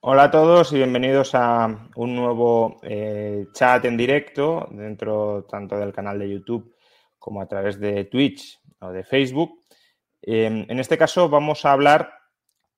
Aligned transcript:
Hola 0.00 0.24
a 0.24 0.30
todos 0.30 0.72
y 0.72 0.76
bienvenidos 0.76 1.34
a 1.34 1.88
un 1.96 2.14
nuevo 2.14 2.78
eh, 2.84 3.46
chat 3.52 3.84
en 3.84 3.96
directo 3.96 4.68
dentro 4.70 5.44
tanto 5.50 5.76
del 5.76 5.92
canal 5.92 6.20
de 6.20 6.30
YouTube 6.30 6.72
como 7.18 7.42
a 7.42 7.48
través 7.48 7.80
de 7.80 8.04
Twitch 8.04 8.60
o 8.78 8.92
de 8.92 9.02
Facebook. 9.02 9.60
Eh, 10.22 10.66
en 10.68 10.78
este 10.78 10.96
caso 10.96 11.28
vamos 11.28 11.64
a 11.64 11.72
hablar 11.72 12.12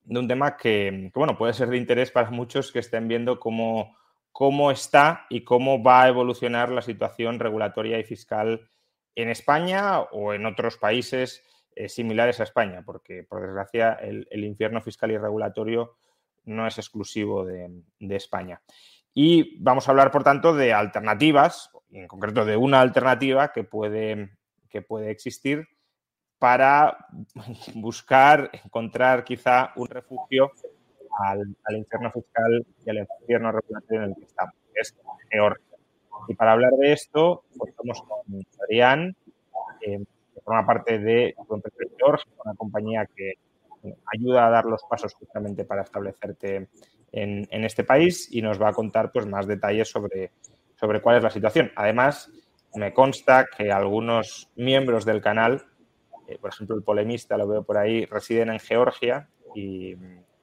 de 0.02 0.18
un 0.18 0.28
tema 0.28 0.56
que, 0.56 1.10
bueno, 1.14 1.36
puede 1.36 1.52
ser 1.52 1.68
de 1.68 1.76
interés 1.76 2.10
para 2.10 2.30
muchos 2.30 2.72
que 2.72 2.78
estén 2.78 3.06
viendo 3.06 3.38
cómo, 3.38 3.98
cómo 4.32 4.70
está 4.70 5.26
y 5.28 5.44
cómo 5.44 5.82
va 5.82 6.04
a 6.04 6.08
evolucionar 6.08 6.70
la 6.70 6.80
situación 6.80 7.38
regulatoria 7.38 7.98
y 7.98 8.04
fiscal 8.04 8.70
en 9.14 9.28
España 9.28 10.00
o 10.00 10.32
en 10.32 10.46
otros 10.46 10.78
países 10.78 11.44
eh, 11.76 11.90
similares 11.90 12.40
a 12.40 12.44
España, 12.44 12.82
porque 12.82 13.24
por 13.24 13.42
desgracia 13.42 13.92
el 13.92 14.42
infierno 14.42 14.80
fiscal 14.80 15.10
y 15.10 15.18
regulatorio 15.18 15.98
no 16.44 16.66
es 16.66 16.78
exclusivo 16.78 17.44
de, 17.44 17.82
España. 18.16 18.60
Y 19.12 19.62
vamos 19.62 19.86
a 19.86 19.90
hablar, 19.90 20.10
por 20.10 20.22
tanto, 20.22 20.54
de 20.54 20.72
alternativas, 20.72 21.70
en 21.90 22.06
concreto 22.06 22.44
de 22.44 22.56
una 22.56 22.80
alternativa 22.80 23.52
que 23.52 23.64
puede, 23.64 24.30
que 24.68 24.82
puede 24.82 25.10
existir 25.10 25.66
para 26.38 27.06
buscar, 27.74 28.50
encontrar 28.64 29.24
quizá 29.24 29.72
un 29.76 29.88
refugio 29.88 30.52
al, 31.18 31.56
al, 31.64 31.76
infierno 31.76 32.10
fiscal 32.12 32.66
y 32.84 32.90
al 32.90 32.98
infierno 32.98 33.52
regulatorio 33.52 34.04
en 34.04 34.10
el 34.10 34.16
que 34.16 34.24
estamos, 34.24 34.54
que 34.72 34.80
es 34.80 34.96
Georgia. 35.30 35.76
Y 36.28 36.34
para 36.34 36.52
hablar 36.52 36.72
de 36.72 36.92
esto, 36.92 37.44
pues 37.56 37.70
estamos 37.70 38.02
con 38.02 38.46
Adrián, 38.62 39.16
eh, 39.80 39.98
que 40.34 40.40
forma 40.42 40.66
parte 40.66 40.98
de 40.98 41.34
una 42.44 42.54
compañía 42.56 43.06
que 43.06 43.34
ayuda 44.12 44.46
a 44.46 44.50
dar 44.50 44.64
los 44.64 44.82
pasos 44.88 45.14
justamente 45.14 45.64
para 45.64 45.82
establecerte 45.82 46.68
en, 47.12 47.64
este 47.64 47.84
país 47.84 48.28
y 48.30 48.42
nos 48.42 48.60
va 48.60 48.68
a 48.68 48.72
contar 48.72 49.10
pues, 49.12 49.26
más 49.26 49.46
detalles 49.46 49.88
sobre, 49.88 50.32
sobre 50.76 51.00
cuál 51.00 51.16
es 51.16 51.22
la 51.22 51.30
situación. 51.30 51.72
Además, 51.76 52.30
me 52.74 52.92
consta 52.92 53.46
que 53.46 53.72
algunos 53.72 54.50
miembros 54.56 55.04
del 55.04 55.20
canal, 55.20 55.64
eh, 56.28 56.38
por 56.40 56.50
ejemplo, 56.50 56.76
el 56.76 56.82
polemista, 56.82 57.36
lo 57.36 57.48
veo 57.48 57.62
por 57.62 57.78
ahí, 57.78 58.04
residen 58.04 58.50
en 58.50 58.60
Georgia 58.60 59.28
y, 59.54 59.96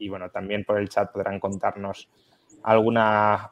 bueno, 0.09 0.29
también 0.29 0.65
por 0.65 0.77
el 0.79 0.89
chat 0.89 1.11
podrán 1.11 1.39
contarnos 1.39 2.09
alguna 2.63 3.51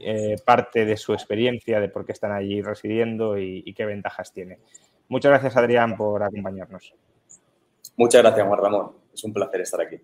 eh, 0.00 0.36
parte 0.44 0.84
de 0.84 0.96
su 0.96 1.12
experiencia, 1.12 1.80
de 1.80 1.88
por 1.88 2.04
qué 2.04 2.12
están 2.12 2.32
allí 2.32 2.60
residiendo 2.62 3.38
y 3.38 3.72
qué 3.74 3.84
ventajas 3.84 4.32
tiene. 4.32 4.58
Muchas 5.08 5.30
gracias, 5.30 5.56
Adrián, 5.56 5.96
por 5.96 6.22
acompañarnos. 6.22 6.94
Muchas 7.98 8.22
gracias, 8.22 8.46
Juan. 8.46 8.90
Es 9.12 9.24
un 9.24 9.32
placer 9.32 9.60
estar 9.60 9.80
aquí. 9.80 10.00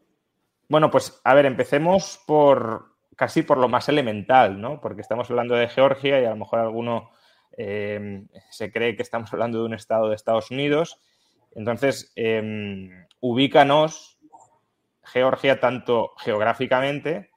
Bueno, 0.69 0.91
pues 0.91 1.21
a 1.22 1.32
ver, 1.32 1.47
empecemos 1.47 2.21
por 2.27 2.93
casi 3.15 3.43
por 3.43 3.56
lo 3.56 3.69
más 3.69 3.88
elemental, 3.88 4.60
¿no? 4.60 4.81
Porque 4.81 5.00
estamos 5.00 5.31
hablando 5.31 5.55
de 5.55 5.69
Georgia 5.69 6.21
y 6.21 6.25
a 6.25 6.31
lo 6.31 6.37
mejor 6.37 6.59
alguno 6.59 7.10
eh, 7.56 8.27
se 8.50 8.72
cree 8.72 8.97
que 8.97 9.03
estamos 9.03 9.32
hablando 9.32 9.60
de 9.60 9.66
un 9.66 9.75
estado 9.75 10.09
de 10.09 10.16
Estados 10.16 10.50
Unidos. 10.50 11.00
Entonces, 11.55 12.12
eh, 12.16 13.06
ubícanos 13.21 14.19
Georgia 15.05 15.61
tanto 15.61 16.15
geográficamente 16.19 17.31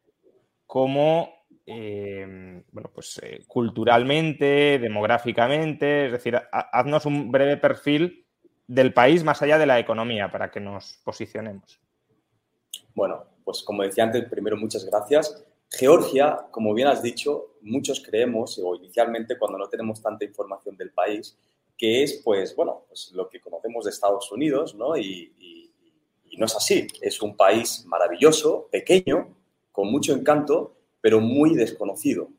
como 0.66 1.38
eh, 1.68 2.63
bueno, 2.72 2.89
pues, 2.94 3.19
eh, 3.21 3.44
culturalmente, 3.45 4.80
demográficamente. 4.80 6.07
Es 6.07 6.12
decir, 6.13 6.42
haznos 6.51 7.06
un 7.06 7.31
breve 7.31 7.57
perfil 7.57 8.26
del 8.67 8.93
país 8.93 9.23
más 9.23 9.41
allá 9.41 9.57
de 9.57 9.65
la 9.65 9.79
economía 9.79 10.29
para 10.29 10.51
que 10.51 10.59
nos 10.59 10.99
posicionemos. 11.03 11.79
Bueno, 12.93 13.23
pues 13.43 13.63
como 13.63 13.83
decía 13.83 14.03
antes, 14.03 14.27
primero 14.29 14.57
muchas 14.57 14.85
gracias. 14.85 15.43
Georgia, 15.69 16.47
como 16.51 16.73
bien 16.73 16.87
has 16.87 17.01
dicho, 17.01 17.57
muchos 17.61 18.01
creemos, 18.01 18.59
o 18.63 18.75
inicialmente 18.75 19.37
cuando 19.37 19.57
no 19.57 19.67
tenemos 19.67 20.01
tanta 20.01 20.25
información 20.25 20.77
del 20.77 20.91
país, 20.91 21.37
que 21.77 22.03
es, 22.03 22.21
pues, 22.23 22.55
bueno, 22.55 22.85
pues 22.87 23.11
lo 23.13 23.29
que 23.29 23.39
conocemos 23.39 23.85
de 23.85 23.91
Estados 23.91 24.31
Unidos, 24.31 24.75
¿no? 24.75 24.97
Y, 24.97 25.33
no 26.37 26.45
es 26.45 26.55
así. 26.55 26.85
Es 27.01 27.19
un 27.23 27.35
país 27.35 27.83
maravilloso, 27.87 28.69
pequeño, 28.71 29.35
con 29.71 29.91
mucho 29.91 30.13
encanto, 30.13 30.75
pero 31.01 31.19
muy 31.19 31.55
desconocido. 31.55 32.29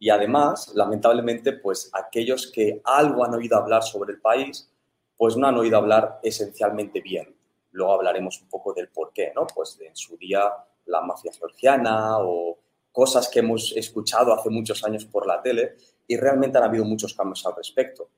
Y 0.00 0.10
además, 0.10 0.72
lamentablemente, 0.74 1.52
pues 1.52 1.88
aquellos 1.92 2.50
que 2.50 2.80
algo 2.82 3.24
han 3.24 3.32
oído 3.32 3.56
hablar 3.56 3.84
sobre 3.84 4.14
el 4.14 4.20
país, 4.20 4.68
pues 5.16 5.36
no 5.36 5.46
han 5.46 5.56
oído 5.56 5.76
hablar 5.76 6.20
esencialmente 6.22 7.00
bien. 7.00 7.36
Luego 7.72 7.94
hablaremos 7.94 8.40
un 8.40 8.48
poco 8.48 8.72
del 8.72 8.88
por 8.88 9.12
qué, 9.12 9.32
¿no? 9.34 9.46
Pues 9.46 9.78
en 9.80 9.96
su 9.96 10.16
día 10.16 10.52
la 10.86 11.00
mafia 11.00 11.32
georgiana 11.32 12.18
o 12.18 12.58
cosas 12.92 13.28
que 13.28 13.40
hemos 13.40 13.72
escuchado 13.76 14.32
hace 14.32 14.50
muchos 14.50 14.84
años 14.84 15.04
por 15.04 15.26
la 15.26 15.42
tele 15.42 15.74
y 16.06 16.16
realmente 16.16 16.58
han 16.58 16.64
habido 16.64 16.84
muchos 16.84 17.14
cambios 17.14 17.44
al 17.46 17.56
respecto. 17.56 18.10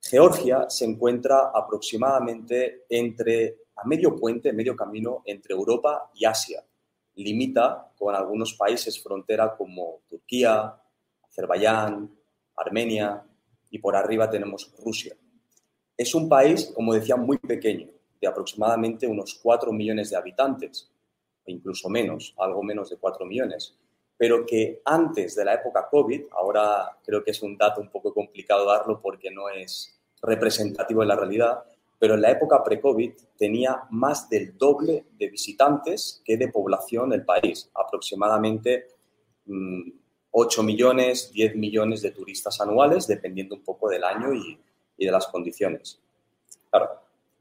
Georgia 0.00 0.68
se 0.68 0.84
encuentra 0.84 1.50
aproximadamente 1.54 2.84
entre 2.88 3.64
a 3.76 3.86
medio 3.86 4.14
puente, 4.14 4.52
medio 4.52 4.76
camino 4.76 5.22
entre 5.24 5.54
Europa 5.54 6.10
y 6.14 6.24
Asia. 6.24 6.64
Limita 7.16 7.92
con 7.96 8.14
algunos 8.14 8.54
países 8.54 9.02
frontera 9.02 9.56
como 9.56 10.02
Turquía, 10.08 10.80
Azerbaiyán, 11.28 12.10
Armenia 12.56 13.24
y 13.70 13.78
por 13.78 13.96
arriba 13.96 14.30
tenemos 14.30 14.72
Rusia. 14.78 15.16
Es 15.96 16.14
un 16.14 16.28
país, 16.28 16.72
como 16.74 16.94
decía, 16.94 17.16
muy 17.16 17.38
pequeño, 17.38 17.88
de 18.20 18.26
aproximadamente 18.26 19.06
unos 19.06 19.38
4 19.42 19.72
millones 19.72 20.10
de 20.10 20.16
habitantes, 20.16 20.90
incluso 21.46 21.88
menos, 21.88 22.34
algo 22.38 22.62
menos 22.62 22.90
de 22.90 22.96
4 22.96 23.24
millones, 23.26 23.76
pero 24.16 24.46
que 24.46 24.80
antes 24.84 25.34
de 25.34 25.44
la 25.44 25.54
época 25.54 25.88
COVID, 25.90 26.22
ahora 26.32 26.96
creo 27.04 27.22
que 27.22 27.32
es 27.32 27.42
un 27.42 27.56
dato 27.56 27.80
un 27.80 27.90
poco 27.90 28.12
complicado 28.12 28.66
darlo 28.66 29.00
porque 29.00 29.30
no 29.30 29.48
es 29.48 30.00
representativo 30.22 31.02
de 31.02 31.06
la 31.06 31.16
realidad, 31.16 31.64
pero 31.98 32.14
en 32.14 32.22
la 32.22 32.30
época 32.30 32.62
pre-COVID 32.62 33.12
tenía 33.36 33.82
más 33.90 34.28
del 34.28 34.56
doble 34.56 35.06
de 35.18 35.28
visitantes 35.28 36.22
que 36.24 36.36
de 36.36 36.48
población 36.48 37.12
el 37.12 37.24
país, 37.24 37.70
aproximadamente 37.74 38.88
8 40.30 40.62
mm, 40.62 40.66
millones, 40.66 41.30
10 41.32 41.56
millones 41.56 42.02
de 42.02 42.10
turistas 42.10 42.60
anuales, 42.60 43.06
dependiendo 43.06 43.54
un 43.54 43.62
poco 43.62 43.88
del 43.88 44.04
año 44.04 44.34
y, 44.34 44.58
y 44.96 45.06
de 45.06 45.12
las 45.12 45.26
condiciones. 45.28 46.00
Claro, 46.70 46.90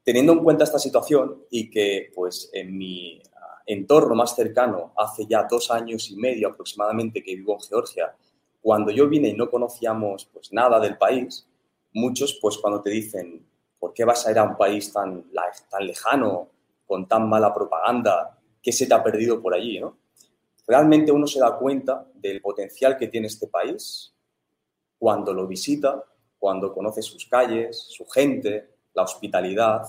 teniendo 0.03 0.33
en 0.33 0.43
cuenta 0.43 0.63
esta 0.63 0.79
situación 0.79 1.43
y 1.49 1.69
que 1.69 2.11
pues 2.13 2.49
en 2.53 2.77
mi 2.77 3.21
entorno 3.65 4.15
más 4.15 4.35
cercano, 4.35 4.93
hace 4.97 5.25
ya 5.25 5.47
dos 5.49 5.71
años 5.71 6.09
y 6.09 6.15
medio 6.15 6.49
aproximadamente 6.49 7.23
que 7.23 7.35
vivo 7.35 7.53
en 7.53 7.61
Georgia, 7.61 8.15
cuando 8.61 8.91
yo 8.91 9.07
vine 9.07 9.29
y 9.29 9.33
no 9.33 9.49
conocíamos 9.49 10.29
pues 10.31 10.51
nada 10.51 10.79
del 10.79 10.97
país, 10.97 11.47
muchos 11.93 12.37
pues 12.41 12.57
cuando 12.57 12.81
te 12.81 12.89
dicen, 12.89 13.45
¿por 13.79 13.93
qué 13.93 14.05
vas 14.05 14.25
a 14.25 14.31
ir 14.31 14.39
a 14.39 14.43
un 14.43 14.57
país 14.57 14.91
tan, 14.91 15.25
tan 15.69 15.87
lejano, 15.87 16.49
con 16.85 17.07
tan 17.07 17.27
mala 17.27 17.53
propaganda? 17.53 18.37
¿Qué 18.61 18.71
se 18.71 18.87
te 18.87 18.93
ha 18.93 19.03
perdido 19.03 19.41
por 19.41 19.53
allí? 19.53 19.79
¿no? 19.79 19.97
Realmente 20.67 21.11
uno 21.11 21.27
se 21.27 21.39
da 21.39 21.57
cuenta 21.57 22.07
del 22.15 22.41
potencial 22.41 22.97
que 22.97 23.07
tiene 23.07 23.27
este 23.27 23.47
país 23.47 24.13
cuando 24.97 25.33
lo 25.33 25.45
visita, 25.45 26.03
cuando 26.43 26.73
conoce 26.73 27.01
sus 27.01 27.25
calles, 27.25 27.85
su 27.87 28.05
gente, 28.05 28.71
la 28.93 29.03
hospitalidad, 29.03 29.81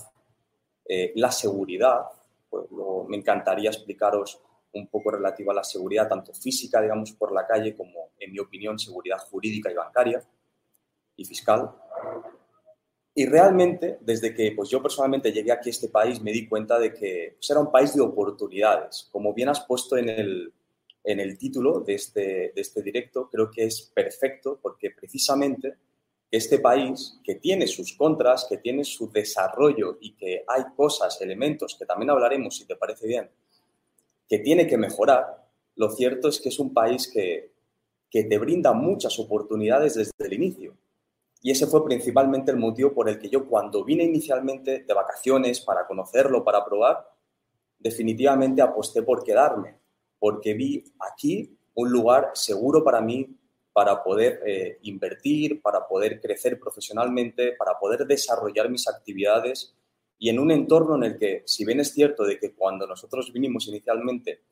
eh, 0.88 1.12
la 1.16 1.32
seguridad, 1.32 2.02
pues 2.48 2.66
me 3.08 3.16
encantaría 3.16 3.70
explicaros 3.70 4.40
un 4.72 4.86
poco 4.86 5.10
relativo 5.10 5.50
a 5.50 5.54
la 5.54 5.64
seguridad, 5.64 6.08
tanto 6.08 6.32
física, 6.32 6.80
digamos, 6.80 7.10
por 7.10 7.32
la 7.32 7.44
calle, 7.44 7.74
como, 7.74 8.10
en 8.20 8.30
mi 8.30 8.38
opinión, 8.38 8.78
seguridad 8.78 9.18
jurídica 9.18 9.68
y 9.68 9.74
bancaria 9.74 10.22
y 11.16 11.24
fiscal. 11.24 11.72
Y 13.16 13.26
realmente, 13.26 13.98
desde 14.00 14.32
que 14.32 14.52
pues, 14.52 14.68
yo 14.68 14.80
personalmente 14.80 15.32
llegué 15.32 15.50
aquí 15.50 15.70
a 15.70 15.72
este 15.72 15.88
país, 15.88 16.22
me 16.22 16.30
di 16.30 16.46
cuenta 16.46 16.78
de 16.78 16.94
que 16.94 17.34
pues, 17.34 17.50
era 17.50 17.58
un 17.58 17.72
país 17.72 17.96
de 17.96 18.00
oportunidades. 18.00 19.08
Como 19.10 19.34
bien 19.34 19.48
has 19.48 19.66
puesto 19.66 19.96
en 19.96 20.08
el, 20.08 20.52
en 21.02 21.18
el 21.18 21.36
título 21.36 21.80
de 21.80 21.94
este, 21.94 22.52
de 22.54 22.60
este 22.60 22.80
directo, 22.80 23.28
creo 23.28 23.50
que 23.50 23.64
es 23.64 23.90
perfecto 23.92 24.60
porque 24.62 24.92
precisamente 24.92 25.78
este 26.30 26.58
país, 26.58 27.20
que 27.22 27.36
tiene 27.36 27.66
sus 27.66 27.96
contras, 27.96 28.46
que 28.48 28.58
tiene 28.58 28.84
su 28.84 29.10
desarrollo 29.10 29.98
y 30.00 30.14
que 30.14 30.44
hay 30.48 30.64
cosas, 30.76 31.20
elementos 31.20 31.76
que 31.78 31.86
también 31.86 32.10
hablaremos, 32.10 32.56
si 32.56 32.66
te 32.66 32.76
parece 32.76 33.06
bien, 33.06 33.30
que 34.28 34.38
tiene 34.38 34.66
que 34.66 34.76
mejorar, 34.76 35.44
lo 35.76 35.90
cierto 35.90 36.28
es 36.28 36.40
que 36.40 36.48
es 36.48 36.58
un 36.58 36.72
país 36.72 37.10
que, 37.12 37.52
que 38.10 38.24
te 38.24 38.38
brinda 38.38 38.72
muchas 38.72 39.18
oportunidades 39.18 39.94
desde 39.94 40.12
el 40.18 40.32
inicio. 40.32 40.76
Y 41.42 41.50
ese 41.50 41.66
fue 41.66 41.84
principalmente 41.84 42.50
el 42.50 42.56
motivo 42.56 42.94
por 42.94 43.08
el 43.08 43.18
que 43.18 43.28
yo 43.28 43.46
cuando 43.46 43.84
vine 43.84 44.04
inicialmente 44.04 44.84
de 44.84 44.94
vacaciones 44.94 45.60
para 45.60 45.86
conocerlo, 45.86 46.42
para 46.42 46.64
probar, 46.64 47.06
definitivamente 47.78 48.62
aposté 48.62 49.02
por 49.02 49.22
quedarme, 49.22 49.78
porque 50.18 50.54
vi 50.54 50.84
aquí 51.00 51.58
un 51.74 51.90
lugar 51.90 52.30
seguro 52.34 52.82
para 52.82 53.00
mí, 53.00 53.36
para 53.74 54.04
poder 54.04 54.40
eh, 54.46 54.78
invertir, 54.82 55.60
para 55.60 55.86
poder 55.86 56.20
crecer 56.20 56.60
profesionalmente, 56.60 57.52
para 57.58 57.76
poder 57.76 58.06
desarrollar 58.06 58.70
mis 58.70 58.86
actividades. 58.86 59.74
Y 60.16 60.30
en 60.30 60.38
un 60.38 60.52
entorno 60.52 60.94
en 60.94 61.02
el 61.02 61.18
que, 61.18 61.42
si 61.44 61.64
bien 61.64 61.80
es 61.80 61.92
cierto 61.92 62.22
de 62.22 62.38
que 62.38 62.54
cuando 62.54 62.86
nosotros 62.86 63.32
vinimos 63.32 63.66
inicialmente 63.66 64.42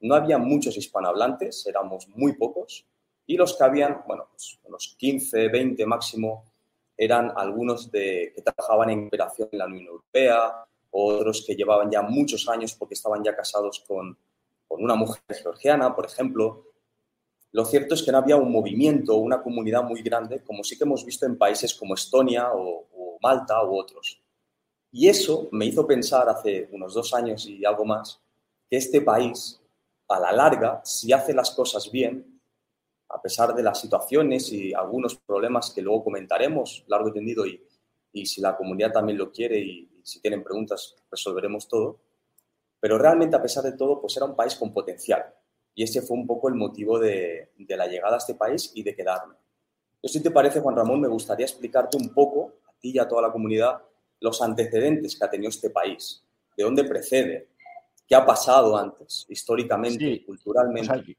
no 0.00 0.14
había 0.14 0.36
muchos 0.36 0.76
hispanohablantes, 0.76 1.66
éramos 1.66 2.06
muy 2.08 2.34
pocos, 2.34 2.86
y 3.26 3.38
los 3.38 3.56
que 3.56 3.64
habían, 3.64 4.02
bueno, 4.06 4.28
pues 4.30 4.58
unos 4.64 4.94
15, 4.98 5.48
20 5.48 5.86
máximo, 5.86 6.44
eran 6.98 7.32
algunos 7.34 7.90
de, 7.90 8.34
que 8.36 8.42
trabajaban 8.42 8.90
en 8.90 9.06
operación 9.06 9.48
en 9.52 9.58
la 9.58 9.66
Unión 9.66 9.86
Europea, 9.86 10.52
otros 10.90 11.44
que 11.46 11.54
llevaban 11.54 11.90
ya 11.90 12.02
muchos 12.02 12.46
años 12.46 12.74
porque 12.74 12.94
estaban 12.94 13.24
ya 13.24 13.34
casados 13.34 13.82
con, 13.88 14.18
con 14.68 14.84
una 14.84 14.94
mujer 14.94 15.22
georgiana, 15.42 15.96
por 15.96 16.04
ejemplo, 16.04 16.66
lo 17.52 17.64
cierto 17.64 17.94
es 17.94 18.02
que 18.02 18.12
no 18.12 18.18
había 18.18 18.36
un 18.36 18.50
movimiento, 18.50 19.16
una 19.16 19.42
comunidad 19.42 19.82
muy 19.82 20.02
grande, 20.02 20.42
como 20.44 20.62
sí 20.62 20.76
que 20.76 20.84
hemos 20.84 21.04
visto 21.04 21.26
en 21.26 21.38
países 21.38 21.74
como 21.74 21.94
Estonia 21.94 22.52
o, 22.52 22.86
Malta 23.22 23.64
u 23.64 23.74
otros. 23.74 24.20
Y 24.92 25.08
eso 25.08 25.48
me 25.50 25.64
hizo 25.64 25.86
pensar 25.86 26.28
hace 26.28 26.68
unos 26.70 26.92
dos 26.92 27.14
años 27.14 27.46
y 27.46 27.64
algo 27.64 27.84
más 27.84 28.20
que 28.68 28.76
este 28.76 29.00
país, 29.00 29.58
a 30.08 30.20
la 30.20 30.32
larga, 30.32 30.82
si 30.84 31.12
hace 31.12 31.32
las 31.32 31.50
cosas 31.52 31.90
bien, 31.90 32.40
a 33.08 33.20
pesar 33.20 33.54
de 33.54 33.62
las 33.62 33.80
situaciones 33.80 34.52
y 34.52 34.74
algunos 34.74 35.16
problemas 35.16 35.70
que 35.70 35.80
luego 35.80 36.04
comentaremos 36.04 36.84
largo 36.88 37.08
y 37.08 37.12
tendido 37.12 37.46
y, 37.46 37.60
y 38.12 38.26
si 38.26 38.40
la 38.40 38.56
comunidad 38.56 38.92
también 38.92 39.18
lo 39.18 39.32
quiere 39.32 39.58
y, 39.58 39.88
y, 39.98 40.00
si 40.04 40.20
tienen 40.20 40.44
preguntas 40.44 40.94
resolveremos 41.10 41.66
todo, 41.68 41.98
pero 42.78 42.98
realmente 42.98 43.34
a 43.34 43.42
pesar 43.42 43.64
de 43.64 43.72
todo, 43.72 44.00
pues 44.00 44.16
era 44.16 44.26
un 44.26 44.36
país 44.36 44.54
con 44.56 44.72
potencial, 44.72 45.34
y 45.76 45.82
ese 45.82 46.00
fue 46.00 46.16
un 46.16 46.26
poco 46.26 46.48
el 46.48 46.54
motivo 46.54 46.98
de, 46.98 47.50
la 47.68 47.86
llegada 47.86 48.14
a 48.14 48.18
este 48.18 48.34
país 48.34 48.72
y 48.74 48.82
de 48.82 48.96
quedarme. 48.96 49.34
Yo, 50.02 50.08
si 50.08 50.22
te 50.22 50.30
parece, 50.30 50.60
Juan 50.60 50.74
Ramón, 50.74 51.02
me 51.02 51.08
gustaría 51.08 51.44
explicarte 51.44 51.98
un 51.98 52.14
poco, 52.14 52.54
a 52.66 52.72
ti 52.80 52.92
y 52.94 52.98
a 52.98 53.06
toda 53.06 53.20
la 53.20 53.30
comunidad, 53.30 53.82
los 54.20 54.40
antecedentes 54.40 55.18
que 55.18 55.24
ha 55.26 55.30
tenido 55.30 55.50
este 55.50 55.68
país, 55.68 56.24
de 56.56 56.64
dónde 56.64 56.84
precede, 56.84 57.50
qué 58.08 58.14
ha 58.14 58.24
pasado 58.24 58.74
antes, 58.74 59.26
históricamente, 59.28 60.24
culturalmente. 60.24 61.14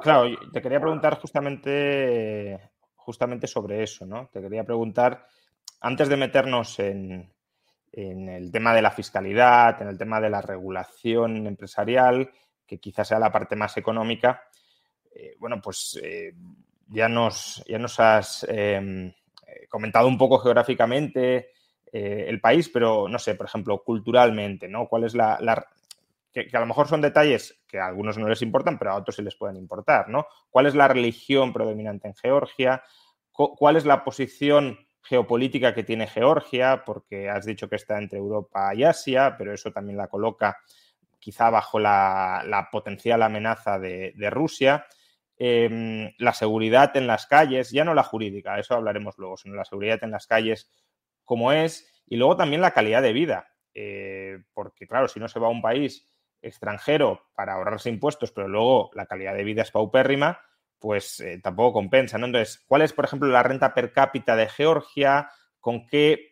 claro, 0.00 0.34
te 0.54 0.62
quería 0.62 0.80
preguntar 0.80 1.20
justamente, 1.20 2.70
justamente 2.96 3.46
sobre 3.46 3.82
eso, 3.82 4.06
¿no? 4.06 4.30
Te 4.32 4.40
quería 4.40 4.64
preguntar, 4.64 5.26
antes 5.82 6.08
de 6.08 6.16
meternos 6.16 6.78
en, 6.78 7.30
en 7.92 8.28
el 8.30 8.50
tema 8.50 8.74
de 8.74 8.80
la 8.80 8.90
fiscalidad, 8.90 9.82
en 9.82 9.88
el 9.88 9.98
tema 9.98 10.18
de 10.18 10.30
la 10.30 10.40
regulación 10.40 11.46
empresarial, 11.46 12.30
que 12.68 12.78
quizás 12.78 13.08
sea 13.08 13.18
la 13.18 13.32
parte 13.32 13.56
más 13.56 13.76
económica, 13.78 14.44
eh, 15.14 15.34
bueno, 15.38 15.60
pues 15.60 15.98
eh, 16.02 16.34
ya, 16.88 17.08
nos, 17.08 17.64
ya 17.66 17.78
nos 17.78 17.98
has 17.98 18.46
em, 18.48 19.06
eh, 19.08 19.66
comentado 19.68 20.06
un 20.06 20.18
poco 20.18 20.38
geográficamente 20.38 21.52
el 21.90 22.38
país, 22.38 22.68
pero 22.68 23.08
no 23.08 23.18
sé, 23.18 23.34
por 23.34 23.46
ejemplo, 23.46 23.82
culturalmente, 23.82 24.68
¿no? 24.68 24.86
¿Cuál 24.86 25.04
es 25.04 25.14
la, 25.14 25.38
que, 26.30 26.46
a 26.52 26.60
lo 26.60 26.66
mejor 26.66 26.86
son 26.86 27.00
detalles 27.00 27.62
que 27.66 27.78
a 27.78 27.86
algunos 27.86 28.18
no 28.18 28.28
les 28.28 28.42
importan, 28.42 28.78
pero 28.78 28.90
a 28.90 28.96
otros 28.96 29.16
sí 29.16 29.22
les 29.22 29.36
pueden 29.36 29.56
importar, 29.56 30.06
¿no? 30.10 30.26
¿Cuál 30.50 30.66
es 30.66 30.74
la 30.74 30.86
religión 30.86 31.50
predominante 31.50 32.06
en 32.08 32.14
Georgia? 32.14 32.82
¿Cuál 33.32 33.76
es 33.76 33.86
la 33.86 34.04
posición 34.04 34.78
geopolítica 35.00 35.72
que 35.72 35.82
tiene 35.82 36.06
Georgia? 36.06 36.82
Porque 36.84 37.30
has 37.30 37.46
dicho 37.46 37.70
que 37.70 37.76
está 37.76 37.96
entre 37.96 38.18
Europa 38.18 38.74
y 38.74 38.84
Asia, 38.84 39.36
pero 39.38 39.54
eso 39.54 39.72
también 39.72 39.96
la 39.96 40.08
coloca 40.08 40.58
quizá 41.18 41.50
bajo 41.50 41.78
la, 41.78 42.68
potencial 42.70 43.22
amenaza 43.22 43.78
de, 43.78 44.30
Rusia. 44.30 44.86
Em, 45.36 46.12
la 46.18 46.32
seguridad 46.32 46.96
en 46.96 47.06
las 47.06 47.26
calles, 47.26 47.70
ya 47.70 47.84
no 47.84 47.94
la 47.94 48.02
jurídica, 48.02 48.58
eso 48.58 48.74
hablaremos 48.74 49.16
luego, 49.18 49.36
sino 49.36 49.54
la 49.54 49.64
seguridad 49.64 49.98
en 50.02 50.10
las 50.10 50.26
calles 50.26 50.72
como 51.24 51.52
es, 51.52 52.02
y 52.06 52.16
luego 52.16 52.36
también 52.36 52.62
la 52.62 52.72
calidad 52.72 53.02
de 53.02 53.12
vida, 53.12 53.54
eh, 53.74 54.38
porque 54.52 54.86
claro, 54.88 55.08
si 55.08 55.20
no 55.20 55.28
se 55.28 55.38
va 55.38 55.46
a 55.46 55.50
un 55.50 55.62
país 55.62 56.08
extranjero 56.42 57.28
para 57.34 57.54
ahorrarse 57.54 57.90
impuestos, 57.90 58.32
pero 58.32 58.48
luego 58.48 58.90
la 58.94 59.06
calidad 59.06 59.34
de 59.34 59.44
vida 59.44 59.62
es 59.62 59.70
paupérrima, 59.70 60.40
pues 60.78 61.20
eh, 61.20 61.40
tampoco 61.42 61.74
compensa, 61.74 62.18
¿no? 62.18 62.26
Entonces, 62.26 62.64
¿cuál 62.66 62.82
es, 62.82 62.92
por 62.92 63.04
ejemplo, 63.04 63.28
la 63.28 63.42
renta 63.42 63.74
per 63.74 63.92
cápita 63.92 64.36
de 64.36 64.48
Georgia? 64.48 65.30
¿Con 65.60 65.86
qué 65.86 66.27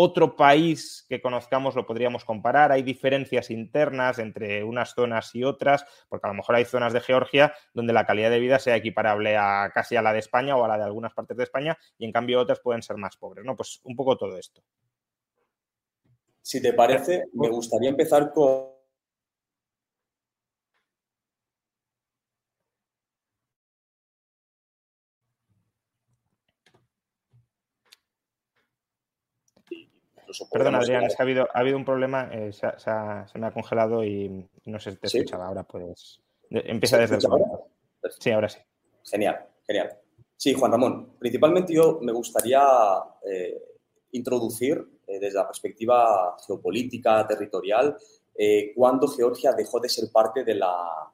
otro 0.00 0.36
país 0.36 1.04
que 1.08 1.20
conozcamos 1.20 1.74
lo 1.74 1.84
podríamos 1.84 2.24
comparar. 2.24 2.70
Hay 2.70 2.84
diferencias 2.84 3.50
internas 3.50 4.20
entre 4.20 4.62
unas 4.62 4.94
zonas 4.94 5.34
y 5.34 5.42
otras, 5.42 5.84
porque 6.08 6.28
a 6.28 6.30
lo 6.30 6.36
mejor 6.36 6.54
hay 6.54 6.64
zonas 6.64 6.92
de 6.92 7.00
Georgia 7.00 7.52
donde 7.74 7.92
la 7.92 8.06
calidad 8.06 8.30
de 8.30 8.38
vida 8.38 8.60
sea 8.60 8.76
equiparable 8.76 9.36
a 9.36 9.72
casi 9.74 9.96
a 9.96 10.02
la 10.02 10.12
de 10.12 10.20
España 10.20 10.56
o 10.56 10.64
a 10.64 10.68
la 10.68 10.78
de 10.78 10.84
algunas 10.84 11.14
partes 11.14 11.36
de 11.36 11.42
España 11.42 11.76
y 11.98 12.04
en 12.04 12.12
cambio 12.12 12.38
otras 12.38 12.60
pueden 12.60 12.80
ser 12.80 12.96
más 12.96 13.16
pobres. 13.16 13.44
¿no? 13.44 13.56
Pues 13.56 13.80
un 13.82 13.96
poco 13.96 14.16
todo 14.16 14.38
esto. 14.38 14.62
Si 16.42 16.62
te 16.62 16.74
parece, 16.74 17.24
me 17.32 17.48
gustaría 17.48 17.90
empezar 17.90 18.32
con 18.32 18.77
incluso... 30.44 30.50
Perdón, 30.50 30.74
Adrián, 30.76 31.04
es 31.04 31.16
que 31.16 31.22
ha 31.22 31.24
habido, 31.24 31.48
ha 31.52 31.58
habido 31.58 31.76
un 31.76 31.84
problema, 31.84 32.30
eh, 32.32 32.52
se, 32.52 32.66
se, 32.78 33.38
me 33.38 33.46
ha 33.46 33.52
congelado 33.52 34.04
y 34.04 34.48
no 34.66 34.78
sé 34.78 34.92
si 34.92 34.96
te 34.98 35.06
escuchaba. 35.06 35.46
Ahora 35.46 35.62
puedes... 35.64 36.20
Empieza 36.50 36.98
desde 36.98 37.16
el 37.16 37.22
comienzo. 37.22 37.68
Sí, 38.18 38.30
ahora 38.30 38.48
sí. 38.48 38.58
Genial, 39.04 39.46
genial. 39.66 39.98
Sí, 40.36 40.54
Juan 40.54 40.70
Ramón, 40.70 41.16
principalmente 41.18 41.74
yo 41.74 41.98
me 42.00 42.12
gustaría 42.12 42.62
eh, 43.28 43.60
introducir 44.12 45.00
eh, 45.06 45.18
desde 45.18 45.38
la 45.38 45.46
perspectiva 45.46 46.36
geopolítica, 46.46 47.26
territorial, 47.26 47.96
eh, 48.36 48.72
cuando 48.74 49.08
Georgia 49.08 49.52
dejó 49.52 49.80
de 49.80 49.88
ser 49.88 50.12
parte 50.12 50.44
de 50.44 50.54
la, 50.54 51.10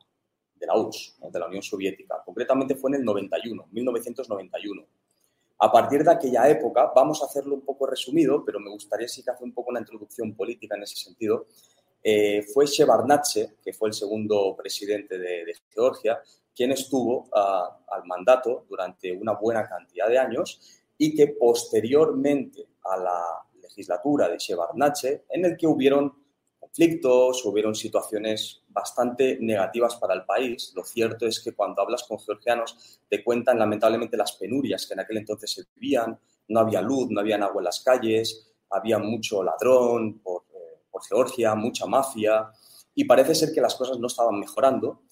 de 0.55 0.67
la 0.67 0.77
URSS, 0.77 1.17
de 1.33 1.39
la 1.39 1.47
Unión 1.47 1.63
Soviética. 1.63 2.23
Concretamente 2.23 2.75
fue 2.75 2.91
en 2.91 2.97
el 2.97 3.05
91, 3.05 3.69
1991. 3.73 4.87
A 5.65 5.73
partir 5.73 6.05
de 6.05 6.13
aquella 6.13 6.47
época, 6.47 6.93
vamos 6.95 7.23
a 7.23 7.25
hacerlo 7.25 7.55
un 7.55 7.63
poco 7.63 7.87
resumido, 7.87 8.45
pero 8.45 8.61
me 8.61 8.69
gustaría 8.69 9.09
sí 9.09 9.23
que 9.23 9.31
hacer 9.31 9.45
un 9.45 9.55
poco 9.55 9.71
una 9.71 9.81
introducción 9.81 10.35
política 10.35 10.77
en 10.77 10.83
ese 10.83 10.97
sentido. 10.97 11.47
fue 12.53 12.67
Shevardnadze, 12.67 13.55
que 13.65 13.73
fue 13.73 13.89
el 13.89 13.95
segundo 13.95 14.55
presidente 14.55 15.17
de, 15.17 15.47
de 15.47 15.55
Georgia, 15.71 16.21
quien 16.55 16.73
estuvo 16.73 17.31
ah, 17.33 17.79
al 17.89 18.05
mandato 18.05 18.67
durante 18.69 19.11
una 19.13 19.33
buena 19.33 19.67
cantidad 19.67 20.07
de 20.07 20.19
años 20.19 20.61
y 20.99 21.15
que 21.17 21.29
posteriormente 21.29 22.67
a 22.85 22.99
la 22.99 23.23
legislatura 23.63 24.29
de 24.29 24.37
Shevardnadze, 24.37 25.25
en 25.31 25.47
el 25.47 25.57
que 25.57 25.67
hubieron 25.67 26.24
conflictos, 26.75 27.45
hubieron 27.45 27.75
situaciones 27.75 28.63
bastante 28.69 29.39
negativas 29.41 29.95
para 29.97 30.15
el 30.15 30.25
país. 30.25 30.73
Lo 30.75 30.83
cierto 30.83 31.25
es 31.25 31.39
que 31.39 31.53
cuando 31.53 31.81
hablas 31.81 32.03
con 32.03 32.19
georgianos 32.19 33.01
te 33.09 33.23
cuentan 33.23 33.61
lamentablemente 33.61 34.17
las 34.17 34.33
penurias 34.33 34.85
que 34.87 34.95
en 34.95 35.01
aquel 35.01 35.19
entonces 35.19 35.53
se 35.53 35.63
vivían, 35.77 36.19
no 36.49 36.61
había 36.61 36.81
luz, 36.81 37.09
no 37.11 37.21
había 37.21 37.37
agua 37.37 37.61
en 37.61 37.65
las 37.65 37.81
calles, 37.81 38.51
había 38.71 38.99
mucho 38.99 39.45
ladrón 39.45 40.19
por, 40.19 40.43
eh, 40.53 41.01
Georgia, 41.09 41.55
mucha 41.55 41.87
mafia, 41.87 42.51
y 42.95 43.05
parece 43.05 43.35
ser 43.35 43.53
que 43.53 43.61
las 43.61 43.75
cosas 43.75 43.99
no 43.99 44.07
estaban 44.07 44.39
mejorando. 44.39 45.03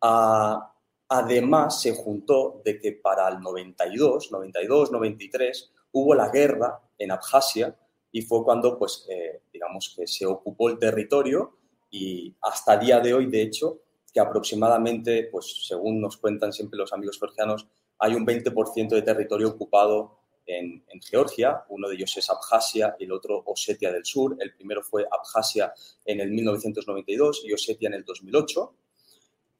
Ah, 0.00 0.72
Además, 1.14 1.82
se 1.82 1.94
juntó 1.94 2.62
de 2.64 2.78
que 2.78 2.92
para 2.92 3.28
el 3.28 3.38
92, 3.40 4.32
92, 4.32 4.92
93, 4.92 5.70
hubo 5.92 6.14
la 6.14 6.30
guerra 6.30 6.80
en 6.96 7.10
Abjasia 7.10 7.76
y 8.12 8.22
fue 8.22 8.44
cuando, 8.44 8.78
pues, 8.78 9.06
eh, 9.08 9.40
digamos 9.52 9.94
que 9.96 10.06
se 10.06 10.26
ocupó 10.26 10.68
el 10.68 10.78
territorio 10.78 11.56
y 11.90 12.36
hasta 12.42 12.76
día 12.76 13.00
de 13.00 13.14
hoy, 13.14 13.26
de 13.26 13.42
hecho, 13.42 13.80
que 14.12 14.20
aproximadamente, 14.20 15.28
pues, 15.32 15.66
según 15.66 16.00
nos 16.00 16.18
cuentan 16.18 16.52
siempre 16.52 16.78
los 16.78 16.92
amigos 16.92 17.18
georgianos, 17.18 17.66
hay 17.98 18.14
un 18.14 18.26
20% 18.26 18.94
de 18.94 19.02
territorio 19.02 19.48
ocupado 19.48 20.18
en, 20.44 20.84
en, 20.88 21.00
Georgia, 21.00 21.64
uno 21.68 21.88
de 21.88 21.94
ellos 21.94 22.14
es 22.16 22.28
Abjasia 22.28 22.96
y 22.98 23.04
el 23.04 23.12
otro 23.12 23.42
Osetia 23.46 23.90
del 23.92 24.04
Sur. 24.04 24.36
El 24.40 24.54
primero 24.54 24.82
fue 24.82 25.06
Abjasia 25.10 25.72
en 26.04 26.20
el 26.20 26.30
1992 26.32 27.42
y 27.44 27.52
Osetia 27.52 27.86
en 27.86 27.94
el 27.94 28.04
2008. 28.04 28.74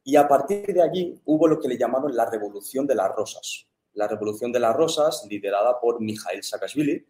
Y 0.04 0.16
a 0.16 0.26
partir 0.26 0.74
de 0.74 0.82
allí 0.82 1.20
hubo 1.24 1.46
lo 1.46 1.60
que 1.60 1.68
le 1.68 1.78
llamaron 1.78 2.14
la 2.14 2.28
Revolución 2.28 2.86
de 2.86 2.96
las 2.96 3.14
Rosas. 3.14 3.66
La 3.94 4.08
Revolución 4.08 4.50
de 4.50 4.58
las 4.58 4.74
Rosas, 4.76 5.24
liderada 5.30 5.80
por 5.80 6.00
Mikhail 6.00 6.42
Saakashvili, 6.42 7.06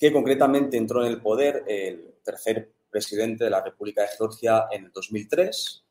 que 0.00 0.12
concretamente 0.12 0.76
entró 0.76 1.04
en 1.04 1.12
el 1.12 1.20
poder 1.20 1.62
el 1.68 2.14
tercer 2.24 2.72
presidente 2.90 3.44
de 3.44 3.50
la 3.50 3.62
República 3.62 4.02
de 4.02 4.08
Georgia 4.16 4.66
en 4.72 4.86
el 4.86 4.92
2003 4.92 5.84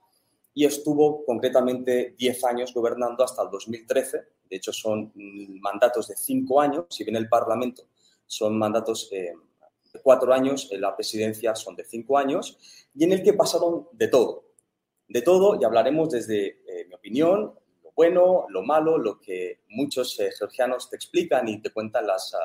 y 0.55 0.65
estuvo 0.65 1.23
concretamente 1.23 2.15
10 2.17 2.43
años 2.45 2.73
gobernando 2.73 3.23
hasta 3.23 3.43
el 3.43 3.49
2013. 3.51 4.17
De 4.49 4.55
hecho, 4.57 4.73
son 4.73 5.13
mandatos 5.61 6.07
de 6.07 6.17
5 6.17 6.59
años, 6.59 6.85
si 6.89 7.03
bien 7.03 7.15
el 7.15 7.29
Parlamento 7.29 7.83
son 8.25 8.57
mandatos 8.57 9.09
eh, 9.11 9.33
de 9.93 9.99
4 10.01 10.33
años, 10.33 10.67
en 10.71 10.81
la 10.81 10.95
presidencia 10.95 11.55
son 11.55 11.75
de 11.75 11.85
5 11.85 12.17
años, 12.17 12.57
y 12.95 13.03
en 13.03 13.13
el 13.13 13.23
que 13.23 13.33
pasaron 13.33 13.87
de 13.93 14.07
todo 14.07 14.49
de 15.09 15.23
todo 15.23 15.59
y 15.59 15.65
hablaremos 15.65 16.11
desde 16.11 16.47
eh, 16.47 16.85
mi 16.87 16.93
opinión, 16.93 17.53
lo 17.83 17.91
bueno, 17.95 18.45
lo 18.49 18.61
malo, 18.61 18.97
lo 18.97 19.19
que 19.19 19.61
muchos 19.69 20.17
eh, 20.19 20.31
georgianos 20.37 20.89
te 20.89 20.95
explican 20.95 21.47
y 21.49 21.61
te 21.61 21.71
cuentan 21.71 22.07
las 22.07 22.33
uh, 22.33 22.37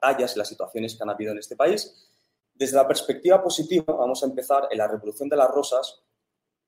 batallas 0.00 0.34
y 0.34 0.38
las 0.38 0.48
situaciones 0.48 0.94
que 0.94 1.02
han 1.02 1.10
habido 1.10 1.32
en 1.32 1.38
este 1.38 1.56
país. 1.56 2.08
Desde 2.54 2.76
la 2.76 2.86
perspectiva 2.86 3.42
positiva, 3.42 3.94
vamos 3.94 4.22
a 4.22 4.26
empezar 4.26 4.68
en 4.70 4.78
la 4.78 4.88
Revolución 4.88 5.28
de 5.28 5.36
las 5.36 5.50
Rosas. 5.50 6.02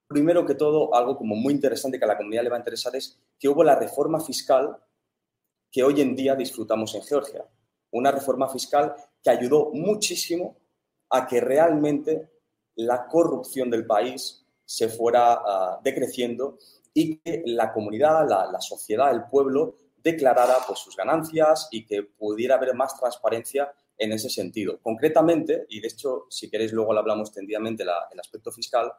Primero 0.06 0.44
que 0.44 0.54
todo, 0.54 0.94
algo 0.94 1.16
como 1.16 1.36
muy 1.36 1.52
interesante 1.52 1.98
que 1.98 2.04
a 2.04 2.08
la 2.08 2.16
comunidad 2.16 2.42
le 2.42 2.50
va 2.50 2.56
a 2.56 2.60
interesar 2.60 2.94
es 2.96 3.18
que 3.38 3.48
hubo 3.48 3.64
la 3.64 3.76
reforma 3.76 4.20
fiscal 4.20 4.76
que 5.70 5.82
hoy 5.82 6.00
en 6.00 6.16
día 6.16 6.34
disfrutamos 6.34 6.94
en 6.94 7.02
Georgia. 7.02 7.44
Una 7.92 8.10
reforma 8.10 8.48
fiscal 8.48 8.94
que 9.22 9.30
ayudó 9.30 9.70
muchísimo 9.72 10.56
a 11.10 11.26
que 11.26 11.40
realmente 11.40 12.30
la 12.76 13.06
corrupción 13.06 13.70
del 13.70 13.86
país 13.86 14.44
se 14.64 14.88
fuera 14.88 15.40
ah, 15.44 15.80
decreciendo 15.82 16.58
y 16.94 17.16
que 17.16 17.42
la 17.46 17.72
comunidad, 17.72 18.28
la, 18.28 18.60
sociedad, 18.60 19.12
el 19.12 19.24
pueblo 19.24 19.76
declarara 20.02 20.56
pues, 20.66 20.78
sus 20.80 20.96
ganancias 20.96 21.68
y 21.70 21.84
que 21.84 22.02
pudiera 22.02 22.56
haber 22.56 22.74
más 22.74 22.98
transparencia 22.98 23.72
en 23.96 24.12
ese 24.12 24.30
sentido. 24.30 24.78
Concretamente, 24.80 25.66
y 25.68 25.80
de 25.80 25.88
hecho, 25.88 26.26
si 26.30 26.50
queréis 26.50 26.72
luego 26.72 26.92
lo 26.92 27.00
hablamos 27.00 27.32
tendidamente, 27.32 27.82
el 27.82 28.20
aspecto 28.20 28.50
fiscal, 28.50 28.92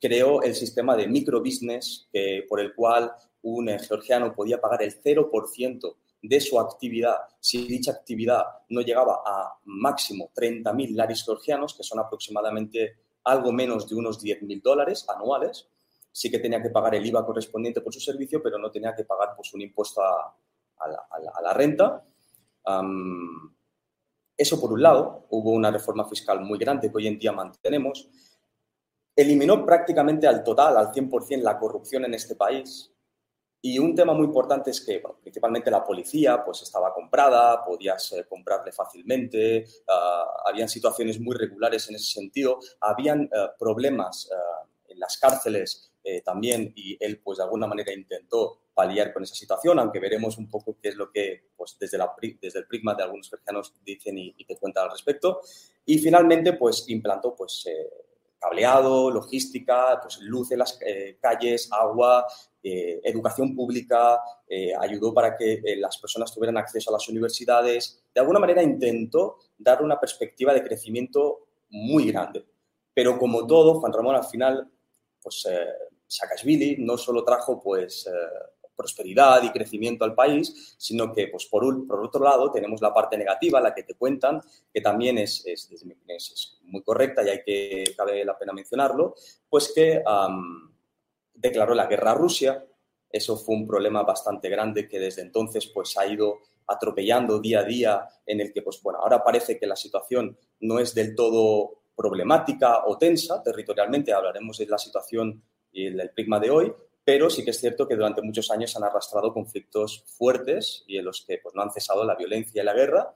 creó 0.00 0.42
el 0.42 0.54
sistema 0.54 0.96
de 0.96 1.06
microbusiness 1.06 2.08
por 2.48 2.60
el 2.60 2.74
cual 2.74 3.12
un 3.42 3.68
eh, 3.68 3.78
georgiano 3.78 4.34
podía 4.34 4.60
pagar 4.60 4.82
el 4.82 5.00
0% 5.00 5.96
de 6.22 6.40
su 6.40 6.58
actividad 6.58 7.16
si 7.40 7.66
dicha 7.66 7.90
actividad 7.90 8.44
no 8.68 8.80
llegaba 8.80 9.22
a 9.26 9.58
máximo 9.64 10.30
30.000 10.34 10.94
laris 10.94 11.24
georgianos, 11.24 11.74
que 11.74 11.82
son 11.82 11.98
aproximadamente 11.98 12.96
algo 13.24 13.52
menos 13.52 13.88
de 13.88 13.96
unos 13.96 14.22
10.000 14.22 14.62
dólares 14.62 15.04
anuales. 15.08 15.68
Sí 16.12 16.30
que 16.30 16.38
tenía 16.38 16.62
que 16.62 16.70
pagar 16.70 16.94
el 16.94 17.06
IVA 17.06 17.24
correspondiente 17.24 17.80
por 17.80 17.92
su 17.92 18.00
servicio, 18.00 18.42
pero 18.42 18.58
no 18.58 18.70
tenía 18.70 18.94
que 18.94 19.04
pagar 19.04 19.34
pues, 19.34 19.52
un 19.54 19.62
impuesto 19.62 20.02
a, 20.02 20.36
la, 21.42 21.52
renta. 21.54 22.04
eso 24.36 24.60
por 24.60 24.72
un 24.72 24.82
lado, 24.82 25.26
hubo 25.30 25.52
una 25.52 25.70
reforma 25.70 26.04
fiscal 26.06 26.40
muy 26.40 26.58
grande 26.58 26.90
que 26.90 26.96
hoy 26.96 27.06
en 27.06 27.18
día 27.18 27.32
mantenemos. 27.32 28.08
Eliminó 29.14 29.64
prácticamente 29.64 30.26
al 30.26 30.42
total, 30.42 30.76
al 30.76 30.92
100%, 30.92 31.42
la 31.42 31.58
corrupción 31.58 32.04
en 32.04 32.14
este 32.14 32.34
país. 32.34 32.92
Y 33.64 33.78
un 33.78 33.94
tema 33.94 34.12
muy 34.12 34.26
importante 34.26 34.72
es 34.72 34.80
que, 34.80 35.00
principalmente 35.22 35.70
la 35.70 35.84
policía, 35.84 36.44
pues 36.44 36.62
estaba 36.62 36.92
comprada, 36.92 37.64
podías 37.64 38.12
comprarle 38.28 38.72
fácilmente, 38.72 39.64
uh, 39.86 40.48
habían 40.48 40.68
situaciones 40.68 41.20
muy 41.20 41.36
regulares 41.36 41.88
en 41.88 41.94
ese 41.94 42.12
sentido, 42.12 42.58
habían 42.80 43.22
eh, 43.22 43.28
problemas 43.56 44.28
eh, 44.32 44.68
en 44.92 45.00
las 45.00 45.18
cárceles 45.18 45.88
también 46.24 46.72
y 46.74 46.96
él, 46.98 47.20
pues 47.22 47.38
de 47.38 47.44
alguna 47.44 47.68
manera 47.68 47.92
intentó 47.92 48.58
paliar 48.74 49.12
con 49.12 49.22
esa 49.22 49.36
situación, 49.36 49.78
aunque 49.78 50.00
veremos 50.00 50.36
un 50.36 50.48
poco 50.48 50.76
qué 50.82 50.88
es 50.88 50.96
lo 50.96 51.12
que, 51.12 51.50
pues 51.56 51.76
desde, 51.78 51.96
la, 51.96 52.12
desde 52.40 52.58
el 52.58 52.66
prisma 52.66 52.96
de 52.96 53.04
algunos 53.04 53.30
cristianos 53.30 53.72
dicen 53.84 54.18
y, 54.18 54.34
y, 54.36 54.44
te 54.44 54.56
cuentan 54.56 54.84
al 54.84 54.90
respecto. 54.90 55.40
Y 55.84 55.98
finalmente, 55.98 56.54
pues 56.54 56.88
implantó, 56.88 57.36
pues 57.36 57.68
cableado, 58.42 59.10
logística, 59.10 60.00
pues 60.02 60.18
luz 60.20 60.50
en 60.50 60.58
las 60.58 60.78
calles, 61.20 61.68
agua, 61.70 62.26
eh, 62.64 63.00
educación 63.04 63.54
pública, 63.54 64.20
eh, 64.48 64.72
ayudó 64.78 65.14
para 65.14 65.36
que 65.36 65.54
eh, 65.64 65.76
las 65.76 65.98
personas 65.98 66.34
tuvieran 66.34 66.56
acceso 66.56 66.90
a 66.90 66.94
las 66.94 67.08
universidades. 67.08 68.04
De 68.12 68.20
alguna 68.20 68.40
manera 68.40 68.62
intentó 68.62 69.38
dar 69.56 69.82
una 69.82 69.98
perspectiva 69.98 70.52
de 70.52 70.62
crecimiento 70.62 71.46
muy 71.70 72.10
grande. 72.10 72.44
Pero 72.92 73.16
como 73.18 73.46
todo, 73.46 73.80
Juan 73.80 73.92
Ramón 73.92 74.16
al 74.16 74.24
final, 74.24 74.70
pues 75.22 75.46
Saakashvili 76.06 76.76
no 76.78 76.98
solo 76.98 77.24
trajo 77.24 77.60
pues 77.62 78.08
prosperidad 78.76 79.42
y 79.42 79.50
crecimiento 79.50 80.04
al 80.04 80.14
país, 80.14 80.74
sino 80.78 81.12
que, 81.12 81.28
pues, 81.28 81.46
por, 81.46 81.64
un, 81.64 81.86
por 81.86 82.04
otro 82.04 82.24
lado, 82.24 82.50
tenemos 82.50 82.80
la 82.80 82.92
parte 82.92 83.16
negativa, 83.16 83.60
la 83.60 83.74
que 83.74 83.84
te 83.84 83.94
cuentan, 83.94 84.40
que 84.72 84.80
también 84.80 85.18
es, 85.18 85.44
es, 85.46 85.70
es 85.70 86.58
muy 86.64 86.82
correcta 86.82 87.22
y 87.22 87.28
hay 87.28 87.42
que, 87.44 87.84
cabe 87.96 88.24
la 88.24 88.38
pena 88.38 88.52
mencionarlo, 88.52 89.14
pues 89.48 89.72
que 89.74 90.02
declaró 91.34 91.74
la 91.74 91.86
guerra 91.86 92.12
a 92.12 92.14
Rusia. 92.14 92.66
Eso 93.10 93.36
fue 93.36 93.54
un 93.56 93.66
problema 93.66 94.02
bastante 94.02 94.48
grande 94.48 94.88
que 94.88 94.98
desde 94.98 95.22
entonces 95.22 95.66
pues, 95.66 95.96
ha 95.98 96.06
ido 96.06 96.38
atropellando 96.66 97.40
día 97.40 97.60
a 97.60 97.64
día, 97.64 98.08
en 98.24 98.40
el 98.40 98.52
que, 98.52 98.62
pues 98.62 98.80
bueno, 98.82 99.00
ahora 99.00 99.22
parece 99.22 99.58
que 99.58 99.66
la 99.66 99.76
situación 99.76 100.38
no 100.60 100.78
es 100.78 100.94
del 100.94 101.14
todo 101.14 101.81
problemática 101.94 102.84
o 102.86 102.98
tensa 102.98 103.42
territorialmente, 103.42 104.12
hablaremos 104.12 104.58
de 104.58 104.66
la 104.66 104.78
situación 104.78 105.42
y 105.70 105.90
del 105.90 106.10
prisma 106.10 106.38
de 106.40 106.50
hoy, 106.50 106.72
pero 107.04 107.28
sí 107.28 107.44
que 107.44 107.50
es 107.50 107.58
cierto 107.58 107.88
que 107.88 107.96
durante 107.96 108.22
muchos 108.22 108.50
años 108.50 108.76
han 108.76 108.84
arrastrado 108.84 109.32
conflictos 109.32 110.04
fuertes 110.06 110.84
y 110.86 110.98
en 110.98 111.04
los 111.04 111.24
que 111.26 111.38
pues, 111.38 111.54
no 111.54 111.62
han 111.62 111.72
cesado 111.72 112.04
la 112.04 112.14
violencia 112.14 112.62
y 112.62 112.64
la 112.64 112.74
guerra. 112.74 113.12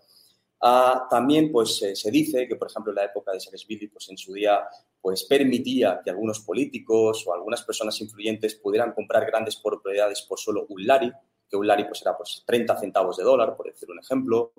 Ah, 0.60 1.06
también 1.10 1.52
pues, 1.52 1.78
se 1.94 2.10
dice 2.10 2.48
que, 2.48 2.56
por 2.56 2.68
ejemplo, 2.68 2.90
en 2.90 2.96
la 2.96 3.04
época 3.04 3.32
de 3.32 3.40
Saakashvili, 3.40 3.88
pues 3.88 4.08
en 4.08 4.16
su 4.16 4.32
día 4.32 4.66
pues 5.00 5.22
permitía 5.22 6.00
que 6.02 6.10
algunos 6.10 6.40
políticos 6.40 7.24
o 7.26 7.32
algunas 7.32 7.62
personas 7.62 8.00
influyentes 8.00 8.56
pudieran 8.56 8.92
comprar 8.92 9.24
grandes 9.24 9.54
propiedades 9.54 10.22
por 10.22 10.40
solo 10.40 10.66
un 10.68 10.84
lari, 10.84 11.12
que 11.48 11.56
un 11.56 11.64
lari 11.64 11.84
pues 11.84 12.02
era 12.02 12.16
pues 12.16 12.42
30 12.44 12.76
centavos 12.80 13.16
de 13.16 13.22
dólar, 13.22 13.54
por 13.56 13.66
decir 13.66 13.88
un 13.88 14.00
ejemplo. 14.00 14.52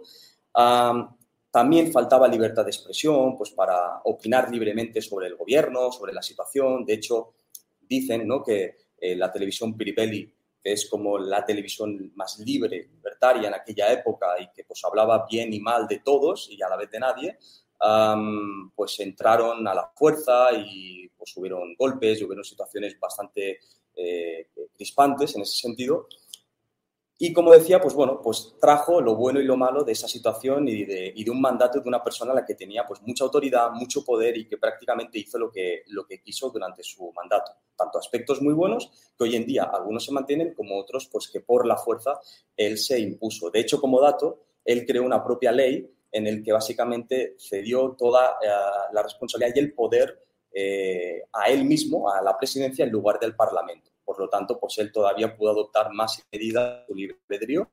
También 1.58 1.92
faltaba 1.92 2.28
libertad 2.28 2.64
de 2.66 2.70
expresión, 2.70 3.36
pues 3.36 3.50
para 3.50 4.00
opinar 4.04 4.52
libremente 4.52 5.02
sobre 5.02 5.26
el 5.26 5.36
gobierno, 5.36 5.92
sobre 5.92 6.14
la 6.14 6.22
situación. 6.22 6.86
De 6.86 6.94
hecho, 6.94 7.34
dicen 7.82 8.28
¿no? 8.28 8.44
que 8.44 8.78
eh, 8.96 9.16
la 9.16 9.32
televisión 9.32 9.76
Piripelli, 9.76 10.32
que 10.62 10.74
es 10.74 10.88
como 10.88 11.18
la 11.18 11.44
televisión 11.44 12.12
más 12.14 12.38
libre, 12.38 12.90
libertaria 12.94 13.48
en 13.48 13.56
aquella 13.56 13.92
época 13.92 14.40
y 14.40 14.52
que 14.56 14.66
pues 14.66 14.86
hablaba 14.86 15.26
bien 15.28 15.52
y 15.52 15.60
mal 15.60 15.88
de 15.88 15.98
todos 15.98 16.48
y 16.52 16.62
a 16.62 16.70
la 16.70 16.78
vez 16.78 16.92
de 16.92 17.00
nadie, 17.00 17.40
pues 18.76 19.00
entraron 19.00 19.68
a 19.68 19.74
la 19.74 19.92
fuerza 19.96 20.50
y 20.56 21.10
pues 21.10 21.36
hubieron 21.38 21.74
golpes 21.74 22.22
y 22.22 22.26
hubieron 22.26 22.44
situaciones 22.44 23.00
bastante 23.00 23.62
eh, 23.96 24.50
crispantes 24.76 25.36
en 25.36 25.42
ese 25.42 25.58
sentido. 25.58 26.08
Y 27.20 27.34
como 27.34 27.52
decía, 27.52 27.82
pues 27.82 27.96
bueno, 27.96 28.22
pues 28.22 28.56
trajo 28.62 29.02
lo 29.02 29.16
bueno 29.16 29.40
y 29.40 29.44
lo 29.44 29.58
malo 29.58 29.84
de 29.84 29.94
esa 29.94 30.08
situación 30.08 30.68
y 30.68 30.84
de, 30.86 31.26
un 31.32 31.42
mandato 31.42 31.80
de 31.80 31.88
una 31.88 32.04
persona 32.04 32.32
a 32.32 32.36
la 32.36 32.46
que 32.46 32.54
tenía 32.54 32.86
pues 32.86 33.02
mucha 33.02 33.24
autoridad, 33.24 33.72
mucho 33.72 34.06
poder 34.06 34.38
y 34.38 34.48
que 34.48 34.58
prácticamente 34.58 35.18
hizo 35.18 35.40
lo 35.40 35.52
que, 35.52 35.82
lo 35.88 36.06
que 36.06 36.22
quiso 36.22 36.52
durante 36.52 36.84
su 36.84 37.12
mandato. 37.14 37.52
Tanto 37.76 37.98
aspectos 37.98 38.40
muy 38.40 38.54
buenos 38.54 38.92
que 39.18 39.24
hoy 39.24 39.36
en 39.36 39.48
día 39.48 39.64
algunos 39.64 40.06
se 40.06 40.12
mantienen 40.12 40.54
como 40.54 40.80
otros 40.80 41.10
pues 41.12 41.28
que 41.28 41.42
por 41.42 41.66
la 41.66 41.78
fuerza 41.78 42.20
él 42.56 42.78
se 42.78 43.00
impuso. 43.00 43.50
De 43.50 43.62
hecho, 43.62 43.82
como 43.82 44.00
dato, 44.00 44.44
él 44.64 44.86
creó 44.86 45.04
una 45.04 45.24
propia 45.24 45.52
ley 45.52 45.92
en 46.12 46.28
el 46.28 46.44
que 46.44 46.52
básicamente 46.52 47.36
cedió 47.40 47.96
toda 47.98 48.38
eh, 48.44 48.48
la 48.94 49.02
responsabilidad 49.02 49.56
y 49.56 49.60
el 49.60 49.74
poder 49.74 50.27
eh, 50.60 51.22
a 51.34 51.50
él 51.50 51.66
mismo, 51.66 52.12
a 52.12 52.20
la 52.22 52.36
presidencia, 52.36 52.84
en 52.84 52.92
lugar 52.92 53.20
del 53.20 53.36
Parlamento. 53.36 53.92
Por 54.04 54.20
lo 54.20 54.28
tanto, 54.28 54.60
pues 54.60 54.78
él 54.80 54.92
todavía 54.92 55.36
pudo 55.38 55.52
adoptar 55.52 55.92
más 55.94 56.24
medidas 56.32 56.84
su 56.88 56.96
libre 56.96 57.18
albedrío 57.30 57.70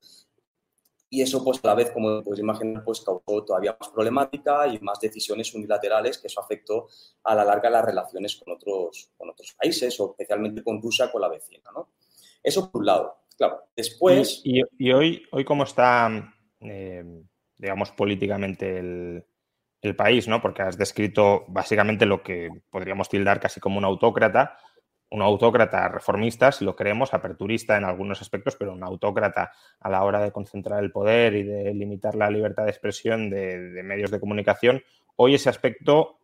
y 1.09 1.23
eso, 1.23 1.43
pues 1.43 1.61
a 1.63 1.69
la 1.69 1.75
vez, 1.75 1.93
como 1.93 2.23
puedes 2.23 2.41
imaginar, 2.41 2.85
pues 2.85 3.01
causó 3.01 3.45
todavía 3.45 3.75
más 3.81 3.89
problemática 3.89 4.67
y 4.67 4.79
más 4.81 5.01
decisiones 5.01 5.55
unilaterales 5.55 6.19
que 6.19 6.27
eso 6.27 6.41
afectó 6.41 6.89
a 7.23 7.35
la 7.35 7.45
larga 7.45 7.71
las 7.71 7.85
relaciones 7.85 8.37
con 8.37 8.53
otros, 8.53 9.11
con 9.17 9.31
otros 9.31 9.55
países 9.57 9.99
o 10.01 10.11
especialmente 10.11 10.63
con 10.63 10.83
Rusia, 10.83 11.11
con 11.11 11.23
la 11.23 11.29
vecina, 11.29 11.71
¿no? 11.73 11.93
Eso 12.43 12.71
por 12.71 12.81
un 12.81 12.87
lado. 12.87 13.17
Claro, 13.39 13.63
después... 13.75 14.43
Y, 14.45 14.61
y, 14.77 14.93
hoy, 14.93 15.23
hoy, 15.31 15.45
¿cómo 15.45 15.63
está 15.65 16.35
eh, 16.61 17.05
digamos, 17.57 17.93
políticamente 17.93 18.79
el, 18.79 19.25
país, 19.93 20.29
¿no? 20.29 20.41
Porque 20.41 20.63
has 20.63 20.79
descrito 20.79 21.45
básicamente 21.49 22.07
lo 22.07 22.23
que 22.23 22.49
podríamos 22.71 23.09
tildar 23.09 23.41
casi 23.41 23.61
como 23.61 23.79
un 23.79 23.85
autócrata, 23.85 24.57
un 25.11 25.23
autócrata 25.23 25.89
reformista, 25.89 26.51
si 26.51 26.65
lo 26.65 26.75
creemos, 26.75 27.13
aperturista 27.13 27.77
en 27.77 27.85
algunos 27.85 28.23
aspectos, 28.23 28.57
pero 28.57 28.73
un 28.73 28.83
autócrata 28.83 29.53
a 29.81 29.91
la 29.91 30.03
hora 30.03 30.21
de 30.21 30.33
concentrar 30.33 30.83
el 30.83 30.91
poder 30.91 31.35
y 31.35 31.43
de 31.43 31.75
limitar 31.75 32.15
la 32.15 32.31
libertad 32.31 32.65
de 32.65 32.71
expresión 32.71 33.29
de, 33.29 33.71
de 33.71 33.83
medios 33.83 34.11
de 34.11 34.21
comunicación. 34.21 34.83
Hoy 35.17 35.35
ese 35.35 35.51
aspecto 35.51 36.19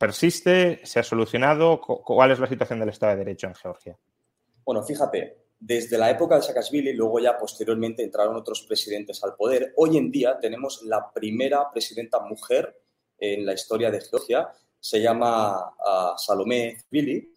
persiste, 0.00 0.80
se 0.82 0.98
ha 0.98 1.02
solucionado. 1.02 1.78
¿Cuál 1.80 2.30
es 2.30 2.40
la 2.40 2.46
situación 2.46 2.80
del 2.80 2.88
Estado 2.88 3.12
de 3.12 3.18
Derecho 3.18 3.46
en 3.48 3.54
Georgia? 3.54 3.98
Bueno, 4.64 4.82
fíjate, 4.82 5.39
desde 5.60 5.98
la 5.98 6.10
época 6.10 6.36
de 6.36 6.42
Saakashvili, 6.42 6.94
luego 6.94 7.20
ya 7.20 7.36
posteriormente 7.36 8.02
entraron 8.02 8.34
otros 8.34 8.62
presidentes 8.62 9.22
al 9.22 9.36
poder. 9.36 9.74
Hoy 9.76 9.98
en 9.98 10.10
día 10.10 10.38
tenemos 10.40 10.82
la 10.84 11.12
primera 11.12 11.70
presidenta 11.70 12.18
mujer 12.20 12.82
en 13.18 13.44
la 13.44 13.52
historia 13.52 13.90
de 13.90 14.00
Georgia, 14.00 14.50
se 14.80 15.02
llama 15.02 15.68
uh, 15.78 16.18
Salomé 16.18 16.80
Zvili, 16.88 17.34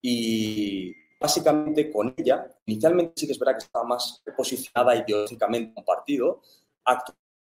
y 0.00 0.94
básicamente 1.20 1.92
con 1.92 2.14
ella, 2.16 2.48
inicialmente 2.64 3.12
sí 3.16 3.26
que 3.26 3.32
es 3.32 3.38
verdad 3.38 3.58
que 3.58 3.64
estaba 3.64 3.84
más 3.84 4.22
posicionada 4.34 4.96
ideológicamente 4.96 5.74
un 5.76 5.84
partido, 5.84 6.40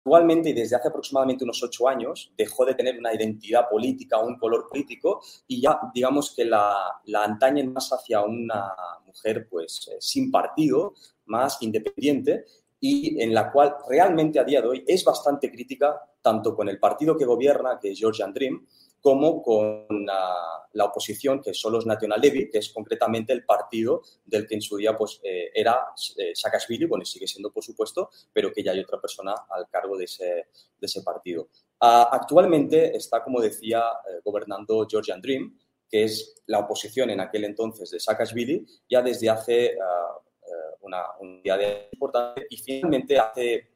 y 0.07 0.53
desde 0.53 0.77
hace 0.77 0.89
aproximadamente 0.89 1.45
unos 1.45 1.63
ocho 1.63 1.89
años 1.89 2.31
dejó 2.37 2.67
de 2.67 2.75
tener 2.75 2.99
una 2.99 3.15
identidad 3.15 3.69
política, 3.71 4.19
un 4.19 4.39
color 4.39 4.69
político 4.69 5.23
y 5.49 5.63
ya 5.63 5.81
digamos 5.95 6.35
que 6.37 6.45
la, 6.45 7.01
la 7.07 7.25
antañen 7.25 7.73
más 7.73 7.91
hacia 7.91 8.21
una 8.21 8.71
mujer 9.07 9.49
pues 9.49 9.89
eh, 9.91 9.97
sin 10.01 10.31
partido, 10.31 10.93
más 11.25 11.57
independiente 11.63 12.45
y 12.81 13.23
en 13.23 13.33
la 13.33 13.51
cual 13.51 13.77
realmente 13.89 14.39
a 14.39 14.45
día 14.45 14.61
de 14.61 14.69
hoy 14.69 14.85
es 14.87 15.03
bastante 15.05 15.51
crítica 15.51 15.99
tanto 16.21 16.55
con 16.55 16.69
el 16.69 16.79
partido 16.79 17.17
que 17.17 17.25
gobierna, 17.25 17.79
que 17.81 17.93
es 17.93 17.99
Georgian 17.99 18.33
Dream, 18.33 18.67
como 19.05 19.43
con 19.43 19.87
la, 20.07 20.87
oposición, 20.87 21.43
que 21.43 21.53
son 21.53 21.75
los 21.75 21.85
National 21.85 22.19
Levy, 22.23 22.49
que 22.49 22.57
es 22.57 22.71
concretamente 22.71 23.35
el 23.35 23.45
partido 23.45 24.01
del 24.25 24.47
que 24.47 24.55
en 24.55 24.63
su 24.63 24.79
día 24.79 24.97
pues, 24.97 25.21
eh, 25.23 25.51
era 25.55 25.89
eh, 26.17 26.33
Saakashvili, 26.35 26.87
bueno, 26.87 27.05
sigue 27.05 27.27
siendo 27.27 27.53
por 27.53 27.63
supuesto, 27.63 28.09
pero 28.33 28.51
que 28.51 28.63
ya 28.63 28.73
hay 28.73 28.81
otra 28.81 28.99
persona 28.99 29.35
al 29.51 29.69
cargo 29.69 29.99
de 29.99 30.05
ese, 30.07 30.25
de 30.25 30.47
ese 30.87 31.03
partido. 31.03 31.49
Ah, 31.81 32.09
actualmente 32.13 32.97
está, 32.97 33.23
como 33.23 33.43
decía, 33.43 33.81
eh, 34.09 34.21
gobernando 34.25 34.87
Georgian 34.89 35.21
Dream, 35.21 35.55
que 35.87 36.05
es 36.05 36.43
la 36.47 36.61
oposición 36.61 37.11
en 37.11 37.21
aquel 37.21 37.45
entonces 37.45 37.91
de 37.91 38.01
Saakashvili, 38.01 38.67
ya 38.89 39.03
desde 39.03 39.29
hace 39.29 39.77
ah, 39.83 40.19
una, 40.81 41.03
un 41.21 41.43
día 41.43 41.59
de 41.59 41.91
importante 41.93 42.47
y 42.49 42.57
finalmente 42.57 43.19
hace, 43.19 43.69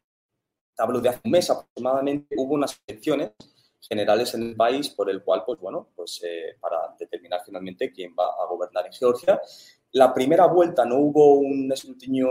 hablo 0.78 1.02
de 1.02 1.10
hace 1.10 1.20
un 1.22 1.32
mes 1.32 1.50
aproximadamente, 1.50 2.34
hubo 2.38 2.54
unas 2.54 2.80
elecciones 2.86 3.32
generales 3.80 4.34
en 4.34 4.42
el 4.42 4.56
país 4.56 4.90
por 4.90 5.10
el 5.10 5.22
cual, 5.22 5.44
pues 5.44 5.60
bueno, 5.60 5.88
pues 5.94 6.20
eh, 6.24 6.56
para 6.60 6.94
determinar 6.98 7.40
finalmente 7.44 7.92
quién 7.92 8.14
va 8.18 8.26
a 8.26 8.46
gobernar 8.46 8.86
en 8.86 8.92
Georgia. 8.92 9.40
La 9.92 10.12
primera 10.12 10.46
vuelta 10.46 10.84
no 10.84 10.96
hubo 10.96 11.34
un 11.34 11.70
escrutinio, 11.72 12.28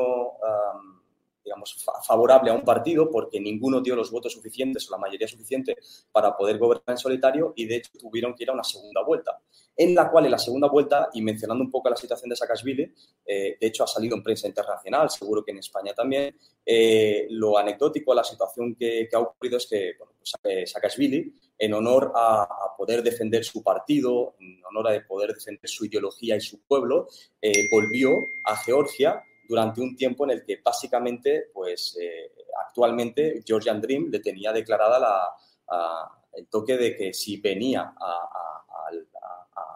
digamos, 1.48 1.86
favorable 2.06 2.52
a 2.52 2.54
un 2.54 2.64
partido 2.64 3.10
porque 3.10 3.40
ninguno 3.40 3.80
dio 3.80 3.96
los 3.96 4.12
votos 4.12 4.34
suficientes 4.34 4.88
o 4.90 4.92
la 4.92 4.98
mayoría 4.98 5.28
suficiente 5.28 5.78
para 6.12 6.36
poder 6.36 6.58
gobernar 6.58 6.84
en 6.90 6.98
solitario 6.98 7.54
y 7.56 7.66
de 7.66 7.78
hecho 7.78 7.92
tuvieron 7.98 8.36
que 8.36 8.44
ir 8.44 8.50
a 8.50 8.54
una 8.54 8.66
segunda 8.66 9.02
vuelta 9.02 9.42
en 9.78 9.94
la 9.94 10.10
cual 10.10 10.26
en 10.26 10.32
la 10.32 10.40
segunda 10.40 10.68
vuelta, 10.68 11.10
y 11.14 11.22
mencionando 11.22 11.64
un 11.64 11.70
poco 11.70 11.90
la 11.90 11.96
situación 11.96 12.30
de 12.30 12.36
Saakashvili, 12.36 12.94
eh, 13.26 13.58
de 13.62 13.68
hecho 13.68 13.84
ha 13.84 13.88
salido 13.88 14.16
en 14.16 14.24
prensa 14.24 14.48
internacional, 14.48 15.10
seguro 15.12 15.46
que 15.46 15.52
en 15.52 15.60
España 15.60 15.94
también, 15.94 16.36
eh, 16.66 17.28
lo 17.30 17.58
anecdótico, 17.58 18.14
la 18.14 18.24
situación 18.24 18.76
que, 18.76 19.08
ha 19.14 19.20
ocurrido 19.20 19.58
es 19.58 19.68
que 19.68 19.94
bueno, 20.00 20.14
pues, 20.18 20.34
eh, 20.44 20.66
Saakashvili, 20.66 21.32
en 21.60 21.74
honor 21.74 22.12
a, 22.16 22.48
poder 22.76 23.04
defender 23.04 23.44
su 23.44 23.64
partido, 23.64 24.36
en 24.40 24.64
honor 24.66 24.92
a 24.92 25.08
poder 25.08 25.34
defender 25.34 25.70
su 25.70 25.86
ideología 25.86 26.36
y 26.36 26.42
su 26.42 26.62
pueblo, 26.62 27.08
volvió 27.72 28.12
a 28.46 28.56
Georgia 28.58 29.24
durante 29.48 29.82
un 29.82 29.96
tiempo 29.96 30.26
en 30.26 30.32
el 30.32 30.46
que 30.46 30.60
básicamente, 30.64 31.50
pues 31.54 31.98
actualmente 32.68 33.44
Georgian 33.46 33.82
Dream 33.82 34.10
le 34.12 34.20
tenía 34.20 34.52
declarada 34.52 35.00
la, 35.00 35.30
el 36.34 36.48
toque 36.48 36.78
de 36.78 36.96
que 36.96 37.14
si 37.14 37.42
venía 37.42 37.94
a, 38.00 38.34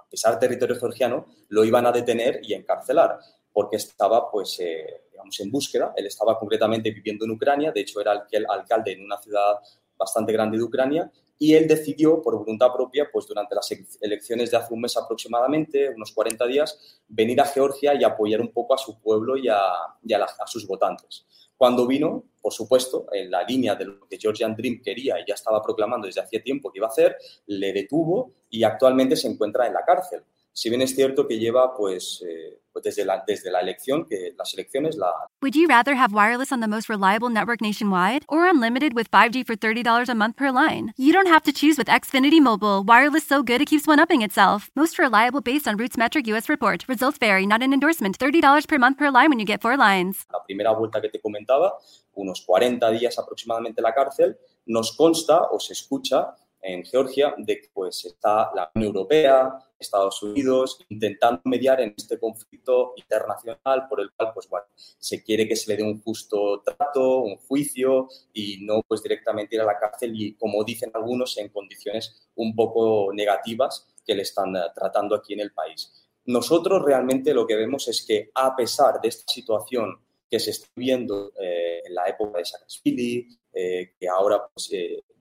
pisar 0.10 0.38
territorio 0.38 0.76
georgiano, 0.76 1.26
lo 1.50 1.64
iban 1.64 1.86
a 1.86 1.92
detener 1.92 2.42
y 2.44 2.54
encarcelar, 2.54 3.18
porque 3.54 3.78
estaba, 3.78 4.30
pues, 4.30 4.60
eh, 4.60 5.06
en 5.40 5.52
búsqueda. 5.52 5.94
Él 5.96 6.06
estaba 6.06 6.38
concretamente 6.38 6.92
viviendo 6.92 7.24
en 7.24 7.32
Ucrania, 7.32 7.72
de 7.72 7.80
hecho 7.80 8.02
era 8.02 8.28
alcalde 8.50 8.92
en 8.92 9.06
una 9.06 9.18
ciudad 9.22 9.60
bastante 9.98 10.34
grande 10.34 10.58
de 10.58 10.64
Ucrania, 10.64 11.10
y 11.42 11.56
él 11.56 11.68
decidió, 11.68 12.22
por 12.22 12.38
voluntad 12.38 12.72
propia, 12.72 13.10
pues 13.12 13.26
durante 13.26 13.56
las 13.56 13.68
elecciones 14.00 14.52
de 14.52 14.58
hace 14.58 14.72
un 14.76 14.82
mes 14.82 14.96
aproximadamente, 14.96 15.90
unos 15.90 16.12
40 16.12 16.46
días, 16.46 17.02
venir 17.08 17.42
a 17.42 17.46
Georgia 17.46 17.96
y 17.96 18.04
apoyar 18.04 18.42
un 18.42 18.52
poco 18.52 18.76
a 18.76 18.78
su 18.78 19.02
pueblo 19.02 19.36
y 19.36 19.48
a, 19.48 19.58
a 19.58 20.46
sus 20.46 20.68
votantes. 20.68 21.26
Cuando 21.58 21.88
vino, 21.88 22.26
por 22.40 22.54
supuesto, 22.54 23.08
en 23.12 23.32
la 23.32 23.42
línea 23.42 23.74
de 23.74 23.86
lo 23.86 24.08
que 24.08 24.20
Georgian 24.20 24.56
Dream 24.56 24.84
quería 24.84 25.20
y 25.20 25.26
ya 25.28 25.34
estaba 25.34 25.64
proclamando 25.64 26.06
desde 26.06 26.22
hacía 26.22 26.44
tiempo 26.44 26.72
que 26.72 26.78
iba 26.78 26.86
a 26.86 26.92
hacer, 26.92 27.18
le 27.48 27.74
detuvo 27.74 28.34
y 28.48 28.62
actualmente 28.64 29.16
se 29.16 29.28
encuentra 29.28 29.66
en 29.66 29.74
la 29.74 29.84
cárcel. 29.84 30.22
Si 30.54 30.70
bien 30.70 30.82
es 30.82 30.94
cierto 30.96 31.28
que 31.28 31.40
lleva, 31.40 31.74
pues, 31.76 32.22
eh, 32.28 32.60
pues 32.74 32.84
desde, 32.84 33.06
la, 33.06 33.24
desde 33.26 33.50
la 33.50 33.60
elección, 33.62 34.06
que 34.06 34.34
las 34.38 34.54
elecciones 34.54 34.98
la... 34.98 35.12
Would 35.42 35.56
you 35.56 35.68
rather 35.68 35.96
have 35.96 36.14
wireless 36.14 36.52
on 36.52 36.60
the 36.60 36.68
most 36.68 36.90
reliable 36.90 37.30
network 37.30 37.62
nationwide 37.62 38.26
or 38.28 38.46
unlimited 38.46 38.94
with 38.94 39.10
5G 39.10 39.46
for 39.46 39.56
$30 39.56 40.10
a 40.10 40.14
month 40.14 40.36
per 40.36 40.52
line? 40.52 40.94
You 40.98 41.14
don't 41.14 41.28
have 41.28 41.44
to 41.44 41.54
choose 41.54 41.78
with 41.78 41.88
Xfinity 41.88 42.42
Mobile. 42.42 42.84
Wireless 42.84 43.26
so 43.26 43.42
good 43.44 43.62
it 43.62 43.68
keeps 43.68 43.88
one-upping 43.88 44.22
itself. 44.22 44.70
Most 44.76 45.00
reliable 45.00 45.42
based 45.42 45.68
on 45.68 45.78
Roots 45.78 45.98
Metric 45.98 46.28
US 46.28 46.50
report. 46.50 46.86
Results 46.88 47.18
vary, 47.18 47.46
not 47.46 47.64
an 47.64 47.74
endorsement. 47.74 48.20
$30 48.20 48.68
per 48.68 48.78
month 48.78 48.98
per 48.98 49.10
line 49.10 49.30
when 49.30 49.40
you 49.40 49.46
get 49.46 49.62
four 49.62 49.78
lines. 49.78 50.26
La 50.32 50.44
primera 50.44 50.74
vuelta 50.74 51.02
que 51.02 51.10
te 51.10 51.20
comentaba, 51.22 51.78
unos 52.14 52.42
40 52.42 52.92
días 52.92 53.18
aproximadamente 53.18 53.80
en 53.80 53.84
la 53.84 53.94
cárcel, 53.94 54.38
nos 54.66 54.96
consta 54.96 55.48
o 55.52 55.60
se 55.60 55.74
escucha 55.74 56.36
en 56.62 56.84
Georgia 56.86 57.34
de 57.38 57.60
que 57.60 57.70
pues, 57.74 58.06
está 58.06 58.52
la 58.54 58.72
Unión 58.76 58.96
Europea, 58.96 59.52
Estados 59.80 60.22
Unidos, 60.22 60.80
intentando 60.90 61.42
mediar 61.46 61.82
en 61.82 61.94
este 61.98 62.20
conflicto 62.20 62.94
internacional 62.96 63.88
por 63.90 64.00
el 64.00 64.12
cual 64.12 64.32
pues, 64.34 64.48
bueno, 64.48 64.66
se 64.76 65.24
quiere 65.24 65.48
que 65.48 65.56
se 65.56 65.72
le 65.72 65.78
dé 65.78 65.84
un 65.84 66.02
justo 66.02 66.62
trato, 66.62 67.22
un 67.22 67.38
juicio 67.38 68.08
y 68.34 68.64
no 68.64 68.84
pues, 68.88 69.02
directamente 69.02 69.56
ir 69.56 69.62
a 69.62 69.66
la 69.66 69.80
cárcel 69.80 70.14
y, 70.16 70.36
como 70.36 70.64
dicen 70.64 70.92
algunos, 70.94 71.38
en 71.38 71.50
condiciones 71.50 72.30
un 72.36 72.56
poco 72.56 73.12
negativas 73.14 73.88
que 74.06 74.16
le 74.16 74.22
están 74.22 74.56
eh, 74.56 74.62
tratando 74.76 75.16
aquí 75.16 75.34
en 75.34 75.40
el 75.40 75.52
país. 75.52 76.08
Nosotros 76.26 76.84
realmente 76.84 77.34
lo 77.34 77.48
que 77.48 77.56
vemos 77.56 77.88
es 77.88 78.06
que 78.06 78.30
a 78.36 78.56
pesar 78.56 79.02
de 79.02 79.10
esta 79.10 79.32
situación 79.32 80.00
que 80.30 80.40
se 80.40 80.52
está 80.52 80.68
viendo 80.76 81.34
eh, 81.42 81.82
la 81.90 82.06
época 82.06 82.38
de 82.38 82.46
Saakashvili, 82.46 83.28
que 83.54 84.08
ahora, 84.08 84.48
pues, 84.54 84.70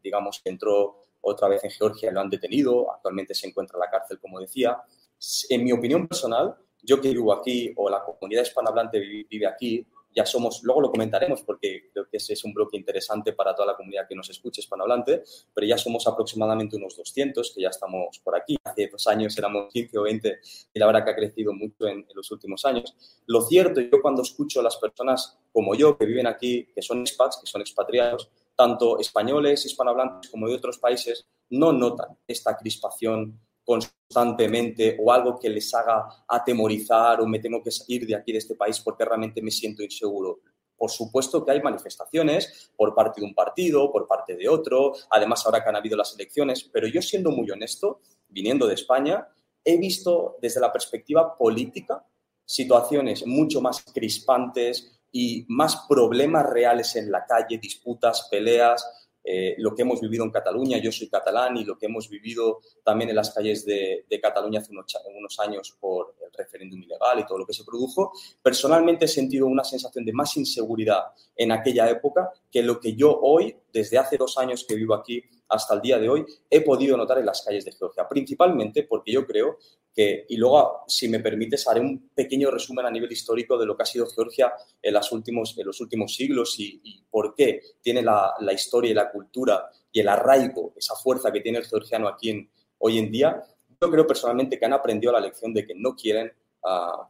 digamos, 0.01 0.41
entró 0.45 1.00
otra 1.23 1.49
vez 1.49 1.65
en 1.65 1.71
Georgia 1.71 2.11
lo 2.11 2.21
han 2.21 2.31
detenido, 2.31 2.93
actualmente 2.93 3.35
se 3.35 3.49
encuentra 3.49 3.77
en 3.77 3.81
la 3.81 3.91
cárcel, 3.91 4.19
como 4.19 4.41
decía. 4.41 4.81
En 5.51 5.65
mi 5.65 5.73
opinión 5.73 6.09
personal, 6.09 6.57
yo 6.83 7.01
que 7.01 7.11
vivo 7.11 7.33
aquí 7.33 7.73
o 7.77 7.91
la 7.91 8.03
comunidad 8.03 8.43
hispanohablante 8.43 9.01
vive 9.29 9.47
aquí, 9.47 9.87
ya 10.15 10.27
somos, 10.27 10.63
luego 10.65 10.81
lo 10.81 10.91
comentaremos 10.91 11.43
porque 11.43 11.91
creo 11.93 12.09
que 12.11 12.17
ese 12.17 12.33
es 12.33 12.45
un 12.45 12.53
bloque 12.53 12.77
interesante 12.77 13.33
para 13.33 13.55
toda 13.55 13.67
la 13.67 13.77
comunidad 13.77 14.09
que 14.09 14.15
nos 14.15 14.29
escuche 14.29 14.61
hispanohablante, 14.61 15.23
pero 15.55 15.67
ya 15.67 15.79
somos 15.79 16.07
aproximadamente 16.07 16.77
unos 16.77 16.97
200 16.97 17.55
que 17.55 17.63
ya 17.63 17.69
estamos 17.69 18.19
por 18.19 18.37
aquí. 18.37 18.57
Hace 18.65 18.89
dos 18.89 19.07
años 19.07 19.37
éramos 19.39 19.73
15 19.73 19.99
o 19.99 20.03
20 20.03 20.41
y 20.75 20.79
la 20.79 20.87
verdad 20.87 21.05
que 21.05 21.11
ha 21.11 21.17
crecido 21.17 21.53
mucho 21.53 21.87
en, 21.87 21.99
en 21.99 22.17
los 22.17 22.31
últimos 22.33 22.65
años. 22.65 22.95
Lo 23.27 23.43
cierto, 23.43 23.81
yo 23.81 24.03
cuando 24.03 24.23
escucho 24.23 24.61
a 24.61 24.63
las 24.65 24.77
personas 24.79 25.39
como 25.53 25.75
yo 25.75 25.97
que 25.97 26.07
viven 26.07 26.27
aquí, 26.27 26.67
que 26.75 26.83
son 26.83 27.01
expats, 27.03 27.39
que 27.41 27.47
son 27.47 27.61
expatriados, 27.61 28.31
tanto 28.61 28.99
españoles, 28.99 29.65
hispanohablantes 29.65 30.31
como 30.31 30.47
de 30.47 30.55
otros 30.55 30.77
países, 30.77 31.27
no 31.49 31.73
notan 31.73 32.19
esta 32.27 32.55
crispación 32.59 33.41
constantemente 33.65 34.99
o 35.01 35.11
algo 35.11 35.39
que 35.39 35.49
les 35.49 35.73
haga 35.73 36.07
atemorizar 36.29 37.23
o 37.23 37.27
me 37.27 37.39
tengo 37.39 37.63
que 37.63 37.71
salir 37.71 38.07
de 38.07 38.15
aquí, 38.15 38.33
de 38.33 38.39
este 38.39 38.57
país, 38.57 38.79
porque 38.81 39.07
realmente 39.07 39.41
me 39.41 39.51
siento 39.51 39.83
inseguro. 39.83 40.41
Por 40.77 40.91
supuesto 40.91 41.43
que 41.43 41.53
hay 41.53 41.63
manifestaciones 41.63 42.71
por 42.77 42.95
parte 42.95 43.23
de 43.23 43.29
un 43.29 43.35
partido, 43.35 43.91
por 43.91 44.07
parte 44.07 44.37
de 44.37 44.47
otro, 44.47 44.93
además 45.09 45.47
ahora 45.47 45.63
que 45.63 45.71
han 45.71 45.77
habido 45.77 45.97
las 45.97 46.15
elecciones, 46.15 46.63
pero 46.65 46.87
yo 46.87 47.01
siendo 47.01 47.31
muy 47.31 47.51
honesto, 47.51 48.03
viniendo 48.29 48.67
de 48.67 48.75
España, 48.75 49.27
he 49.65 49.79
visto 49.79 50.37
desde 50.43 50.61
la 50.61 50.71
perspectiva 50.71 51.35
política 51.35 52.05
situaciones 52.45 53.27
mucho 53.27 53.63
más 53.63 53.83
crispantes 53.95 55.00
y 55.13 55.45
más 55.49 55.87
problemas 55.89 56.49
reales 56.49 56.95
en 56.97 57.11
la 57.11 57.25
calle, 57.25 57.59
disputas, 57.59 58.29
peleas, 58.31 58.85
eh, 59.23 59.55
lo 59.59 59.75
que 59.75 59.83
hemos 59.83 60.01
vivido 60.01 60.25
en 60.25 60.31
Cataluña, 60.31 60.79
yo 60.79 60.91
soy 60.91 61.09
catalán, 61.09 61.57
y 61.57 61.65
lo 61.65 61.77
que 61.77 61.87
hemos 61.87 62.09
vivido 62.09 62.61
también 62.83 63.11
en 63.11 63.17
las 63.17 63.31
calles 63.31 63.65
de, 63.67 64.07
Cataluña 64.21 64.61
hace 64.61 64.73
unos, 64.73 65.39
años 65.41 65.77
por 65.79 66.15
el 66.23 66.31
referéndum 66.33 66.83
ilegal 66.83 67.21
y 67.21 67.27
todo 67.27 67.39
lo 67.39 67.47
que 67.47 67.53
se 67.53 67.65
produjo, 67.65 68.13
personalmente 68.43 69.07
he 69.07 69.09
sentido 69.09 69.47
una 69.47 69.65
sensación 69.65 70.05
de 70.05 70.13
más 70.13 70.37
inseguridad 70.37 71.05
en 71.37 71.53
aquella 71.53 71.89
época 71.89 72.31
que 72.51 72.63
lo 72.63 72.81
que 72.81 72.95
yo 72.95 73.19
hoy, 73.21 73.57
desde 73.73 73.99
hace 73.99 74.17
dos 74.17 74.37
años 74.39 74.65
que 74.67 74.75
vivo 74.75 74.95
aquí 74.95 75.23
hasta 75.49 75.75
el 75.75 75.81
día 75.81 75.99
de 75.99 76.09
hoy, 76.09 76.25
he 76.49 76.61
podido 76.61 76.97
notar 76.97 77.19
en 77.19 77.27
las 77.27 77.43
calles 77.43 77.65
de 77.65 77.73
Georgia, 77.73 78.07
principalmente 78.09 78.85
porque 78.85 79.13
yo 79.13 79.27
creo 79.27 79.59
que, 79.95 80.27
y 80.29 80.37
luego, 80.37 80.85
si 80.87 81.09
me 81.09 81.21
permites, 81.21 81.67
haré 81.67 81.81
un 81.81 82.11
pequeño 82.15 82.51
resumen 82.51 82.87
a 82.87 82.91
nivel 82.91 83.11
histórico 83.11 83.59
de 83.59 83.67
lo 83.67 83.77
que 83.77 83.83
ha 83.83 83.87
sido 83.87 84.07
Georgia 84.07 84.53
en, 84.81 84.95
los 84.95 85.13
últimos, 85.13 85.55
siglos 86.15 86.55
y, 86.59 87.05
por 87.11 87.35
qué 87.35 87.61
tiene 87.81 88.03
la, 88.03 88.35
historia 88.53 88.91
y 88.91 88.95
la 88.95 89.11
cultura 89.11 89.69
y 89.93 90.01
el 90.01 90.09
arraigo, 90.09 90.73
esa 90.77 90.95
fuerza 90.95 91.33
que 91.33 91.41
tiene 91.41 91.59
el 91.59 91.65
georgiano 91.65 92.09
aquí 92.09 92.31
en, 92.31 92.51
hoy 92.79 92.99
en 92.99 93.11
día. 93.11 93.43
Yo 93.81 93.91
creo 93.91 94.07
personalmente 94.07 94.59
que 94.59 94.65
han 94.65 94.73
aprendido 94.73 95.13
la 95.13 95.21
lección 95.21 95.53
de 95.53 95.67
que 95.67 95.75
no 95.75 95.95
quieren 95.97 96.33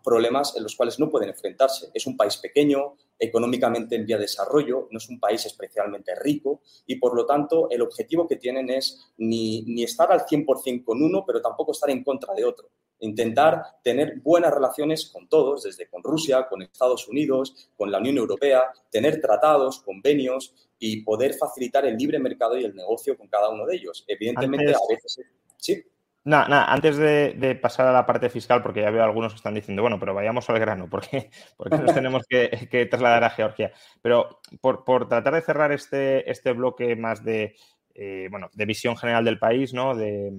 problemas 0.05 0.57
en 0.57 0.63
los 0.63 0.77
cuales 0.77 0.99
no 0.99 1.11
pueden 1.11 1.31
enfrentarse. 1.31 1.91
Es 1.93 2.07
un 2.07 2.17
país 2.17 2.37
pequeño, 2.37 2.97
económicamente 3.19 3.97
en 3.97 4.07
vía 4.07 4.17
de 4.17 4.23
desarrollo, 4.23 4.89
no 4.91 4.99
es 4.99 5.09
un 5.09 5.21
país 5.21 5.45
especialmente 5.45 6.15
rico 6.15 6.63
y 6.87 6.97
por 6.97 7.15
lo 7.15 7.27
tanto 7.27 7.69
el 7.71 7.83
objetivo 7.83 8.27
que 8.27 8.37
tienen 8.37 8.71
es 8.71 9.13
ni, 9.19 9.63
ni 9.63 9.83
estar 9.83 10.11
al 10.11 10.25
100% 10.25 10.85
con 10.85 11.03
uno, 11.03 11.25
pero 11.27 11.43
tampoco 11.43 11.73
estar 11.73 11.91
en 11.91 12.03
contra 12.03 12.33
de 12.35 12.45
otro. 12.45 12.71
Intentar 13.01 13.63
tener 13.83 14.21
buenas 14.21 14.53
relaciones 14.53 15.11
con 15.11 15.29
todos, 15.29 15.63
desde 15.63 15.89
con 15.89 16.03
Rusia, 16.03 16.47
con 16.49 16.63
Estados 16.63 17.09
Unidos, 17.09 17.71
con 17.77 17.91
la 17.91 17.99
Unión 17.99 18.19
Europea, 18.19 18.65
tener 18.91 19.21
tratados, 19.21 19.81
convenios 19.81 20.55
y 20.79 21.03
poder 21.03 21.35
facilitar 21.35 21.85
el 21.87 21.97
libre 21.97 22.19
mercado 22.19 22.59
y 22.59 22.65
el 22.65 22.75
negocio 22.75 23.17
con 23.17 23.29
cada 23.29 23.51
uno 23.51 23.67
de 23.67 23.77
ellos. 23.77 24.05
Evidentemente, 24.07 24.73
a 24.73 24.79
veces... 24.89 25.21
Sí. 25.57 25.83
Nada, 26.23 26.49
nada, 26.49 26.73
antes 26.73 26.99
de, 26.99 27.59
pasar 27.63 27.87
a 27.87 27.93
la 27.93 28.05
parte 28.05 28.29
fiscal, 28.29 28.63
porque 28.63 28.83
ya 28.83 28.91
veo 28.91 29.03
algunos 29.03 29.33
que 29.33 29.37
están 29.37 29.55
diciendo, 29.55 29.81
bueno, 29.81 29.99
pero 29.99 30.13
vayamos 30.13 30.51
al 30.51 30.59
grano, 30.59 30.87
porque, 30.91 31.31
porque 31.57 31.79
nos 31.79 31.95
tenemos 31.95 32.27
que, 32.29 32.87
trasladar 32.91 33.25
a 33.25 33.31
Georgia. 33.31 33.73
Pero 34.03 34.41
por, 34.61 35.09
tratar 35.09 35.35
de 35.35 35.41
cerrar 35.41 35.73
este, 35.73 36.31
este 36.31 36.53
bloque 36.53 36.95
más 36.95 37.25
de, 37.25 37.55
eh, 37.95 38.29
bueno, 38.31 38.51
de 38.53 38.67
visión 38.67 38.99
general 38.99 39.25
del 39.25 39.39
país, 39.39 39.73
¿no? 39.73 39.95
De, 39.95 40.31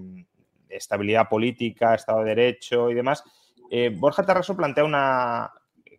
estabilidad 0.70 1.28
política, 1.28 1.96
Estado 1.96 2.20
de 2.20 2.30
Derecho 2.34 2.90
y 2.90 2.94
demás, 2.94 3.26
eh, 3.70 3.92
Borja 3.94 4.26
Tarraso 4.26 4.56
plantea 4.56 4.86
una, 4.86 5.52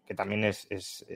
que 0.06 0.14
también 0.14 0.44
es, 0.44 1.06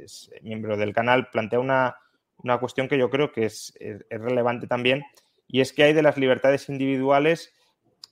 miembro 0.43 0.77
del 0.77 0.93
canal, 0.93 1.31
plantea 1.31 1.59
una, 1.59 1.97
una, 2.37 2.59
cuestión 2.59 2.87
que 2.87 2.99
yo 2.99 3.09
creo 3.09 3.33
que 3.33 3.47
es 3.47 3.73
relevante 4.11 4.67
también, 4.67 5.05
y 5.49 5.63
es 5.63 5.73
que 5.73 5.85
hay 5.85 5.95
de 5.95 6.03
las 6.03 6.19
libertades 6.19 6.69
individuales 6.69 7.56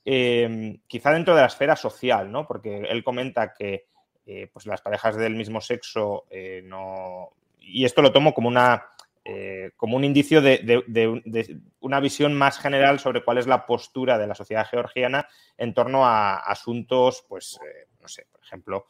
Em, 0.04 0.80
quizá 0.86 1.12
dentro 1.12 1.34
de 1.34 1.40
la 1.40 1.46
esfera 1.46 1.76
social, 1.76 2.30
¿no? 2.30 2.46
Porque 2.46 2.76
él 2.76 3.02
comenta 3.02 3.54
que 3.54 3.86
eh, 4.26 4.50
pues 4.52 4.66
las 4.66 4.82
parejas 4.82 5.16
del 5.16 5.34
mismo 5.34 5.60
sexo 5.60 6.24
eh, 6.30 6.62
no. 6.64 7.30
Y 7.60 7.84
esto 7.84 8.02
lo 8.02 8.12
tomo 8.12 8.34
como 8.34 8.48
una. 8.48 8.86
Eh, 9.26 9.70
como 9.78 9.96
un 9.96 10.04
indicio 10.04 10.42
de, 10.42 11.64
una 11.80 12.00
visión 12.00 12.34
más 12.34 12.58
general 12.58 13.00
sobre 13.00 13.24
cuál 13.24 13.38
es 13.38 13.46
la 13.46 13.64
postura 13.64 14.18
de 14.18 14.26
la 14.26 14.34
sociedad 14.34 14.66
georgiana 14.70 15.26
en 15.56 15.72
torno 15.72 16.04
a 16.04 16.36
asuntos, 16.40 17.24
pues, 17.26 17.58
no 18.02 18.08
sé, 18.08 18.26
por 18.30 18.42
ejemplo, 18.42 18.86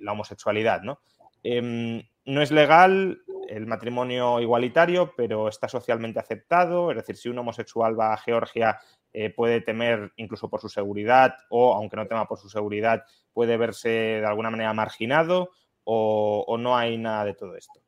la 0.00 0.12
homosexualidad, 0.12 0.80
¿no? 0.80 1.00
Em, 1.42 2.02
no 2.24 2.40
es 2.40 2.50
legal 2.50 3.20
el 3.48 3.66
matrimonio 3.66 4.40
igualitario, 4.40 5.12
pero 5.14 5.48
está 5.48 5.68
socialmente 5.68 6.18
aceptado. 6.18 6.90
Es 6.90 6.96
decir, 6.96 7.16
si 7.16 7.28
un 7.28 7.38
homosexual 7.38 7.98
va 7.98 8.14
a 8.14 8.18
Georgia 8.18 8.78
eh, 9.12 9.30
puede 9.30 9.60
temer 9.60 10.12
incluso 10.16 10.48
por 10.48 10.60
su 10.60 10.68
seguridad 10.68 11.34
o, 11.48 11.74
aunque 11.74 11.96
no 11.96 12.06
tema 12.06 12.28
por 12.28 12.38
su 12.38 12.48
seguridad, 12.48 13.04
puede 13.32 13.56
verse 13.56 13.88
de 13.88 14.26
alguna 14.26 14.50
manera 14.50 14.72
marginado 14.72 15.50
o, 15.84 16.56
no 16.58 16.76
hay 16.76 16.98
nada 16.98 17.24
de 17.24 17.34
todo 17.34 17.56
esto? 17.56 17.80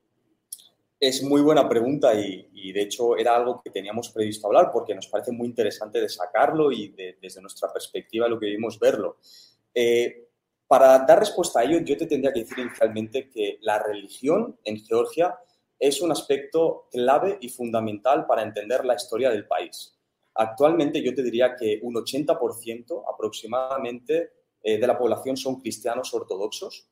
Es 0.99 1.23
muy 1.23 1.43
buena 1.43 1.69
pregunta 1.69 2.15
y, 2.15 2.73
de 2.73 2.83
hecho 2.83 3.17
era 3.17 3.37
algo 3.37 3.61
que 3.63 3.71
teníamos 3.71 4.11
previsto 4.11 4.47
hablar 4.47 4.71
porque 4.73 4.95
nos 4.95 5.09
parece 5.09 5.33
muy 5.33 5.47
interesante 5.47 6.01
de 6.01 6.09
sacarlo 6.09 6.73
y 6.73 6.95
desde 7.21 7.41
nuestra 7.41 7.71
perspectiva 7.73 8.29
lo 8.29 8.39
que 8.39 8.47
vimos 8.47 8.79
verlo. 8.79 9.19
Eh, 9.75 10.29
para 10.67 10.99
dar 11.01 11.19
respuesta 11.19 11.61
a 11.61 11.65
ello, 11.65 11.81
yo 11.81 11.97
te 11.97 12.07
tendría 12.07 12.33
que 12.33 12.41
decir 12.41 12.59
inicialmente 12.59 13.29
que 13.29 13.59
la 13.61 13.83
religión 13.83 14.59
en 14.65 14.79
Georgia 14.79 15.37
es 15.79 16.01
un 16.01 16.13
aspecto 16.13 16.87
clave 16.91 17.39
y 17.41 17.49
fundamental 17.49 18.27
para 18.27 18.43
entender 18.43 18.85
la 18.85 18.95
historia 18.95 19.31
del 19.31 19.47
país. 19.47 20.00
Actualmente 20.35 21.03
yo 21.03 21.15
te 21.15 21.23
diría 21.23 21.57
que 21.57 21.81
un 21.83 21.95
80% 21.95 23.05
aproximadamente 23.13 24.33
eh, 24.63 24.79
de 24.79 24.87
la 24.87 24.99
población 24.99 25.37
son 25.37 25.61
cristianos 25.61 26.13
ortodoxos 26.15 26.89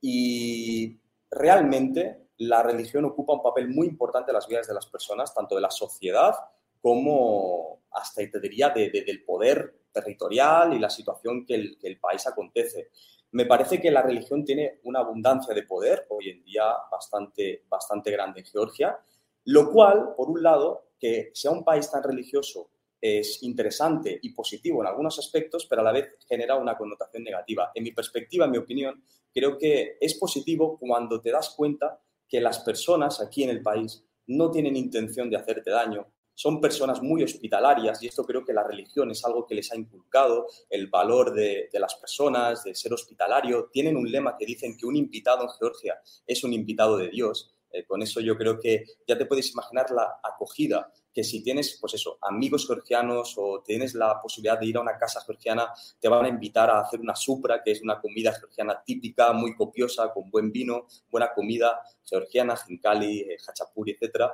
y 0.00 1.00
realmente 1.30 2.28
la 2.38 2.62
religión 2.62 3.04
ocupa 3.04 3.34
un 3.34 3.42
papel 3.42 3.68
muy 3.68 3.86
importante 3.86 4.30
en 4.30 4.34
las 4.34 4.48
vidas 4.48 4.66
de 4.66 4.74
las 4.74 4.86
personas, 4.86 5.34
tanto 5.34 5.54
de 5.54 5.60
la 5.60 5.70
sociedad 5.70 6.34
como 6.80 7.82
hasta, 7.92 8.22
te 8.28 8.40
diría, 8.40 8.70
del 8.70 9.24
poder 9.24 9.82
territorial 9.92 10.72
y 10.72 10.78
la 10.78 10.90
situación 10.90 11.46
que 11.46 11.54
el, 11.54 11.78
que 11.78 11.86
el 11.86 12.00
país 12.00 12.26
acontece. 12.26 12.88
Me 13.32 13.46
parece 13.46 13.80
que 13.80 13.90
la 13.90 14.02
religión 14.02 14.44
tiene 14.44 14.80
una 14.84 15.00
abundancia 15.00 15.54
de 15.54 15.62
poder 15.62 16.06
hoy 16.10 16.30
en 16.30 16.42
día 16.42 16.64
bastante, 16.90 17.64
bastante 17.68 18.10
grande 18.10 18.40
en 18.40 18.46
Georgia, 18.46 18.98
lo 19.44 19.70
cual, 19.70 20.14
por 20.16 20.30
un 20.30 20.42
lado, 20.42 20.92
que 20.98 21.30
sea 21.34 21.50
un 21.50 21.64
país 21.64 21.90
tan 21.90 22.02
religioso 22.02 22.70
es 23.00 23.42
interesante 23.42 24.16
y 24.22 24.32
positivo 24.32 24.80
en 24.80 24.86
algunos 24.86 25.18
aspectos, 25.18 25.66
pero 25.66 25.80
a 25.80 25.84
la 25.84 25.92
vez 25.92 26.14
genera 26.28 26.54
una 26.54 26.78
connotación 26.78 27.24
negativa. 27.24 27.72
En 27.74 27.82
mi 27.82 27.90
perspectiva, 27.90 28.44
en 28.44 28.52
mi 28.52 28.58
opinión, 28.58 29.02
creo 29.34 29.58
que 29.58 29.96
es 30.00 30.14
positivo 30.14 30.78
cuando 30.78 31.20
te 31.20 31.32
das 31.32 31.50
cuenta 31.50 32.00
que 32.28 32.40
las 32.40 32.60
personas 32.60 33.20
aquí 33.20 33.42
en 33.42 33.50
el 33.50 33.60
país 33.60 34.04
no 34.28 34.52
tienen 34.52 34.76
intención 34.76 35.28
de 35.28 35.36
hacerte 35.36 35.72
daño, 35.72 36.06
son 36.34 36.60
personas 36.60 37.02
muy 37.02 37.22
hospitalarias 37.22 38.02
y 38.02 38.06
esto 38.06 38.24
creo 38.24 38.44
que 38.44 38.52
la 38.52 38.64
religión 38.64 39.10
es 39.10 39.24
algo 39.24 39.46
que 39.46 39.54
les 39.54 39.70
ha 39.72 39.76
inculcado, 39.76 40.46
el 40.70 40.86
valor 40.86 41.34
de, 41.34 41.68
las 41.74 41.94
personas, 41.96 42.64
de 42.64 42.74
ser 42.74 42.92
hospitalario. 42.92 43.68
Tienen 43.72 43.96
un 43.96 44.10
lema 44.10 44.36
que 44.38 44.46
dicen 44.46 44.76
que 44.76 44.86
un 44.86 44.96
invitado 44.96 45.42
en 45.42 45.50
Georgia 45.50 46.00
es 46.26 46.42
un 46.42 46.52
invitado 46.52 46.96
de 46.96 47.10
Dios. 47.10 47.54
Eh, 47.72 47.84
con 47.84 48.02
eso 48.02 48.20
yo 48.20 48.36
creo 48.36 48.60
que 48.60 48.84
ya 49.06 49.16
te 49.16 49.26
puedes 49.26 49.50
imaginar 49.52 49.90
la 49.90 50.20
acogida 50.22 50.92
que 51.12 51.24
si 51.24 51.42
tienes, 51.42 51.78
pues 51.80 51.94
eso, 51.94 52.18
amigos 52.22 52.66
georgianos 52.66 53.34
o 53.36 53.62
tienes 53.62 53.94
la 53.94 54.20
posibilidad 54.20 54.58
de 54.58 54.66
ir 54.66 54.76
a 54.76 54.80
una 54.80 54.96
casa 54.96 55.20
georgiana, 55.24 55.72
te 56.00 56.08
van 56.08 56.24
a 56.24 56.28
invitar 56.28 56.70
a 56.70 56.80
hacer 56.80 57.00
una 57.00 57.14
supra, 57.14 57.62
que 57.62 57.72
es 57.72 57.82
una 57.82 58.00
comida 58.00 58.32
georgiana 58.32 58.82
típica, 58.84 59.32
muy 59.32 59.54
copiosa, 59.54 60.12
con 60.12 60.30
buen 60.30 60.50
vino, 60.50 60.86
buena 61.10 61.32
comida 61.34 61.82
georgiana, 62.04 62.56
jinkali, 62.56 63.20
eh, 63.20 63.36
hachapuri, 63.46 63.96
etc. 64.00 64.30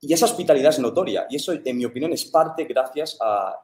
Y 0.00 0.12
esa 0.12 0.24
hospitalidad 0.24 0.70
es 0.70 0.80
notoria 0.80 1.26
y 1.30 1.36
eso, 1.36 1.52
en 1.52 1.78
mi 1.78 1.84
opinión, 1.84 2.12
es 2.12 2.24
parte 2.24 2.64
gracias 2.64 3.16
a, 3.20 3.54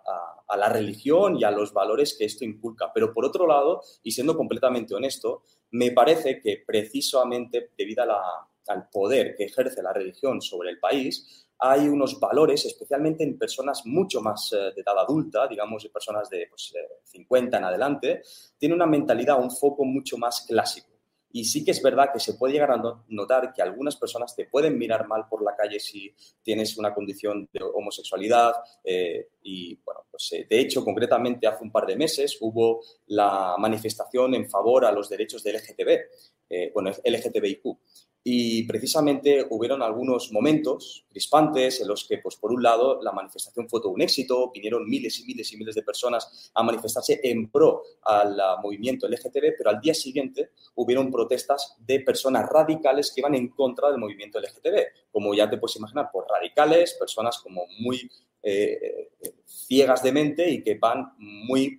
a 0.47 0.57
la 0.57 0.69
religión 0.69 1.37
y 1.37 1.45
a 1.45 1.51
los 1.51 1.73
valores 1.73 2.17
que 2.17 2.25
esto 2.25 2.45
inculca. 2.45 2.91
Pero 2.95 3.13
por 3.13 3.25
otro 3.25 3.47
lado, 3.47 3.83
y 4.03 4.13
siendo 4.13 4.37
completamente 4.37 4.95
honesto, 4.95 5.43
me 5.73 5.91
parece 5.91 6.41
que 6.41 6.63
precisamente 6.67 7.71
debido 7.77 8.03
a 8.05 8.07
la 8.07 8.23
al 8.69 8.89
poder 8.89 9.35
que 9.37 9.45
ejerce 9.45 9.83
la 9.83 9.93
religión 9.93 10.41
sobre 10.41 10.71
el 10.71 10.79
país, 10.79 11.49
hay 11.61 11.89
unos 11.89 12.21
valores, 12.21 12.65
especialmente 12.67 13.25
en 13.25 13.37
personas 13.37 13.85
mucho 13.85 14.21
más 14.21 14.53
eh, 14.53 14.73
de 14.75 14.83
edad 14.83 14.99
adulta, 14.99 15.49
digamos, 15.49 15.87
personas 15.89 16.31
de 16.31 16.47
pues, 16.49 16.73
50 17.05 17.57
en 17.57 17.65
adelante, 17.65 18.23
tiene 18.57 18.75
una 18.75 18.87
mentalidad, 18.87 19.41
un 19.41 19.51
foco 19.51 19.85
mucho 19.85 20.17
más 20.19 20.43
clásico. 20.47 20.89
Y 21.31 21.45
sí 21.45 21.63
que 21.63 21.73
es 21.73 21.83
verdad 21.83 22.11
que 22.11 22.21
se 22.21 22.35
puede 22.35 22.55
llegar 22.55 22.71
a 22.71 22.83
notar 23.09 23.53
que 23.53 23.61
algunas 23.61 23.97
personas 23.97 24.35
te 24.35 24.47
pueden 24.47 24.79
mirar 24.79 25.07
mal 25.07 25.27
por 25.29 25.43
la 25.43 25.55
calle 25.55 25.79
si 25.79 26.15
tienes 26.43 26.79
una 26.79 26.95
condición 26.95 27.47
de 27.53 27.61
homosexualidad. 27.63 28.55
Eh, 28.83 29.29
y 29.43 29.75
bueno, 29.85 30.07
pues 30.11 30.33
eh, 30.33 30.47
de 30.49 30.61
hecho, 30.61 30.83
concretamente 30.83 31.47
hace 31.47 31.65
un 31.65 31.71
par 31.71 31.87
de 31.87 31.97
meses 31.97 32.39
hubo 32.41 32.81
la 33.09 33.57
manifestación 33.59 34.37
en 34.37 34.49
favor 34.49 34.87
a 34.87 34.93
los 34.93 35.09
derechos 35.09 35.43
del 35.43 35.57
LGTB, 35.57 36.73
bueno, 36.73 36.91
LGTBIQ. 37.05 37.77
Y 38.31 38.65
precisamente 38.65 39.47
hubieron 39.49 39.81
algunos 39.81 40.31
momentos 40.33 41.07
crispantes 41.09 41.81
en 41.81 41.89
los 41.89 42.07
que, 42.07 42.19
pues, 42.19 42.37
por 42.37 42.53
un 42.53 42.63
lado, 42.63 43.01
la 43.03 43.11
manifestación 43.11 43.67
fue 43.71 43.81
todo 43.81 43.93
un 43.93 44.03
éxito, 44.03 44.51
vinieron 44.53 44.87
miles 44.87 45.19
y 45.21 45.25
miles 45.25 45.51
y 45.51 45.57
miles 45.57 45.75
de 45.75 45.83
personas 45.83 46.51
a 46.53 46.63
manifestarse 46.63 47.21
en 47.23 47.51
pro 47.51 47.85
al 48.03 48.37
movimiento 48.63 49.09
LGTB, 49.09 49.57
pero 49.57 49.71
al 49.71 49.81
día 49.81 49.95
siguiente 49.95 50.51
hubieron 50.75 51.11
protestas 51.11 51.77
de 51.79 52.01
personas 52.01 52.47
radicales 52.51 53.11
que 53.15 53.23
iban 53.23 53.35
en 53.35 53.49
contra 53.49 53.89
del 53.89 53.97
movimiento 53.97 54.39
LGTB. 54.39 55.11
Como 55.11 55.33
ya 55.33 55.49
te 55.49 55.57
puedes 55.57 55.77
imaginar, 55.77 56.11
por 56.13 56.27
radicales, 56.29 56.99
personas 56.99 57.39
como 57.39 57.63
muy 57.81 58.11
eh, 58.43 59.09
ciegas 59.47 60.03
de 60.03 60.13
mente 60.13 60.51
y 60.51 60.63
que 60.63 60.75
van 60.75 61.15
muy 61.17 61.79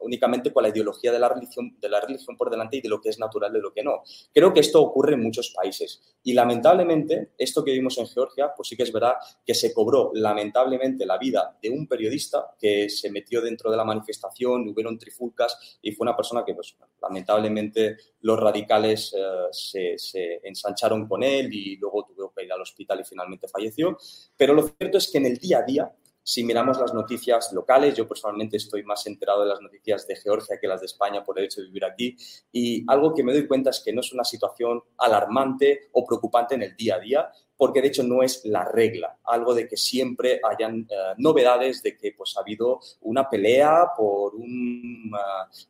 únicamente 0.00 0.52
con 0.52 0.62
la 0.62 0.68
ideología 0.68 1.12
de 1.12 1.18
la, 1.18 1.28
religión, 1.28 1.76
de 1.80 1.88
la 1.88 2.00
religión 2.00 2.36
por 2.36 2.50
delante 2.50 2.76
y 2.76 2.80
de 2.80 2.88
lo 2.88 3.00
que 3.00 3.08
es 3.08 3.18
natural 3.18 3.52
de 3.52 3.60
lo 3.60 3.72
que 3.72 3.82
no. 3.82 4.02
Creo 4.32 4.52
que 4.52 4.60
esto 4.60 4.80
ocurre 4.80 5.14
en 5.14 5.22
muchos 5.22 5.50
países 5.50 6.16
y 6.22 6.32
lamentablemente 6.32 7.32
esto 7.38 7.64
que 7.64 7.72
vimos 7.72 7.98
en 7.98 8.06
Georgia, 8.06 8.52
pues 8.56 8.68
sí 8.68 8.76
que 8.76 8.82
es 8.82 8.92
verdad 8.92 9.14
que 9.44 9.54
se 9.54 9.72
cobró 9.72 10.10
lamentablemente 10.14 11.06
la 11.06 11.18
vida 11.18 11.58
de 11.62 11.70
un 11.70 11.86
periodista 11.86 12.54
que 12.58 12.88
se 12.88 13.10
metió 13.10 13.40
dentro 13.40 13.70
de 13.70 13.76
la 13.76 13.84
manifestación, 13.84 14.68
hubieron 14.68 14.98
trifulcas 14.98 15.78
y 15.82 15.92
fue 15.92 16.04
una 16.04 16.16
persona 16.16 16.44
que 16.44 16.54
pues 16.54 16.76
lamentablemente 17.00 17.96
los 18.20 18.38
radicales 18.38 19.14
eh, 19.16 19.22
se, 19.50 19.98
se 19.98 20.40
ensancharon 20.42 21.06
con 21.06 21.22
él 21.22 21.52
y 21.52 21.76
luego 21.76 22.06
tuvo 22.06 22.32
que 22.34 22.44
ir 22.44 22.52
al 22.52 22.62
hospital 22.62 23.00
y 23.00 23.04
finalmente 23.04 23.48
falleció. 23.48 23.96
Pero 24.36 24.54
lo 24.54 24.62
cierto 24.62 24.98
es 24.98 25.10
que 25.10 25.18
en 25.18 25.26
el 25.26 25.38
día 25.38 25.58
a 25.58 25.62
día 25.62 25.92
si 26.28 26.44
miramos 26.44 26.78
las 26.78 26.92
noticias 26.92 27.54
locales, 27.54 27.94
yo 27.94 28.06
personalmente 28.06 28.58
estoy 28.58 28.82
más 28.82 29.06
enterado 29.06 29.44
de 29.44 29.48
las 29.48 29.62
noticias 29.62 30.06
de 30.06 30.14
Georgia 30.14 30.58
que 30.60 30.68
las 30.68 30.80
de 30.80 30.84
España 30.84 31.24
por 31.24 31.38
el 31.38 31.46
hecho 31.46 31.62
de 31.62 31.68
vivir 31.68 31.86
aquí. 31.86 32.18
Y 32.52 32.84
algo 32.86 33.14
que 33.14 33.24
me 33.24 33.32
doy 33.32 33.46
cuenta 33.46 33.70
es 33.70 33.80
que 33.82 33.94
no 33.94 34.02
es 34.02 34.12
una 34.12 34.24
situación 34.24 34.82
alarmante 34.98 35.88
o 35.92 36.04
preocupante 36.04 36.54
en 36.54 36.64
el 36.64 36.76
día 36.76 36.96
a 36.96 36.98
día, 36.98 37.30
porque 37.56 37.80
de 37.80 37.88
hecho 37.88 38.02
no 38.02 38.22
es 38.22 38.44
la 38.44 38.62
regla. 38.62 39.18
Algo 39.24 39.54
de 39.54 39.66
que 39.66 39.78
siempre 39.78 40.38
hayan 40.44 40.80
eh, 40.80 41.14
novedades 41.16 41.82
de 41.82 41.96
que 41.96 42.12
pues, 42.12 42.36
ha 42.36 42.40
habido 42.40 42.78
una 43.00 43.26
pelea 43.30 43.92
por 43.96 44.34
uh, 44.34 44.42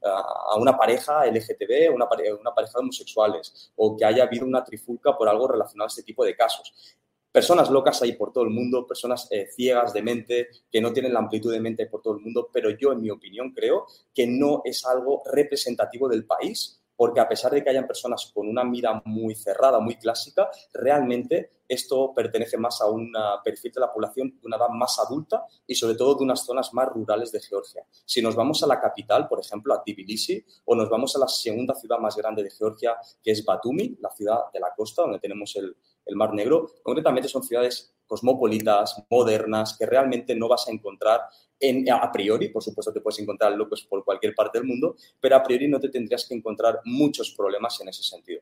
a 0.02 0.56
una 0.56 0.76
pareja 0.76 1.24
LGTB, 1.26 1.94
una, 1.94 2.08
una 2.40 2.52
pareja 2.52 2.72
de 2.78 2.82
homosexuales, 2.82 3.72
o 3.76 3.96
que 3.96 4.04
haya 4.04 4.24
habido 4.24 4.44
una 4.44 4.64
trifulca 4.64 5.16
por 5.16 5.28
algo 5.28 5.46
relacionado 5.46 5.86
a 5.86 5.94
este 5.94 6.02
tipo 6.02 6.24
de 6.24 6.34
casos 6.34 6.98
personas 7.32 7.70
locas 7.70 8.02
hay 8.02 8.12
por 8.12 8.32
todo 8.32 8.44
el 8.44 8.50
mundo, 8.50 8.86
personas 8.86 9.28
eh, 9.30 9.48
ciegas 9.54 9.92
de 9.92 10.02
mente, 10.02 10.48
que 10.70 10.80
no 10.80 10.92
tienen 10.92 11.12
la 11.12 11.20
amplitud 11.20 11.52
de 11.52 11.60
mente 11.60 11.86
por 11.86 12.02
todo 12.02 12.14
el 12.14 12.20
mundo, 12.20 12.48
pero 12.52 12.70
yo, 12.70 12.92
en 12.92 13.02
mi 13.02 13.10
opinión, 13.10 13.52
creo 13.52 13.86
que 14.14 14.26
no 14.26 14.62
es 14.64 14.84
algo 14.84 15.22
representativo 15.30 16.08
del 16.08 16.24
país, 16.24 16.80
porque 16.98 17.20
a 17.20 17.28
pesar 17.28 17.52
de 17.52 17.62
que 17.62 17.70
hayan 17.70 17.86
personas 17.86 18.32
con 18.34 18.48
una 18.48 18.64
mira 18.64 19.00
muy 19.04 19.36
cerrada, 19.36 19.78
muy 19.78 19.94
clásica, 19.94 20.50
realmente 20.72 21.58
esto 21.68 22.12
pertenece 22.12 22.56
más 22.56 22.80
a 22.80 22.86
un 22.86 23.12
perfil 23.44 23.70
de 23.72 23.80
la 23.80 23.92
población 23.92 24.30
de 24.30 24.46
una 24.46 24.56
edad 24.56 24.70
más 24.70 24.98
adulta 24.98 25.44
y 25.64 25.76
sobre 25.76 25.94
todo 25.94 26.16
de 26.16 26.24
unas 26.24 26.44
zonas 26.44 26.72
más 26.72 26.88
rurales 26.88 27.30
de 27.30 27.40
Georgia. 27.40 27.84
Si 28.04 28.20
nos 28.20 28.34
vamos 28.34 28.64
a 28.64 28.66
la 28.66 28.80
capital, 28.80 29.28
por 29.28 29.38
ejemplo, 29.38 29.74
a 29.74 29.84
Tbilisi, 29.84 30.44
o 30.64 30.74
nos 30.74 30.88
vamos 30.88 31.14
a 31.14 31.20
la 31.20 31.28
segunda 31.28 31.74
ciudad 31.74 31.98
más 31.98 32.16
grande 32.16 32.42
de 32.42 32.50
Georgia, 32.50 32.96
que 33.22 33.30
es 33.30 33.44
Batumi, 33.44 33.96
la 34.00 34.10
ciudad 34.10 34.50
de 34.52 34.58
la 34.58 34.72
costa, 34.74 35.02
donde 35.02 35.20
tenemos 35.20 35.54
el, 35.56 35.76
el 36.08 36.16
Mar 36.16 36.34
Negro, 36.34 36.72
concretamente 36.82 37.28
son 37.28 37.44
ciudades 37.44 37.94
cosmopolitas, 38.06 39.04
modernas, 39.10 39.76
que 39.78 39.86
realmente 39.86 40.34
no 40.34 40.48
vas 40.48 40.66
a 40.66 40.72
encontrar 40.72 41.20
en, 41.60 41.90
a 41.90 42.10
priori, 42.10 42.48
por 42.48 42.62
supuesto 42.62 42.92
te 42.92 43.00
puedes 43.00 43.18
encontrar 43.20 43.52
locos 43.52 43.84
por 43.84 44.04
cualquier 44.04 44.34
parte 44.34 44.58
del 44.58 44.66
mundo, 44.66 44.96
pero 45.20 45.36
a 45.36 45.42
priori 45.42 45.68
no 45.68 45.78
te 45.78 45.88
tendrías 45.88 46.26
que 46.26 46.34
encontrar 46.34 46.80
muchos 46.84 47.34
problemas 47.36 47.80
en 47.80 47.88
ese 47.88 48.02
sentido. 48.02 48.40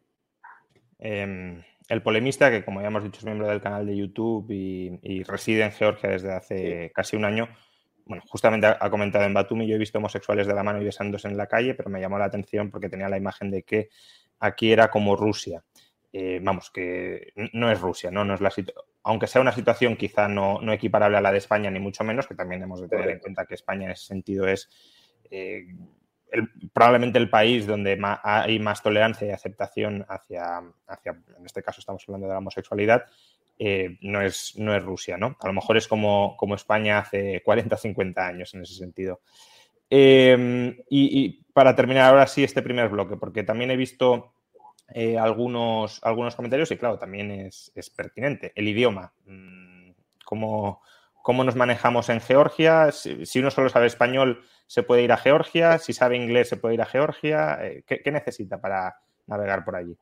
Em, 0.99 1.63
el 1.89 2.03
polemista, 2.03 2.51
que 2.51 2.65
como 2.65 2.81
ya 2.81 2.89
hemos 2.89 3.05
dicho 3.05 3.19
es 3.19 3.25
miembro 3.25 3.49
del 3.49 3.61
canal 3.61 3.87
de 3.87 3.97
YouTube 3.97 4.51
y, 4.51 5.23
reside 5.25 5.65
en 5.65 5.73
Georgia 5.73 6.11
desde 6.11 6.33
hace 6.33 6.93
casi 6.95 7.17
un 7.17 7.25
año, 7.25 7.49
bueno, 8.05 8.23
justamente 8.29 8.67
ha, 8.69 8.91
comentado 8.91 9.25
en 9.25 9.35
Batumi, 9.35 9.67
yo 9.67 9.75
he 9.75 9.79
visto 9.79 9.99
homosexuales 9.99 10.47
de 10.47 10.55
la 10.55 10.63
mano 10.63 10.81
y 10.81 10.85
besándose 10.85 11.27
en 11.27 11.37
la 11.37 11.49
calle, 11.49 11.75
pero 11.75 11.91
me 11.91 12.01
llamó 12.01 12.19
la 12.19 12.27
atención 12.27 12.71
porque 12.71 12.89
tenía 12.89 13.09
la 13.09 13.17
imagen 13.17 13.51
de 13.51 13.65
que 13.65 13.89
aquí 14.39 14.71
era 14.71 14.91
como 14.91 15.17
Rusia. 15.17 15.65
Eh, 16.19 16.41
vamos, 16.43 16.71
que 16.71 17.35
no 17.53 17.71
es 17.71 17.79
Rusia, 17.79 18.11
¿no? 18.11 18.25
no 18.25 18.33
es 18.33 18.41
la 18.41 18.51
aunque 19.03 19.27
sea 19.27 19.43
una 19.43 19.53
situación 19.53 19.97
quizá 19.97 20.29
no, 20.29 20.63
equiparable 20.73 21.19
a 21.19 21.21
la 21.21 21.31
de 21.31 21.37
España, 21.37 21.71
ni 21.71 21.79
mucho 21.79 22.05
menos, 22.05 22.27
que 22.27 22.35
también 22.35 22.63
hemos 22.63 22.81
de 22.81 22.89
tener 22.89 23.11
en 23.11 23.19
cuenta 23.19 23.45
que 23.45 23.53
España 23.53 23.85
en 23.85 23.91
ese 23.91 24.07
sentido 24.07 24.49
es 24.49 24.71
eh, 25.31 25.67
probablemente 26.73 27.19
el 27.19 27.29
país 27.29 27.67
donde 27.67 28.01
hay 28.23 28.59
más 28.59 28.83
tolerancia 28.83 29.29
y 29.29 29.31
aceptación 29.31 30.07
hacia, 30.09 30.63
hacia, 30.87 31.13
en 31.39 31.45
este 31.45 31.63
caso 31.63 31.81
estamos 31.81 32.03
hablando 32.09 32.29
de 32.29 32.33
la 32.33 32.39
homosexualidad, 32.39 33.05
eh, 33.59 33.99
no, 34.01 34.23
es, 34.23 34.55
no 34.57 34.75
es 34.75 34.83
Rusia, 34.83 35.19
¿no? 35.19 35.37
A 35.39 35.47
lo 35.47 35.53
mejor 35.53 35.77
es 35.77 35.87
como, 35.87 36.35
como 36.39 36.55
España 36.55 37.01
hace 37.01 37.43
40, 37.45 37.77
50 37.77 38.27
años 38.27 38.55
en 38.55 38.63
ese 38.63 38.73
sentido. 38.73 39.21
y, 39.91 40.79
y, 40.89 41.45
para 41.53 41.77
terminar 41.77 42.09
ahora 42.09 42.27
sí 42.27 42.43
este 42.43 42.63
primer 42.63 42.89
bloque, 42.89 43.19
porque 43.19 43.43
también 43.43 43.71
he 43.71 43.77
visto 43.77 44.33
eh, 44.89 45.19
algunos, 45.19 46.01
algunos 46.03 46.37
comentarios 46.37 46.71
y 46.71 46.77
claro, 46.77 46.99
también 46.99 47.31
es, 47.31 47.73
pertinente. 47.97 48.53
El 48.55 48.69
idioma, 48.69 49.13
mm, 49.25 49.91
¿cómo, 50.25 50.83
¿cómo, 51.23 51.45
nos 51.45 51.57
manejamos 51.57 52.09
en 52.09 52.21
Georgia? 52.21 52.93
Si, 52.93 53.39
uno 53.39 53.51
solo 53.51 53.69
sabe 53.69 53.87
español, 53.87 54.45
se 54.67 54.83
puede 54.83 55.03
ir 55.03 55.13
a 55.13 55.17
Georgia, 55.17 55.79
si 55.79 55.93
sabe 55.93 56.17
inglés, 56.17 56.49
se 56.49 56.57
puede 56.57 56.75
ir 56.75 56.83
a 56.83 56.87
Georgia. 56.87 57.59
Eh, 57.63 57.85
¿qué, 57.87 58.11
necesita 58.13 58.61
para 58.61 58.97
navegar 59.27 59.65
por 59.65 59.77
allí? 59.77 59.97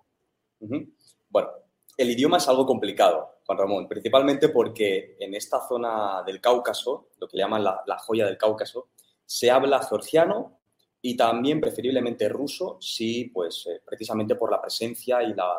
Bueno, 1.31 1.49
el 1.97 2.11
idioma 2.11 2.37
es 2.37 2.49
algo 2.49 2.67
complicado, 2.67 3.39
Juan 3.47 3.59
Ramón, 3.59 3.89
principalmente 3.89 4.51
porque 4.51 5.17
en 5.19 5.35
esta 5.35 5.67
zona 5.67 6.23
del 6.27 6.41
Cáucaso, 6.41 7.09
lo 7.19 7.27
que 7.27 7.39
llaman 7.39 7.65
la, 7.65 7.83
la 7.87 7.99
joya 7.99 8.27
del 8.27 8.37
Cáucaso, 8.37 8.89
se 9.25 9.51
habla 9.51 9.83
georgiano, 9.83 10.59
y 11.07 11.19
también 11.19 11.61
preferiblemente 11.61 12.31
ruso, 12.31 12.79
sí, 12.81 13.27
pues 13.27 13.67
eh, 13.67 13.83
precisamente 13.85 14.37
por 14.37 14.51
la 14.51 14.59
presencia 14.59 15.23
y 15.23 15.35
la, 15.35 15.53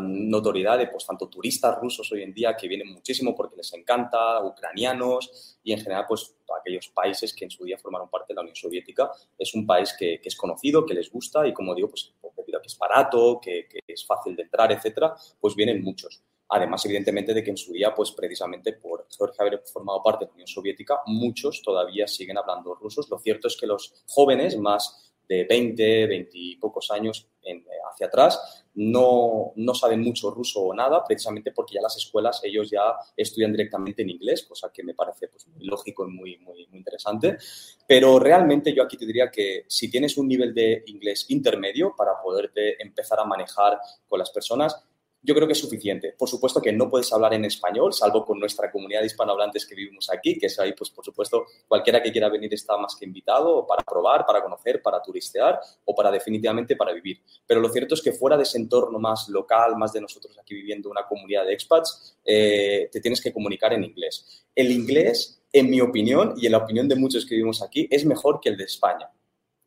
notoriedad 0.00 0.78
de 0.78 0.88
pues 0.88 1.06
tanto 1.06 1.28
turistas 1.28 1.78
rusos 1.78 2.10
hoy 2.10 2.22
en 2.22 2.32
día 2.32 2.56
que 2.56 2.66
vienen 2.66 2.88
muchísimo 2.88 3.32
porque 3.36 3.54
les 3.54 3.72
encanta, 3.74 4.42
ucranianos 4.42 5.58
y 5.62 5.72
en 5.72 5.78
general 5.78 6.06
pues 6.08 6.34
aquellos 6.58 6.88
países 6.88 7.32
que 7.32 7.44
en 7.44 7.50
su 7.50 7.64
día 7.64 7.78
formaron 7.78 8.08
parte 8.08 8.32
de 8.32 8.36
la 8.36 8.40
Unión 8.40 8.56
Soviética. 8.56 9.12
Es 9.38 9.54
un 9.54 9.66
país 9.66 9.94
que, 9.96 10.20
es 10.24 10.36
conocido, 10.36 10.84
que 10.84 10.94
les 10.94 11.12
gusta 11.12 11.46
y 11.46 11.52
como 11.52 11.74
digo, 11.74 11.90
pues 11.90 12.12
debido 12.34 12.58
a 12.58 12.62
que 12.62 12.68
es 12.68 12.78
barato, 12.78 13.38
que, 13.40 13.68
que 13.68 13.80
es 13.86 14.04
fácil 14.04 14.34
de 14.34 14.42
entrar, 14.42 14.72
etcétera, 14.72 15.14
pues 15.38 15.54
vienen 15.54 15.82
muchos. 15.82 16.24
Además, 16.54 16.84
evidentemente, 16.86 17.34
de 17.34 17.42
que 17.42 17.50
en 17.50 17.56
su 17.56 17.72
día, 17.72 17.92
pues 17.92 18.12
precisamente 18.12 18.74
por 18.74 19.08
haber 19.38 19.60
formado 19.64 20.00
parte 20.04 20.24
de 20.24 20.28
la 20.28 20.34
Unión 20.34 20.46
Soviética, 20.46 21.00
muchos 21.06 21.60
todavía 21.60 22.06
siguen 22.06 22.38
hablando 22.38 22.76
rusos. 22.76 23.10
Lo 23.10 23.18
cierto 23.18 23.48
es 23.48 23.56
que 23.56 23.66
los 23.66 24.04
jóvenes, 24.06 24.56
más 24.56 25.12
de 25.28 25.46
20, 25.50 26.06
20 26.06 26.30
y 26.32 26.54
pocos 26.56 26.92
años 26.92 27.28
en, 27.42 27.64
hacia 27.90 28.06
atrás, 28.06 28.64
no, 28.74 29.52
no, 29.56 29.74
saben 29.74 30.00
mucho 30.00 30.30
ruso 30.30 30.60
o 30.60 30.72
nada, 30.72 31.02
precisamente 31.02 31.50
porque 31.50 31.74
ya 31.74 31.80
las 31.80 31.96
escuelas 31.96 32.40
ellos 32.44 32.70
ya 32.70 32.94
estudian 33.16 33.50
directamente 33.50 34.02
en 34.02 34.10
inglés, 34.10 34.44
cosa 34.44 34.70
que 34.72 34.84
me 34.84 34.94
parece 34.94 35.26
pues, 35.26 35.48
muy 35.48 35.64
lógico 35.64 36.06
y 36.06 36.10
muy, 36.12 36.38
muy, 36.38 36.68
muy 36.68 36.78
interesante. 36.78 37.36
Pero 37.84 38.20
realmente 38.20 38.72
yo 38.72 38.84
aquí 38.84 38.96
te 38.96 39.06
diría 39.06 39.28
que 39.28 39.64
si 39.66 39.90
tienes 39.90 40.16
un 40.18 40.28
nivel 40.28 40.54
de 40.54 40.84
inglés 40.86 41.26
intermedio 41.30 41.96
para 41.96 42.12
poderte 42.22 42.80
empezar 42.80 43.18
a 43.18 43.24
manejar 43.24 43.80
con 44.08 44.20
las 44.20 44.30
personas, 44.30 44.84
yo 45.24 45.34
creo 45.34 45.46
que 45.46 45.54
es 45.54 45.58
suficiente. 45.58 46.14
Por 46.18 46.28
supuesto 46.28 46.60
que 46.60 46.72
no 46.72 46.90
puedes 46.90 47.10
hablar 47.12 47.32
en 47.32 47.46
español, 47.46 47.94
salvo 47.94 48.24
con 48.24 48.38
nuestra 48.38 48.70
comunidad 48.70 49.00
de 49.00 49.06
hispanohablantes 49.06 49.66
que 49.66 49.74
vivimos 49.74 50.10
aquí, 50.10 50.38
que 50.38 50.46
es 50.46 50.58
ahí, 50.60 50.74
pues 50.74 50.90
por 50.90 51.04
supuesto, 51.04 51.46
cualquiera 51.66 52.02
que 52.02 52.12
quiera 52.12 52.28
venir 52.28 52.52
está 52.52 52.76
más 52.76 52.94
que 52.94 53.06
invitado 53.06 53.66
para 53.66 53.82
probar, 53.82 54.26
para 54.26 54.42
conocer, 54.42 54.82
para 54.82 55.00
turistear 55.00 55.58
o 55.86 55.94
para 55.94 56.10
definitivamente 56.10 56.76
para 56.76 56.92
vivir. 56.92 57.22
Pero 57.46 57.60
lo 57.60 57.70
cierto 57.70 57.94
es 57.94 58.02
que 58.02 58.12
fuera 58.12 58.36
de 58.36 58.42
ese 58.42 58.58
entorno 58.58 58.98
más 58.98 59.28
local, 59.30 59.76
más 59.76 59.94
de 59.94 60.02
nosotros 60.02 60.38
aquí 60.38 60.54
viviendo 60.54 60.90
una 60.90 61.06
comunidad 61.06 61.46
de 61.46 61.54
expats, 61.54 62.18
eh, 62.24 62.90
te 62.92 63.00
tienes 63.00 63.22
que 63.22 63.32
comunicar 63.32 63.72
en 63.72 63.84
inglés. 63.84 64.44
El 64.54 64.70
inglés, 64.70 65.42
en 65.50 65.70
mi 65.70 65.80
opinión 65.80 66.34
y 66.36 66.46
en 66.46 66.52
la 66.52 66.58
opinión 66.58 66.86
de 66.86 66.96
muchos 66.96 67.24
que 67.24 67.34
vivimos 67.34 67.62
aquí, 67.62 67.88
es 67.90 68.04
mejor 68.04 68.40
que 68.40 68.50
el 68.50 68.58
de 68.58 68.64
España 68.64 69.10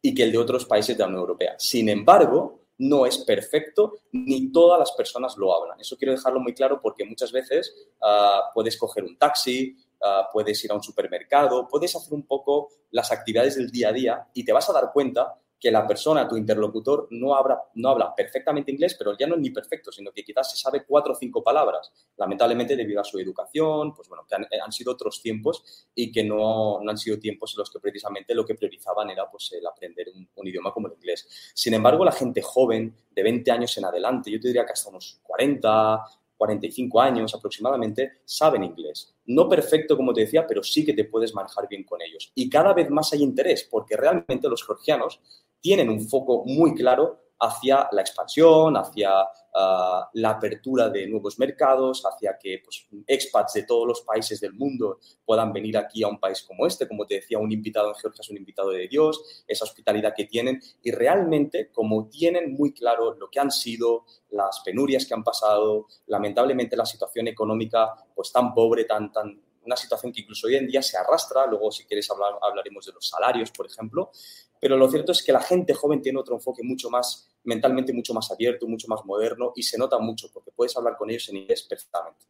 y 0.02 0.14
que 0.14 0.24
el 0.24 0.32
de 0.32 0.38
otros 0.38 0.66
países 0.66 0.96
de 0.96 1.02
la 1.02 1.08
Unión 1.08 1.22
Europea. 1.22 1.56
Sin 1.58 1.90
embargo, 1.90 2.67
no 2.78 3.06
es 3.06 3.20
perfecto 3.20 4.00
ni 4.12 4.52
todas 4.52 4.80
las 4.80 4.92
personas 4.92 5.36
lo 5.38 5.56
hablan. 5.56 5.80
Eso 5.80 5.98
quiero 5.98 6.14
dejarlo 6.14 6.40
muy 6.40 6.54
claro 6.54 6.80
porque 6.82 7.06
muchas 7.06 7.32
veces 7.32 7.74
ah, 8.02 8.52
puedes 8.54 8.78
coger 8.78 9.04
un 9.04 9.18
taxi, 9.18 9.76
ah, 10.02 10.30
puedes 10.32 10.64
ir 10.64 10.72
a 10.72 10.76
un 10.76 10.84
supermercado, 10.84 11.68
puedes 11.68 11.96
hacer 11.96 12.14
un 12.14 12.24
poco 12.24 12.70
las 12.92 13.12
actividades 13.12 13.56
del 13.56 13.72
día 13.72 13.90
a 13.90 13.94
día 13.94 14.28
y 14.34 14.46
te 14.46 14.54
vas 14.54 14.70
a 14.70 14.74
dar 14.74 14.92
cuenta 14.94 15.40
que 15.60 15.72
la 15.72 15.88
persona, 15.88 16.28
tu 16.28 16.38
interlocutor, 16.38 17.08
no 17.12 17.36
habla, 17.36 17.62
no 17.76 17.90
habla 17.90 18.14
perfectamente 18.14 18.72
inglés, 18.72 18.96
pero 18.98 19.18
ya 19.18 19.26
no 19.26 19.36
es 19.36 19.42
ni 19.42 19.50
perfecto, 19.50 19.92
sino 19.92 20.12
que 20.12 20.24
quizás 20.24 20.52
se 20.52 20.58
sabe 20.58 20.86
cuatro 20.86 21.14
o 21.14 21.16
cinco 21.16 21.44
palabras. 21.44 21.92
Lamentablemente, 22.18 22.76
debido 22.76 23.02
a 23.02 23.04
su 23.04 23.18
educación, 23.20 23.94
pues 23.96 24.08
bueno, 24.08 24.26
que 24.28 24.36
han, 24.36 24.72
sido 24.72 24.92
otros 24.92 25.22
tiempos 25.22 25.88
y 25.96 26.12
que 26.12 26.24
no, 26.24 26.80
no, 26.82 26.92
han 26.92 26.98
sido 26.98 27.18
tiempos 27.18 27.54
en 27.56 27.60
los 27.60 27.72
que 27.72 27.80
precisamente 27.80 28.36
lo 28.36 28.46
que 28.46 28.56
priorizaban 28.56 29.10
era 29.10 29.30
pues, 29.30 29.52
el 29.54 29.66
aprender 29.66 30.08
un, 30.14 30.30
un, 30.36 30.48
idioma 30.48 30.72
como 30.72 30.88
el 30.88 30.94
inglés. 30.94 31.28
Sin 31.56 31.74
embargo, 31.74 32.06
la 32.06 32.12
gente 32.12 32.42
joven, 32.42 32.96
de 33.10 33.24
20 33.24 33.50
años 33.50 33.76
en 33.78 33.86
adelante, 33.86 34.30
yo 34.30 34.40
te 34.40 34.50
diría 34.50 34.66
que 34.66 34.74
hasta 34.74 34.90
unos 34.90 35.20
40, 35.24 36.06
45 36.38 37.02
años 37.02 37.34
aproximadamente, 37.34 38.22
saben 38.24 38.64
inglés. 38.64 39.14
No 39.26 39.50
perfecto, 39.50 39.98
como 39.98 40.14
te 40.14 40.22
decía, 40.22 40.46
pero 40.48 40.64
sí 40.64 40.86
que 40.86 40.94
te 40.94 41.06
puedes 41.06 41.34
manejar 41.34 41.68
bien 41.68 41.84
con 41.84 42.02
ellos. 42.02 42.32
Y 42.36 42.50
cada 42.50 42.74
vez 42.74 42.90
más 42.90 43.12
hay 43.14 43.24
interés, 43.24 43.68
porque 43.70 43.98
realmente 43.98 44.48
los 44.48 44.66
georgianos 44.66 45.20
tienen 45.62 45.90
un 45.90 46.08
foco 46.08 46.44
muy 46.46 46.74
claro 46.74 47.28
hacia 47.40 47.88
la 47.92 48.02
expansión, 48.02 48.76
hacia 48.78 49.12
ah, 49.54 50.10
la 50.14 50.30
apertura 50.32 50.90
de 50.90 51.08
nuevos 51.08 51.38
mercados, 51.38 52.04
hacia 52.06 52.38
que 52.38 52.62
pues, 52.64 52.88
expats 53.06 53.54
de 53.54 53.64
todos 53.64 53.88
los 53.88 54.02
países 54.02 54.40
del 54.40 54.54
mundo 54.54 55.00
puedan 55.26 55.54
venir 55.54 55.78
aquí 55.78 56.04
a 56.04 56.08
un 56.08 56.20
país 56.20 56.42
como 56.42 56.66
este. 56.66 56.88
Como 56.88 57.06
te 57.06 57.16
decía, 57.16 57.38
un 57.38 57.52
invitado 57.52 57.90
en 57.90 57.96
Georgia 57.96 58.22
es 58.22 58.30
un 58.30 58.38
invitado 58.38 58.72
de 58.72 58.88
Dios, 58.88 59.44
esa 59.48 59.66
hospitalidad 59.66 60.14
que 60.16 60.26
tienen. 60.26 60.62
Y 60.82 60.92
realmente, 60.92 61.72
como 61.72 62.08
tienen 62.08 62.54
muy 62.54 62.74
claro 62.74 63.14
lo 63.14 63.30
que 63.30 63.40
han 63.40 63.52
sido, 63.52 64.06
las 64.32 64.62
penurias 64.66 65.06
que 65.06 65.14
han 65.14 65.24
pasado, 65.24 65.88
lamentablemente 66.08 66.76
la 66.76 66.86
situación 66.86 67.28
económica 67.28 67.94
pues 68.16 68.32
tan 68.32 68.54
pobre, 68.54 68.86
tan, 68.86 69.12
tan, 69.12 69.40
una 69.68 69.76
situación 69.76 70.12
que 70.12 70.22
incluso 70.22 70.48
hoy 70.48 70.56
en 70.56 70.68
día 70.68 70.82
se 70.82 70.98
arrastra, 70.98 71.46
luego 71.46 71.72
si 71.72 71.86
quieres 71.86 72.10
hablar, 72.10 72.34
hablaremos 72.42 72.86
de 72.86 72.94
los 72.94 73.08
salarios, 73.08 73.52
por 73.52 73.68
ejemplo, 73.68 74.12
pero 74.60 74.78
lo 74.78 74.90
cierto 74.90 75.12
es 75.12 75.24
que 75.24 75.32
la 75.32 75.42
gente 75.42 75.74
joven 75.74 76.02
tiene 76.02 76.20
otro 76.20 76.36
enfoque 76.36 76.64
mucho 76.64 76.90
más 76.90 77.30
mentalmente, 77.44 77.94
mucho 77.94 78.14
más 78.14 78.32
abierto, 78.32 78.68
mucho 78.68 78.88
más 78.88 79.06
moderno 79.06 79.52
y 79.56 79.64
se 79.64 79.78
nota 79.78 80.00
mucho 80.00 80.30
porque 80.34 80.52
puedes 80.52 80.76
hablar 80.76 80.98
con 80.98 81.10
ellos 81.10 81.30
en 81.30 81.38
inglés 81.38 81.64
perfectamente. 81.64 82.26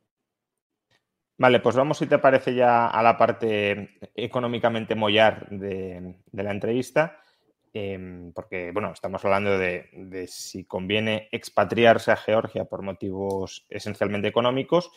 Vale, 1.40 1.60
pues 1.60 1.76
vamos, 1.76 2.00
si 2.00 2.08
te 2.08 2.18
parece, 2.18 2.56
ya 2.56 2.88
a 2.88 3.04
la 3.04 3.16
parte 3.16 4.00
económicamente 4.16 4.96
mollar 4.96 5.48
de, 5.52 6.16
la 6.32 6.52
entrevista, 6.52 7.22
em, 7.74 8.34
porque, 8.34 8.72
bueno, 8.72 8.92
estamos 8.92 9.24
hablando 9.24 9.56
de, 9.60 10.26
si 10.28 10.66
conviene 10.66 11.30
expatriarse 11.32 12.12
a 12.12 12.16
Georgia 12.16 12.66
por 12.66 12.82
motivos 12.82 13.68
esencialmente 13.70 14.28
económicos. 14.28 14.90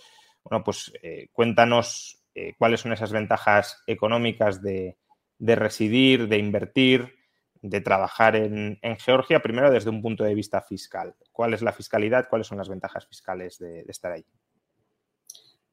Bueno, 0.42 0.64
pues 0.64 0.90
eh, 1.02 1.28
cuéntanos 1.30 2.19
eh, 2.34 2.54
cuáles 2.58 2.80
son 2.80 2.92
esas 2.92 3.12
ventajas 3.12 3.82
económicas 3.86 4.62
de, 4.62 4.96
residir, 5.38 6.28
de 6.28 6.38
invertir, 6.38 7.14
de 7.62 7.80
trabajar 7.80 8.36
en, 8.36 8.78
Georgia, 8.98 9.40
primero 9.40 9.70
desde 9.70 9.90
un 9.90 10.00
punto 10.00 10.24
de 10.24 10.34
vista 10.34 10.62
fiscal. 10.62 11.14
¿Cuál 11.32 11.54
es 11.54 11.62
la 11.62 11.72
fiscalidad? 11.72 12.28
¿Cuáles 12.28 12.46
son 12.46 12.58
las 12.58 12.68
ventajas 12.68 13.06
fiscales 13.06 13.58
de, 13.58 13.84
estar 13.88 14.12
ahí? 14.12 14.24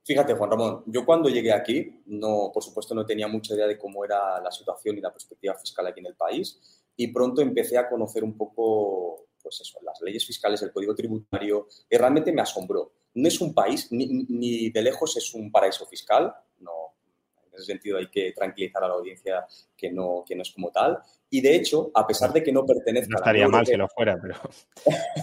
Fíjate, 0.04 0.34
Juan 0.34 0.52
Ramón, 0.52 0.84
yo 0.88 1.06
cuando 1.06 1.30
llegué 1.30 1.52
aquí, 1.52 2.02
no, 2.06 2.50
por 2.54 2.64
supuesto, 2.64 2.96
no 2.96 3.06
tenía 3.06 3.28
mucha 3.28 3.54
idea 3.54 3.68
de 3.68 3.78
cómo 3.78 4.06
era 4.06 4.42
la 4.42 4.52
situación 4.52 4.98
y 4.98 5.02
la 5.02 5.12
perspectiva 5.12 5.54
fiscal 5.56 5.86
aquí 5.86 6.00
en 6.00 6.06
el 6.08 6.16
país, 6.16 6.84
y 6.96 7.08
pronto 7.08 7.42
empecé 7.42 7.78
a 7.78 7.88
conocer 7.88 8.24
un 8.24 8.36
poco, 8.36 9.27
pues 9.48 9.62
eso, 9.62 9.80
las 9.82 10.02
leyes 10.02 10.26
fiscales, 10.26 10.62
el 10.62 10.74
código 10.74 10.94
tributario, 10.94 11.68
y 11.90 11.96
realmente 11.96 12.34
me 12.34 12.42
asombró. 12.42 12.92
No 13.14 13.28
es 13.28 13.40
un 13.40 13.54
país, 13.54 13.88
ni 13.92 14.70
de 14.70 14.82
lejos 14.82 15.16
es 15.16 15.34
un 15.34 15.50
paraíso 15.50 15.86
fiscal, 15.86 16.34
no, 16.60 16.96
en 17.48 17.54
ese 17.54 17.66
sentido 17.66 17.98
hay 17.98 18.10
que 18.10 18.34
tranquilizar 18.34 18.84
a 18.84 18.90
la 18.90 18.96
audiencia 18.96 19.46
que 19.76 19.90
no, 19.90 20.24
que 20.28 20.36
no 20.36 20.42
es 20.42 20.52
como 20.52 20.70
tal. 20.70 21.00
Y 21.30 21.42
de 21.42 21.56
hecho, 21.56 21.92
a 21.94 22.06
pesar 22.06 22.34
de 22.34 22.44
que 22.44 22.52
no 22.52 22.66
pertenezca 22.66 23.12
no 23.12 23.18
estaría 23.18 23.48
mal 23.48 23.66
que 23.66 23.78
lo 23.78 23.88
fuera, 23.88 24.18
pero, 24.22 24.36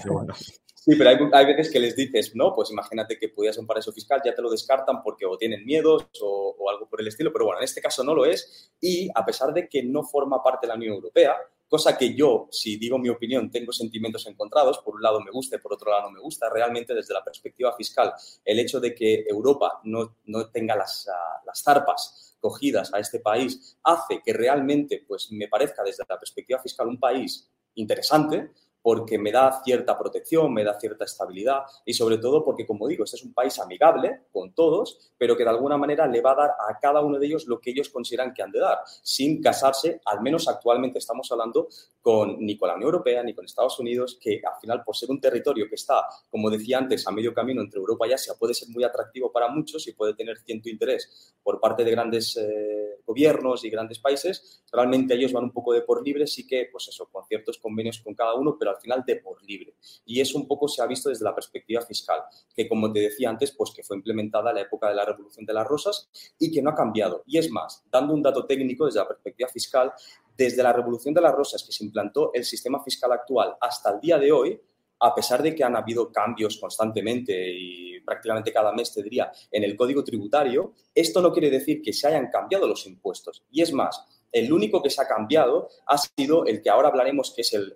bueno. 0.06 0.34
Sí, 0.76 0.96
pero 0.98 1.08
hay, 1.08 1.16
hay, 1.32 1.46
veces 1.46 1.72
que 1.72 1.80
les 1.80 1.96
dices, 1.96 2.32
no, 2.34 2.52
pues 2.54 2.70
imagínate 2.70 3.18
que 3.18 3.30
pudieras 3.30 3.56
un 3.56 3.66
paraíso 3.66 3.90
fiscal, 3.90 4.20
ya 4.22 4.34
te 4.34 4.42
lo 4.42 4.50
descartan 4.50 5.02
porque 5.02 5.24
o 5.24 5.38
tienen 5.38 5.64
miedos 5.64 6.10
o, 6.20 6.54
o, 6.58 6.68
algo 6.68 6.87
por 6.87 7.00
el 7.00 7.08
estilo, 7.08 7.32
pero 7.32 7.46
bueno, 7.46 7.60
en 7.60 7.64
este 7.64 7.80
caso 7.80 8.04
no 8.04 8.14
lo 8.14 8.26
es. 8.26 8.70
Y 8.82 9.08
a 9.14 9.24
pesar 9.24 9.54
de 9.54 9.66
que 9.66 9.82
no 9.82 10.02
forma 10.02 10.42
parte 10.42 10.66
de 10.66 10.68
la 10.68 10.74
Unión 10.74 10.96
Europea, 10.96 11.34
cosa 11.74 11.98
que 11.98 12.14
yo, 12.14 12.46
si 12.52 12.76
digo 12.76 13.00
mi 13.00 13.08
opinión, 13.08 13.50
tengo 13.50 13.72
sentimientos 13.72 14.24
encontrados, 14.28 14.78
por 14.78 14.94
un 14.94 15.02
lado 15.02 15.20
me 15.20 15.32
gusta 15.32 15.56
y 15.56 15.58
por 15.58 15.72
otro 15.72 15.90
lado 15.90 16.04
no 16.04 16.12
me 16.12 16.20
gusta, 16.20 16.48
realmente 16.48 16.94
desde 16.94 17.12
la 17.12 17.24
perspectiva 17.24 17.74
fiscal, 17.76 18.12
el 18.44 18.60
hecho 18.60 18.78
de 18.78 18.94
que 18.94 19.24
Europa 19.28 19.80
no, 19.82 20.18
no 20.26 20.50
tenga 20.50 20.76
las, 20.76 21.08
uh, 21.08 21.44
las 21.44 21.60
zarpas 21.64 22.37
cogidas 22.38 22.94
a 22.94 23.00
este 23.00 23.18
país 23.18 23.76
hace 23.82 24.22
que 24.24 24.32
realmente 24.32 25.04
pues, 25.08 25.32
me 25.32 25.48
parezca 25.48 25.82
desde 25.82 26.04
la 26.08 26.16
perspectiva 26.16 26.60
fiscal 26.60 26.87
un 26.87 27.00
país 27.00 27.50
interesante, 27.74 28.52
porque 28.85 29.16
me 29.16 29.33
da 29.33 29.62
cierta 29.64 29.97
protección, 29.97 30.53
me 30.53 30.62
da 30.62 30.79
cierta 30.79 31.07
estabilidad 31.07 31.62
y 31.87 31.94
sobre 31.94 32.18
todo 32.18 32.44
porque, 32.44 32.66
como 32.66 32.87
digo, 32.87 33.05
este 33.05 33.16
es 33.16 33.25
un 33.25 33.33
país 33.33 33.59
amigable 33.59 34.25
con 34.31 34.53
todos, 34.53 35.11
pero 35.16 35.38
que 35.38 35.42
de 35.42 35.49
alguna 35.49 35.79
manera 35.79 36.07
le 36.07 36.20
va 36.20 36.33
a 36.33 36.35
dar 36.35 36.51
a 36.51 36.79
cada 36.79 37.01
uno 37.01 37.18
de 37.18 37.25
ellos 37.25 37.47
lo 37.47 37.59
que 37.61 37.70
ellos 37.70 37.88
consideran 37.88 38.35
que 38.35 38.42
han 38.42 38.53
de 38.53 38.61
dar, 38.61 38.81
sin 39.03 39.40
casarse, 39.40 40.03
al 40.05 40.20
menos 40.20 40.49
actualmente 40.49 40.99
estamos 40.99 41.33
hablando 41.33 41.66
con 42.03 42.44
ni 42.44 42.59
con 42.59 42.68
la 42.68 42.75
Unión 42.75 42.88
Europea 42.88 43.23
ni 43.23 43.33
con 43.33 43.47
Estados 43.47 43.81
Unidos, 43.81 44.18
que 44.20 44.42
al 44.44 44.61
final, 44.61 44.85
por 44.85 44.94
ser 44.94 45.11
un 45.11 45.18
territorio 45.18 45.66
que 45.66 45.77
está, 45.77 46.05
como 46.29 46.51
decía 46.51 46.77
antes, 46.77 47.07
a 47.09 47.11
medio 47.11 47.33
camino 47.33 47.62
entre 47.62 47.81
Europa 47.81 48.07
y 48.07 48.12
Asia, 48.12 48.35
puede 48.38 48.53
ser 48.53 48.68
muy 48.68 48.85
atractivo 48.85 49.33
para 49.33 49.49
muchos 49.49 49.88
y 49.88 49.94
puede 49.94 50.12
tener 50.12 50.37
cierto 50.40 50.68
interés 50.68 51.35
por 51.42 51.59
parte 51.59 51.85
de 51.85 51.90
grandes 51.90 52.37
eh, 52.37 53.01
gobiernos 53.07 53.64
y 53.64 53.70
grandes 53.70 53.99
países, 53.99 54.62
realmente 54.70 55.14
ellos 55.14 55.33
van 55.33 55.44
un 55.44 55.53
poco 55.53 55.73
de 55.73 55.81
por 55.81 56.05
libre, 56.05 56.27
sí 56.27 56.47
que, 56.47 56.68
pues 56.70 56.88
eso, 56.88 57.09
con 57.11 57.25
ciertos 57.27 57.59
convenios 57.59 58.01
con 58.01 58.14
cada 58.14 58.35
uno, 58.35 58.57
pero 58.59 58.73
al 58.74 58.80
final 58.80 59.04
de 59.06 59.16
por 59.16 59.42
libre. 59.44 59.74
Y 60.04 60.20
eso 60.20 60.38
un 60.38 60.46
poco 60.46 60.68
se 60.68 60.82
ha 60.82 60.87
visto 60.87 61.08
desde 61.08 61.24
la 61.24 61.34
perspectiva 61.34 61.80
fiscal, 61.82 62.20
que 62.54 62.68
como 62.68 62.92
te 62.92 63.00
decía 63.00 63.30
antes, 63.30 63.52
pues 63.52 63.70
que 63.74 63.82
fue 63.82 63.96
implementada 63.96 64.50
en 64.50 64.56
la 64.56 64.62
época 64.62 64.88
de 64.88 64.94
la 64.94 65.04
Revolución 65.04 65.46
de 65.46 65.52
las 65.52 65.66
Rosas 65.66 66.08
y 66.38 66.52
que 66.52 66.62
no 66.62 66.70
ha 66.70 66.74
cambiado. 66.74 67.22
Y 67.26 67.38
es 67.38 67.50
más, 67.50 67.84
dando 67.90 68.14
un 68.14 68.22
dato 68.22 68.46
técnico 68.46 68.87
desde 68.87 69.00
la 69.00 69.08
perspectiva 69.08 69.48
fiscal, 69.48 69.92
desde 70.37 70.62
la 70.62 70.72
Revolución 70.72 71.14
de 71.14 71.20
las 71.20 71.34
Rosas 71.34 71.62
que 71.62 71.72
se 71.72 71.84
implantó 71.84 72.30
el 72.34 72.44
sistema 72.44 72.82
fiscal 72.82 73.12
actual 73.12 73.56
hasta 73.60 73.90
el 73.90 74.00
día 74.00 74.18
de 74.18 74.32
hoy, 74.32 74.60
a 75.00 75.14
pesar 75.14 75.42
de 75.42 75.54
que 75.54 75.64
han 75.64 75.76
habido 75.76 76.10
cambios 76.10 76.56
constantemente 76.58 77.52
y 77.52 78.00
prácticamente 78.00 78.52
cada 78.52 78.72
mes, 78.72 78.92
te 78.92 79.02
diría, 79.02 79.30
en 79.50 79.64
el 79.64 79.76
código 79.76 80.02
tributario, 80.02 80.72
esto 80.94 81.20
no 81.20 81.32
quiere 81.32 81.50
decir 81.50 81.82
que 81.82 81.92
se 81.92 82.06
hayan 82.06 82.28
cambiado 82.30 82.66
los 82.66 82.87
impuestos. 82.87 83.44
Y 83.50 83.62
es 83.62 83.72
más, 83.72 84.04
el 84.32 84.52
único 84.52 84.82
que 84.82 84.90
se 84.90 85.02
ha 85.02 85.06
cambiado 85.06 85.68
ha 85.87 85.98
sido 85.98 86.44
el 86.46 86.62
que 86.62 86.70
ahora 86.70 86.88
hablaremos, 86.88 87.32
que 87.34 87.42
es 87.42 87.52
el, 87.52 87.74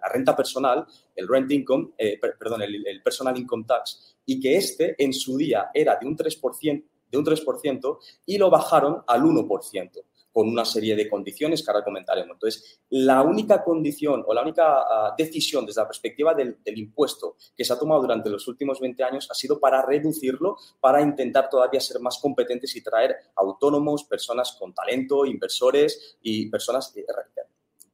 la 0.00 0.08
renta 0.08 0.36
personal, 0.36 0.86
el 1.14 1.28
rent 1.28 1.50
income, 1.50 1.90
eh, 1.98 2.18
perdón, 2.18 2.62
el, 2.62 3.02
personal 3.02 3.36
income 3.38 3.64
tax, 3.66 4.16
y 4.26 4.40
que 4.40 4.56
este 4.56 4.94
en 5.02 5.12
su 5.12 5.36
día 5.36 5.70
era 5.72 5.96
de 6.00 6.06
un 6.06 6.16
3%, 6.16 6.84
de 7.10 7.18
un 7.18 7.24
3% 7.24 7.98
y 8.26 8.38
lo 8.38 8.50
bajaron 8.50 9.02
al 9.06 9.22
1% 9.22 10.04
con 10.32 10.48
una 10.48 10.64
serie 10.64 10.94
de 10.94 11.08
condiciones 11.08 11.62
que 11.62 11.70
ahora 11.70 11.84
comentaremos. 11.84 12.34
Entonces, 12.34 12.80
la 12.90 13.22
única 13.22 13.64
condición 13.64 14.22
o 14.26 14.32
la 14.32 14.42
única 14.42 14.80
uh, 14.80 15.14
decisión 15.18 15.66
desde 15.66 15.80
la 15.80 15.88
perspectiva 15.88 16.34
del, 16.34 16.58
del, 16.62 16.78
impuesto 16.78 17.36
que 17.56 17.64
se 17.64 17.72
ha 17.72 17.78
tomado 17.78 18.02
durante 18.02 18.30
los 18.30 18.46
últimos 18.46 18.78
20 18.80 19.02
años 19.02 19.28
ha 19.30 19.34
sido 19.34 19.58
para 19.58 19.84
reducirlo, 19.84 20.56
para 20.78 21.02
intentar 21.02 21.50
todavía 21.50 21.80
ser 21.80 22.00
más 22.00 22.18
competentes 22.18 22.74
y 22.76 22.82
traer 22.82 23.16
autónomos, 23.34 24.04
personas 24.04 24.56
con 24.58 24.72
talento, 24.72 25.26
inversores 25.26 26.18
y 26.22 26.48
personas 26.48 26.94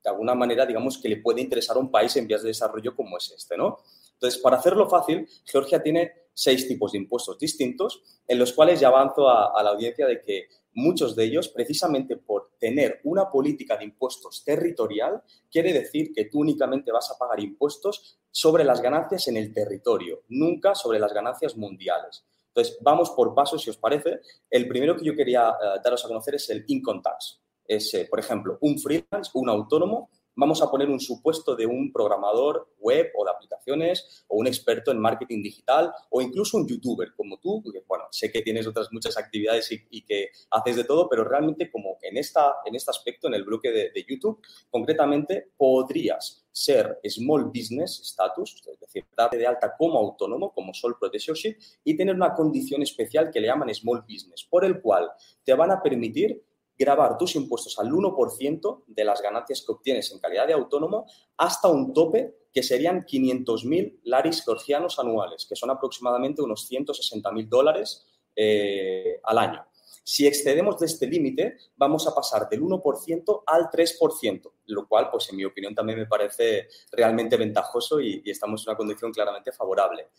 de 0.07 0.11
alguna 0.11 0.37
manera, 0.37 0.65
digamos, 0.65 0.99
que 0.99 1.09
le 1.09 1.17
puede 1.17 1.41
interesar 1.41 1.77
a 1.77 1.81
un 1.81 1.91
país 1.91 2.15
en 2.15 2.29
vías 2.29 2.41
de 2.43 2.49
desarrollo 2.49 2.95
como 2.95 3.19
es 3.19 3.33
este, 3.37 3.57
¿no? 3.57 3.79
Entonces, 4.13 4.41
para 4.41 4.57
hacerlo 4.57 4.89
fácil, 4.89 5.29
Georgia 5.45 5.83
tiene 5.83 6.13
seis 6.33 6.69
tipos 6.69 6.93
de 6.93 6.99
impuestos 6.99 7.37
distintos, 7.41 8.05
en 8.29 8.39
los 8.39 8.53
cuales 8.53 8.79
ya 8.79 8.87
avanzo 8.87 9.29
a, 9.29 9.61
la 9.65 9.71
audiencia 9.71 10.07
de 10.07 10.23
que 10.23 10.47
muchos 10.75 11.17
de 11.17 11.25
ellos, 11.25 11.49
precisamente 11.49 12.17
por 12.17 12.53
tener 12.61 13.01
una 13.03 13.29
política 13.29 13.77
de 13.77 13.85
impuestos 13.85 14.45
territorial, 14.45 15.25
quiere 15.51 15.73
decir 15.73 16.13
que 16.15 16.27
tú 16.27 16.39
únicamente 16.39 16.93
vas 16.93 17.11
a 17.11 17.19
pagar 17.19 17.41
impuestos 17.41 18.21
sobre 18.31 18.63
las 18.63 18.81
ganancias 18.81 19.27
en 19.27 19.39
el 19.39 19.53
territorio, 19.53 20.23
nunca 20.29 20.77
sobre 20.77 21.01
las 21.01 21.13
ganancias 21.13 21.57
mundiales. 21.57 22.25
Entonces, 22.47 22.79
vamos 22.81 23.11
por 23.11 23.35
pasos, 23.35 23.61
si 23.61 23.71
os 23.71 23.77
parece. 23.77 24.21
El 24.49 24.69
primero 24.69 24.97
que 24.97 25.05
yo 25.05 25.17
quería 25.17 25.51
uh, 25.51 25.83
daros 25.83 26.05
a 26.05 26.09
conocer 26.09 26.37
es 26.37 26.49
el 26.49 26.65
income 26.69 27.01
tax 27.03 27.41
es, 27.69 28.07
por 28.11 28.21
ejemplo, 28.21 28.59
un 28.61 28.79
freelance, 28.79 29.31
un 29.35 29.49
autónomo, 29.49 30.11
vamos 30.37 30.63
a 30.63 30.71
poner 30.71 30.89
un 30.89 31.01
supuesto 31.01 31.57
de 31.57 31.67
un 31.67 31.91
programador 31.93 32.69
web 32.79 33.11
o 33.17 33.25
de 33.25 33.31
aplicaciones 33.31 34.25
o 34.29 34.37
un 34.37 34.47
experto 34.47 34.93
en 34.93 35.01
marketing 35.01 35.43
digital 35.43 35.93
o 36.11 36.21
incluso 36.21 36.59
un 36.59 36.69
youtuber 36.69 37.15
como 37.17 37.39
tú, 37.39 37.63
porque 37.63 37.83
bueno, 37.89 38.05
sé 38.11 38.31
que 38.31 38.43
tienes 38.43 38.67
otras 38.67 38.89
muchas 38.93 39.17
actividades 39.17 39.71
y, 39.73 40.03
que 40.03 40.29
haces 40.51 40.77
de 40.77 40.85
todo, 40.85 41.09
pero 41.09 41.25
realmente 41.25 41.71
como 41.71 41.97
en, 42.03 42.19
esta, 42.19 42.57
en 42.65 42.77
este 42.77 42.91
aspecto, 42.91 43.27
en 43.29 43.35
el 43.35 43.45
bloque 43.45 43.73
de, 43.73 43.91
de 43.91 44.07
YouTube, 44.07 44.41
concretamente 44.71 45.53
podrías 45.57 46.45
ser 46.53 47.01
Small 47.05 47.47
Business 47.47 48.01
Status, 48.01 48.63
es 48.71 48.79
decir, 48.79 49.05
darte 49.17 49.37
de 49.37 49.47
alta 49.47 49.75
como 49.77 49.99
autónomo, 49.99 50.53
como 50.53 50.73
Sole 50.73 50.97
Proprietorship, 51.01 51.57
y 51.83 51.97
tener 51.97 52.15
una 52.15 52.35
condición 52.35 52.83
especial 52.83 53.31
que 53.31 53.41
le 53.41 53.49
llaman 53.49 53.75
Small 53.75 54.05
Business, 54.09 54.47
por 54.49 54.65
el 54.65 54.81
cual 54.81 55.11
te 55.45 55.55
van 55.55 55.71
a 55.71 55.83
permitir 55.83 56.43
grabar 56.79 57.17
tus 57.17 57.37
impuestos 57.37 57.79
al 57.79 57.91
1% 57.91 58.85
de 58.87 59.05
las 59.05 59.23
ganancias 59.23 59.63
que 59.65 59.73
obtienes 59.73 60.13
en 60.13 60.19
calidad 60.19 60.47
de 60.47 60.53
autónomo 60.53 61.07
hasta 61.37 61.69
un 61.69 61.93
tope 61.93 62.35
que 62.53 62.63
serían 62.63 63.05
500.000 63.05 64.01
laris 64.05 64.45
georgianos 64.45 64.99
anuales, 64.99 65.47
que 65.47 65.57
son 65.57 65.71
aproximadamente 65.71 66.43
unos 66.43 66.71
160.000 66.71 67.49
dólares 67.49 68.07
eh, 68.35 69.21
al 69.25 69.39
año. 69.39 69.67
Si 70.05 70.27
excedemos 70.27 70.79
de 70.79 70.87
este 70.87 71.07
límite, 71.07 71.57
vamos 71.77 72.07
a 72.07 72.15
pasar 72.15 72.49
del 72.49 72.63
1% 72.63 73.43
al 73.45 73.71
3%, 73.71 74.53
lo 74.67 74.87
cual, 74.87 75.11
pues 75.11 75.29
en 75.31 75.37
mi 75.37 75.45
opinión, 75.45 75.75
también 75.75 75.99
me 75.99 76.07
parece 76.07 76.69
realmente 76.93 77.37
ventajoso 77.37 78.01
y, 78.01 78.23
y 78.25 78.31
estamos 78.31 78.63
en 78.63 78.71
una 78.71 78.77
condición 78.77 79.13
claramente 79.13 79.51
favorable. 79.51 80.11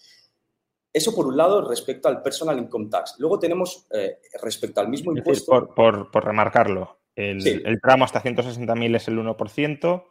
Eso 0.98 1.14
por 1.14 1.28
un 1.28 1.38
lado 1.38 1.62
respecto 1.62 2.08
al 2.08 2.24
personal 2.24 2.58
income 2.58 2.88
tax. 2.90 3.18
Luego 3.20 3.38
tenemos 3.38 3.86
eh, 3.92 4.18
respecto 4.42 4.82
al 4.82 4.90
mismo 4.90 5.16
impuesto. 5.16 5.70
por, 5.76 6.26
remarcarlo, 6.26 7.02
el, 7.16 7.80
tramo 7.80 8.04
hasta 8.04 8.24
160.000 8.24 8.96
es 8.96 9.08
el 9.08 9.20
1%. 9.20 10.04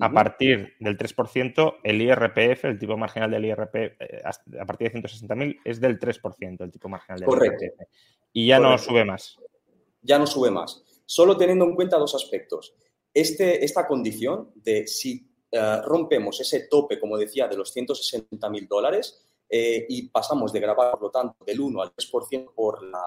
A 0.00 0.12
partir 0.12 0.74
del 0.78 0.96
3%, 0.96 1.78
el 1.82 2.00
IRPF, 2.02 2.66
el 2.66 2.78
tipo 2.78 2.96
marginal 2.96 3.32
del 3.32 3.46
IRPF, 3.46 3.74
eh, 3.74 4.22
a 4.60 4.64
partir 4.64 4.92
de 4.92 5.02
160.000 5.02 5.58
es 5.64 5.80
del 5.80 5.98
3%, 5.98 6.60
el 6.60 6.70
tipo 6.70 6.88
marginal 6.88 7.18
del 7.18 7.26
Correcto. 7.28 7.64
IRPF. 7.64 7.90
Y 8.32 8.46
ya 8.46 8.60
no 8.60 8.78
sube 8.78 9.04
más. 9.04 9.36
Ya 10.02 10.20
no 10.20 10.26
sube 10.28 10.52
más. 10.52 10.84
Solo 11.04 11.36
teniendo 11.36 11.64
en 11.64 11.74
cuenta 11.74 11.98
dos 11.98 12.14
aspectos. 12.14 12.76
Este, 13.12 13.64
esta 13.64 13.88
condición 13.88 14.52
de 14.54 14.86
si 14.86 15.28
eh, 15.50 15.80
rompemos 15.84 16.40
ese 16.40 16.68
tope, 16.68 17.00
como 17.00 17.18
decía, 17.18 17.48
de 17.48 17.56
los 17.56 17.74
160.000 17.74 18.68
dólares, 18.68 19.27
eh, 19.48 19.86
y 19.88 20.08
pasamos 20.08 20.52
de 20.52 20.60
grabar, 20.60 20.92
por 20.92 21.02
lo 21.02 21.10
tanto, 21.10 21.44
del 21.44 21.60
1 21.60 21.82
al 21.82 21.94
3% 21.94 22.52
por 22.54 22.82
la, 22.82 23.04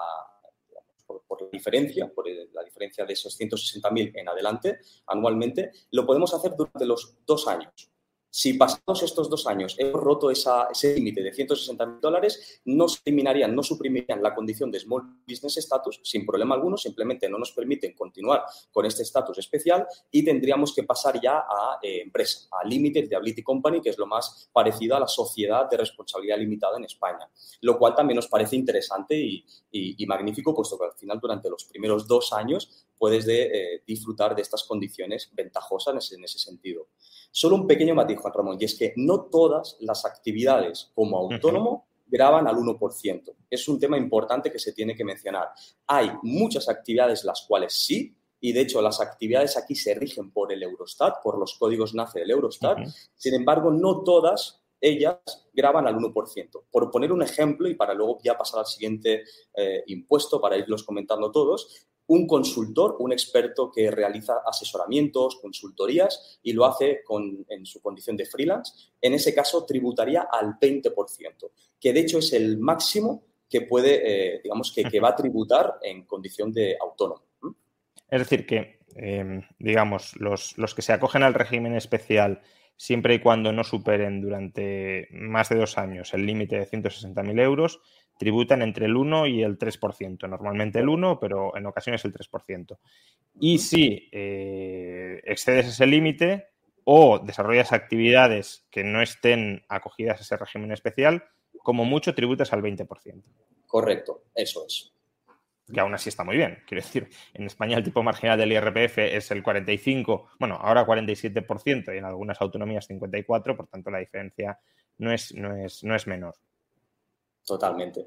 por, 1.06 1.42
la 1.42 1.48
diferencia, 1.50 2.10
por 2.12 2.26
la 2.28 2.62
diferencia 2.64 3.04
de 3.04 3.12
esos 3.12 3.38
160.000 3.38 4.12
en 4.14 4.28
adelante 4.28 4.80
anualmente, 5.06 5.70
lo 5.92 6.06
podemos 6.06 6.32
hacer 6.34 6.54
durante 6.56 6.86
los 6.86 7.18
dos 7.24 7.46
años. 7.46 7.91
Si 8.34 8.54
pasados 8.54 9.02
estos 9.02 9.28
dos 9.28 9.46
años 9.46 9.76
hemos 9.78 10.00
roto 10.00 10.30
ese 10.30 10.94
límite 10.94 11.22
de 11.22 11.34
160 11.34 11.84
mil 11.84 12.00
dólares, 12.00 12.62
no 12.64 12.88
se 12.88 13.00
eliminarían, 13.04 13.54
no 13.54 13.62
suprimirían 13.62 14.22
la 14.22 14.34
condición 14.34 14.70
de 14.70 14.80
Small 14.80 15.02
Business 15.28 15.58
Status 15.58 16.00
sin 16.02 16.24
problema 16.24 16.54
alguno, 16.54 16.78
simplemente 16.78 17.28
no 17.28 17.36
nos 17.36 17.52
permiten 17.52 17.92
continuar 17.94 18.44
con 18.70 18.86
este 18.86 19.02
estatus 19.02 19.36
especial 19.36 19.86
y 20.10 20.24
tendríamos 20.24 20.74
que 20.74 20.82
pasar 20.84 21.20
ya 21.20 21.40
a 21.40 21.78
eh, 21.82 22.00
empresa, 22.00 22.48
a 22.50 22.66
Limited 22.66 23.10
Liability 23.10 23.42
Company, 23.42 23.82
que 23.82 23.90
es 23.90 23.98
lo 23.98 24.06
más 24.06 24.48
parecido 24.50 24.96
a 24.96 25.00
la 25.00 25.08
sociedad 25.08 25.68
de 25.68 25.76
responsabilidad 25.76 26.38
limitada 26.38 26.78
en 26.78 26.84
España, 26.84 27.28
lo 27.60 27.78
cual 27.78 27.94
también 27.94 28.16
nos 28.16 28.28
parece 28.28 28.56
interesante 28.56 29.14
y, 29.14 30.06
magnífico, 30.06 30.54
puesto 30.54 30.78
que 30.78 30.86
al 30.86 30.94
final 30.94 31.20
durante 31.20 31.50
los 31.50 31.64
primeros 31.64 32.08
dos 32.08 32.32
años 32.32 32.86
puedes 32.96 33.28
eh, 33.28 33.82
disfrutar 33.86 34.34
de 34.34 34.40
estas 34.40 34.64
condiciones 34.64 35.28
ventajosas 35.34 36.12
en 36.12 36.24
ese 36.24 36.38
sentido. 36.38 36.88
Solo 37.34 37.56
un 37.56 37.66
pequeño 37.66 37.94
matiz, 37.94 38.18
Juan 38.18 38.34
Ramón, 38.34 38.58
y 38.60 38.66
es 38.66 38.74
que 38.74 38.92
no 38.96 39.22
todas 39.22 39.78
las 39.80 40.04
actividades 40.04 40.92
como 40.94 41.16
autónomo 41.16 41.86
graban 42.06 42.46
al 42.46 42.56
1%. 42.56 43.34
Es 43.48 43.68
un 43.68 43.80
tema 43.80 43.96
importante 43.96 44.52
que 44.52 44.58
se 44.58 44.72
tiene 44.72 44.94
que 44.94 45.02
mencionar. 45.02 45.48
Hay 45.86 46.10
muchas 46.22 46.68
actividades 46.68 47.24
las 47.24 47.46
cuales 47.48 47.72
sí, 47.72 48.14
y 48.38 48.52
de 48.52 48.60
hecho 48.60 48.82
las 48.82 49.00
actividades 49.00 49.56
aquí 49.56 49.74
se 49.74 49.94
rigen 49.94 50.30
por 50.30 50.52
el 50.52 50.62
Eurostat, 50.62 51.22
por 51.22 51.38
los 51.38 51.56
códigos 51.58 51.94
NACE 51.94 52.20
del 52.20 52.32
Eurostat. 52.32 52.78
Sin 53.14 53.34
embargo, 53.34 53.70
no 53.70 54.02
todas 54.02 54.62
ellas 54.78 55.16
graban 55.54 55.86
al 55.86 55.96
1%. 55.96 56.64
Por 56.70 56.90
poner 56.90 57.12
un 57.12 57.22
ejemplo 57.22 57.66
y 57.68 57.74
para 57.74 57.94
luego 57.94 58.18
ya 58.22 58.36
pasar 58.36 58.60
al 58.60 58.66
siguiente 58.66 59.24
eh, 59.54 59.84
impuesto 59.86 60.38
para 60.38 60.58
irlos 60.58 60.82
comentando 60.82 61.30
todos, 61.30 61.86
un 62.06 62.26
consultor, 62.26 62.96
un 62.98 63.12
experto 63.12 63.70
que 63.70 63.90
realiza 63.90 64.42
asesoramientos, 64.44 65.38
consultorías 65.40 66.38
y 66.42 66.52
lo 66.52 66.64
hace 66.64 67.02
con, 67.04 67.44
en 67.48 67.64
su 67.64 67.80
condición 67.80 68.16
de 68.16 68.26
freelance, 68.26 68.90
en 69.00 69.14
ese 69.14 69.34
caso 69.34 69.64
tributaría 69.64 70.28
al 70.30 70.58
20%, 70.58 70.92
que 71.80 71.92
de 71.92 72.00
hecho 72.00 72.18
es 72.18 72.32
el 72.32 72.58
máximo 72.58 73.24
que 73.48 73.62
puede, 73.62 74.34
eh, 74.34 74.40
digamos, 74.42 74.72
que, 74.72 75.00
va 75.00 75.10
a 75.10 75.16
tributar 75.16 75.78
en 75.82 76.04
condición 76.04 76.52
de 76.52 76.76
autónomo. 76.80 77.22
Es 78.08 78.20
decir, 78.20 78.46
que, 78.46 78.80
em, 78.94 79.42
digamos, 79.58 80.16
los, 80.16 80.56
los 80.56 80.74
que 80.74 80.82
se 80.82 80.92
acogen 80.92 81.22
al 81.22 81.34
régimen 81.34 81.74
especial 81.74 82.40
siempre 82.76 83.14
y 83.14 83.18
cuando 83.20 83.52
no 83.52 83.62
superen 83.62 84.20
durante 84.20 85.06
más 85.12 85.48
de 85.50 85.56
dos 85.56 85.78
años 85.78 86.14
el 86.14 86.26
límite 86.26 86.56
de 86.56 86.66
160.000 86.66 87.40
euros, 87.40 87.80
tributan 88.18 88.62
entre 88.62 88.86
el 88.86 88.96
1 88.96 89.26
y 89.26 89.42
el 89.42 89.58
3%. 89.58 90.28
Normalmente 90.28 90.78
el 90.78 90.88
1, 90.88 91.18
pero 91.20 91.56
en 91.56 91.66
ocasiones 91.66 92.04
el 92.04 92.12
3%. 92.12 92.78
Y 93.40 93.58
si 93.58 94.08
eh, 94.12 95.20
excedes 95.24 95.66
ese 95.66 95.86
límite 95.86 96.48
o 96.84 97.18
desarrollas 97.18 97.72
actividades 97.72 98.66
que 98.70 98.84
no 98.84 99.02
estén 99.02 99.64
acogidas 99.68 100.18
a 100.18 100.22
ese 100.22 100.36
régimen 100.36 100.72
especial, 100.72 101.24
como 101.62 101.84
mucho 101.84 102.14
tributas 102.14 102.52
al 102.52 102.62
20%. 102.62 103.22
Correcto, 103.66 104.24
eso 104.34 104.66
es. 104.66 104.92
Que 105.72 105.80
aún 105.80 105.94
así 105.94 106.08
está 106.08 106.24
muy 106.24 106.36
bien. 106.36 106.58
Quiero 106.66 106.82
decir, 106.82 107.08
en 107.34 107.46
España 107.46 107.76
el 107.76 107.84
tipo 107.84 108.02
marginal 108.02 108.38
del 108.38 108.52
IRPF 108.52 108.98
es 108.98 109.30
el 109.30 109.42
45, 109.42 110.28
bueno, 110.38 110.56
ahora 110.56 110.84
47% 110.84 111.94
y 111.94 111.98
en 111.98 112.04
algunas 112.04 112.40
autonomías 112.40 112.88
54%, 112.90 113.56
por 113.56 113.68
tanto 113.68 113.90
la 113.90 113.98
diferencia 113.98 114.58
no 114.98 115.12
es, 115.12 115.34
no 115.34 115.56
es, 115.56 115.82
no 115.84 115.94
es 115.94 116.06
menor. 116.06 116.34
Totalmente. 117.44 118.06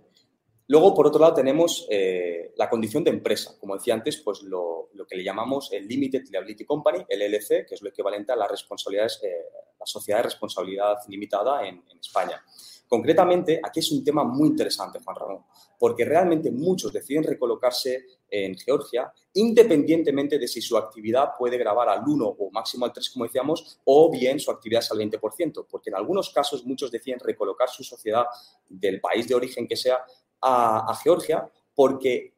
Luego, 0.68 0.96
por 0.96 1.08
otro 1.08 1.22
lado, 1.22 1.36
tenemos 1.36 1.86
eh, 1.90 2.54
la 2.58 2.70
condición 2.70 3.04
de 3.04 3.12
empresa. 3.12 3.56
Como 3.60 3.76
decía 3.76 3.94
antes, 3.94 4.18
pues 4.18 4.42
lo, 4.42 4.90
que 5.08 5.16
le 5.16 5.24
llamamos 5.24 5.72
el 5.72 5.88
Limited 5.88 6.24
Liability 6.30 6.66
Company, 6.66 7.06
el 7.08 7.20
LLC, 7.20 7.68
que 7.68 7.76
es 7.76 7.82
lo 7.84 7.90
equivalente 7.90 8.32
a 8.32 8.36
las 8.36 8.50
responsabilidades, 8.50 9.20
eh, 9.24 9.46
la 9.80 9.86
sociedad 9.86 10.20
de 10.20 10.24
responsabilidad 10.24 10.98
limitada 11.08 11.68
en, 11.68 11.84
España. 12.02 12.44
Concretamente, 12.88 13.60
aquí 13.64 13.80
es 13.80 13.92
un 13.92 14.04
tema 14.04 14.24
muy 14.24 14.50
interesante, 14.50 15.00
Juan 15.04 15.16
Ramón, 15.16 15.44
porque 15.80 16.06
realmente 16.06 16.52
muchos 16.52 16.94
deciden 16.94 17.24
recolocarse 17.24 18.06
en 18.30 18.56
Georgia, 18.58 19.12
independientemente 19.34 20.38
de 20.38 20.48
si 20.48 20.62
su 20.62 20.78
actividad 20.78 21.30
puede 21.38 21.58
grabar 21.58 21.90
al 21.90 22.04
1 22.08 22.26
o 22.26 22.52
máximo 22.52 22.86
al 22.86 22.94
3, 22.94 23.10
como 23.10 23.26
decíamos, 23.26 23.80
o 23.86 24.12
bien 24.12 24.40
su 24.40 24.52
actividad 24.52 24.82
es 24.82 24.92
al 24.92 25.00
20%, 25.00 25.66
porque 25.70 25.90
en 25.90 25.96
algunos 25.96 26.30
casos 26.30 26.66
muchos 26.66 26.92
deciden 26.92 27.20
recolocar 27.20 27.70
su 27.70 27.84
sociedad 27.84 28.26
del 28.70 29.02
país 29.02 29.28
de 29.28 29.36
origen 29.36 29.68
que 29.68 29.76
sea 29.76 30.06
a, 30.42 30.96
Georgia 31.04 31.50
porque 31.76 32.36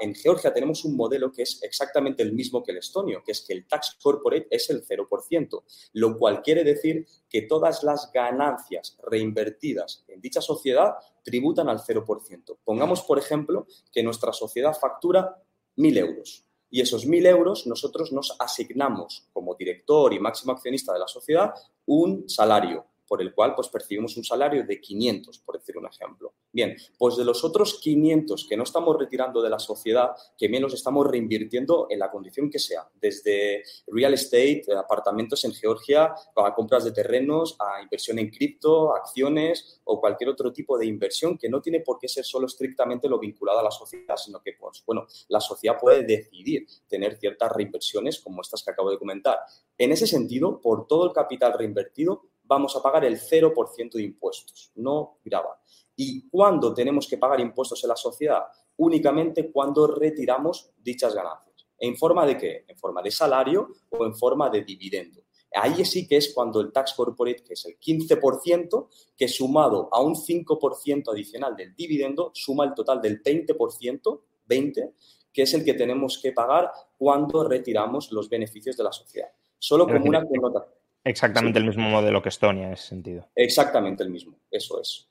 en 0.00 0.14
Georgia 0.14 0.52
tenemos 0.52 0.84
un 0.84 0.94
modelo 0.94 1.32
que 1.32 1.42
es 1.42 1.62
exactamente 1.62 2.22
el 2.22 2.34
mismo 2.34 2.62
que 2.62 2.72
el 2.72 2.78
estonio, 2.78 3.22
que 3.24 3.32
es 3.32 3.40
que 3.40 3.54
el 3.54 3.66
tax 3.66 3.96
corporate 4.00 4.46
es 4.50 4.68
el 4.68 4.86
0%, 4.86 5.64
lo 5.94 6.18
cual 6.18 6.42
quiere 6.42 6.62
decir 6.62 7.06
que 7.28 7.42
todas 7.42 7.82
las 7.82 8.12
ganancias 8.12 8.98
reinvertidas 9.02 10.04
en 10.08 10.20
dicha 10.20 10.42
sociedad 10.42 10.94
tributan 11.24 11.68
al 11.70 11.78
0%. 11.78 12.58
Pongamos, 12.62 13.02
por 13.02 13.18
ejemplo, 13.18 13.66
que 13.90 14.02
nuestra 14.02 14.32
sociedad 14.32 14.76
factura 14.78 15.42
1.000 15.76 15.98
euros 15.98 16.44
y 16.68 16.80
esos 16.80 17.06
1.000 17.06 17.26
euros 17.26 17.66
nosotros 17.66 18.12
nos 18.12 18.36
asignamos 18.38 19.26
como 19.32 19.54
director 19.54 20.12
y 20.12 20.20
máximo 20.20 20.52
accionista 20.52 20.92
de 20.92 21.00
la 21.00 21.08
sociedad 21.08 21.52
un 21.86 22.28
salario 22.28 22.86
por 23.10 23.20
el 23.20 23.34
cual 23.34 23.56
pues 23.56 23.66
percibimos 23.66 24.16
un 24.16 24.22
salario 24.22 24.64
de 24.64 24.80
500, 24.80 25.40
por 25.40 25.58
decir 25.58 25.76
un 25.76 25.84
ejemplo. 25.84 26.32
Bien, 26.52 26.76
pues 26.96 27.16
de 27.16 27.24
los 27.24 27.42
otros 27.42 27.80
500 27.82 28.46
que 28.48 28.56
no 28.56 28.62
estamos 28.62 28.96
retirando 28.96 29.42
de 29.42 29.50
la 29.50 29.58
sociedad, 29.58 30.10
que 30.38 30.46
bien 30.46 30.62
los 30.62 30.74
estamos 30.74 31.04
reinvirtiendo 31.08 31.88
en 31.90 31.98
la 31.98 32.08
condición 32.08 32.48
que 32.48 32.60
sea, 32.60 32.88
desde 32.94 33.64
real 33.88 34.14
estate, 34.14 34.62
apartamentos 34.78 35.44
en 35.44 35.52
Georgia, 35.52 36.14
a 36.36 36.54
compras 36.54 36.84
de 36.84 36.92
terrenos, 36.92 37.56
a 37.58 37.82
inversión 37.82 38.20
en 38.20 38.30
cripto, 38.30 38.94
acciones 38.94 39.80
o 39.82 39.98
cualquier 39.98 40.30
otro 40.30 40.52
tipo 40.52 40.78
de 40.78 40.86
inversión 40.86 41.36
que 41.36 41.48
no 41.48 41.60
tiene 41.60 41.80
por 41.80 41.98
qué 41.98 42.06
ser 42.06 42.24
solo 42.24 42.46
estrictamente 42.46 43.08
lo 43.08 43.18
vinculado 43.18 43.58
a 43.58 43.64
la 43.64 43.72
sociedad, 43.72 44.16
sino 44.16 44.40
que, 44.40 44.52
pues, 44.52 44.84
bueno, 44.86 45.08
la 45.26 45.40
sociedad 45.40 45.76
puede 45.80 46.04
decidir 46.04 46.64
tener 46.86 47.18
ciertas 47.18 47.50
reinversiones 47.50 48.20
como 48.20 48.40
estas 48.40 48.62
que 48.62 48.70
acabo 48.70 48.88
de 48.88 48.98
comentar. 49.00 49.40
En 49.76 49.90
ese 49.90 50.06
sentido, 50.06 50.60
por 50.60 50.86
todo 50.86 51.06
el 51.06 51.12
capital 51.12 51.54
reinvertido, 51.54 52.29
vamos 52.50 52.74
a 52.74 52.82
pagar 52.82 53.04
el 53.04 53.20
0% 53.20 53.92
de 53.92 54.02
impuestos, 54.02 54.72
no 54.74 55.20
graba. 55.24 55.60
¿Y 55.94 56.28
cuándo 56.28 56.74
tenemos 56.74 57.06
que 57.06 57.16
pagar 57.16 57.38
impuestos 57.38 57.82
en 57.84 57.88
la 57.90 57.96
sociedad? 57.96 58.42
Únicamente 58.76 59.52
cuando 59.52 59.86
retiramos 59.86 60.72
dichas 60.76 61.14
ganancias. 61.14 61.66
¿En 61.78 61.96
forma 61.96 62.26
de 62.26 62.36
qué? 62.36 62.64
En 62.66 62.76
forma 62.76 63.02
de 63.02 63.12
salario 63.12 63.68
o 63.90 64.04
en 64.04 64.14
forma 64.14 64.50
de 64.50 64.64
dividendo. 64.64 65.22
Ahí 65.54 65.84
sí 65.84 66.08
que 66.08 66.16
es 66.16 66.34
cuando 66.34 66.60
el 66.60 66.72
tax 66.72 66.94
corporate, 66.94 67.44
que 67.44 67.54
es 67.54 67.64
el 67.66 67.78
15%, 67.78 68.88
que 69.16 69.28
sumado 69.28 69.88
a 69.92 70.02
un 70.02 70.16
5% 70.16 71.12
adicional 71.12 71.54
del 71.54 71.74
dividendo, 71.74 72.32
suma 72.34 72.64
el 72.64 72.74
total 72.74 73.00
del 73.00 73.22
20%, 73.22 74.20
20%, 74.48 74.92
que 75.32 75.42
es 75.42 75.54
el 75.54 75.64
que 75.64 75.74
tenemos 75.74 76.18
que 76.18 76.32
pagar 76.32 76.72
cuando 76.98 77.44
retiramos 77.44 78.10
los 78.10 78.28
beneficios 78.28 78.76
de 78.76 78.84
la 78.84 78.92
sociedad. 78.92 79.28
Solo 79.58 79.86
como 79.86 80.04
una 80.04 80.24
connotación. 80.24 80.79
Exactamente 81.04 81.58
el 81.58 81.64
mismo 81.64 81.88
modelo 81.88 82.22
que 82.22 82.28
Estonia 82.28 82.66
en 82.66 82.72
ese 82.74 82.88
sentido. 82.88 83.28
Exactamente 83.34 84.02
el 84.02 84.10
mismo, 84.10 84.38
eso 84.50 84.80
es. 84.80 85.10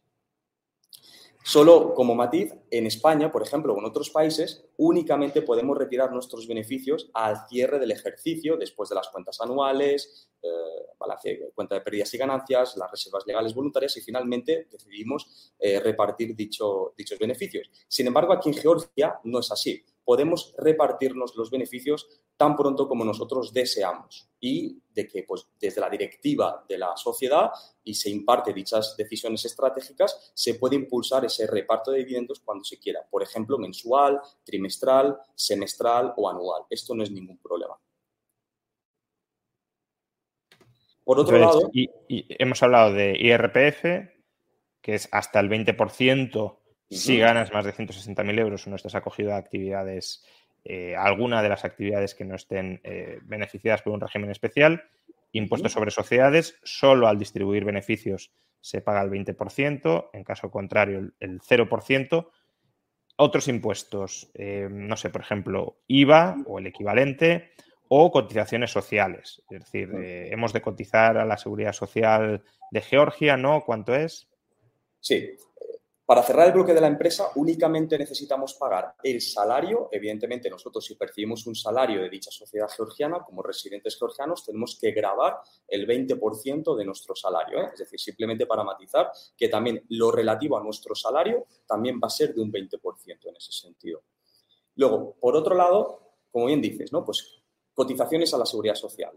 Solo 1.44 1.94
como 1.96 2.16
matiz, 2.16 2.54
en 2.70 2.86
España, 2.86 3.32
por 3.32 3.42
ejemplo, 3.42 3.74
o 3.74 3.80
en 3.80 3.86
otros 3.86 4.10
países, 4.10 4.66
únicamente 4.78 5.42
podemos 5.42 5.78
retirar 5.78 6.12
nuestros 6.12 6.48
beneficios 6.48 7.10
al 7.14 7.48
cierre 7.48 7.80
del 7.80 7.92
ejercicio, 7.92 8.58
después 8.58 8.90
de 8.90 8.96
las 8.96 9.08
cuentas 9.08 9.40
anuales, 9.42 10.30
eh, 10.44 11.50
cuenta 11.56 11.76
de 11.76 11.82
pérdidas 11.82 12.14
y 12.14 12.18
ganancias, 12.18 12.78
las 12.78 12.92
reservas 12.92 13.26
legales 13.26 13.56
voluntarias 13.56 13.96
y 13.98 14.02
finalmente 14.02 14.68
decidimos 14.70 15.54
eh, 15.58 15.80
repartir 15.80 16.36
dichos 16.36 16.94
beneficios. 17.20 17.70
Sin 17.88 18.08
embargo, 18.08 18.34
aquí 18.34 18.50
en 18.50 18.56
Georgia 18.56 19.20
no 19.24 19.40
es 19.40 19.52
así 19.52 19.84
podemos 20.10 20.55
repartirnos 20.57 21.36
los 21.36 21.51
beneficios 21.51 22.10
tan 22.36 22.55
pronto 22.55 22.88
como 22.88 23.05
nosotros 23.05 23.53
deseamos 23.53 24.28
y 24.39 24.82
de 24.89 25.05
que 25.05 25.22
pues, 25.22 25.47
desde 25.62 25.82
la 25.82 25.88
directiva 25.88 26.66
de 26.68 26.80
la 26.80 26.97
sociedad 26.97 27.51
y 27.84 27.93
se 27.93 28.10
imparte 28.10 28.51
dichas 28.51 28.97
decisiones 28.97 29.45
estratégicas, 29.45 30.32
se 30.34 30.55
puede 30.55 30.78
impulsar 30.78 31.26
ese 31.26 31.45
reparto 31.45 31.91
de 31.91 31.99
dividendos 31.99 32.39
cuando 32.39 32.64
se 32.64 32.80
quiera, 32.80 33.01
por 33.07 33.22
ejemplo, 33.22 33.60
mensual, 33.60 34.20
trimestral, 34.43 35.16
semestral 35.36 36.12
o 36.18 36.28
anual. 36.28 36.64
Esto 36.72 36.95
no 36.95 37.03
es 37.03 37.12
ningún 37.12 37.38
problema. 37.38 37.80
Por 41.03 41.20
otro 41.20 41.38
lado... 41.38 41.70
Y, 41.72 41.88
hemos 42.10 42.64
hablado 42.64 42.93
de 42.93 43.16
IRPF, 43.16 44.10
que 44.82 44.95
es 44.95 45.07
hasta 45.12 45.39
el 45.39 45.49
20% 45.51 46.59
si 46.90 47.20
ganas 47.20 47.54
más 47.54 47.66
de 47.66 47.74
160.000 47.74 48.40
euros 48.40 48.66
o 48.66 48.70
no 48.70 48.76
estás 48.76 48.96
acogido 48.96 49.34
a 49.34 49.38
actividades, 49.38 50.24
eh, 50.66 50.96
alguna 50.96 51.42
de 51.42 51.50
las 51.50 51.64
actividades 51.64 52.16
que 52.16 52.26
no 52.26 52.36
estén 52.36 52.82
eh, 52.84 53.20
beneficiadas 53.24 53.82
por 53.82 53.94
un 53.94 54.02
régimen 54.02 54.32
especial, 54.32 54.84
impuestos 55.32 55.72
sobre 55.72 55.92
sociedades, 55.92 56.60
solo 56.64 57.08
al 57.08 57.20
distribuir 57.20 57.64
beneficios 57.64 58.32
se 58.62 58.82
paga 58.82 59.02
el 59.02 59.10
20%, 59.10 60.10
en 60.12 60.24
caso 60.24 60.52
contrario 60.52 61.12
el, 61.20 61.40
0%. 61.40 62.28
Otros 63.16 63.48
impuestos, 63.48 64.32
eh, 64.34 64.68
no 64.70 64.98
sé, 64.98 65.10
por 65.10 65.22
ejemplo, 65.22 65.78
IVA 65.88 66.38
o 66.46 66.60
el 66.60 66.68
equivalente, 66.68 67.52
o 67.88 68.12
cotizaciones 68.12 68.72
sociales. 68.72 69.44
Es 69.50 69.60
decir, 69.60 69.90
hemos 69.94 70.54
de 70.54 70.62
cotizar 70.62 71.18
a 71.18 71.26
la 71.26 71.38
seguridad 71.38 71.74
social 71.74 72.44
de 72.72 72.82
Georgia, 72.82 73.36
¿no? 73.36 73.64
¿Cuánto 73.66 73.96
es? 73.96 74.30
Sí, 75.00 75.32
para 76.10 76.24
cerrar 76.24 76.47
el 76.47 76.53
bloque 76.53 76.74
de 76.74 76.82
la 76.82 76.88
empresa 76.88 77.30
únicamente 77.36 77.95
necesitamos 77.95 78.55
pagar 78.55 78.95
el 79.03 79.22
salario. 79.22 79.89
Evidentemente, 79.91 80.49
nosotros 80.49 80.84
si 80.84 80.95
percibimos 80.95 81.45
un 81.45 81.53
salario 81.53 82.01
de 82.01 82.10
dicha 82.10 82.32
sociedad 82.32 82.68
georgiana, 82.76 83.20
como 83.20 83.43
residentes 83.43 83.95
georgianos, 83.95 84.43
tenemos 84.43 84.80
que 84.82 84.89
grabar 84.89 85.38
el 85.68 85.86
20% 85.88 86.76
de 86.76 86.84
nuestro 86.84 87.14
salario. 87.16 87.62
¿eh? 87.62 87.70
Es 87.74 87.78
decir, 87.82 87.99
simplemente 87.99 88.47
para 88.47 88.64
matizar 88.64 89.12
que 89.38 89.49
también 89.49 89.86
lo 89.89 90.10
relativo 90.10 90.57
a 90.57 90.64
nuestro 90.64 90.95
salario 90.95 91.45
también 91.68 91.99
va 92.03 92.07
a 92.07 92.10
ser 92.10 92.34
de 92.34 92.41
un 92.41 92.51
20% 92.51 93.28
en 93.28 93.36
ese 93.36 93.51
sentido. 93.51 94.01
Luego, 94.78 95.16
por 95.20 95.36
otro 95.36 95.53
lado, 95.53 96.16
como 96.32 96.47
bien 96.47 96.60
dices, 96.60 96.91
¿no? 96.91 97.05
Pues 97.05 97.39
cotizaciones 97.72 98.34
a 98.34 98.39
la 98.39 98.47
seguridad 98.47 98.74
social. 98.74 99.12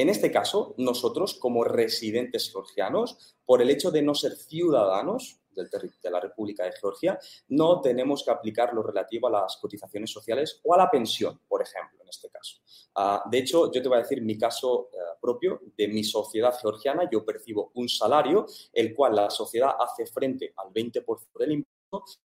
En 0.00 0.08
este 0.08 0.30
caso, 0.30 0.74
nosotros 0.78 1.34
como 1.34 1.62
residentes 1.62 2.50
georgianos, 2.50 3.36
por 3.44 3.60
el 3.60 3.68
hecho 3.68 3.90
de 3.90 4.00
no 4.00 4.14
ser 4.14 4.34
ciudadanos, 4.34 5.42
de 5.54 6.10
la 6.10 6.20
República 6.20 6.64
de 6.64 6.72
Georgia, 6.72 7.18
no 7.48 7.82
tenemos 7.82 8.24
que 8.24 8.30
aplicar 8.30 8.72
lo 8.72 8.82
relativo 8.82 9.28
a 9.28 9.42
las 9.42 9.58
cotizaciones 9.58 10.10
sociales 10.10 10.58
o 10.64 10.72
a 10.72 10.78
la 10.78 10.90
pensión, 10.90 11.38
por 11.46 11.60
ejemplo, 11.60 11.98
en 12.02 12.08
este 12.08 12.30
caso. 12.30 12.60
Ah, 12.94 13.22
de 13.30 13.38
hecho, 13.40 13.70
yo 13.70 13.82
te 13.82 13.88
voy 13.88 13.98
a 13.98 14.02
decir 14.02 14.22
mi 14.22 14.38
caso 14.38 14.88
eh, 14.90 14.96
propio 15.20 15.60
de 15.76 15.88
mi 15.88 16.02
sociedad 16.02 16.54
georgiana. 16.58 17.06
Yo 17.10 17.22
percibo 17.22 17.70
un 17.74 17.86
salario, 17.86 18.46
el 18.72 18.94
cual 18.94 19.16
la 19.16 19.28
sociedad 19.28 19.74
hace 19.78 20.06
frente 20.06 20.54
al 20.56 20.72
20% 20.72 21.04
del 21.38 21.52
impuesto, 21.52 21.69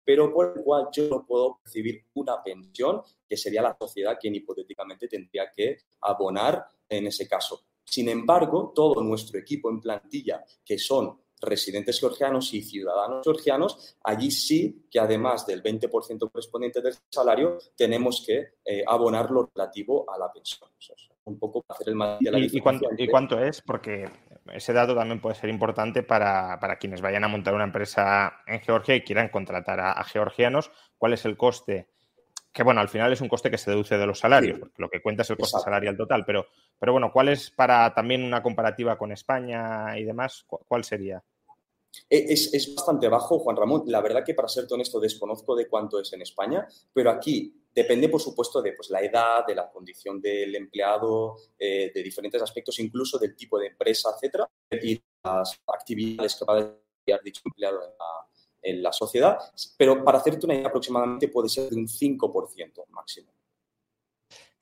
pero 0.03 0.33
por 0.33 0.53
el 0.57 0.63
cual 0.63 0.87
yo 0.91 1.07
no 1.09 1.25
puedo 1.25 1.59
percibir 1.61 2.05
una 2.15 2.41
pensión, 2.43 3.01
que 3.27 3.37
sería 3.37 3.61
la 3.61 3.75
sociedad 3.79 4.17
quien 4.19 4.35
hipotéticamente 4.35 5.07
tendría 5.07 5.51
que 5.55 5.77
abonar 6.01 6.65
en 6.87 7.07
ese 7.07 7.27
caso. 7.27 7.61
Sin 7.83 8.09
embargo, 8.09 8.71
todo 8.73 9.01
nuestro 9.01 9.39
equipo 9.39 9.69
en 9.69 9.79
plantilla, 9.79 10.43
que 10.63 10.77
son 10.77 11.19
residentes 11.41 11.99
georgianos 11.99 12.53
y 12.53 12.61
ciudadanos 12.61 13.23
georgianos, 13.23 13.97
allí 14.03 14.31
sí 14.31 14.87
que 14.89 14.99
además 14.99 15.45
del 15.45 15.61
20% 15.61 16.31
correspondiente 16.31 16.81
del 16.81 16.95
salario, 17.09 17.57
tenemos 17.75 18.23
que 18.25 18.55
eh, 18.63 18.83
abonar 18.87 19.29
lo 19.31 19.49
relativo 19.53 20.09
a 20.09 20.17
la 20.17 20.31
pensión. 20.31 20.69
un 21.25 21.39
poco 21.39 21.61
para 21.61 21.77
hacer 21.77 21.89
el 21.93 21.99
de 22.19 22.31
la 22.31 22.39
¿Y, 22.39 22.59
cuánto, 22.59 22.87
¿Y, 22.97 23.07
cuánto, 23.07 23.39
es? 23.39 23.61
Porque 23.61 24.09
ese 24.51 24.73
dato 24.73 24.95
también 24.95 25.19
puede 25.19 25.35
ser 25.35 25.49
importante 25.49 26.03
para, 26.03 26.77
quienes 26.79 27.01
vayan 27.01 27.23
a 27.23 27.27
montar 27.27 27.53
una 27.53 27.63
empresa 27.63 28.41
en 28.45 28.59
Georgia 28.61 28.95
y 28.95 29.01
quieran 29.01 29.29
contratar 29.29 29.79
a, 29.79 30.03
georgianos. 30.03 30.71
¿Cuál 30.97 31.13
es 31.13 31.25
el 31.25 31.37
coste? 31.37 31.87
Que 32.51 32.63
bueno, 32.63 32.79
al 32.79 32.89
final 32.89 33.11
es 33.11 33.21
un 33.21 33.27
coste 33.27 33.51
que 33.51 33.57
se 33.57 33.71
deduce 33.71 33.97
de 33.97 34.05
los 34.05 34.19
salarios, 34.19 34.59
porque 34.59 34.81
lo 34.81 34.89
que 34.89 35.01
cuenta 35.01 35.23
es 35.23 35.29
el 35.29 35.37
coste 35.37 35.59
salarial 35.59 35.97
total, 35.97 36.23
pero, 36.25 36.47
pero 36.79 36.93
bueno, 36.93 37.11
¿cuál 37.11 37.29
es 37.29 37.51
para 37.51 37.93
también 37.93 38.23
una 38.23 38.41
comparativa 38.41 38.97
con 38.97 39.11
España 39.11 39.97
y 39.97 40.03
demás? 40.03 40.45
¿Cuál 40.47 40.83
sería? 40.83 41.21
E, 42.09 42.33
es, 42.33 42.75
bastante 42.75 43.07
bajo, 43.07 43.39
Juan 43.39 43.55
Ramón. 43.55 43.83
La 43.87 44.01
verdad 44.01 44.23
que, 44.23 44.33
para 44.33 44.47
ser 44.47 44.65
honesto, 44.69 44.99
desconozco 44.99 45.55
de 45.55 45.67
cuánto 45.67 45.99
es 45.99 46.11
en 46.13 46.21
España, 46.21 46.67
pero 46.93 47.11
aquí 47.11 47.53
depende, 47.73 48.09
por 48.09 48.21
supuesto, 48.21 48.61
de 48.61 48.73
pues, 48.73 48.89
la 48.89 49.01
edad, 49.01 49.45
de 49.45 49.55
la 49.55 49.69
condición 49.69 50.21
del 50.21 50.55
empleado, 50.55 51.35
eh, 51.57 51.91
de 51.93 52.03
diferentes 52.03 52.41
aspectos, 52.41 52.79
incluso 52.79 53.17
del 53.17 53.35
tipo 53.35 53.59
de 53.59 53.67
empresa, 53.67 54.09
etcétera, 54.15 54.49
y 54.71 55.01
las 55.23 55.59
actividades 55.67 56.35
que 56.35 56.45
va 56.45 56.53
a 56.53 56.55
desarrollar 56.57 57.23
dicho 57.23 57.41
empleado 57.45 57.79
en 58.61 58.81
la, 58.81 58.91
sociedad. 58.91 59.37
Pero 59.77 60.03
para 60.03 60.17
hacerte 60.17 60.45
una 60.45 60.55
idea, 60.55 60.67
aproximadamente 60.67 61.27
puede 61.27 61.49
ser 61.49 61.69
de 61.69 61.75
un 61.75 61.87
5% 61.87 62.87
máximo. 62.89 63.31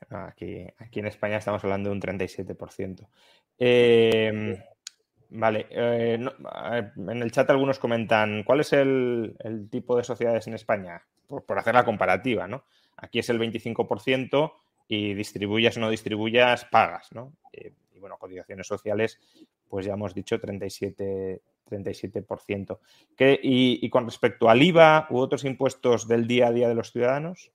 Aquí, 0.09 0.67
aquí 0.77 0.99
en 0.99 1.07
España 1.07 1.37
estamos 1.37 1.63
hablando 1.63 1.89
de 1.89 1.95
un 1.95 2.01
37%. 2.01 3.07
Eh, 3.57 4.57
Vale. 5.35 5.65
Eh, 5.71 6.13
en 6.13 7.21
el 7.21 7.31
chat 7.31 7.49
algunos 7.49 7.79
comentan, 7.79 8.43
¿cuál 8.43 8.59
es 8.59 8.71
el, 8.73 9.35
tipo 9.71 9.97
de 9.97 10.03
sociedades 10.03 10.45
en 10.47 10.53
España? 10.53 11.01
Por, 11.27 11.57
hacer 11.57 11.73
la 11.73 11.83
comparativa, 11.83 12.47
¿no? 12.47 12.65
Aquí 12.97 13.17
es 13.17 13.29
el 13.29 13.39
25% 13.39 14.53
y 14.87 15.15
distribuyas 15.15 15.75
o 15.77 15.79
no 15.79 15.89
distribuyas, 15.89 16.65
pagas, 16.65 17.11
¿no? 17.13 17.33
Eh, 17.51 17.73
y 17.95 17.99
bueno, 17.99 18.17
cotizaciones 18.19 18.67
sociales, 18.67 19.19
pues 19.67 19.87
ya 19.87 19.93
hemos 19.93 20.13
dicho 20.13 20.39
37%. 20.39 21.39
37%. 21.69 22.77
y, 23.41 23.79
y 23.83 23.89
con 23.89 24.05
respecto 24.05 24.49
al 24.49 24.61
IVA 24.61 25.07
u 25.09 25.17
otros 25.17 25.45
impuestos 25.45 26.07
del 26.07 26.27
día 26.27 26.47
a 26.47 26.51
día 26.51 26.67
de 26.67 26.75
los 26.75 26.91
ciudadanos? 26.91 27.51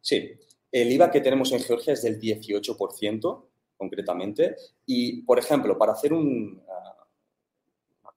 Sí, 0.00 0.30
el 0.70 0.92
IVA 0.92 1.10
que 1.10 1.22
tenemos 1.22 1.50
en 1.52 1.60
Georgia 1.60 1.94
es 1.94 2.02
del 2.02 2.20
18%, 2.20 3.44
concretamente. 3.76 4.56
Y, 4.84 5.22
por 5.22 5.38
ejemplo, 5.38 5.76
para 5.76 5.92
hacer 5.92 6.12
un, 6.12 6.62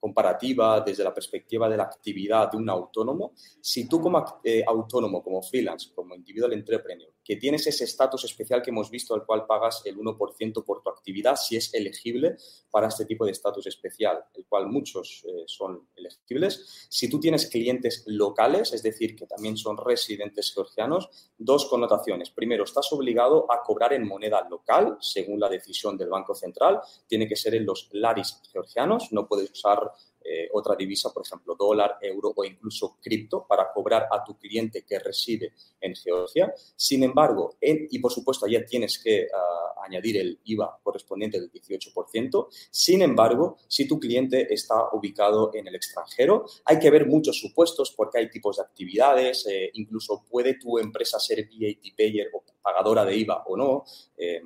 comparativa 0.00 0.80
desde 0.80 1.04
la 1.04 1.14
perspectiva 1.14 1.68
de 1.68 1.76
la 1.76 1.84
actividad 1.84 2.50
de 2.50 2.56
un 2.56 2.68
autónomo, 2.70 3.32
si 3.60 3.86
tú 3.86 4.00
como 4.00 4.40
eh, 4.42 4.64
autónomo, 4.66 5.22
como 5.22 5.42
freelance, 5.42 5.92
como 5.94 6.14
individual 6.14 6.54
entrepreneur, 6.54 7.12
que 7.30 7.36
tienes 7.36 7.64
ese 7.64 7.84
estatus 7.84 8.24
especial 8.24 8.60
que 8.60 8.70
hemos 8.70 8.90
visto 8.90 9.14
al 9.14 9.24
cual 9.24 9.46
pagas 9.46 9.82
el 9.84 9.96
1% 9.96 10.64
por 10.64 10.82
tu 10.82 10.90
actividad, 10.90 11.36
si 11.36 11.54
es 11.54 11.72
elegible 11.72 12.36
para 12.72 12.88
este 12.88 13.04
tipo 13.04 13.24
de 13.24 13.30
estatus 13.30 13.68
especial, 13.68 14.24
el 14.34 14.46
cual 14.46 14.66
muchos 14.66 15.24
eh, 15.28 15.44
son 15.46 15.86
elegibles. 15.94 16.88
Si 16.90 17.08
tú 17.08 17.20
tienes 17.20 17.46
clientes 17.46 18.02
locales, 18.06 18.72
es 18.72 18.82
decir, 18.82 19.14
que 19.14 19.28
también 19.28 19.56
son 19.56 19.76
residentes 19.76 20.52
georgianos, 20.52 21.08
dos 21.38 21.66
connotaciones. 21.66 22.30
Primero, 22.30 22.64
estás 22.64 22.92
obligado 22.92 23.46
a 23.48 23.62
cobrar 23.62 23.92
en 23.92 24.08
moneda 24.08 24.44
local, 24.50 24.98
según 25.00 25.38
la 25.38 25.48
decisión 25.48 25.96
del 25.96 26.08
Banco 26.08 26.34
Central. 26.34 26.80
Tiene 27.06 27.28
que 27.28 27.36
ser 27.36 27.54
en 27.54 27.64
los 27.64 27.90
laris 27.92 28.40
georgianos, 28.50 29.12
no 29.12 29.28
puedes 29.28 29.52
usar 29.52 29.92
eh, 30.32 30.48
otra 30.52 30.76
divisa, 30.76 31.10
por 31.12 31.26
ejemplo, 31.26 31.56
dólar, 31.58 31.98
euro 32.02 32.32
o 32.36 32.44
incluso 32.44 32.98
cripto, 33.02 33.44
para 33.48 33.72
cobrar 33.72 34.06
a 34.10 34.22
tu 34.22 34.38
cliente 34.38 34.84
que 34.84 34.98
reside 35.00 35.54
en 35.80 35.94
Georgia. 35.96 36.54
Sin 36.76 37.02
embargo, 37.02 37.56
y 37.60 37.98
por 37.98 38.12
supuesto, 38.12 38.46
ya 38.46 38.64
tienes 38.64 39.00
que 39.02 39.26
ah, 39.34 39.82
añadir 39.84 40.18
el 40.18 40.38
IVA 40.44 40.78
correspondiente 40.82 41.40
del 41.40 41.50
18%. 41.50 42.46
Sin 42.70 43.02
embargo, 43.02 43.56
si 43.66 43.88
tu 43.88 43.98
cliente 43.98 44.52
está 44.52 44.76
ubicado 44.92 45.50
en 45.52 45.66
el 45.66 45.74
extranjero, 45.74 46.46
hay 46.64 46.78
que 46.78 46.90
ver 46.90 47.06
muchos 47.06 47.38
supuestos 47.40 47.92
porque 47.96 48.18
hay 48.18 48.30
tipos 48.30 48.58
de 48.58 48.62
actividades, 48.62 49.46
eh, 49.48 49.70
incluso 49.74 50.24
puede 50.30 50.54
tu 50.54 50.78
empresa 50.78 51.18
ser 51.18 51.48
VAT 51.48 51.96
payer 51.96 52.30
o 52.32 52.44
pagadora 52.62 53.04
de 53.04 53.16
IVA 53.16 53.42
o 53.46 53.56
no. 53.56 53.84
Eh, 54.16 54.42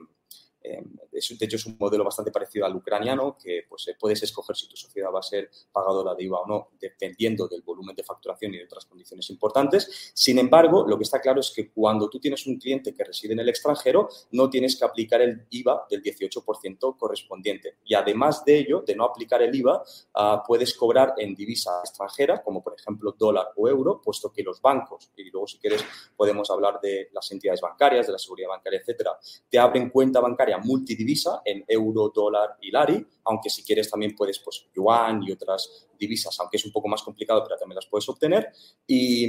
de 0.65 1.45
hecho, 1.47 1.57
es 1.57 1.67
un 1.67 1.77
modelo 1.79 2.05
bastante 2.05 2.31
parecido 2.31 2.65
al 2.65 2.75
ucraniano, 2.75 3.37
que 3.37 3.65
pues, 3.69 3.89
eh, 3.89 3.97
puedes 3.99 4.23
escoger 4.23 4.57
si 4.57 4.69
tu 4.69 4.77
sociedad 4.77 5.11
va 5.15 5.21
a 5.21 5.23
ser 5.23 5.51
pagadora 5.71 6.15
de 6.15 6.25
IVA 6.25 6.41
o 6.41 6.47
no, 6.47 6.69
dependiendo 6.81 7.47
del 7.47 7.63
volumen 7.63 7.95
de 7.95 8.03
facturación 8.03 8.55
y 8.55 8.59
de 8.59 8.65
otras 8.65 8.87
condiciones 8.87 9.29
importantes. 9.31 10.13
Sin 10.15 10.39
embargo, 10.39 10.87
lo 10.87 10.97
que 10.97 11.05
está 11.05 11.21
claro 11.21 11.41
es 11.41 11.51
que 11.51 11.71
cuando 11.71 12.09
tú 12.09 12.19
tienes 12.19 12.47
un 12.47 12.59
cliente 12.59 12.95
que 12.95 13.05
reside 13.05 13.35
en 13.35 13.41
el 13.41 13.49
extranjero, 13.49 14.09
no 14.33 14.49
tienes 14.49 14.77
que 14.77 14.85
aplicar 14.85 15.21
el 15.21 15.47
IVA 15.51 15.87
del 15.91 16.03
18% 16.03 16.97
correspondiente. 16.97 17.77
Y 17.85 17.95
además 17.95 18.45
de 18.45 18.59
ello, 18.59 18.83
de 18.87 18.97
no 18.97 19.05
aplicar 19.05 19.43
el 19.43 19.55
IVA, 19.55 19.83
ah, 20.15 20.43
puedes 20.47 20.75
cobrar 20.75 21.15
en 21.19 21.35
divisa 21.35 21.81
extranjera, 21.81 22.43
como 22.43 22.63
por 22.63 22.75
ejemplo 22.79 23.15
dólar 23.17 23.49
o 23.57 23.69
euro, 23.69 24.01
puesto 24.03 24.33
que 24.33 24.43
los 24.43 24.61
bancos, 24.61 25.11
y 25.17 25.31
luego 25.31 25.47
si 25.47 25.59
quieres 25.59 25.85
podemos 26.17 26.51
hablar 26.51 26.81
de 26.81 27.11
las 27.13 27.31
entidades 27.33 27.61
bancarias, 27.61 28.07
de 28.07 28.13
la 28.13 28.19
seguridad 28.19 28.49
bancaria, 28.49 28.81
etcétera, 28.81 29.19
te 29.49 29.59
abren 29.59 29.91
cuenta 29.91 30.21
bancaria 30.21 30.54
multidivisa 30.59 31.43
en 31.45 31.65
euro, 31.69 32.13
dólar 32.15 32.57
y 32.61 32.71
lari, 32.71 33.05
aunque 33.25 33.51
si 33.51 33.63
quieres 33.63 33.91
también 33.91 34.15
puedes, 34.15 34.39
pues, 34.39 34.67
yuan 34.75 35.23
y 35.23 35.33
otras 35.33 35.89
divisas, 35.99 36.39
aunque 36.41 36.57
es 36.57 36.65
un 36.65 36.73
poco 36.73 36.89
más 36.89 37.03
complicado, 37.03 37.43
pero 37.45 37.59
también 37.59 37.77
las 37.77 37.87
puedes 37.87 38.09
obtener. 38.09 38.49
Y, 38.87 39.27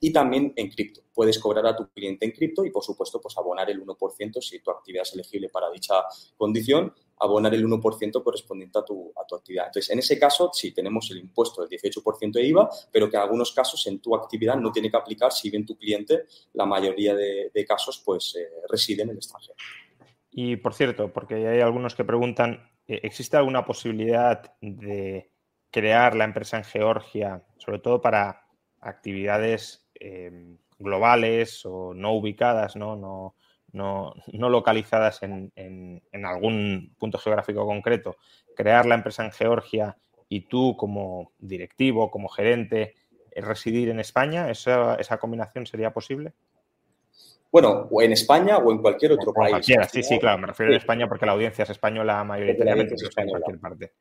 y 0.00 0.12
también 0.12 0.52
en 0.56 0.70
cripto. 0.70 1.02
Puedes 1.14 1.38
cobrar 1.38 1.66
a 1.66 1.76
tu 1.76 1.88
cliente 1.88 2.26
en 2.26 2.32
cripto 2.32 2.64
y, 2.64 2.70
por 2.70 2.84
supuesto, 2.84 3.20
pues 3.20 3.36
abonar 3.38 3.70
el 3.70 3.84
1% 3.84 4.40
si 4.40 4.60
tu 4.60 4.70
actividad 4.70 5.02
es 5.02 5.14
elegible 5.14 5.48
para 5.48 5.70
dicha 5.70 5.94
condición 6.36 6.92
abonar 7.20 7.54
el 7.54 7.66
1% 7.66 8.22
correspondiente 8.22 8.78
a 8.78 8.84
tu, 8.84 9.12
a 9.16 9.26
tu 9.26 9.34
actividad. 9.34 9.66
Entonces, 9.66 9.90
en 9.90 9.98
ese 9.98 10.18
caso, 10.18 10.50
sí, 10.52 10.72
tenemos 10.72 11.10
el 11.10 11.18
impuesto 11.18 11.66
del 11.66 11.80
18% 11.80 12.32
de 12.32 12.46
IVA, 12.46 12.68
pero 12.92 13.10
que 13.10 13.16
en 13.16 13.22
algunos 13.22 13.52
casos 13.52 13.86
en 13.86 14.00
tu 14.00 14.14
actividad 14.14 14.56
no 14.56 14.72
tiene 14.72 14.90
que 14.90 14.96
aplicar 14.96 15.32
si 15.32 15.50
bien 15.50 15.66
tu 15.66 15.76
cliente, 15.76 16.24
la 16.54 16.66
mayoría 16.66 17.14
de, 17.14 17.50
casos, 17.66 18.00
pues 18.04 18.34
eh, 18.36 18.48
reside 18.68 19.02
en 19.02 19.10
el 19.10 19.16
extranjero. 19.16 19.56
Y 20.30 20.56
por 20.56 20.74
cierto, 20.74 21.12
porque 21.12 21.46
hay 21.46 21.60
algunos 21.60 21.94
que 21.94 22.04
preguntan, 22.04 22.70
eh, 22.86 23.00
¿existe 23.02 23.36
alguna 23.36 23.64
posibilidad 23.64 24.54
de 24.60 25.30
crear 25.70 26.14
la 26.14 26.24
empresa 26.24 26.58
en 26.58 26.64
Georgia, 26.64 27.42
sobre 27.58 27.78
todo 27.78 28.00
para 28.00 28.46
actividades 28.80 29.88
eh, 29.94 30.56
globales 30.78 31.64
o 31.64 31.94
no 31.94 32.12
ubicadas, 32.12 32.76
no, 32.76 32.96
no, 32.96 33.34
no, 33.72 34.14
no 34.32 34.48
localizadas 34.48 35.22
en, 35.22 35.52
en, 35.56 36.24
algún 36.24 36.94
punto 36.98 37.18
geográfico 37.18 37.66
concreto, 37.66 38.16
crear 38.56 38.86
la 38.86 38.94
empresa 38.94 39.24
en 39.24 39.32
Georgia 39.32 39.96
y 40.28 40.42
tú 40.42 40.76
como 40.76 41.32
directivo, 41.38 42.10
como 42.10 42.28
gerente, 42.28 42.94
residir 43.34 43.88
en 43.88 44.00
España? 44.00 44.50
¿Esa, 44.50 44.94
esa 44.96 45.18
combinación 45.18 45.66
sería 45.66 45.92
posible? 45.92 46.32
Bueno, 47.50 47.88
o 47.90 48.02
en 48.02 48.12
España 48.12 48.58
o 48.58 48.70
en 48.70 48.78
cualquier 48.78 49.12
otro 49.12 49.32
país. 49.32 49.66
sí, 49.90 50.02
sí, 50.02 50.18
claro, 50.18 50.38
me 50.38 50.46
refiero 50.46 50.72
a 50.72 50.76
España 50.76 51.08
porque 51.08 51.26
la 51.26 51.32
audiencia 51.32 51.62
es 51.64 51.70
española 51.70 52.22
mayoritariamente, 52.24 52.94
en 53.16 53.28
cualquier 53.28 53.58
parte. 53.58 53.92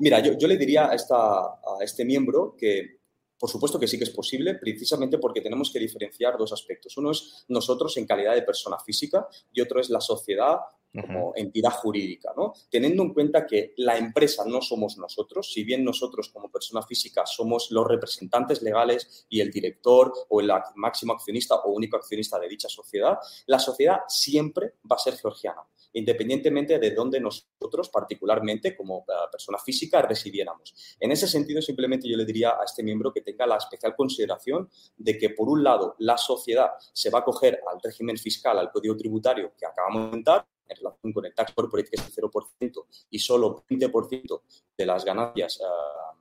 Mira, 0.00 0.20
yo, 0.20 0.46
le 0.46 0.56
diría 0.56 0.90
a, 0.90 0.94
esta, 0.94 1.16
a 1.16 1.78
este 1.82 2.04
miembro 2.04 2.54
que 2.56 2.98
por 3.38 3.48
supuesto 3.48 3.78
que 3.78 3.86
sí 3.86 3.96
que 3.96 4.04
es 4.04 4.10
posible, 4.10 4.56
precisamente 4.56 5.18
porque 5.18 5.40
tenemos 5.40 5.72
que 5.72 5.78
diferenciar 5.78 6.36
dos 6.36 6.52
aspectos. 6.52 6.96
Uno 6.96 7.12
es 7.12 7.44
nosotros 7.48 7.96
en 7.96 8.06
calidad 8.06 8.34
de 8.34 8.42
persona 8.42 8.78
física 8.80 9.28
y 9.52 9.60
otro 9.60 9.80
es 9.80 9.90
la 9.90 10.00
sociedad 10.00 10.58
como 10.92 11.32
entidad 11.36 11.70
jurídica, 11.70 12.32
¿no? 12.36 12.52
Teniendo 12.70 13.02
en 13.02 13.12
cuenta 13.12 13.46
que 13.46 13.74
la 13.76 13.96
empresa 13.96 14.44
no 14.46 14.62
somos 14.62 14.96
nosotros, 14.96 15.52
si 15.52 15.64
bien 15.64 15.84
nosotros 15.84 16.28
como 16.30 16.50
persona 16.50 16.82
física 16.82 17.26
somos 17.26 17.70
los 17.70 17.86
representantes 17.86 18.62
legales 18.62 19.26
y 19.28 19.40
el 19.40 19.50
director 19.50 20.12
o 20.28 20.40
el 20.40 20.50
máximo 20.76 21.12
accionista 21.12 21.56
o 21.56 21.72
único 21.72 21.96
accionista 21.96 22.38
de 22.38 22.48
dicha 22.48 22.68
sociedad, 22.68 23.18
la 23.46 23.58
sociedad 23.58 23.98
siempre 24.08 24.74
va 24.90 24.96
a 24.96 24.98
ser 24.98 25.14
georgiana 25.16 25.62
independientemente 25.92 26.78
de 26.78 26.90
dónde 26.90 27.20
nosotros, 27.20 27.88
particularmente 27.88 28.76
como 28.76 29.04
eh, 29.08 29.12
persona 29.30 29.58
física, 29.58 30.02
residiéramos. 30.02 30.96
En 31.00 31.12
ese 31.12 31.26
sentido, 31.26 31.62
simplemente 31.62 32.08
yo 32.08 32.16
le 32.16 32.24
diría 32.24 32.50
a 32.50 32.64
este 32.64 32.82
miembro 32.82 33.12
que 33.12 33.22
tenga 33.22 33.46
la 33.46 33.56
especial 33.56 33.94
consideración 33.96 34.68
de 34.96 35.18
que, 35.18 35.30
por 35.30 35.48
un 35.48 35.64
lado, 35.64 35.94
la 35.98 36.16
sociedad 36.16 36.70
se 36.92 37.10
va 37.10 37.18
a 37.18 37.22
acoger 37.22 37.60
al 37.70 37.80
régimen 37.82 38.18
fiscal, 38.18 38.58
al 38.58 38.70
código 38.70 38.96
tributario 38.96 39.52
que 39.58 39.66
acabamos 39.66 40.04
de 40.04 40.10
comentar, 40.10 40.46
en 40.68 40.76
relación 40.76 41.12
con 41.12 41.24
el 41.26 41.34
tax 41.34 41.52
corporate, 41.52 41.90
que 41.90 41.96
es 41.96 42.18
el 42.18 42.24
0%, 42.24 42.84
y 43.10 43.18
solo 43.18 43.64
20% 43.68 44.42
de 44.76 44.86
las 44.86 45.04
ganancias 45.04 45.60
uh, 45.60 46.18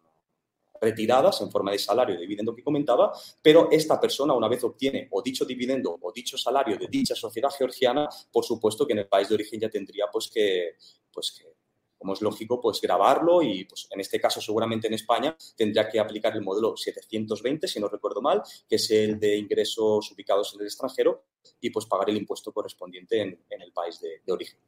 retiradas 0.79 1.41
en 1.41 1.51
forma 1.51 1.71
de 1.71 1.79
salario 1.79 2.15
y 2.15 2.19
dividendo 2.19 2.55
que 2.55 2.63
comentaba, 2.63 3.11
pero 3.41 3.69
esta 3.71 3.99
persona 3.99 4.33
una 4.33 4.47
vez 4.47 4.63
obtiene 4.63 5.07
o 5.11 5.21
dicho 5.21 5.45
dividendo 5.45 5.97
o 5.99 6.11
dicho 6.11 6.37
salario 6.37 6.77
de 6.77 6.87
dicha 6.87 7.15
sociedad 7.15 7.49
georgiana, 7.49 8.07
por 8.31 8.43
supuesto 8.43 8.85
que 8.85 8.93
en 8.93 8.99
el 8.99 9.07
país 9.07 9.29
de 9.29 9.35
origen 9.35 9.59
ya 9.59 9.69
tendría 9.69 10.05
pues 10.11 10.29
que, 10.29 10.75
pues 11.11 11.31
que 11.31 11.56
como 11.97 12.13
es 12.13 12.21
lógico, 12.21 12.61
pues 12.61 12.79
grabarlo 12.81 13.41
y 13.41 13.65
pues 13.65 13.87
en 13.91 13.99
este 13.99 14.19
caso 14.19 14.39
seguramente 14.39 14.87
en 14.87 14.93
España 14.93 15.35
tendría 15.55 15.89
que 15.89 15.99
aplicar 15.99 16.35
el 16.35 16.41
modelo 16.41 16.77
720, 16.77 17.67
si 17.67 17.79
no 17.79 17.87
recuerdo 17.87 18.21
mal, 18.21 18.41
que 18.67 18.75
es 18.75 18.91
el 18.91 19.19
de 19.19 19.37
ingresos 19.37 20.11
ubicados 20.11 20.53
en 20.53 20.61
el 20.61 20.67
extranjero 20.67 21.23
y 21.59 21.69
pues 21.69 21.85
pagar 21.85 22.09
el 22.09 22.17
impuesto 22.17 22.51
correspondiente 22.51 23.21
en, 23.21 23.61
el 23.61 23.71
país 23.71 23.99
de, 23.99 24.21
de 24.25 24.33
origen. 24.33 24.59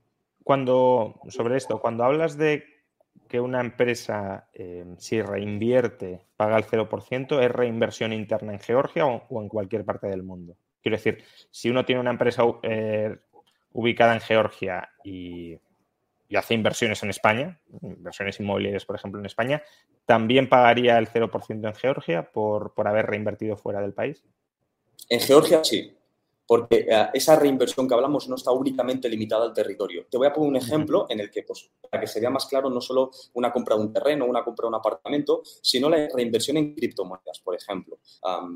Cuando, 0.44 1.20
sobre 1.30 1.58
esto, 1.58 1.80
cuando 1.80 2.04
hablas 2.04 2.38
de 2.38 2.64
que 3.30 3.40
una 3.40 3.62
empresa, 3.62 4.50
eh, 4.54 4.86
si 4.98 5.22
reinvierte, 5.22 6.26
paga 6.36 6.58
el 6.58 6.66
0%, 6.66 7.44
¿es 7.44 7.52
reinversión 7.52 8.12
interna 8.12 8.54
en 8.54 8.60
Georgia 8.60 9.06
o, 9.06 9.42
en 9.42 9.48
cualquier 9.48 9.86
parte 9.86 10.08
del 10.08 10.24
mundo? 10.24 10.58
Quiero 10.82 10.98
decir, 10.98 11.24
si 11.52 11.70
uno 11.70 11.86
tiene 11.86 12.02
una 12.02 12.10
empresa 12.10 12.44
eh, 12.64 13.16
ubicada 13.74 14.16
en 14.16 14.22
Georgia 14.22 14.90
y, 15.04 15.58
hace 16.36 16.54
inversiones 16.54 17.02
en 17.04 17.10
España, 17.10 17.60
inversiones 17.82 18.40
inmobiliarias, 18.40 18.86
por 18.86 18.96
ejemplo, 18.96 19.20
en 19.20 19.26
España, 19.26 19.64
¿también 20.06 20.50
pagaría 20.50 20.98
el 20.98 21.08
0% 21.10 21.68
en 21.68 21.76
Georgia 21.76 22.32
por, 22.32 22.74
por 22.74 22.88
haber 22.88 23.08
reinvertido 23.08 23.58
fuera 23.58 23.82
del 23.82 23.94
país? 23.94 24.24
En 25.10 25.20
Georgia 25.20 25.64
sí 25.64 25.99
porque 26.50 26.88
eh, 26.90 27.10
esa 27.14 27.36
reinversión 27.36 27.88
que 27.88 27.94
hablamos 27.94 28.28
no 28.28 28.34
está 28.34 28.52
únicamente 28.52 29.08
limitada 29.08 29.46
al 29.46 29.54
territorio. 29.54 30.08
Te 30.10 30.18
voy 30.18 30.26
a 30.26 30.34
poner 30.34 30.50
un 30.50 30.56
ejemplo 30.56 31.06
en 31.08 31.20
el 31.20 31.30
que, 31.30 31.44
pues, 31.44 31.70
para 31.80 32.02
que 32.02 32.08
se 32.08 32.20
vea 32.20 32.32
más 32.32 32.48
claro, 32.48 32.72
no 32.72 32.82
solo 32.82 33.12
una 33.34 33.52
compra 33.52 33.76
de 33.76 33.84
un 33.84 33.94
terreno, 33.94 34.26
una 34.26 34.44
compra 34.44 34.64
de 34.64 34.70
un 34.70 34.74
apartamento, 34.74 35.44
sino 35.62 35.92
la 35.92 36.08
reinversión 36.12 36.58
en 36.58 36.74
criptomonedas, 36.74 37.40
por 37.42 37.56
ejemplo. 37.56 38.00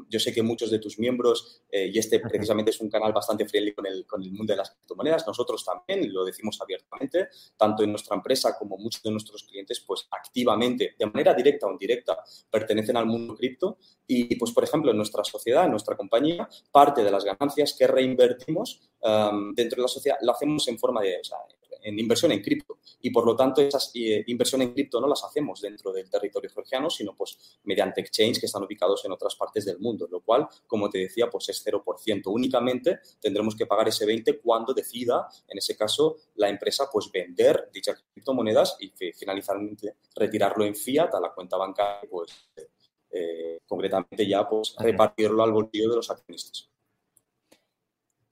yo 0.10 0.20
sé 0.20 0.34
que 0.34 0.42
muchos 0.42 0.72
de 0.72 0.80
tus 0.80 0.98
miembros, 0.98 1.62
eh, 1.70 1.92
y 1.94 2.00
este 2.00 2.20
precisamente 2.20 2.72
es 2.72 2.82
un 2.82 2.90
canal 2.90 3.14
bastante 3.14 3.48
friendly 3.48 3.76
con 3.76 3.86
el, 3.86 4.08
con 4.08 4.24
el 4.24 4.32
mundo 4.32 4.54
de 4.54 4.58
las 4.58 4.72
criptomonedas, 4.72 5.28
nosotros 5.28 5.64
también 5.64 6.12
lo 6.12 6.26
decimos 6.26 6.60
abiertamente, 6.60 7.28
tanto 7.56 7.84
en 7.84 7.92
nuestra 7.92 8.16
empresa 8.16 8.58
como 8.58 8.76
muchos 8.76 9.04
de 9.04 9.12
nuestros 9.12 9.44
clientes, 9.44 9.82
pues 9.82 10.08
activamente, 10.10 10.96
de 10.98 11.06
manera 11.06 11.36
directa 11.36 11.68
o 11.68 11.72
indirecta, 11.72 12.18
pertenecen 12.50 12.98
al 12.98 13.06
mundo 13.06 13.36
cripto. 13.36 13.78
Y, 14.06 14.36
pues, 14.36 14.52
por 14.52 14.64
ejemplo, 14.66 14.92
en 14.92 14.98
nuestra 14.98 15.24
sociedad, 15.24 15.64
en 15.64 15.72
nuestra 15.72 15.96
compañía, 15.96 16.50
parte 16.72 17.04
de 17.04 17.12
las 17.12 17.24
ganancias 17.24 17.74
que 17.74 17.83
reinvertimos 17.88 18.82
um, 19.02 19.54
dentro 19.54 19.78
de 19.78 19.82
la 19.84 19.88
sociedad 19.88 20.18
lo 20.22 20.32
hacemos 20.32 20.68
en 20.68 20.78
forma 20.78 21.02
de, 21.02 21.22
en 21.84 22.00
inversión 22.00 22.32
en 22.32 22.42
cripto. 22.42 22.80
Y 23.02 23.12
por 23.12 23.26
lo 23.26 23.36
tanto, 23.36 23.62
esas 23.62 23.92
eh, 23.94 24.24
inversiones 24.28 24.70
en 24.70 24.74
cripto 24.74 25.00
no 25.00 25.08
las 25.08 25.24
hacemos 25.24 25.62
dentro 25.62 25.92
del 25.92 26.10
territorio 26.10 26.50
georgiano, 26.50 26.90
sino 26.90 27.16
pues 27.16 27.60
mediante 27.64 28.02
exchange 28.02 28.40
que 28.40 28.46
están 28.46 28.64
ubicados 28.64 29.04
en 29.06 29.12
otras 29.12 29.36
partes 29.36 29.66
del 29.66 29.80
mundo, 29.80 30.08
lo 30.10 30.22
cual, 30.22 30.48
como 30.66 30.90
te 30.90 31.00
decía, 31.00 31.30
pues 31.30 31.50
es 31.50 31.66
0%. 31.66 32.22
Únicamente 32.26 33.00
tendremos 33.20 33.56
que 33.56 33.66
pagar 33.66 33.90
ese 33.90 34.06
20 34.06 34.40
cuando 34.40 34.74
decida, 34.74 35.28
en 35.48 35.58
ese 35.58 35.76
caso, 35.76 36.18
la 36.36 36.50
empresa 36.50 36.90
pues 36.92 37.12
vender 37.12 37.70
dichas 37.74 38.04
criptomonedas 38.14 38.78
y 38.80 38.94
finalmente 39.14 39.96
retirarlo 40.16 40.66
en 40.66 40.76
fiat 40.76 41.14
a 41.14 41.20
la 41.20 41.34
cuenta 41.34 41.58
bancaria, 41.58 42.10
pues 42.10 42.50
eh, 43.12 43.60
concretamente 43.68 44.28
ya 44.28 44.48
pues 44.48 44.76
repartirlo 44.80 45.44
al 45.44 45.52
bolsillo 45.52 45.90
de 45.90 45.96
los 45.98 46.10
accionistas. 46.10 46.73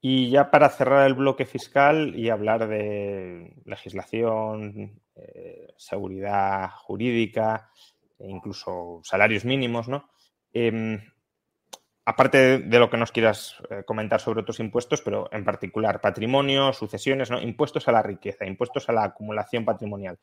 Y 0.02 0.32
ya 0.32 0.50
para 0.50 0.70
cerrar 0.70 1.06
el 1.06 1.14
bloque 1.14 1.46
fiscal 1.46 2.16
y 2.16 2.30
hablar 2.30 2.68
de 2.68 3.54
legislación, 3.66 5.00
eh, 5.16 5.74
seguridad 5.78 6.72
jurídica, 6.72 7.70
e 8.18 8.30
incluso 8.30 9.02
salarios 9.04 9.46
mínimos, 9.46 9.88
¿no? 9.88 10.10
Em, 10.54 11.00
aparte 12.06 12.60
de 12.60 12.80
lo 12.80 12.90
que 12.90 12.98
nos 12.98 13.12
quieras 13.12 13.56
eh, 13.70 13.84
comentar 13.86 14.20
sobre 14.20 14.42
otros 14.42 14.60
impuestos, 14.60 15.02
pero 15.02 15.30
en 15.32 15.46
particular 15.46 16.02
patrimonio, 16.02 16.74
sucesiones, 16.74 17.30
¿no? 17.30 17.42
impuestos 17.42 17.88
a 17.88 17.92
la 17.92 18.02
riqueza, 18.02 18.46
impuestos 18.46 18.90
a 18.90 18.94
la 18.94 19.04
acumulación 19.04 19.66
patrimonial. 19.66 20.18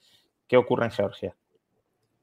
¿Qué 0.47 0.57
ocurre 0.57 0.87
en 0.87 0.91
Georgia? 0.91 1.37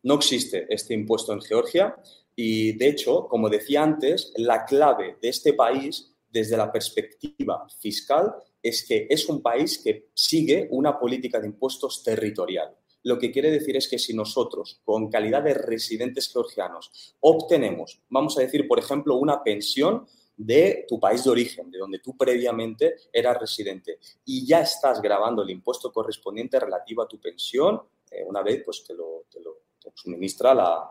No 0.04 0.16
existe 0.16 0.66
este 0.70 0.94
impuesto 0.94 1.34
en 1.34 1.42
Georgia 1.42 1.96
y, 2.36 2.74
de 2.74 2.90
hecho, 2.90 3.28
como 3.28 3.50
decía 3.50 3.82
antes, 3.82 4.34
la 4.36 4.66
clave 4.66 5.18
de 5.22 5.30
este 5.30 5.54
país 5.54 6.15
desde 6.30 6.58
la 6.58 6.72
perspectiva 6.72 7.66
fiscal 7.80 8.36
es 8.62 8.86
que 8.88 9.08
es 9.10 9.28
un 9.30 9.42
país 9.42 9.80
que 9.80 10.10
sigue 10.14 10.68
una 10.72 11.00
política 11.00 11.40
de 11.40 11.48
impuestos 11.48 12.04
territorial. 12.04 12.76
Lo 13.04 13.20
que 13.20 13.32
quiere 13.32 13.52
decir 13.52 13.78
es 13.78 13.88
que 13.88 14.00
si 14.00 14.16
nosotros, 14.16 14.82
con 14.84 15.10
calidad 15.10 15.44
de 15.44 15.54
residentes 15.54 16.32
georgianos, 16.32 17.16
obtenemos, 17.20 18.02
vamos 18.10 18.38
a 18.38 18.42
decir, 18.42 18.68
por 18.68 18.80
ejemplo, 18.80 19.16
una 19.18 19.44
pensión 19.44 20.08
de 20.36 20.86
tu 20.88 21.00
país 21.00 21.24
de 21.24 21.30
origen, 21.30 21.70
de 21.70 21.78
donde 21.78 22.00
tú 22.00 22.18
previamente 22.18 22.96
eras 23.14 23.40
residente, 23.40 24.00
y 24.26 24.46
ya 24.46 24.62
estás 24.62 25.02
grabando 25.02 25.44
el 25.44 25.52
impuesto 25.52 25.94
correspondiente 25.94 26.60
relativo 26.60 27.04
a 27.04 27.08
tu 27.08 27.20
pensión, 27.20 27.80
eh, 28.10 28.24
una 28.26 28.42
vez 28.42 28.64
pues, 28.66 28.84
te, 28.84 28.94
lo, 28.94 29.26
te 29.32 29.40
lo 29.40 29.60
suministra 29.94 30.54
la, 30.54 30.90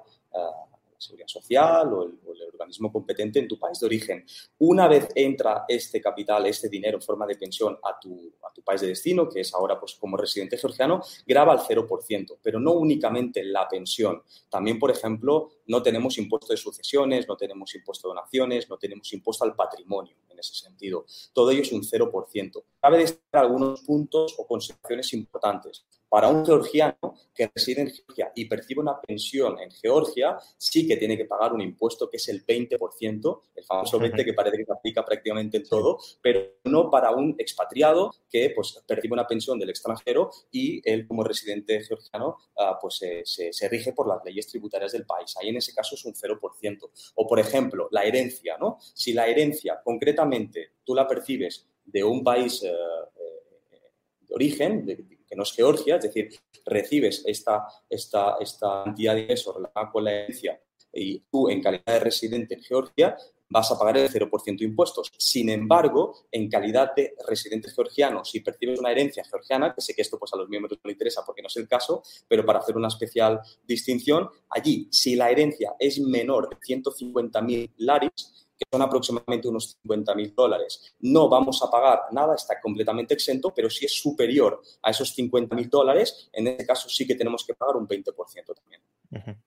Seguridad 0.99 1.29
Social 1.29 1.93
o 1.93 2.05
el, 2.05 2.19
organismo 2.55 2.93
competente 2.93 3.41
en 3.41 3.49
tu 3.49 3.59
país 3.59 3.81
de 3.81 3.87
origen. 3.87 4.25
Una 4.59 4.87
vez 4.87 5.09
entra 5.15 5.65
este 5.67 6.01
capital, 6.01 6.47
este 6.47 6.69
dinero 6.69 6.99
en 6.99 7.03
forma 7.03 7.27
de 7.27 7.35
pensión 7.35 7.77
a 7.83 7.99
tu, 7.99 8.33
a 8.49 8.53
tu 8.53 8.63
país 8.63 8.81
de 8.81 8.87
destino, 8.89 9.29
que 9.29 9.41
es 9.41 9.53
ahora 9.55 9.79
pues, 9.79 9.97
como 9.97 10.17
residente 10.17 10.57
georgiano, 10.57 11.03
graba 11.27 11.53
al 11.53 11.59
0%, 11.59 12.39
pero 12.41 12.61
no 12.61 12.73
únicamente 12.73 13.43
la 13.43 13.69
pensión. 13.69 14.23
También, 14.49 14.79
por 14.79 14.91
ejemplo, 14.93 15.51
no 15.67 15.83
tenemos 15.83 16.17
impuesto 16.19 16.53
de 16.53 16.57
sucesiones, 16.57 17.27
no 17.27 17.37
tenemos 17.37 17.75
impuesto 17.75 18.09
de 18.09 18.15
donaciones, 18.15 18.69
no 18.71 18.79
tenemos 18.79 19.13
impuesto 19.13 19.45
al 19.45 19.55
patrimonio 19.55 20.17
en 20.29 20.39
ese 20.39 20.55
sentido. 20.55 21.07
Todo 21.33 21.51
ello 21.51 21.63
es 21.63 21.73
un 21.73 21.83
0%. 21.83 22.65
Cabe 22.81 22.99
destacar 22.99 23.45
algunos 23.45 23.81
puntos 23.83 24.35
o 24.39 24.47
consideraciones 24.47 25.13
importantes. 25.13 25.85
Para 26.15 26.29
un 26.29 26.47
georgiano 26.47 27.17
que 27.35 27.51
reside 27.53 27.81
en 27.81 27.91
Georgia 27.91 28.31
y 28.37 28.45
percibe 28.45 28.81
una 28.81 29.01
pensión 29.01 29.59
en 29.59 29.69
Georgia, 29.73 30.39
sí 30.57 30.87
que 30.87 30.97
tiene 30.97 31.17
que 31.17 31.25
pagar 31.25 31.53
un 31.53 31.61
impuesto 31.61 32.09
que 32.09 32.19
es 32.19 32.29
el 32.29 32.47
20%, 32.47 33.41
el 33.57 33.65
famoso 33.65 33.99
20 33.99 34.25
que 34.25 34.33
parece 34.33 34.59
que 34.59 34.65
se 34.65 34.73
aplica 34.73 35.05
prácticamente 35.05 35.57
en 35.57 35.65
todo, 35.65 35.99
pero 36.23 36.53
no 36.67 36.89
para 36.89 37.11
un 37.11 37.35
expatriado 37.37 38.15
que 38.31 38.53
pues, 38.55 38.81
percibe 38.87 39.15
una 39.15 39.27
pensión 39.27 39.59
del 39.59 39.71
extranjero 39.71 40.31
y 40.53 40.89
él 40.89 41.09
como 41.09 41.25
residente 41.25 41.83
georgiano 41.83 42.37
ah, 42.59 42.79
pues, 42.81 43.01
se, 43.25 43.69
rige 43.69 43.93
por 43.93 44.07
las 44.07 44.25
leyes 44.25 44.47
tributarias 44.47 44.93
del 44.93 45.07
país. 45.07 45.35
Ahí 45.41 45.49
en 45.49 45.57
ese 45.57 45.75
caso 45.75 45.97
es 45.97 46.05
un 46.05 46.15
0%. 46.15 46.91
O, 47.17 47.27
por 47.27 47.41
ejemplo, 47.41 47.89
la 47.91 48.05
herencia, 48.05 48.57
¿no? 48.57 48.79
Si 48.81 49.15
la 49.15 49.27
herencia 49.27 49.81
concretamente 49.83 50.75
tú 50.85 50.95
la 50.95 51.09
percibes 51.09 51.67
de 51.85 52.05
un 52.05 52.23
país 52.23 52.63
eh, 52.63 52.69
eh, 52.69 53.81
de 54.29 54.33
origen, 54.33 54.87
de, 54.87 55.14
no 55.37 55.43
es 55.43 55.53
Georgia, 55.53 55.97
es 55.97 56.03
decir, 56.03 56.29
recibes 56.65 57.23
esta, 57.27 57.67
esta, 57.89 58.37
esta 58.41 58.85
cantidad 58.85 59.15
de 59.15 59.27
eso 59.29 59.53
relacionada 59.53 59.93
con 59.93 60.05
la 60.05 60.13
herencia 60.13 60.61
y 60.93 61.21
tú 61.31 61.49
en 61.49 61.63
calidad 61.63 61.85
de 61.87 62.01
residente 62.01 62.55
en 62.55 62.63
Georgia 62.63 63.17
vas 63.49 63.71
a 63.71 63.79
pagar 63.79 63.99
el 63.99 64.11
0% 64.11 64.59
de 64.59 64.65
impuestos. 64.65 65.13
Sin 65.17 65.49
embargo, 65.49 66.27
en 66.33 66.49
calidad 66.49 66.95
de 66.95 67.15
residente 67.29 67.71
georgiano, 67.71 68.25
si 68.25 68.41
percibes 68.41 68.81
una 68.81 68.91
herencia 68.91 69.23
georgiana, 69.25 69.73
que 69.75 69.81
sé 69.81 69.95
que 69.95 70.03
esto 70.03 70.19
pues 70.19 70.33
a 70.33 70.37
los 70.37 70.49
miembros 70.49 70.79
no 70.83 70.89
les 70.89 70.95
interesa 70.95 71.23
porque 71.25 71.43
no 71.43 71.49
es 71.49 71.57
el 71.57 71.69
caso, 71.69 72.03
pero 72.27 72.45
para 72.45 72.61
hacer 72.61 72.77
una 72.77 72.89
especial 72.89 73.41
distinción, 73.65 74.29
allí, 74.49 74.89
si 74.91 75.15
la 75.15 75.31
herencia 75.31 75.75
es 75.79 76.01
menor 76.01 76.49
de 76.49 76.57
150.000 76.57 77.73
laris, 77.79 78.44
que 78.59 78.65
son 78.71 78.83
aproximadamente 78.83 79.49
unos 79.49 79.79
50.000 79.85 80.35
dólares. 80.35 80.95
No 81.01 81.29
vamos 81.29 81.63
a 81.63 81.71
pagar 81.71 82.03
nada, 82.13 82.35
está 82.35 82.61
completamente 82.61 83.15
exento, 83.15 83.53
pero 83.55 83.69
si 83.69 83.87
es 83.87 84.01
superior 84.01 84.61
a 84.83 84.91
esos 84.91 85.17
50.000 85.17 85.69
dólares, 85.69 86.29
en 86.33 86.47
este 86.49 86.67
caso 86.67 86.89
sí 86.89 87.07
que 87.07 87.15
tenemos 87.15 87.45
que 87.45 87.55
pagar 87.55 87.77
un 87.77 87.89
20% 87.89 88.15
también. 88.55 89.43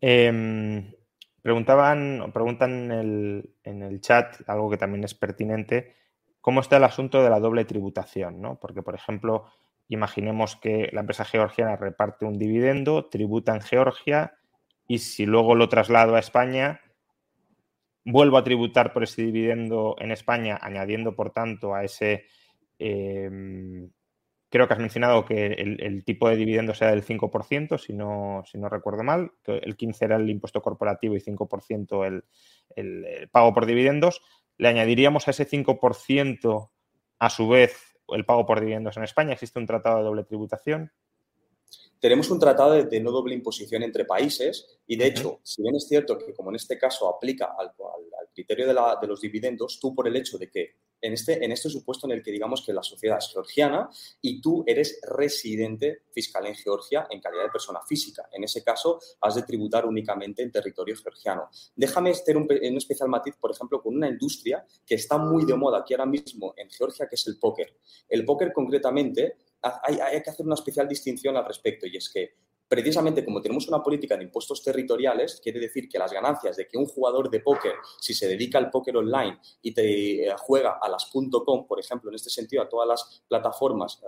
Em, 0.00 0.92
preguntaban, 1.42 2.30
preguntan 2.32 2.72
en 2.72 2.92
el, 2.92 3.54
en 3.64 3.82
el, 3.82 4.00
chat 4.00 4.36
algo 4.48 4.70
que 4.70 4.76
también 4.76 5.04
es 5.04 5.14
pertinente, 5.14 5.96
¿cómo 6.40 6.60
está 6.60 6.76
el 6.76 6.84
asunto 6.84 7.22
de 7.22 7.30
la 7.30 7.40
doble 7.40 7.64
tributación? 7.64 8.40
¿no? 8.40 8.58
Porque, 8.60 8.82
por 8.82 8.94
ejemplo, 8.94 9.46
imaginemos 9.88 10.56
que 10.56 10.90
la 10.92 11.00
empresa 11.00 11.24
georgiana 11.24 11.76
reparte 11.76 12.24
un 12.24 12.38
dividendo, 12.38 13.06
tributa 13.06 13.54
en 13.54 13.60
Georgia 13.60 14.34
y 14.86 14.98
si 14.98 15.26
luego 15.26 15.54
lo 15.54 15.68
traslado 15.68 16.14
a 16.14 16.20
España, 16.20 16.80
vuelvo 18.04 18.38
a 18.38 18.44
tributar 18.44 18.92
por 18.92 19.02
ese 19.02 19.22
dividendo 19.22 19.96
en 19.98 20.12
España, 20.12 20.58
añadiendo, 20.60 21.14
por 21.14 21.30
tanto, 21.30 21.74
a 21.74 21.84
ese... 21.84 22.26
Em, 22.78 23.90
creo 24.50 24.66
que 24.66 24.74
has 24.74 24.80
mencionado 24.80 25.24
que 25.24 25.46
el, 25.46 26.04
tipo 26.04 26.28
de 26.28 26.36
dividendo 26.36 26.74
sea 26.74 26.90
del 26.90 27.04
5%, 27.04 27.78
si 27.78 27.92
no, 27.92 28.42
si 28.46 28.58
no 28.58 28.68
recuerdo 28.68 29.02
mal, 29.02 29.32
que 29.42 29.58
el 29.58 29.76
15% 29.76 30.02
era 30.02 30.16
el 30.16 30.30
impuesto 30.30 30.62
corporativo 30.62 31.16
y 31.16 31.20
5% 31.20 32.06
el, 32.06 32.24
el, 32.74 33.28
pago 33.30 33.52
por 33.52 33.66
dividendos. 33.66 34.22
Le 34.56 34.68
añadiríamos 34.68 35.28
a 35.28 35.32
ese 35.32 35.46
5% 35.46 36.70
a 37.18 37.30
su 37.30 37.48
vez 37.48 37.96
el 38.08 38.24
pago 38.24 38.46
por 38.46 38.60
dividendos 38.60 38.96
en 38.96 39.04
España. 39.04 39.34
¿Existe 39.34 39.58
un 39.58 39.66
tratado 39.66 39.98
de 39.98 40.04
doble 40.04 40.24
tributación? 40.24 40.92
Tenemos 42.00 42.30
un 42.30 42.38
tratado 42.38 42.72
de, 42.84 43.00
no 43.00 43.10
doble 43.10 43.34
imposición 43.34 43.82
entre 43.82 44.04
países 44.04 44.78
y, 44.86 44.96
de 44.96 45.06
hecho, 45.06 45.40
si 45.42 45.62
bien 45.62 45.74
es 45.74 45.86
cierto 45.88 46.16
que, 46.18 46.32
como 46.32 46.50
en 46.50 46.56
este 46.56 46.78
caso 46.78 47.08
aplica 47.08 47.54
al, 47.58 47.72
criterio 48.32 48.68
de, 48.68 49.06
los 49.08 49.20
dividendos, 49.20 49.80
tú 49.80 49.94
por 49.96 50.06
el 50.06 50.14
hecho 50.14 50.38
de 50.38 50.48
que 50.48 50.76
en 51.00 51.12
este, 51.12 51.44
en 51.44 51.50
este 51.50 51.68
supuesto 51.68 52.06
en 52.06 52.12
el 52.12 52.22
que 52.22 52.30
digamos 52.30 52.64
que 52.64 52.72
la 52.72 52.82
sociedad 52.82 53.18
es 53.18 53.30
georgiana 53.32 53.88
y 54.20 54.40
tú 54.40 54.64
eres 54.66 55.00
residente 55.02 56.02
fiscal 56.12 56.46
en 56.46 56.54
Georgia 56.54 57.08
en 57.10 57.20
calidad 57.20 57.44
de 57.44 57.50
persona 57.50 57.80
física. 57.82 58.28
En 58.32 58.44
ese 58.44 58.62
caso, 58.62 59.00
has 59.20 59.34
de 59.34 59.42
tributar 59.42 59.86
únicamente 59.86 60.42
en 60.42 60.52
territorio 60.52 60.96
georgiano. 60.96 61.48
Déjame 61.74 62.10
hacer 62.10 62.36
un, 62.36 62.44
un 62.44 62.76
especial 62.76 63.08
matiz, 63.08 63.34
por 63.40 63.50
ejemplo, 63.50 63.82
con 63.82 63.96
una 63.96 64.08
industria 64.08 64.64
que 64.86 64.94
está 64.94 65.18
muy 65.18 65.44
de 65.44 65.56
moda 65.56 65.78
aquí 65.78 65.94
ahora 65.94 66.06
mismo 66.06 66.54
en 66.56 66.70
Georgia, 66.70 67.08
que 67.08 67.16
es 67.16 67.26
el 67.26 67.38
póker. 67.38 67.76
El 68.08 68.24
póker 68.24 68.52
concretamente 68.52 69.36
hay, 69.62 70.22
que 70.22 70.30
hacer 70.30 70.46
una 70.46 70.54
especial 70.54 70.88
distinción 70.88 71.36
al 71.36 71.44
respecto 71.44 71.86
y 71.86 71.96
es 71.96 72.10
que 72.12 72.34
precisamente 72.68 73.24
como 73.24 73.40
tenemos 73.40 73.66
una 73.68 73.82
política 73.82 74.16
de 74.16 74.24
impuestos 74.24 74.62
territoriales, 74.62 75.40
quiere 75.42 75.58
decir 75.58 75.88
que 75.88 75.98
las 75.98 76.12
ganancias 76.12 76.56
de 76.56 76.68
que 76.68 76.76
un 76.76 76.86
jugador 76.86 77.30
de 77.30 77.40
póker, 77.40 77.74
si 77.98 78.12
se 78.12 78.28
dedica 78.28 78.58
al 78.58 78.70
póker 78.70 78.96
online 78.98 79.40
y 79.62 79.72
te 79.72 80.28
eh, 80.28 80.34
juega 80.38 80.78
a 80.80 80.88
las 80.88 81.10
.com, 81.10 81.66
por 81.66 81.80
ejemplo, 81.80 82.10
en 82.10 82.16
este 82.16 82.30
sentido, 82.30 82.62
a 82.62 82.68
todas 82.68 82.86
las 82.86 83.24
plataformas 83.26 84.00
eh, 84.02 84.06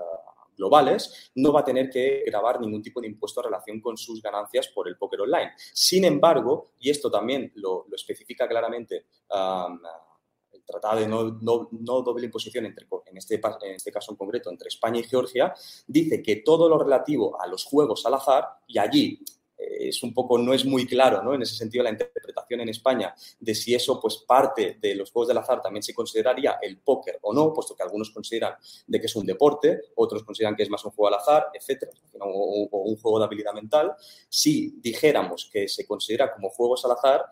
globales, 0.58 1.32
no 1.36 1.52
va 1.52 1.60
a 1.60 1.64
tener 1.64 1.88
que 1.88 2.22
grabar 2.26 2.60
ningún 2.60 2.82
tipo 2.82 3.00
de 3.00 3.06
impuesto 3.06 3.40
en 3.40 3.44
relación 3.44 3.80
con 3.80 3.96
sus 3.96 4.20
ganancias 4.20 4.68
por 4.68 4.88
el 4.88 4.98
póker 4.98 5.22
online. 5.22 5.52
Sin 5.56 6.04
embargo, 6.04 6.72
y 6.78 6.90
esto 6.90 7.10
también 7.10 7.50
lo, 7.54 7.86
especifica 7.94 8.46
claramente 8.46 9.06
tratado 10.64 11.00
de 11.00 11.06
no, 11.06 12.02
doble 12.02 12.26
imposición 12.26 12.66
en, 12.66 12.74
este, 13.16 13.40
en 13.62 13.74
este 13.74 13.92
caso 13.92 14.12
en 14.12 14.16
concreto 14.16 14.50
entre 14.50 14.68
España 14.68 15.00
y 15.00 15.04
Georgia, 15.04 15.54
dice 15.86 16.22
que 16.22 16.36
todo 16.36 16.68
lo 16.68 16.78
relativo 16.78 17.40
a 17.40 17.46
los 17.46 17.64
juegos 17.64 18.04
al 18.06 18.14
azar, 18.14 18.44
y 18.66 18.78
allí 18.78 19.20
eh, 19.60 19.88
es 19.88 20.02
un 20.02 20.14
poco, 20.14 20.38
no 20.38 20.54
es 20.54 20.64
muy 20.64 20.86
claro, 20.86 21.22
¿no? 21.22 21.34
En 21.34 21.42
ese 21.42 21.54
sentido, 21.54 21.84
la 21.84 21.90
interpretación 21.90 22.60
en 22.60 22.70
España 22.70 23.14
de 23.38 23.54
si 23.54 23.74
eso, 23.74 24.00
pues, 24.00 24.18
parte 24.26 24.78
de 24.80 24.94
los 24.94 25.10
juegos 25.10 25.28
del 25.28 25.38
azar 25.38 25.60
también 25.60 25.82
se 25.82 25.94
consideraría 25.94 26.58
el 26.62 26.78
póker 26.78 27.18
o 27.22 27.34
no, 27.34 27.52
puesto 27.52 27.74
que 27.74 27.82
algunos 27.82 28.10
consideran 28.10 28.54
de 28.86 29.00
que 29.00 29.06
es 29.06 29.16
un 29.16 29.26
deporte, 29.26 29.80
otros 29.96 30.22
consideran 30.24 30.56
que 30.56 30.62
es 30.62 30.70
más 30.70 30.84
un 30.84 30.92
juego 30.92 31.08
al 31.08 31.20
azar, 31.20 31.48
etcétera, 31.52 31.92
o 32.20 32.68
un 32.84 32.96
juego 32.96 33.18
de 33.18 33.24
habilidad 33.26 33.52
mental. 33.52 33.92
Si 34.28 34.78
dijéramos 34.80 35.48
que 35.52 35.68
se 35.68 35.86
considera 35.86 36.32
como 36.32 36.50
juegos 36.50 36.84
al 36.84 36.92
azar, 36.92 37.26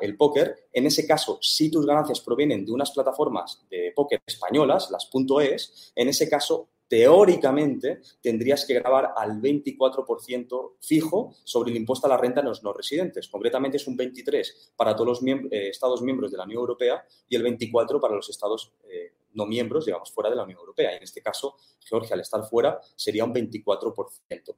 el 0.00 0.16
póker, 0.16 0.68
en 0.72 0.86
ese 0.86 1.06
caso, 1.06 1.38
si 1.40 1.70
tus 1.70 1.84
ganancias 1.84 2.20
provienen 2.20 2.64
de 2.64 2.72
unas 2.72 2.92
plataformas 2.92 3.64
de 3.68 3.92
póker 3.94 4.22
españolas, 4.24 4.90
las 4.90 5.08
.es, 5.40 5.92
en 5.96 6.08
ese 6.08 6.28
caso, 6.28 6.68
teóricamente, 6.88 8.00
tendrías 8.20 8.64
que 8.64 8.74
grabar 8.74 9.14
al 9.16 9.40
24% 9.40 10.74
fijo 10.80 11.34
sobre 11.42 11.72
el 11.72 11.78
impuesto 11.78 12.06
a 12.06 12.10
la 12.10 12.16
renta 12.16 12.40
en 12.40 12.46
los 12.46 12.62
no 12.62 12.72
residentes. 12.72 13.28
Concretamente 13.28 13.78
es 13.78 13.86
un 13.86 13.96
23% 13.96 14.74
para 14.76 14.94
todos 14.94 15.22
los 15.22 15.22
eh, 15.26 15.68
Estados 15.70 16.02
miembros 16.02 16.30
de 16.30 16.38
la 16.38 16.44
Unión 16.44 16.60
Europea 16.60 17.04
y 17.28 17.36
el 17.36 17.42
24% 17.42 18.00
para 18.00 18.14
los 18.14 18.28
Estados 18.28 18.72
eh, 18.88 19.12
no 19.34 19.46
miembros, 19.46 19.86
digamos, 19.86 20.12
fuera 20.12 20.30
de 20.30 20.36
la 20.36 20.44
Unión 20.44 20.58
Europea. 20.58 20.96
En 20.96 21.02
este 21.02 21.20
caso, 21.20 21.56
Georgia, 21.80 22.14
al 22.14 22.20
estar 22.20 22.42
fuera, 22.44 22.80
sería 22.96 23.24
un 23.24 23.34
24%. 23.34 24.56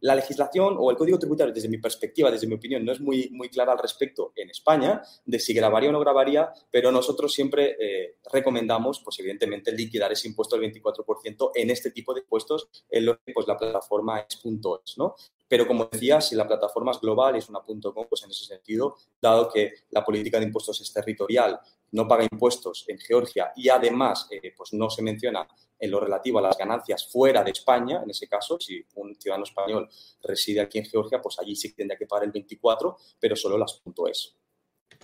la 0.00 0.14
legislación 0.14 0.76
o 0.78 0.90
el 0.90 0.96
código 0.96 1.18
tributario, 1.18 1.52
desde 1.52 1.68
mi 1.68 1.78
perspectiva, 1.78 2.30
desde 2.30 2.46
mi 2.46 2.54
opinión, 2.54 2.84
no 2.84 2.92
es 2.92 3.00
muy, 3.00 3.28
muy 3.32 3.48
clara 3.48 3.72
al 3.72 3.78
respecto 3.78 4.32
en 4.36 4.50
España, 4.50 5.02
de 5.24 5.38
si 5.38 5.54
grabaría 5.54 5.90
o 5.90 5.92
no 5.92 6.00
grabaría, 6.00 6.50
pero 6.70 6.90
nosotros 6.90 7.32
siempre 7.32 7.76
eh, 7.78 8.16
recomendamos, 8.32 9.00
pues 9.04 9.18
evidentemente, 9.20 9.72
liquidar 9.72 10.12
ese 10.12 10.28
impuesto 10.28 10.58
del 10.58 10.72
24% 10.72 11.50
en 11.54 11.70
este 11.70 11.90
tipo 11.90 12.14
de 12.14 12.20
impuestos 12.20 12.68
en 12.90 13.06
lo 13.06 13.18
que 13.18 13.32
pues, 13.32 13.46
la 13.46 13.56
plataforma 13.56 14.20
es 14.20 14.36
.es, 14.44 14.98
¿no? 14.98 15.14
Pero 15.48 15.66
como 15.66 15.88
decía, 15.90 16.20
si 16.20 16.34
la 16.34 16.46
plataforma 16.46 16.90
es 16.90 17.00
global 17.00 17.36
y 17.36 17.38
es 17.38 17.48
una 17.48 17.60
.com, 17.60 18.06
pues 18.08 18.22
en 18.24 18.30
ese 18.30 18.44
sentido, 18.44 18.96
dado 19.20 19.48
que 19.48 19.72
la 19.90 20.04
política 20.04 20.38
de 20.38 20.46
impuestos 20.46 20.80
es 20.80 20.92
territorial 20.92 21.60
no 21.92 22.06
paga 22.06 22.26
impuestos 22.30 22.84
en 22.88 22.98
Georgia 22.98 23.52
y 23.56 23.68
además 23.68 24.28
eh, 24.30 24.52
pues 24.56 24.72
no 24.72 24.90
se 24.90 25.02
menciona 25.02 25.46
en 25.78 25.90
lo 25.90 26.00
relativo 26.00 26.38
a 26.38 26.42
las 26.42 26.56
ganancias 26.56 27.10
fuera 27.10 27.44
de 27.44 27.50
España, 27.50 28.00
en 28.02 28.10
ese 28.10 28.26
caso, 28.26 28.58
si 28.58 28.82
un 28.94 29.14
ciudadano 29.14 29.44
español 29.44 29.88
reside 30.22 30.60
aquí 30.60 30.78
en 30.78 30.86
Georgia, 30.86 31.20
pues 31.20 31.38
allí 31.38 31.54
sí 31.54 31.74
tendría 31.74 31.98
que 31.98 32.06
pagar 32.06 32.24
el 32.24 32.32
24, 32.32 32.96
pero 33.20 33.36
solo 33.36 33.58
las 33.58 33.82
.es. 34.10 34.36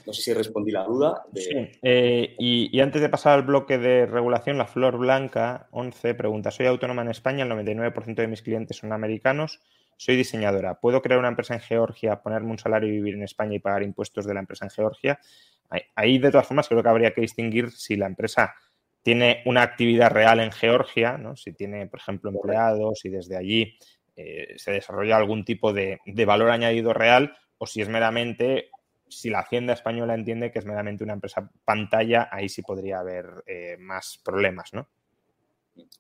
No 0.07 0.13
sé 0.15 0.23
si 0.23 0.33
respondí 0.33 0.71
la 0.71 0.85
duda. 0.85 1.27
Sí. 1.35 1.51
Eh, 1.83 2.35
y, 2.39 2.71
y, 2.75 2.81
antes 2.81 3.03
de 3.03 3.11
pasar 3.11 3.35
al 3.35 3.43
bloque 3.43 3.77
de 3.77 4.07
regulación, 4.07 4.57
la 4.57 4.67
Flor 4.67 4.97
Blanca 4.97 5.69
11 5.73 6.15
pregunta, 6.15 6.51
soy 6.51 6.67
autónoma 6.67 7.03
en 7.03 7.11
España, 7.11 7.45
el 7.45 7.51
99% 7.51 8.15
de 8.15 8.29
mis 8.29 8.41
clientes 8.41 8.79
son 8.79 8.93
americanos, 8.93 9.61
soy 9.97 10.17
diseñadora, 10.17 10.81
¿puedo 10.81 11.01
crear 11.03 11.19
una 11.19 11.29
empresa 11.29 11.55
en 11.55 11.61
Georgia, 11.61 12.23
ponerme 12.23 12.51
un 12.51 12.59
salario 12.59 12.89
y 12.89 12.93
vivir 12.93 13.15
en 13.15 13.23
España 13.23 13.55
y 13.55 13.59
pagar 13.61 13.83
impuestos 13.83 14.27
de 14.27 14.35
la 14.35 14.41
empresa 14.41 14.65
en 14.65 14.71
Georgia? 14.71 15.21
Ahí, 15.95 16.19
de 16.19 16.31
todas 16.31 16.47
formas, 16.47 16.69
creo 16.69 16.83
que 16.83 16.89
habría 16.89 17.15
que 17.15 17.23
distinguir 17.23 17.71
si 17.71 17.97
la 17.97 18.07
empresa 18.07 18.55
tiene 19.03 19.43
una 19.47 19.63
actividad 19.63 20.11
real 20.11 20.41
en 20.41 20.53
Georgia, 20.53 21.19
¿no? 21.19 21.37
si 21.37 21.53
tiene, 21.53 21.87
por 21.87 22.01
ejemplo, 22.01 22.31
empleados 22.31 23.05
y 23.05 23.09
desde 23.09 23.37
allí 23.37 23.79
eh, 24.17 24.55
se 24.57 24.73
desarrolla 24.73 25.17
algún 25.17 25.45
tipo 25.45 25.73
de, 25.73 25.99
valor 26.27 26.51
añadido 26.51 26.93
real 26.93 27.37
o 27.59 27.67
si 27.67 27.81
es 27.81 27.89
meramente, 27.89 28.71
si 29.09 29.31
la 29.31 29.41
Hacienda 29.41 29.73
española 29.73 30.15
entiende 30.15 30.51
que 30.51 30.59
es 30.59 30.67
meramente 30.67 31.05
una 31.05 31.15
empresa 31.15 31.51
pantalla, 31.65 32.29
ahí 32.31 32.49
sí 32.49 32.63
podría 32.63 33.01
haber 33.01 33.43
eh, 33.47 33.77
más 33.79 34.21
problemas, 34.25 34.73
¿no? 34.73 34.89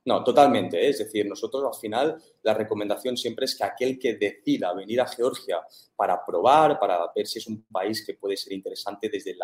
No, 0.05 0.23
totalmente. 0.25 0.79
¿eh? 0.79 0.89
Es 0.89 0.99
decir, 0.99 1.27
nosotros 1.27 1.65
al 1.65 1.81
final 1.81 2.23
la 2.43 2.55
recomendación 2.55 3.17
siempre 3.17 3.45
es 3.45 3.57
que 3.57 3.65
aquel 3.65 3.99
que 3.99 4.15
decida 4.15 4.73
venir 4.75 5.01
a 5.01 5.07
Georgia 5.07 5.61
para 5.97 6.25
probar, 6.25 6.79
para 6.79 7.11
ver 7.15 7.27
si 7.27 7.39
es 7.39 7.47
un 7.47 7.63
país 7.65 8.05
que 8.05 8.15
puede 8.15 8.37
ser 8.37 8.53
interesante 8.53 9.09
desde 9.09 9.37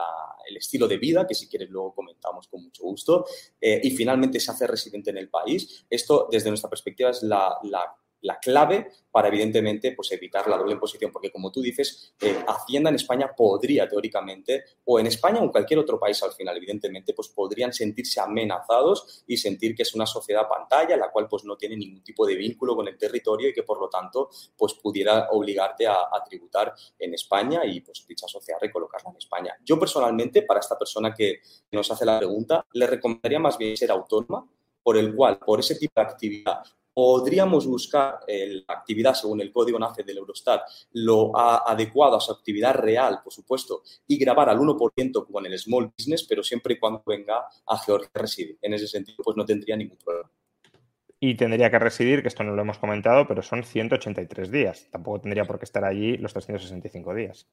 el 0.49 0.57
estilo 0.57 0.89
de 0.89 0.99
vida, 0.99 1.26
que 1.26 1.35
si 1.35 1.49
quieres 1.49 1.70
luego 1.70 1.95
comentamos 1.95 2.49
con 2.49 2.62
mucho 2.62 2.83
gusto, 2.83 3.24
y 3.61 3.91
finalmente 3.93 4.41
se 4.41 4.51
hace 4.51 4.66
residente 4.66 5.11
en 5.11 5.18
el 5.18 5.29
país, 5.29 5.87
esto 5.89 6.29
desde 6.31 6.49
nuestra 6.49 6.68
perspectiva 6.68 7.11
es 7.11 7.22
la, 7.22 7.57
la 7.62 7.85
la 8.23 8.39
clave 8.39 8.91
para, 9.11 9.29
evidentemente, 9.29 9.93
pues 9.93 10.12
evitar 10.12 10.47
la 10.49 10.57
doble 10.57 10.75
imposición, 10.75 11.11
porque 11.11 11.31
como 11.31 11.51
tú 11.51 11.61
dices, 11.61 12.14
eh, 12.21 12.45
Hacienda 12.47 12.91
en 12.91 12.97
España 12.97 13.31
podría, 13.37 13.89
teóricamente, 13.89 14.64
o 14.85 14.99
en 14.99 15.07
España 15.07 15.41
o 15.41 15.45
en 15.45 15.51
cualquier 15.51 15.81
otro 15.81 15.99
país 15.99 16.23
al 16.23 16.33
final, 16.33 16.57
evidentemente, 16.57 17.14
pues 17.14 17.29
podrían 17.29 17.73
sentirse 17.73 18.21
amenazados 18.21 19.25
y 19.27 19.37
sentir 19.37 19.75
que 19.75 19.83
es 19.83 19.95
una 19.95 20.07
sociedad 20.07 20.49
pantalla, 20.49 20.97
la 20.97 21.11
cual 21.11 21.27
pues 21.29 21.45
no 21.45 21.57
tiene 21.57 21.77
ningún 21.77 22.03
tipo 22.03 22.27
de 22.27 22.35
vínculo 22.35 22.77
con 22.77 22.89
el 22.89 22.97
territorio 22.97 23.49
y 23.49 23.53
que, 23.53 23.62
por 23.62 23.81
lo 23.81 23.89
tanto, 23.89 24.29
pues 24.57 24.75
pudiera 24.75 25.29
obligarte 25.31 25.87
a, 25.87 26.09
tributar 26.29 26.75
en 26.99 27.14
España 27.14 27.64
y 27.64 27.81
pues 27.81 28.05
dicha 28.07 28.27
sociedad 28.27 28.59
recolocarla 28.61 29.11
en 29.11 29.16
España. 29.16 29.57
Yo 29.64 29.79
personalmente, 29.79 30.43
para 30.43 30.61
esta 30.61 30.77
persona 30.77 31.14
que 31.14 31.41
nos 31.73 31.91
hace 31.91 32.05
la 32.05 32.19
pregunta, 32.19 32.66
le 32.73 32.87
recomendaría 32.87 33.39
más 33.39 33.57
bien 33.57 33.77
ser 33.77 33.91
autónoma, 33.91 34.47
por 34.83 34.97
el 34.97 35.14
cual, 35.14 35.39
por 35.39 35.61
ese 35.61 35.77
tipo 35.77 35.93
de 35.97 36.07
actividad, 36.07 36.62
podríamos 36.99 37.64
buscar 37.64 38.18
la 38.26 38.74
actividad 38.74 39.14
según 39.14 39.40
el 39.40 39.53
código 39.53 39.78
NACE 39.78 40.03
del 40.03 40.18
Eurostat, 40.18 40.62
lo 40.94 41.30
adecuado 41.38 42.16
a 42.16 42.20
su 42.20 42.32
actividad 42.32 42.74
real, 42.74 43.20
por 43.22 43.32
supuesto, 43.32 43.84
y 44.09 44.18
grabar 44.18 44.49
al 44.49 44.59
1% 44.59 45.24
como 45.24 45.38
en 45.38 45.46
el 45.46 45.57
small 45.61 45.92
business, 45.96 46.24
pero 46.28 46.42
siempre 46.42 46.74
y 46.74 46.78
cuando 46.80 47.01
venga 47.07 47.44
a 47.64 47.78
Georgia 47.78 48.11
residir. 48.12 48.59
En 48.61 48.74
ese 48.74 48.88
sentido, 48.88 49.18
pues 49.22 49.36
no 49.36 49.44
tendría 49.44 49.76
ningún 49.76 49.96
problema. 49.96 50.28
Y 51.20 51.36
tendría 51.36 51.70
que 51.70 51.78
residir, 51.78 52.22
que 52.22 52.26
esto 52.26 52.42
no 52.42 52.57
lo 52.57 52.62
hemos 52.62 52.78
comentado, 52.78 53.28
pero 53.28 53.42
son 53.42 53.62
183 53.62 54.51
días. 54.51 54.88
Tampoco 54.90 55.20
tendría 55.20 55.44
por 55.44 55.61
qué 55.61 55.66
estar 55.66 55.84
allí 55.84 56.16
los 56.16 56.32
365 56.32 57.14
días. 57.14 57.46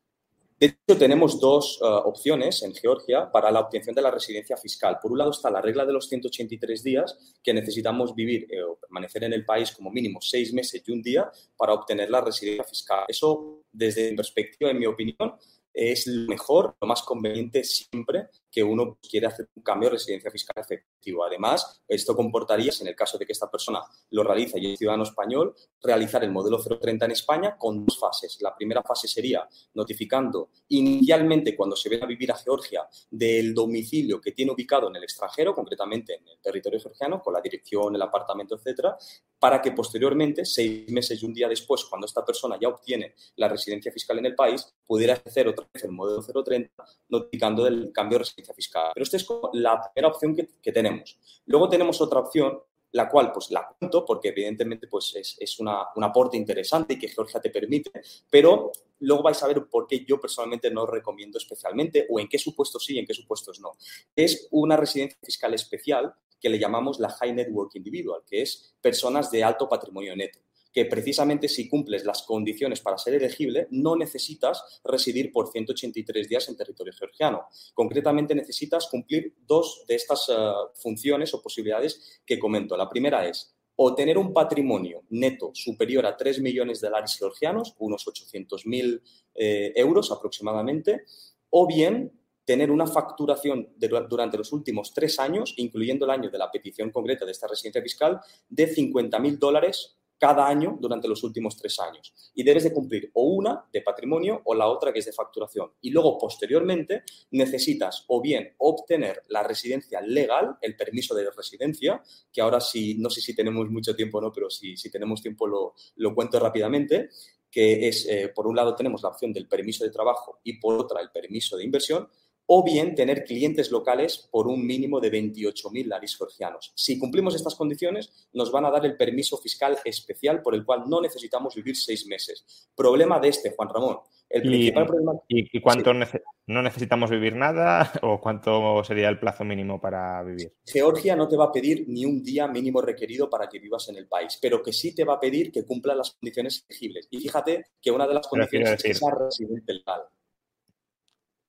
De 0.57 0.67
hecho, 0.67 0.97
tenemos 0.97 1.39
dos 1.39 1.79
eh, 1.81 1.85
opciones 1.85 2.63
en 2.63 2.73
Georgia 2.73 3.29
para 3.29 3.51
la 3.51 3.59
obtención 3.59 3.93
de 3.93 4.01
la 4.01 4.09
residencia 4.09 4.55
fiscal. 4.55 4.99
Por 5.01 5.11
un 5.11 5.17
lado 5.17 5.31
está 5.31 5.49
la 5.49 5.61
regla 5.61 5.85
de 5.85 5.91
los 5.91 6.07
183 6.07 6.81
días, 6.81 7.35
que 7.43 7.53
necesitamos 7.53 8.15
vivir 8.15 8.47
eh, 8.49 8.63
o 8.63 8.77
permanecer 8.77 9.25
en 9.25 9.33
el 9.33 9.43
país 9.43 9.71
como 9.71 9.91
mínimo 9.91 10.21
seis 10.21 10.53
meses 10.53 10.81
y 10.85 10.91
un 10.91 11.01
día 11.01 11.29
para 11.57 11.73
obtener 11.73 12.09
la 12.09 12.21
residencia 12.21 12.63
fiscal. 12.63 13.03
Eso, 13.07 13.63
desde 13.69 14.09
mi 14.09 14.15
perspectiva, 14.15 14.71
en 14.71 14.79
mi 14.79 14.85
opinión, 14.85 15.33
es 15.73 16.07
lo 16.07 16.29
mejor, 16.29 16.77
lo 16.79 16.87
más 16.87 17.01
conveniente 17.01 17.61
siempre 17.65 18.29
que 18.55 18.63
uno 18.63 18.97
quiere 19.01 19.27
hacer 19.27 19.49
un 19.53 19.63
cambio 19.63 19.89
de 19.89 19.95
residencia 19.95 20.31
fiscal 20.31 20.55
efectivo. 20.63 21.25
Además, 21.25 21.83
esto 21.85 22.15
comportaría, 22.15 22.71
en 22.79 22.87
el 22.87 22.95
caso 22.95 23.17
de 23.17 23.25
que 23.25 23.33
esta 23.33 23.51
persona 23.51 23.81
lo 24.11 24.23
realice 24.23 24.57
y 24.57 24.71
es 24.71 24.79
ciudadano 24.79 25.03
español, 25.03 25.53
realizar 25.83 26.23
el 26.23 26.31
modelo 26.31 26.57
030 26.57 27.03
en 27.03 27.11
España 27.11 27.57
con 27.57 27.85
dos 27.85 27.99
fases. 27.99 28.37
La 28.39 28.55
primera 28.55 28.81
fase 28.81 29.09
sería 29.09 29.45
notificando 29.73 30.51
inicialmente 30.69 31.53
cuando 31.53 31.75
se 31.75 31.89
venga 31.89 32.05
a 32.05 32.07
vivir 32.07 32.31
a 32.31 32.37
Georgia 32.37 32.87
del 33.11 33.53
domicilio 33.53 34.21
que 34.21 34.31
tiene 34.31 34.53
ubicado 34.53 34.87
en 34.87 34.95
el 34.95 35.03
extranjero, 35.03 35.53
concretamente 35.53 36.15
en 36.15 36.25
el 36.29 36.39
territorio 36.39 36.79
georgiano, 36.79 37.21
con 37.21 37.33
la 37.33 37.41
dirección, 37.41 37.93
el 37.93 38.01
apartamento, 38.01 38.55
etcétera, 38.55 38.95
para 39.37 39.61
que 39.61 39.73
posteriormente, 39.73 40.45
seis 40.45 40.89
meses 40.91 41.21
y 41.21 41.25
un 41.25 41.33
día 41.33 41.49
después, 41.49 41.83
cuando 41.85 42.07
esta 42.07 42.23
persona 42.23 42.57
ya 42.59 42.69
obtiene 42.69 43.15
la 43.35 43.49
residencia 43.49 43.91
fiscal 43.91 44.17
en 44.19 44.27
el 44.27 44.35
país, 44.35 44.73
pudiera 44.87 45.13
hacer 45.13 45.49
otra 45.49 45.67
vez 45.73 45.83
el 45.83 45.91
modelo 45.91 46.23
030, 46.43 46.71
notificando 47.09 47.65
del 47.65 47.91
cambio 47.91 48.17
de 48.17 48.23
residencia 48.23 48.44
fiscal. 48.53 48.91
Pero 48.93 49.03
esta 49.03 49.17
es 49.17 49.27
la 49.53 49.81
primera 49.93 50.13
opción 50.13 50.35
que, 50.35 50.71
tenemos. 50.71 51.19
Luego 51.45 51.69
tenemos 51.69 52.01
otra 52.01 52.19
opción 52.19 52.59
la 52.91 53.09
cual 53.09 53.33
pues 53.33 53.51
la 53.51 53.67
cuento 53.67 54.05
porque 54.05 54.29
evidentemente 54.29 54.87
pues 54.87 55.13
es, 55.15 55.59
una, 55.59 55.87
un 55.95 56.03
aporte 56.05 56.37
interesante 56.37 56.93
y 56.93 56.99
que 56.99 57.09
Georgia 57.09 57.41
te 57.41 57.49
permite, 57.49 57.91
pero 58.29 58.71
luego 58.99 59.21
vais 59.21 59.41
a 59.43 59.47
ver 59.47 59.65
por 59.65 59.85
qué 59.85 60.05
yo 60.05 60.17
personalmente 60.17 60.71
no 60.71 60.85
recomiendo 60.85 61.37
especialmente 61.37 62.07
o 62.09 62.21
en 62.21 62.29
qué 62.29 62.39
supuestos 62.39 62.85
sí 62.85 62.95
y 62.95 62.99
en 62.99 63.05
qué 63.05 63.13
supuestos 63.13 63.59
no. 63.59 63.73
Es 64.15 64.47
una 64.51 64.77
residencia 64.77 65.17
fiscal 65.21 65.53
especial 65.53 66.13
que 66.39 66.47
le 66.47 66.57
llamamos 66.57 66.99
la 66.99 67.09
High 67.09 67.33
Network 67.33 67.75
Individual, 67.75 68.21
que 68.25 68.41
es 68.43 68.75
personas 68.79 69.29
de 69.29 69.43
alto 69.43 69.67
patrimonio 69.67 70.15
neto 70.15 70.39
que 70.75 70.83
precisamente 70.83 71.47
si 71.47 71.69
cumples 71.69 72.03
las 72.03 72.23
condiciones 72.23 72.81
para 72.81 72.97
ser 72.97 73.13
elegible, 73.13 73.69
no 73.71 73.95
necesitas 73.95 74.81
residir 74.83 75.31
por 75.31 75.49
183 75.49 76.27
días 76.27 76.49
en 76.49 76.57
territorio 76.57 76.91
georgiano. 76.91 77.45
Concretamente 77.73 78.35
necesitas 78.35 78.87
cumplir 78.87 79.35
dos 79.47 79.85
de 79.87 79.95
estas 79.95 80.27
eh, 80.27 80.33
funciones 80.73 81.33
o 81.33 81.41
posibilidades 81.41 82.21
que 82.25 82.37
comento. 82.37 82.75
La 82.75 82.89
primera 82.89 83.25
es 83.25 83.55
o 83.77 83.95
tener 83.95 84.17
un 84.17 84.33
patrimonio 84.33 85.03
neto 85.11 85.51
superior 85.53 86.05
a 86.05 86.17
3 86.17 86.41
millones 86.41 86.81
de 86.81 86.89
dólares 86.89 87.15
georgianos, 87.17 87.73
unos 87.79 88.05
800.000 88.05 89.01
eh, 89.35 89.71
euros 89.77 90.11
aproximadamente, 90.11 91.03
o 91.51 91.65
bien 91.67 92.11
tener 92.43 92.69
una 92.69 92.85
facturación 92.85 93.69
durante 94.09 94.37
los 94.37 94.51
últimos 94.51 94.93
tres 94.93 95.19
años, 95.19 95.53
incluyendo 95.55 96.03
el 96.03 96.11
año 96.11 96.29
de 96.29 96.37
la 96.37 96.51
petición 96.51 96.91
concreta 96.91 97.25
de 97.25 97.31
esta 97.31 97.47
residencia 97.47 97.81
fiscal, 97.81 98.19
de 98.49 98.75
50.000 98.75 99.39
dólares 99.39 99.97
cada 100.17 100.47
año 100.47 100.77
durante 100.79 101.07
los 101.07 101.23
últimos 101.23 101.57
tres 101.57 101.79
años. 101.79 102.13
Y 102.33 102.43
debes 102.43 102.63
de 102.63 102.73
cumplir 102.73 103.11
o 103.13 103.23
una 103.23 103.65
de 103.71 103.81
patrimonio 103.81 104.41
o 104.45 104.55
la 104.55 104.67
otra 104.67 104.93
que 104.93 104.99
es 104.99 105.05
de 105.05 105.13
facturación. 105.13 105.71
Y 105.81 105.91
luego, 105.91 106.17
posteriormente, 106.17 107.03
necesitas 107.31 108.05
o 108.07 108.21
bien 108.21 108.53
obtener 108.57 109.23
la 109.27 109.43
residencia 109.43 110.01
legal, 110.01 110.57
el 110.61 110.75
permiso 110.75 111.15
de 111.15 111.29
residencia, 111.31 112.01
que 112.31 112.41
ahora 112.41 112.59
sí, 112.59 112.95
no 112.97 113.09
sé 113.09 113.21
si 113.21 113.35
tenemos 113.35 113.69
mucho 113.69 113.95
tiempo 113.95 114.17
o 114.19 114.21
no, 114.21 114.31
pero 114.31 114.49
si, 114.49 114.77
si 114.77 114.89
tenemos 114.89 115.21
tiempo 115.21 115.47
lo, 115.47 115.73
lo 115.97 116.15
cuento 116.15 116.39
rápidamente, 116.39 117.09
que 117.55 117.87
es, 117.87 118.05
eh, 118.09 118.33
por 118.35 118.47
un 118.47 118.55
lado 118.57 118.75
tenemos 118.75 119.01
la 119.01 119.07
opción 119.09 119.31
del 119.31 119.47
permiso 119.47 119.85
de 119.85 119.89
trabajo 119.89 120.41
y 120.43 120.59
por 120.59 120.77
otra 120.77 120.99
el 120.99 121.09
permiso 121.09 121.55
de 121.55 121.63
inversión, 121.63 122.09
o 122.47 122.63
bien 122.63 122.95
tener 122.95 123.23
clientes 123.23 123.71
locales 123.71 124.27
por 124.31 124.47
un 124.47 124.65
mínimo 124.65 124.99
de 124.99 125.11
28.000 125.11 125.87
laris 125.87 126.17
georgianos. 126.17 126.71
Si 126.75 126.99
cumplimos 126.99 127.35
estas 127.35 127.55
condiciones, 127.55 128.29
nos 128.33 128.51
van 128.51 128.65
a 128.65 128.71
dar 128.71 128.85
el 128.85 128.97
permiso 128.97 129.37
fiscal 129.37 129.77
especial 129.83 130.41
por 130.41 130.55
el 130.55 130.65
cual 130.65 130.83
no 130.87 131.01
necesitamos 131.01 131.55
vivir 131.55 131.75
seis 131.75 132.05
meses. 132.07 132.69
Problema 132.75 133.19
de 133.19 133.29
este, 133.29 133.51
Juan 133.55 133.69
Ramón. 133.69 133.97
El 134.29 134.41
principal 134.41 134.85
problema... 134.87 135.13
¿Y, 135.27 135.61
cuánto 135.61 135.93
no 135.93 136.61
necesitamos 136.61 137.09
vivir 137.09 137.35
nada 137.35 137.91
o 138.01 138.19
cuánto 138.19 138.83
sería 138.83 139.09
el 139.09 139.19
plazo 139.19 139.43
mínimo 139.43 139.79
para 139.79 140.23
vivir? 140.23 140.53
Georgia 140.65 141.15
no 141.15 141.27
te 141.27 141.37
va 141.37 141.45
a 141.45 141.51
pedir 141.51 141.85
ni 141.87 142.05
un 142.05 142.23
día 142.23 142.47
mínimo 142.47 142.81
requerido 142.81 143.29
para 143.29 143.47
que 143.47 143.59
vivas 143.59 143.87
en 143.89 143.97
el 143.97 144.07
país, 144.07 144.37
pero 144.41 144.61
que 144.61 144.73
sí 144.73 144.93
te 144.93 145.03
va 145.03 145.15
a 145.15 145.19
pedir 145.19 145.51
que 145.51 145.65
cumpla 145.65 145.95
las 145.95 146.11
condiciones 146.11 146.65
elegibles. 146.67 147.07
Y 147.11 147.19
fíjate 147.19 147.65
que 147.81 147.91
una 147.91 148.07
de 148.07 148.13
las 148.13 148.27
condiciones 148.27 148.71
es 148.71 148.83
que 148.83 148.93
sea 148.93 149.11
residente 149.11 149.73
legal. 149.73 150.01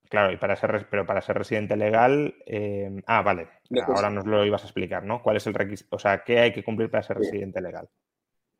Claro, 0.09 0.31
y 0.31 0.37
para 0.37 0.55
ser, 0.55 0.87
pero 0.89 1.05
para 1.05 1.21
ser 1.21 1.37
residente 1.37 1.75
legal, 1.75 2.35
eh, 2.45 3.01
ah, 3.07 3.21
vale, 3.21 3.49
ahora 3.85 4.09
nos 4.09 4.25
lo 4.25 4.45
ibas 4.45 4.63
a 4.63 4.65
explicar, 4.65 5.03
¿no? 5.03 5.21
¿Cuál 5.21 5.37
es 5.37 5.47
el 5.47 5.53
requisito? 5.53 5.95
O 5.95 5.99
sea, 5.99 6.23
¿qué 6.23 6.39
hay 6.39 6.53
que 6.53 6.63
cumplir 6.63 6.89
para 6.89 7.03
ser 7.03 7.17
residente 7.17 7.61
legal? 7.61 7.89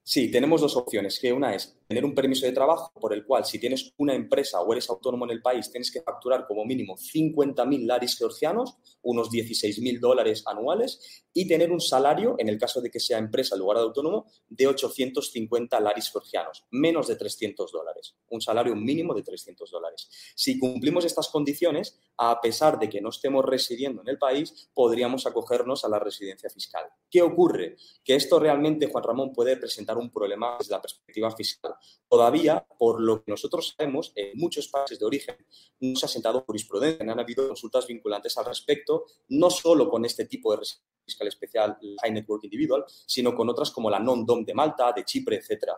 Sí, 0.10 0.32
tenemos 0.32 0.62
dos 0.62 0.78
opciones, 0.78 1.20
que 1.20 1.34
una 1.34 1.54
es 1.54 1.78
tener 1.86 2.06
un 2.06 2.16
permiso 2.16 2.46
de 2.46 2.54
trabajo 2.54 2.94
por 2.98 3.14
el 3.14 3.26
cual 3.26 3.44
si 3.44 3.60
tienes 3.60 3.94
una 3.98 4.14
empresa 4.14 4.62
o 4.62 4.72
eres 4.72 4.90
autónomo 4.90 5.26
en 5.26 5.32
el 5.32 5.42
país 5.42 5.70
tienes 5.70 5.92
que 5.92 6.02
facturar 6.02 6.46
como 6.48 6.64
mínimo 6.66 6.96
50.000 6.96 7.86
laris 7.86 8.18
georgianos, 8.18 8.78
unos 9.02 9.30
16.000 9.30 10.00
dólares 10.00 10.44
anuales, 10.46 11.26
y 11.34 11.48
tener 11.48 11.72
un 11.72 11.80
salario, 11.80 12.36
en 12.40 12.50
el 12.50 12.58
caso 12.58 12.82
de 12.82 12.90
que 12.90 13.00
sea 13.00 13.18
empresa 13.18 13.56
en 13.56 13.60
lugar 13.60 13.78
de 13.78 13.84
autónomo, 13.84 14.26
de 14.50 14.68
850 14.68 15.80
laris 15.80 16.10
georgianos, 16.12 16.66
menos 16.72 17.08
de 17.08 17.16
300 17.16 17.72
dólares, 17.72 18.16
un 18.30 18.42
salario 18.42 18.76
mínimo 18.76 19.14
de 19.14 19.24
300 19.24 19.70
dólares. 19.70 20.10
Si 20.36 20.58
cumplimos 20.58 21.06
estas 21.06 21.28
condiciones, 21.28 22.00
a 22.18 22.42
pesar 22.42 22.80
de 22.80 22.90
que 22.90 23.02
no 23.02 23.10
estemos 23.10 23.46
residiendo 23.46 24.02
en 24.02 24.08
el 24.08 24.18
país, 24.18 24.70
podríamos 24.74 25.28
acogernos 25.28 25.86
a 25.86 25.90
la 25.90 26.00
residencia 26.00 26.50
fiscal. 26.50 26.86
¿Qué 27.10 27.22
ocurre? 27.22 27.76
Que 28.04 28.16
esto 28.16 28.40
realmente, 28.40 28.88
Juan 28.88 29.04
Ramón, 29.04 29.32
puede 29.32 29.58
presentar 29.58 29.97
un 29.98 30.12
problema 30.12 30.56
desde 30.58 30.72
la 30.72 30.82
perspectiva 30.82 31.32
fiscal. 31.32 31.74
Todavía, 32.08 32.66
por 32.78 33.02
lo 33.02 33.24
que 33.24 33.32
nosotros 33.32 33.76
sabemos, 33.76 34.12
en 34.16 34.38
muchos 34.38 34.68
países 34.68 35.00
de 35.00 35.06
origen 35.06 35.36
no 35.80 35.96
se 35.96 36.06
ha 36.06 36.10
sentado 36.10 36.42
jurisprudencia, 36.42 37.06
no 37.06 37.12
han 37.12 37.20
habido 37.20 37.48
consultas 37.48 37.88
vinculantes 37.88 38.38
al 38.38 38.46
respecto, 38.46 39.06
no 39.30 39.50
solo 39.50 39.90
con 39.90 40.06
este 40.06 40.26
tipo 40.26 40.56
de 40.56 40.66
fiscal 41.06 41.28
especial, 41.28 41.78
High 42.02 42.12
Network 42.12 42.44
Individual, 42.44 42.84
sino 43.06 43.36
con 43.36 43.50
otras 43.50 43.72
como 43.72 43.90
la 43.90 44.00
Non-DOM 44.00 44.44
de 44.46 44.54
Malta, 44.54 44.92
de 44.94 45.06
Chipre, 45.06 45.38
etc. 45.38 45.72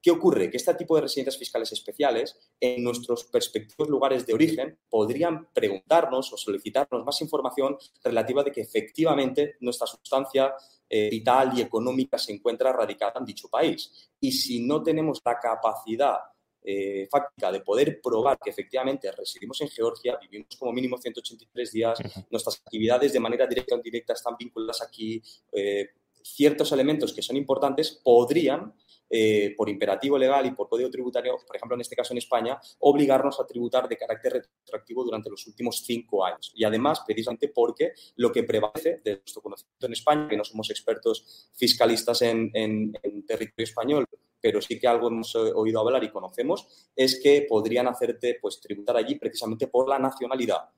¿Qué 0.00 0.12
ocurre? 0.12 0.48
Que 0.48 0.56
este 0.56 0.74
tipo 0.74 0.94
de 0.94 1.02
residencias 1.02 1.36
fiscales 1.36 1.72
especiales, 1.72 2.36
en 2.60 2.84
nuestros 2.84 3.24
perspectivos 3.24 3.88
lugares 3.88 4.24
de 4.24 4.32
origen, 4.32 4.78
podrían 4.88 5.48
preguntarnos 5.52 6.32
o 6.32 6.36
solicitarnos 6.36 7.04
más 7.04 7.20
información 7.20 7.76
relativa 8.04 8.44
de 8.44 8.52
que 8.52 8.60
efectivamente 8.60 9.56
nuestra 9.60 9.88
sustancia 9.88 10.54
eh, 10.88 11.10
vital 11.10 11.52
y 11.56 11.60
económica 11.60 12.18
se 12.18 12.32
encuentra 12.32 12.72
radicada 12.72 13.14
en 13.18 13.24
dicho 13.24 13.48
país. 13.48 14.10
Y 14.20 14.32
si 14.32 14.60
no 14.66 14.82
tenemos 14.82 15.20
la 15.24 15.38
capacidad 15.38 16.18
eh, 16.70 17.08
fáctica 17.10 17.50
de 17.52 17.60
poder 17.60 18.00
probar 18.00 18.38
que 18.38 18.50
efectivamente 18.50 19.10
residimos 19.12 19.60
en 19.60 19.68
Georgia, 19.68 20.18
vivimos 20.20 20.48
como 20.58 20.72
mínimo 20.72 20.98
183 20.98 21.72
días, 21.72 21.98
nuestras 22.30 22.60
actividades 22.60 23.12
de 23.12 23.20
manera 23.20 23.46
directa 23.46 23.74
o 23.74 23.78
indirecta 23.78 24.12
están 24.12 24.36
vinculadas 24.36 24.82
aquí, 24.82 25.22
eh, 25.52 25.90
ciertos 26.22 26.72
elementos 26.72 27.12
que 27.12 27.22
son 27.22 27.36
importantes 27.36 28.00
podrían 28.02 28.74
eh, 29.10 29.54
por 29.56 29.70
imperativo 29.70 30.18
legal 30.18 30.44
y 30.44 30.50
por 30.50 30.68
código 30.68 30.90
tributario, 30.90 31.38
por 31.46 31.56
ejemplo, 31.56 31.74
en 31.74 31.80
este 31.80 31.96
caso 31.96 32.12
en 32.12 32.18
España, 32.18 32.60
obligarnos 32.80 33.40
a 33.40 33.46
tributar 33.46 33.88
de 33.88 33.96
carácter 33.96 34.34
retroactivo 34.34 35.02
durante 35.02 35.30
los 35.30 35.46
últimos 35.46 35.82
cinco 35.82 36.24
años. 36.26 36.52
Y 36.54 36.64
además, 36.64 37.00
precisamente 37.06 37.48
porque 37.48 37.92
lo 38.16 38.30
que 38.30 38.42
prevalece 38.42 39.00
de 39.02 39.16
nuestro 39.16 39.40
conocimiento 39.40 39.86
en 39.86 39.92
España, 39.94 40.28
que 40.28 40.36
no 40.36 40.44
somos 40.44 40.68
expertos 40.68 41.50
fiscalistas 41.54 42.20
en, 42.20 42.50
en 42.52 42.92
territorio 43.26 43.64
español, 43.64 44.04
pero 44.40 44.60
sí 44.60 44.78
que 44.78 44.86
algo 44.86 45.08
hemos 45.08 45.34
oído 45.34 45.80
hablar 45.80 46.04
y 46.04 46.10
conocemos, 46.10 46.90
es 46.94 47.20
que 47.22 47.46
podrían 47.48 47.88
hacerte 47.88 48.38
pues, 48.40 48.60
tributar 48.60 48.96
allí 48.98 49.14
precisamente 49.14 49.68
por 49.68 49.88
la 49.88 49.98
nacionalidad 49.98 50.68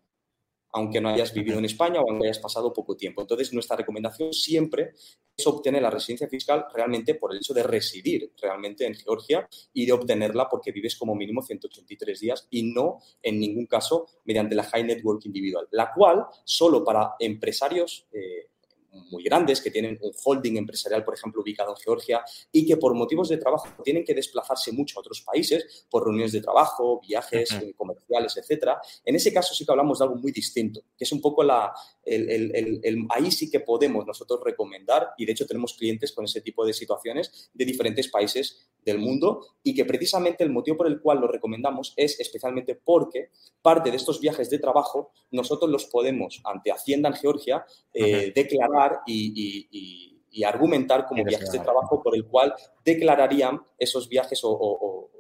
aunque 0.72 1.00
no 1.00 1.08
hayas 1.08 1.32
vivido 1.32 1.58
en 1.58 1.64
España 1.64 2.00
o 2.00 2.10
aunque 2.10 2.26
hayas 2.26 2.38
pasado 2.38 2.72
poco 2.72 2.96
tiempo. 2.96 3.22
Entonces, 3.22 3.52
nuestra 3.52 3.76
recomendación 3.76 4.32
siempre 4.32 4.92
es 5.36 5.46
obtener 5.46 5.82
la 5.82 5.90
residencia 5.90 6.28
fiscal 6.28 6.66
realmente 6.72 7.14
por 7.14 7.32
el 7.32 7.38
hecho 7.38 7.54
de 7.54 7.62
residir 7.62 8.32
realmente 8.40 8.86
en 8.86 8.94
Georgia 8.94 9.48
y 9.72 9.86
de 9.86 9.92
obtenerla 9.92 10.48
porque 10.48 10.72
vives 10.72 10.96
como 10.96 11.14
mínimo 11.14 11.42
183 11.42 12.20
días 12.20 12.46
y 12.50 12.62
no 12.72 12.98
en 13.22 13.40
ningún 13.40 13.66
caso 13.66 14.06
mediante 14.24 14.54
la 14.54 14.64
High 14.64 14.84
Network 14.84 15.24
individual, 15.24 15.66
la 15.70 15.92
cual 15.94 16.26
solo 16.44 16.84
para 16.84 17.14
empresarios 17.18 18.06
eh, 18.12 18.49
muy 18.92 19.22
grandes, 19.22 19.60
que 19.60 19.70
tienen 19.70 19.98
un 20.00 20.12
holding 20.24 20.56
empresarial, 20.56 21.04
por 21.04 21.14
ejemplo, 21.14 21.42
ubicado 21.42 21.70
en 21.70 21.76
Georgia, 21.76 22.24
y 22.50 22.66
que 22.66 22.76
por 22.76 22.94
motivos 22.94 23.28
de 23.28 23.36
trabajo 23.36 23.68
tienen 23.84 24.04
que 24.04 24.14
desplazarse 24.14 24.72
mucho 24.72 24.98
a 24.98 25.00
otros 25.00 25.22
países, 25.22 25.86
por 25.90 26.04
reuniones 26.04 26.32
de 26.32 26.40
trabajo, 26.40 27.00
viajes 27.06 27.48
comerciales, 27.76 28.36
etcétera. 28.36 28.80
En 29.04 29.14
ese 29.14 29.32
caso 29.32 29.54
sí 29.54 29.64
que 29.64 29.72
hablamos 29.72 29.98
de 29.98 30.04
algo 30.04 30.16
muy 30.16 30.32
distinto, 30.32 30.82
que 30.96 31.04
es 31.04 31.12
un 31.12 31.20
poco 31.20 31.42
la, 31.42 31.72
el, 32.04 33.06
ahí 33.10 33.30
sí 33.30 33.50
que 33.50 33.60
podemos 33.60 34.06
nosotros 34.06 34.40
recomendar, 34.44 35.10
y 35.16 35.26
de 35.26 35.32
hecho 35.32 35.46
tenemos 35.46 35.74
clientes 35.74 36.12
con 36.12 36.24
ese 36.24 36.40
tipo 36.40 36.64
de 36.66 36.72
situaciones 36.72 37.50
de 37.54 37.64
diferentes 37.64 38.08
países 38.08 38.68
del 38.84 38.98
mundo, 38.98 39.46
y 39.62 39.74
que 39.74 39.84
precisamente 39.84 40.42
el 40.42 40.50
motivo 40.50 40.78
por 40.78 40.86
el 40.86 41.00
cual 41.00 41.20
lo 41.20 41.28
recomendamos 41.28 41.92
es 41.96 42.18
especialmente 42.18 42.74
porque 42.74 43.30
parte 43.62 43.90
de 43.90 43.96
estos 43.96 44.20
viajes 44.20 44.48
de 44.50 44.58
trabajo 44.58 45.12
nosotros 45.30 45.70
los 45.70 45.84
podemos, 45.86 46.40
ante 46.44 46.72
Hacienda 46.72 47.10
en 47.10 47.14
Georgia, 47.14 47.64
eh, 47.92 48.32
declarar 48.34 48.79
y, 49.06 50.16
argumentar 50.46 51.06
como 51.06 51.22
viajes 51.22 51.52
de 51.52 51.58
trabajo 51.58 52.02
por 52.02 52.16
el 52.16 52.24
cual 52.24 52.54
declararían 52.82 53.60
esos 53.78 54.08
viajes 54.08 54.40
o, 54.42 55.10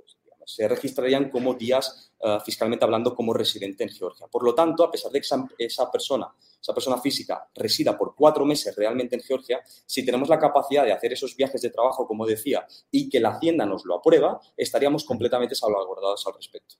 se 0.46 0.66
registrarían 0.66 1.30
como 1.30 1.54
días 1.54 2.12
eh, 2.20 2.38
fiscalmente 2.44 2.84
hablando 2.84 3.14
como 3.14 3.32
residente 3.32 3.84
en 3.84 3.90
Georgia. 3.90 4.26
Por 4.26 4.42
lo 4.42 4.52
tanto, 4.52 4.82
a 4.82 4.90
pesar 4.90 5.12
de 5.12 5.20
que 5.20 5.26
esa, 5.58 5.90
persona, 5.90 6.26
esa 6.60 6.74
persona 6.74 6.98
física 6.98 7.48
resida 7.54 7.96
por 7.96 8.16
cuatro 8.16 8.44
meses 8.44 8.74
realmente 8.74 9.14
en 9.14 9.22
Georgia, 9.22 9.60
si 9.86 10.04
tenemos 10.04 10.28
la 10.28 10.40
capacidad 10.40 10.84
de 10.84 10.92
hacer 10.92 11.12
esos 11.12 11.36
viajes 11.36 11.62
de 11.62 11.70
trabajo, 11.70 12.04
como 12.06 12.26
decía, 12.26 12.66
y 12.90 13.08
que 13.08 13.20
la 13.20 13.30
Hacienda 13.30 13.64
nos 13.64 13.84
lo 13.84 13.98
aprueba, 13.98 14.40
estaríamos 14.56 15.04
completamente 15.04 15.54
salvaguardados 15.54 16.26
al 16.26 16.34
respecto. 16.34 16.76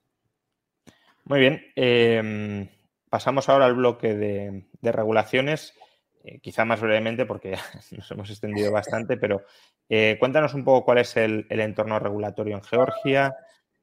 Muy 1.31 1.39
bien. 1.39 1.63
Em, 1.77 2.69
pasamos 3.09 3.49
ahora 3.49 3.67
al 3.67 3.75
bloque 3.75 4.15
de, 4.15 4.65
regulaciones, 4.83 5.75
eh, 6.23 6.39
quizá 6.41 6.65
más 6.65 6.81
brevemente 6.81 7.25
porque 7.27 7.57
nos 7.97 8.11
hemos 8.11 8.31
extendido 8.31 8.71
bastante, 8.71 9.17
pero 9.17 9.45
eh, 9.89 10.17
cuéntanos 10.19 10.55
un 10.55 10.65
poco 10.65 10.85
cuál 10.85 10.99
es 10.99 11.17
el, 11.17 11.47
entorno 11.49 11.99
regulatorio 11.99 12.57
en 12.57 12.63
Georgia, 12.63 13.35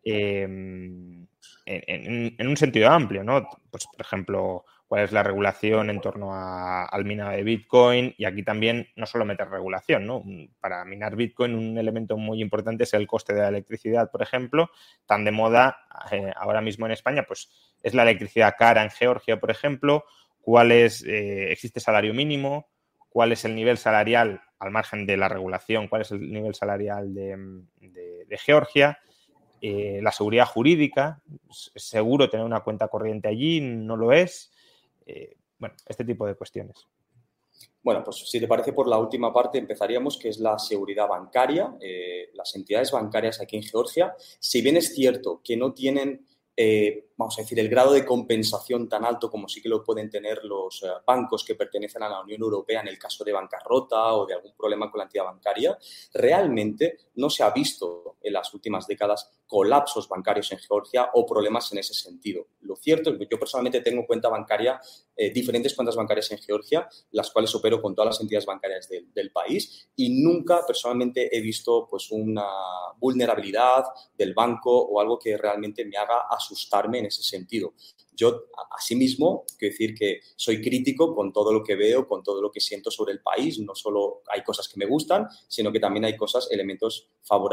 em, 0.04 1.28
en, 1.66 2.48
un 2.48 2.58
sentido 2.58 2.90
amplio, 2.90 3.24
¿no? 3.24 3.48
Pues, 3.72 3.88
por 3.88 4.06
ejemplo, 4.06 4.66
cuál 4.88 5.04
es 5.04 5.12
la 5.12 5.24
regulación 5.24 5.90
en 5.90 6.00
torno 6.00 6.30
al 6.34 7.06
minado 7.06 7.32
de 7.32 7.44
Bitcoin 7.44 8.16
y 8.18 8.26
aquí 8.26 8.44
también 8.44 8.88
no 8.96 9.06
solo 9.06 9.26
meter 9.26 9.50
regulación, 9.50 10.06
¿no? 10.06 10.24
Para 10.62 10.86
minar 10.86 11.16
Bitcoin 11.16 11.56
un 11.56 11.78
elemento 11.78 12.18
muy 12.18 12.42
importante 12.42 12.86
es 12.86 12.94
el 12.94 13.06
coste 13.06 13.34
de 13.34 13.42
la 13.42 13.50
electricidad, 13.50 14.10
por 14.10 14.22
ejemplo, 14.22 14.70
tan 15.06 15.26
de 15.26 15.32
moda 15.32 15.78
eh, 16.12 16.32
ahora 16.36 16.62
mismo 16.62 16.86
en 16.86 16.94
España, 16.94 17.24
pues 17.28 17.50
es 17.84 17.94
la 17.94 18.04
electricidad 18.04 18.56
cara 18.58 18.84
en 18.84 18.90
Georgia, 18.90 19.40
por 19.40 19.52
ejemplo, 19.52 20.06
cuál 20.48 20.72
es, 20.72 21.04
eh, 21.04 21.52
existe 21.52 21.82
salario 21.82 22.14
mínimo, 22.14 22.70
cuál 23.10 23.34
es 23.34 23.44
el 23.44 23.54
nivel 23.54 23.78
salarial 23.78 24.40
al 24.60 24.72
margen 24.72 25.06
de 25.06 25.18
la 25.18 25.28
regulación, 25.28 25.90
cuál 25.90 26.04
es 26.04 26.12
el 26.12 26.32
nivel 26.32 26.56
salarial 26.56 27.14
de 27.14 28.38
Georgia 28.38 28.98
eh, 29.60 30.00
la 30.04 30.12
seguridad 30.12 30.46
jurídica, 30.46 31.22
es 31.74 31.84
seguro 31.84 32.30
tener 32.30 32.46
una 32.46 32.60
cuenta 32.60 32.88
corriente 32.88 33.28
allí, 33.28 33.60
no 33.60 33.96
lo 33.96 34.12
es. 34.12 34.52
Eh, 35.06 35.36
bueno, 35.58 35.76
este 35.88 36.06
tipo 36.06 36.28
de 36.28 36.36
cuestiones. 36.36 36.86
Bueno, 37.82 38.04
pues 38.04 38.18
si 38.30 38.40
te 38.40 38.48
parece 38.48 38.74
por 38.74 38.88
la 38.88 39.00
última 39.00 39.34
parte 39.34 39.58
empezaríamos, 39.58 40.18
que 40.18 40.30
es 40.30 40.40
la 40.40 40.60
seguridad 40.60 41.08
bancaria. 41.08 41.76
Eh, 41.82 42.30
las 42.34 42.56
entidades 42.56 42.92
bancarias 42.92 43.42
aquí 43.42 43.56
en 43.56 43.64
Georgia, 43.64 44.14
si 44.40 44.62
bien 44.62 44.78
es 44.78 44.94
cierto 44.94 45.42
que 45.44 45.58
no 45.58 45.74
tienen 45.74 46.26
vamos 47.18 47.38
a 47.38 47.42
decir, 47.42 47.60
el 47.60 47.68
grado 47.68 47.94
de 47.94 48.06
compensación 48.06 48.88
tan 48.88 49.04
alto 49.04 49.30
como 49.30 49.50
sí 49.50 49.62
que 49.62 49.70
lo 49.70 49.84
pueden 49.84 50.10
tener 50.10 50.44
los 50.44 50.84
eh, 50.84 50.88
bancos 51.06 51.44
que 51.44 51.56
pertenecen 51.56 52.04
a 52.04 52.10
la 52.10 52.22
Unión 52.22 52.42
Europea 52.42 52.82
en 52.82 52.88
el 52.88 53.00
caso 53.00 53.24
de 53.24 53.34
bancarrota 53.34 54.14
o 54.14 54.26
de 54.28 54.36
algún 54.36 54.54
problema 54.56 54.92
con 54.92 55.00
la 55.00 55.06
entidad 55.06 55.26
bancaria, 55.26 55.78
realmente 56.14 56.98
no 57.16 57.30
se 57.30 57.44
ha 57.44 57.50
visto 57.50 58.18
en 58.22 58.34
las 58.34 58.54
últimas 58.54 58.86
décadas 58.86 59.32
colapsos 59.48 60.08
bancarios 60.08 60.52
en 60.52 60.60
Georgia 60.60 61.10
o 61.14 61.26
problemas 61.26 61.72
en 61.72 61.80
ese 61.80 61.94
sentido. 61.94 62.48
Lo 62.62 62.76
cierto 62.76 63.12
es 63.12 63.18
que 63.18 63.28
yo 63.30 63.40
personalmente 63.40 63.82
tengo 63.82 64.06
cuenta 64.06 64.30
bancaria, 64.30 64.80
eh, 65.16 65.32
diferentes 65.32 65.74
cuentas 65.74 65.96
bancarias 65.96 66.30
en 66.32 66.38
Georgia, 66.38 66.88
las 67.12 67.32
cuales 67.32 67.54
opero 67.56 67.82
con 67.82 67.96
todas 67.96 68.14
las 68.14 68.22
entidades 68.22 68.46
bancarias 68.46 68.90
del 68.90 69.32
país 69.32 69.90
y 69.96 70.22
nunca 70.22 70.66
personalmente 70.68 71.36
he 71.36 71.42
visto 71.42 71.88
pues 71.90 72.12
una 72.12 72.46
vulnerabilidad 73.00 73.86
del 74.16 74.34
banco 74.34 74.72
o 74.72 75.00
algo 75.00 75.18
que 75.18 75.38
realmente 75.38 75.86
me 75.86 75.98
haga 75.98 76.28
asustarme 76.30 77.00
en 77.00 77.07
ese 77.08 77.24
sentido. 77.24 77.74
Yo, 78.18 78.46
asimismo, 78.72 79.46
quiero 79.60 79.74
decir 79.74 79.94
que 79.94 80.22
soy 80.36 80.60
crítico 80.60 81.16
con 81.16 81.32
todo 81.32 81.54
lo 81.54 81.64
que 81.64 81.76
veo, 81.76 82.08
con 82.08 82.24
todo 82.24 82.42
lo 82.42 82.52
que 82.52 82.60
siento 82.60 82.90
sobre 82.90 83.14
el 83.14 83.22
país. 83.22 83.60
No 83.60 83.76
solo 83.76 84.24
hay 84.34 84.42
cosas 84.44 84.68
que 84.68 84.80
me 84.80 84.88
gustan, 84.88 85.28
sino 85.48 85.72
que 85.72 85.80
también 85.80 86.04
hay 86.04 86.18
cosas, 86.18 86.48
elementos 86.50 87.12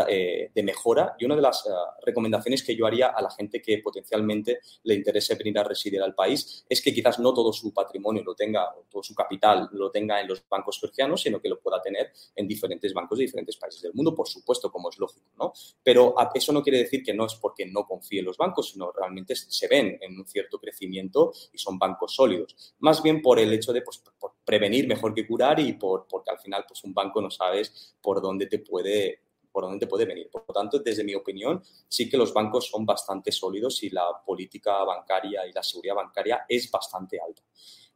eh, 0.08 0.50
de 0.54 0.62
mejora. 0.62 1.16
Y 1.18 1.26
una 1.26 1.36
de 1.36 1.42
las 1.42 1.66
eh, 1.66 1.70
recomendaciones 2.02 2.62
que 2.62 2.74
yo 2.74 2.86
haría 2.86 3.08
a 3.08 3.20
la 3.20 3.30
gente 3.30 3.60
que 3.60 3.78
potencialmente 3.78 4.60
le 4.84 4.94
interese 4.94 5.34
venir 5.34 5.58
a 5.58 5.64
residir 5.64 6.00
al 6.00 6.14
país 6.14 6.64
es 6.66 6.80
que 6.80 6.94
quizás 6.94 7.18
no 7.18 7.34
todo 7.34 7.52
su 7.52 7.74
patrimonio 7.74 8.22
lo 8.24 8.34
tenga, 8.34 8.66
todo 8.88 9.02
su 9.02 9.14
capital 9.14 9.68
lo 9.72 9.90
tenga 9.90 10.20
en 10.20 10.28
los 10.28 10.48
bancos 10.48 10.78
georgianos, 10.80 11.20
sino 11.20 11.40
que 11.40 11.50
lo 11.50 11.60
pueda 11.60 11.82
tener 11.82 12.10
en 12.34 12.48
diferentes 12.48 12.94
bancos 12.94 13.18
de 13.18 13.24
diferentes 13.24 13.58
países 13.58 13.82
del 13.82 13.92
mundo, 13.92 14.14
por 14.14 14.28
supuesto, 14.28 14.72
como 14.72 14.88
es 14.88 14.98
lógico. 14.98 15.26
¿no? 15.38 15.52
Pero 15.82 16.14
eso 16.34 16.52
no 16.52 16.62
quiere 16.62 16.78
decir 16.78 17.02
que 17.02 17.12
no 17.12 17.26
es 17.26 17.34
porque 17.34 17.66
no 17.66 17.84
confíe 17.84 18.20
en 18.20 18.26
los 18.26 18.38
bancos, 18.38 18.70
sino 18.70 18.90
realmente 18.92 19.34
se 19.36 19.68
ven 19.68 19.98
en 20.00 20.16
un 20.18 20.26
cierto 20.26 20.53
crecimiento 20.60 21.32
y 21.52 21.58
son 21.58 21.78
bancos 21.78 22.14
sólidos. 22.14 22.74
Más 22.78 23.02
bien 23.02 23.22
por 23.22 23.38
el 23.38 23.52
hecho 23.52 23.72
de 23.72 23.82
pues, 23.82 24.02
prevenir 24.44 24.86
mejor 24.86 25.14
que 25.14 25.26
curar 25.26 25.60
y 25.60 25.74
por, 25.74 26.06
porque 26.08 26.30
al 26.30 26.38
final 26.38 26.64
pues, 26.66 26.84
un 26.84 26.94
banco 26.94 27.20
no 27.20 27.30
sabes 27.30 27.96
por 28.00 28.20
dónde 28.20 28.46
te 28.46 28.58
puede 28.58 29.20
por 29.54 29.62
dónde 29.62 29.78
te 29.78 29.86
puede 29.86 30.04
venir. 30.04 30.28
Por 30.32 30.44
lo 30.48 30.52
tanto, 30.52 30.80
desde 30.80 31.04
mi 31.04 31.14
opinión, 31.14 31.62
sí 31.88 32.10
que 32.10 32.16
los 32.16 32.34
bancos 32.34 32.68
son 32.68 32.84
bastante 32.84 33.30
sólidos 33.30 33.84
y 33.84 33.90
la 33.90 34.06
política 34.26 34.82
bancaria 34.82 35.46
y 35.46 35.52
la 35.52 35.62
seguridad 35.62 35.94
bancaria 35.94 36.44
es 36.48 36.68
bastante 36.72 37.20
alta. 37.20 37.40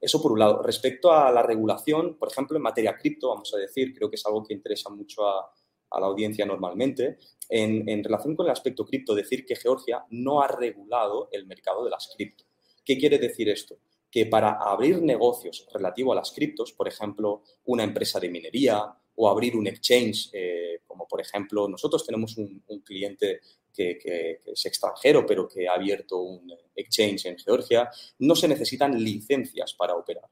Eso 0.01 0.23
por 0.23 0.31
un 0.31 0.39
lado. 0.39 0.63
Respecto 0.63 1.13
a 1.13 1.33
la 1.33 1.43
regulación, 1.43 2.17
por 2.17 2.31
ejemplo, 2.31 2.57
en 2.57 2.63
materia 2.63 2.97
cripto, 2.97 3.31
vamos 3.31 3.53
a 3.55 3.59
decir, 3.59 3.93
creo 3.93 4.09
que 4.09 4.15
es 4.15 4.25
algo 4.27 4.45
que 4.45 4.55
interesa 4.55 4.89
mucho 4.91 5.27
a, 5.27 5.53
la 5.99 6.07
audiencia 6.07 6.47
normalmente. 6.47 7.19
En, 7.49 7.89
en, 7.89 8.05
relación 8.05 8.37
con 8.37 8.47
el 8.47 8.53
aspecto 8.53 8.85
cripto, 8.87 9.13
decir 9.15 9.45
que 9.45 9.57
Georgia 9.57 10.05
no 10.11 10.41
ha 10.41 10.47
regulado 10.47 11.29
el 11.33 11.45
mercado 11.47 11.85
de 11.85 11.91
las 11.91 12.09
cripto. 12.15 12.45
¿Qué 12.89 12.97
quiere 12.97 13.19
decir 13.19 13.51
esto? 13.51 13.77
Que 14.11 14.25
para 14.25 14.53
abrir 14.53 15.03
negocios 15.03 15.67
relativo 15.71 16.11
a 16.13 16.15
las 16.15 16.33
criptos, 16.33 16.73
por 16.73 16.89
ejemplo, 16.89 17.43
una 17.67 17.85
empresa 17.85 18.19
de 18.19 18.31
minería 18.31 18.83
o 19.15 19.29
abrir 19.29 19.55
un 19.57 19.67
exchange, 19.67 20.31
eh, 20.33 20.81
como 20.87 21.07
por 21.07 21.21
ejemplo, 21.21 21.69
nosotros 21.69 22.07
tenemos 22.07 22.39
un, 22.39 22.63
cliente 22.83 23.41
que, 23.75 24.41
es 24.43 24.65
extranjero, 24.65 25.27
pero 25.27 25.47
que 25.47 25.69
ha 25.69 25.75
abierto 25.75 26.17
un 26.17 26.51
exchange 26.75 27.27
en 27.27 27.37
Georgia, 27.37 27.91
no 28.21 28.35
se 28.35 28.49
necesitan 28.49 28.99
licencias 28.99 29.75
para 29.75 29.95
operar. 29.95 30.25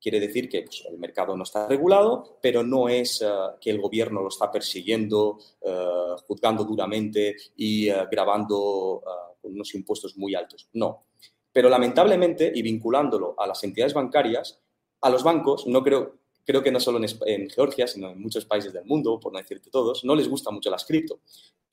quiere 0.00 0.18
decir 0.18 0.48
que 0.48 0.62
pues, 0.62 0.82
el 0.90 0.98
mercado 0.98 1.36
no 1.36 1.44
está 1.44 1.68
regulado, 1.68 2.40
pero 2.42 2.64
no 2.64 2.88
es 2.88 3.24
que 3.60 3.70
el 3.70 3.80
gobierno 3.80 4.22
lo 4.22 4.28
está 4.28 4.50
persiguiendo, 4.50 5.38
juzgando 6.26 6.64
duramente 6.64 7.36
y 7.56 7.86
grabando 8.10 9.04
con 9.40 9.52
unos 9.52 9.72
impuestos 9.76 10.16
muy 10.16 10.34
altos. 10.34 10.68
No. 10.72 11.04
Pero 11.52 11.68
lamentablemente, 11.68 12.50
y 12.54 12.62
vinculándolo 12.62 13.34
a 13.38 13.46
las 13.46 13.62
entidades 13.64 13.94
bancarias, 13.94 14.60
a 15.02 15.10
los 15.10 15.22
bancos, 15.22 15.66
no 15.66 15.82
creo, 15.82 16.21
creo 16.44 16.62
que 16.62 16.70
no 16.70 16.80
solo 16.80 17.00
en, 17.26 17.50
Georgia, 17.50 17.86
sino 17.86 18.10
en 18.10 18.20
muchos 18.20 18.44
países 18.44 18.72
del 18.72 18.84
mundo, 18.84 19.18
por 19.20 19.32
no 19.32 19.38
decirte 19.38 19.70
todos, 19.70 20.04
no 20.04 20.14
les 20.14 20.28
gusta 20.28 20.50
mucho 20.50 20.70
las 20.70 20.84
cripto. 20.84 21.20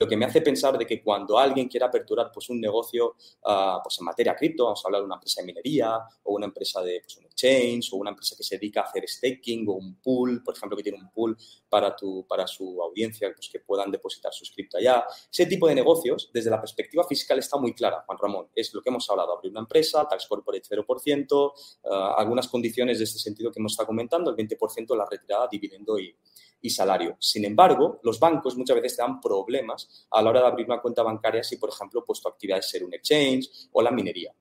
Lo 0.01 0.07
que 0.07 0.15
me 0.15 0.25
hace 0.25 0.39
pensar 0.41 0.77
de 0.77 0.87
que 0.87 1.03
cuando 1.03 1.37
alguien 1.37 1.67
quiera 1.67 1.87
aperturar 1.87 2.31
pues, 2.33 2.49
un 2.49 2.61
negocio 2.61 3.15
uh, 3.43 3.83
pues, 3.83 3.99
en 3.99 4.05
materia 4.05 4.33
cripto, 4.33 4.63
vamos 4.63 4.81
a 4.81 4.87
hablar 4.87 5.01
de 5.01 5.05
una 5.05 5.15
empresa 5.15 5.41
de 5.41 5.47
minería 5.47 5.99
o 6.23 6.35
una 6.35 6.45
empresa 6.45 6.81
de 6.81 7.01
pues, 7.01 7.17
un 7.17 7.25
exchange 7.25 7.91
o 7.91 7.97
una 7.97 8.11
empresa 8.11 8.33
que 8.37 8.43
se 8.43 8.57
dedica 8.57 8.79
a 8.79 8.83
hacer 8.85 9.03
staking 9.05 9.67
o 9.67 9.73
un 9.73 9.95
pool, 9.95 10.41
por 10.41 10.55
ejemplo, 10.55 10.77
que 10.77 10.83
tiene 10.83 10.99
un 10.99 11.11
pool 11.11 11.37
para, 11.67 11.93
tu, 11.93 12.25
para 12.25 12.47
su 12.47 12.81
audiencia, 12.81 13.29
pues, 13.35 13.49
que 13.49 13.59
puedan 13.59 13.91
depositar 13.91 14.31
sus 14.31 14.51
cripto 14.51 14.77
allá. 14.77 15.03
Ese 15.29 15.45
tipo 15.47 15.67
de 15.67 15.75
negocios, 15.75 16.29
desde 16.33 16.49
la 16.49 16.61
perspectiva 16.61 17.03
fiscal, 17.03 17.37
está 17.37 17.57
muy 17.57 17.73
clara, 17.73 18.01
Juan 18.05 18.17
Ramón. 18.17 18.47
Es 18.55 18.73
lo 18.73 18.81
que 18.81 18.87
hemos 18.87 19.09
hablado, 19.09 19.33
abrir 19.33 19.51
una 19.51 19.61
empresa, 19.61 20.07
tax 20.07 20.27
corporate 20.27 20.63
0%, 20.69 21.51
uh, 21.83 21.89
algunas 22.15 22.47
condiciones 22.47 22.99
de 22.99 23.03
este 23.03 23.19
sentido 23.19 23.51
que 23.51 23.59
hemos 23.59 23.73
estado 23.73 23.87
comentando, 23.87 24.31
el 24.31 24.37
20% 24.37 24.58
la 24.95 25.07
retirada, 25.09 25.47
dividendo 25.51 25.99
y, 25.99 26.15
y 26.61 26.69
salario. 26.69 27.15
Sin 27.19 27.45
embargo, 27.45 27.99
los 28.03 28.19
bancos 28.19 28.57
muchas 28.57 28.75
veces 28.75 28.97
te 28.97 29.01
dan 29.01 29.19
problemas 29.19 30.07
a 30.11 30.21
la 30.21 30.29
hora 30.29 30.41
de 30.41 30.47
abrir 30.47 30.65
una 30.65 30.81
cuenta 30.81 31.03
bancaria 31.03 31.43
si, 31.43 31.57
por 31.57 31.69
ejemplo, 31.69 32.03
pues, 32.05 32.21
tu 32.21 32.27
actividad 32.27 32.59
es 32.59 32.69
ser 32.69 32.83
un 32.83 32.93
exchange 32.93 33.69
o 33.71 33.81
la 33.81 33.91
minería. 33.91 34.33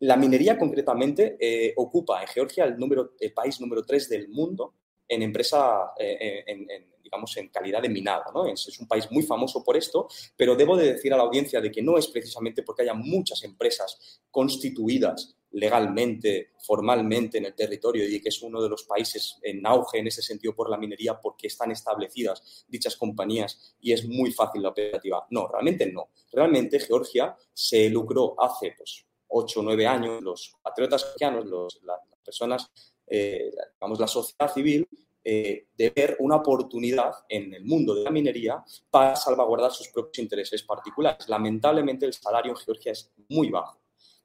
La 0.00 0.16
minería 0.16 0.58
concretamente 0.58 1.36
eh, 1.40 1.74
ocupa 1.76 2.22
en 2.22 2.28
Georgia 2.28 2.64
el, 2.64 2.78
número, 2.78 3.14
el 3.18 3.32
país 3.32 3.60
número 3.60 3.84
3 3.84 4.08
del 4.08 4.28
mundo 4.28 4.74
en 5.08 5.22
empresa, 5.22 5.92
eh, 5.98 6.44
en, 6.46 6.91
digamos, 7.12 7.36
en 7.36 7.48
calidad 7.48 7.82
de 7.82 7.90
minado. 7.90 8.24
¿no? 8.32 8.46
Es, 8.46 8.78
un 8.80 8.88
país 8.88 9.06
muy 9.10 9.22
famoso 9.22 9.62
por 9.62 9.76
esto, 9.76 10.08
pero 10.34 10.56
debo 10.56 10.76
de 10.76 10.94
decir 10.94 11.12
a 11.12 11.16
la 11.16 11.24
audiencia 11.24 11.60
de 11.60 11.70
que 11.70 11.82
no 11.82 11.98
es 11.98 12.08
precisamente 12.08 12.62
porque 12.62 12.82
haya 12.82 12.94
muchas 12.94 13.44
empresas 13.44 14.20
constituidas 14.30 15.36
legalmente, 15.50 16.52
formalmente 16.58 17.36
en 17.36 17.44
el 17.44 17.54
territorio 17.54 18.08
y 18.08 18.18
que 18.22 18.30
es 18.30 18.40
uno 18.40 18.62
de 18.62 18.70
los 18.70 18.84
países 18.84 19.36
en 19.42 19.66
auge 19.66 19.98
en 19.98 20.06
ese 20.06 20.22
sentido 20.22 20.54
por 20.54 20.70
la 20.70 20.78
minería 20.78 21.20
porque 21.20 21.48
están 21.48 21.70
establecidas 21.70 22.64
dichas 22.66 22.96
compañías 22.96 23.76
y 23.78 23.92
es 23.92 24.06
muy 24.06 24.32
fácil 24.32 24.62
la 24.62 24.70
operativa. 24.70 25.26
No, 25.28 25.48
realmente 25.48 25.92
no. 25.92 26.08
Realmente 26.32 26.80
Georgia 26.80 27.36
se 27.52 27.90
lucró 27.90 28.34
hace 28.42 28.72
pues, 28.74 29.04
8 29.28 29.60
o 29.60 29.62
9 29.62 29.86
años, 29.86 30.22
los 30.22 30.56
patriotas 30.62 31.04
georgianos, 31.04 31.78
las 31.82 31.98
personas, 32.24 32.70
eh, 33.06 33.50
digamos, 33.74 34.00
la 34.00 34.06
sociedad 34.06 34.50
civil, 34.50 34.88
eh, 35.24 35.66
de 35.76 35.90
ver 35.90 36.16
una 36.20 36.36
oportunidad 36.36 37.12
en 37.28 37.54
el 37.54 37.64
mundo 37.64 37.94
de 37.94 38.04
la 38.04 38.10
minería 38.10 38.64
para 38.90 39.16
salvaguardar 39.16 39.70
sus 39.70 39.88
propios 39.88 40.18
intereses 40.18 40.62
particulares. 40.62 41.28
Lamentablemente 41.28 42.06
el 42.06 42.12
salario 42.12 42.52
en 42.52 42.56
Georgia 42.56 42.92
es 42.92 43.12
muy 43.28 43.50
bajo 43.50 43.82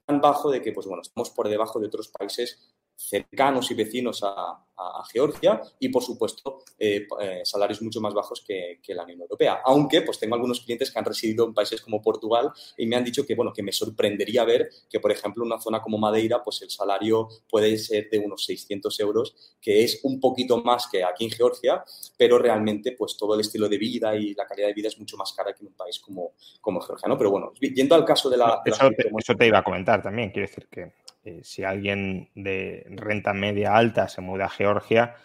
tan 0.07 0.21
bajo 0.21 0.49
de 0.49 0.61
que, 0.61 0.71
pues 0.71 0.87
bueno, 0.87 1.01
estamos 1.01 1.29
por 1.31 1.49
debajo 1.49 1.79
de 1.79 1.87
otros 1.87 2.07
países 2.07 2.57
cercanos 2.97 3.69
y 3.71 3.75
vecinos 3.75 4.23
a, 4.23 4.63
Georgia 5.11 5.59
y, 5.79 5.89
por 5.89 6.03
supuesto, 6.03 6.59
eh, 6.77 7.07
eh, 7.19 7.41
salarios 7.43 7.81
mucho 7.81 7.99
más 7.99 8.13
bajos 8.13 8.43
que, 8.45 8.79
la 8.93 9.05
Unión 9.05 9.21
Europea. 9.21 9.61
Aunque, 9.65 10.03
pues 10.03 10.19
tengo 10.19 10.35
algunos 10.35 10.61
clientes 10.61 10.91
que 10.91 10.99
han 10.99 11.05
residido 11.05 11.47
en 11.47 11.53
países 11.55 11.81
como 11.81 11.99
Portugal 11.99 12.51
y 12.77 12.85
me 12.85 12.95
han 12.95 13.03
dicho 13.03 13.25
que, 13.25 13.33
bueno, 13.33 13.51
que 13.51 13.63
me 13.63 13.71
sorprendería 13.71 14.43
ver 14.43 14.69
que, 14.87 14.99
por 14.99 15.11
ejemplo, 15.11 15.43
en 15.43 15.51
una 15.51 15.59
zona 15.59 15.81
como 15.81 15.97
Madeira, 15.97 16.43
pues 16.43 16.61
el 16.61 16.69
salario 16.69 17.27
puede 17.49 17.75
ser 17.79 18.07
de 18.11 18.19
unos 18.19 18.45
600 18.45 18.99
euros, 18.99 19.57
que 19.59 19.83
es 19.83 19.99
un 20.03 20.19
poquito 20.19 20.61
más 20.61 20.87
que 20.91 21.03
aquí 21.03 21.25
en 21.25 21.31
Georgia, 21.31 21.83
pero 22.15 22.37
realmente, 22.37 22.91
pues 22.91 23.17
todo 23.17 23.33
el 23.33 23.41
estilo 23.41 23.67
de 23.67 23.79
vida 23.79 24.15
y 24.15 24.35
la 24.35 24.45
calidad 24.45 24.67
de 24.67 24.75
vida 24.75 24.89
es 24.89 24.99
mucho 24.99 25.17
más 25.17 25.33
cara 25.33 25.53
que 25.53 25.63
en 25.63 25.69
un 25.69 25.75
país 25.75 25.99
como, 25.99 26.33
como 26.61 26.81
Georgia, 26.81 27.09
¿no? 27.09 27.17
Pero 27.17 27.31
bueno, 27.31 27.51
yendo 27.59 27.95
al 27.95 28.05
caso 28.05 28.29
de 28.29 28.37
la... 28.37 28.61
eso, 28.63 28.91
eso 29.17 29.33
te 29.33 29.47
iba 29.47 29.57
a 29.57 29.63
comentar 29.63 30.03
también, 30.03 30.29
quiero 30.29 30.47
decir 30.47 30.67
que 30.69 30.91
eh, 31.23 31.41
si 31.43 31.63
alguien 31.63 32.29
de 32.35 32.85
renta 32.89 33.33
media 33.33 33.75
alta 33.75 34.07
se 34.07 34.21
muda 34.21 34.45
a 34.45 34.49
Georgia, 34.49 35.15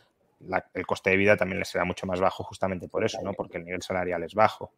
el 0.75 0.87
coste 0.87 1.11
de 1.11 1.17
vida 1.17 1.37
también 1.37 1.59
le 1.59 1.65
será 1.65 1.85
mucho 1.85 2.07
más 2.07 2.21
bajo 2.21 2.43
justamente 2.43 2.89
por 2.89 3.05
eso, 3.05 3.21
¿no? 3.23 3.33
Porque 3.33 3.59
el 3.59 3.65
nivel 3.65 3.83
salarial 3.83 4.23
es 4.25 4.35
bajo. 4.35 4.73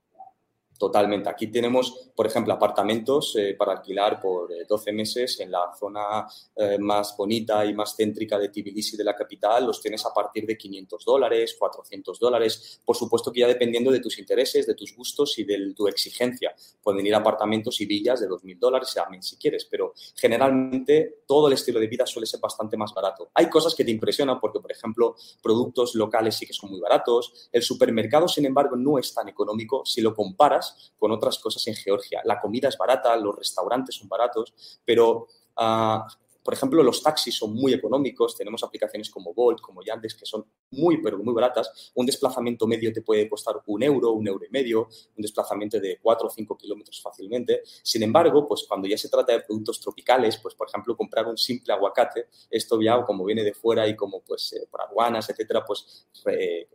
Totalmente. 0.79 1.29
Aquí 1.29 1.47
tenemos, 1.47 2.11
por 2.17 2.27
ejemplo, 2.27 2.53
apartamentos 2.53 3.37
eh, 3.37 3.55
para 3.57 3.73
alquilar 3.73 4.21
por 4.21 4.51
12 4.67 4.91
eh, 4.91 4.93
meses 4.93 5.41
en 5.41 5.53
la 5.53 5.73
zona 5.79 6.27
eh, 6.57 6.79
más 6.79 7.17
bonita 7.17 7.65
y 7.65 7.73
más 7.73 7.95
céntrica 7.97 8.39
de 8.39 8.49
Tbilisi, 8.49 8.97
de 8.97 9.05
la 9.05 9.15
capital. 9.15 9.67
Los 9.67 9.81
tienes 9.81 10.05
a 10.05 10.13
partir 10.13 10.45
de 10.47 10.59
500 10.59 11.05
dólares, 11.05 11.55
400 11.59 12.19
dólares. 12.19 12.81
Por 12.85 12.97
supuesto 12.97 13.31
que 13.31 13.41
ya 13.41 13.47
dependiendo 13.47 13.93
de 13.93 14.01
tus 14.01 14.19
intereses, 14.19 14.67
de 14.67 14.75
tus 14.75 14.97
gustos 14.97 15.39
y 15.39 15.45
de 15.45 15.75
tu 15.75 15.87
exigencia. 15.87 16.55
Pueden 16.83 17.07
ir 17.07 17.15
apartamentos 17.15 17.81
y 17.81 17.87
villas 17.87 18.21
de 18.21 18.29
2.000 18.29 18.59
dólares 18.59 18.93
también 18.95 19.23
si 19.23 19.37
quieres, 19.37 19.67
pero 19.71 19.95
generalmente 20.17 21.23
todo 21.27 21.47
el 21.47 21.55
estilo 21.55 21.79
de 21.79 21.87
vida 21.87 22.05
suele 22.05 22.27
ser 22.27 22.41
bastante 22.41 22.77
más 22.77 22.93
barato. 22.93 23.31
Hay 23.35 23.49
cosas 23.49 23.75
que 23.75 23.85
te 23.85 23.93
impresionan 23.93 24.41
porque, 24.41 24.59
por 24.59 24.73
ejemplo, 24.73 25.15
productos 25.41 25.95
locales 25.95 26.35
sí 26.35 26.47
que 26.47 26.53
son 26.53 26.71
muy 26.71 26.81
baratos. 26.81 27.49
El 27.53 27.63
supermercado, 27.63 28.27
sin 28.27 28.45
embargo, 28.45 28.77
no 28.77 28.99
es 28.99 29.15
tan 29.15 29.29
económico 29.29 29.85
si 29.85 30.01
lo 30.01 30.15
comparas 30.15 30.65
con 30.99 31.13
otras 31.13 31.39
cosas 31.39 31.67
en 31.67 31.75
Georgia. 31.75 32.21
La 32.25 32.41
comida 32.41 32.69
es 32.69 32.79
barata, 32.79 33.17
los 33.17 33.37
restaurantes 33.37 33.97
son 33.97 34.09
baratos, 34.09 34.81
pero 34.85 35.27
ah, 35.57 36.07
por 36.45 36.53
ejemplo, 36.53 36.83
los 36.83 37.03
taxis 37.03 37.35
son 37.39 37.55
muy 37.55 37.73
económicos, 37.73 38.37
tenemos 38.37 38.63
aplicaciones 38.63 39.09
como 39.09 39.33
Bolt, 39.33 39.63
como 39.63 39.83
Yandex, 39.83 40.15
que 40.15 40.27
son 40.27 40.45
muy, 40.73 41.01
pero 41.01 41.17
muy 41.17 41.33
baratas. 41.33 41.91
Un 41.95 42.05
desplazamiento 42.05 42.67
medio 42.67 42.93
te 42.93 43.01
puede 43.01 43.27
costar 43.31 43.63
un 43.67 43.83
euro, 43.83 44.13
un 44.13 44.29
euro 44.29 44.45
y 44.45 44.51
medio, 44.51 44.87
un 45.17 45.23
desplazamiento 45.23 45.81
de 45.81 45.99
cuatro 46.03 46.27
o 46.29 46.31
cinco 46.31 46.55
kilómetros 46.55 47.01
fácilmente. 47.01 47.63
Sin 47.83 48.03
embargo, 48.03 48.47
pues 48.47 48.67
cuando 48.69 48.87
ya 48.87 48.99
se 48.99 49.09
trata 49.09 49.33
de 49.33 49.41
productos 49.41 49.81
tropicales, 49.81 50.37
pues 50.37 50.55
por 50.55 50.69
ejemplo, 50.69 50.95
comprar 50.95 51.27
un 51.27 51.39
simple 51.39 51.73
aguacate, 51.73 52.27
esto 52.51 52.79
ya 52.79 53.03
como 53.05 53.25
viene 53.25 53.43
de 53.43 53.55
fuera 53.55 53.89
y 53.89 53.97
como 53.97 54.21
pues 54.21 54.53
eh, 54.53 54.69
por 54.71 54.83
aduanas, 54.83 55.31
etcétera, 55.31 55.65
pues 55.65 56.07
eh, 56.27 56.69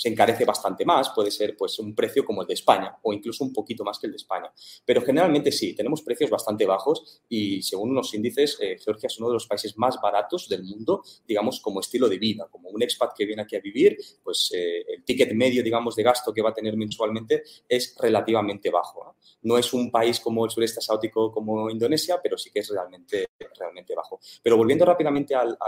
se 0.00 0.08
encarece 0.08 0.46
bastante 0.46 0.86
más, 0.86 1.10
puede 1.10 1.30
ser 1.30 1.54
pues 1.58 1.78
un 1.78 1.94
precio 1.94 2.24
como 2.24 2.40
el 2.40 2.48
de 2.48 2.54
España 2.54 2.96
o 3.02 3.12
incluso 3.12 3.44
un 3.44 3.52
poquito 3.52 3.84
más 3.84 3.98
que 3.98 4.06
el 4.06 4.12
de 4.12 4.16
España. 4.16 4.50
Pero 4.82 5.02
generalmente 5.02 5.52
sí, 5.52 5.74
tenemos 5.74 6.00
precios 6.00 6.30
bastante 6.30 6.64
bajos 6.64 7.20
y 7.28 7.60
según 7.60 7.90
unos 7.90 8.14
índices, 8.14 8.56
eh, 8.62 8.78
Georgia 8.82 9.08
es 9.08 9.18
uno 9.18 9.28
de 9.28 9.34
los 9.34 9.46
países 9.46 9.76
más 9.76 10.00
baratos 10.00 10.48
del 10.48 10.64
mundo, 10.64 11.02
digamos, 11.28 11.60
como 11.60 11.80
estilo 11.80 12.08
de 12.08 12.18
vida, 12.18 12.48
como 12.50 12.70
un 12.70 12.82
expat 12.82 13.12
que 13.14 13.26
viene 13.26 13.42
aquí 13.42 13.56
a 13.56 13.60
vivir, 13.60 13.98
pues 14.24 14.50
eh, 14.54 14.86
el 14.88 15.04
ticket 15.04 15.34
medio, 15.34 15.62
digamos, 15.62 15.94
de 15.96 16.02
gasto 16.02 16.32
que 16.32 16.40
va 16.40 16.48
a 16.48 16.54
tener 16.54 16.78
mensualmente 16.78 17.42
es 17.68 17.94
relativamente 18.00 18.70
bajo. 18.70 19.16
¿no? 19.42 19.58
es 19.58 19.72
un 19.74 19.90
país 19.90 20.18
como 20.20 20.44
el 20.44 20.50
sureste 20.50 20.78
asiático, 20.78 21.30
como 21.30 21.68
Indonesia, 21.68 22.20
pero 22.22 22.38
sí 22.38 22.50
que 22.50 22.60
es 22.60 22.68
realmente, 22.70 23.28
realmente 23.58 23.94
bajo. 23.94 24.18
Pero 24.42 24.56
volviendo 24.56 24.84
rápidamente 24.84 25.34
al, 25.34 25.58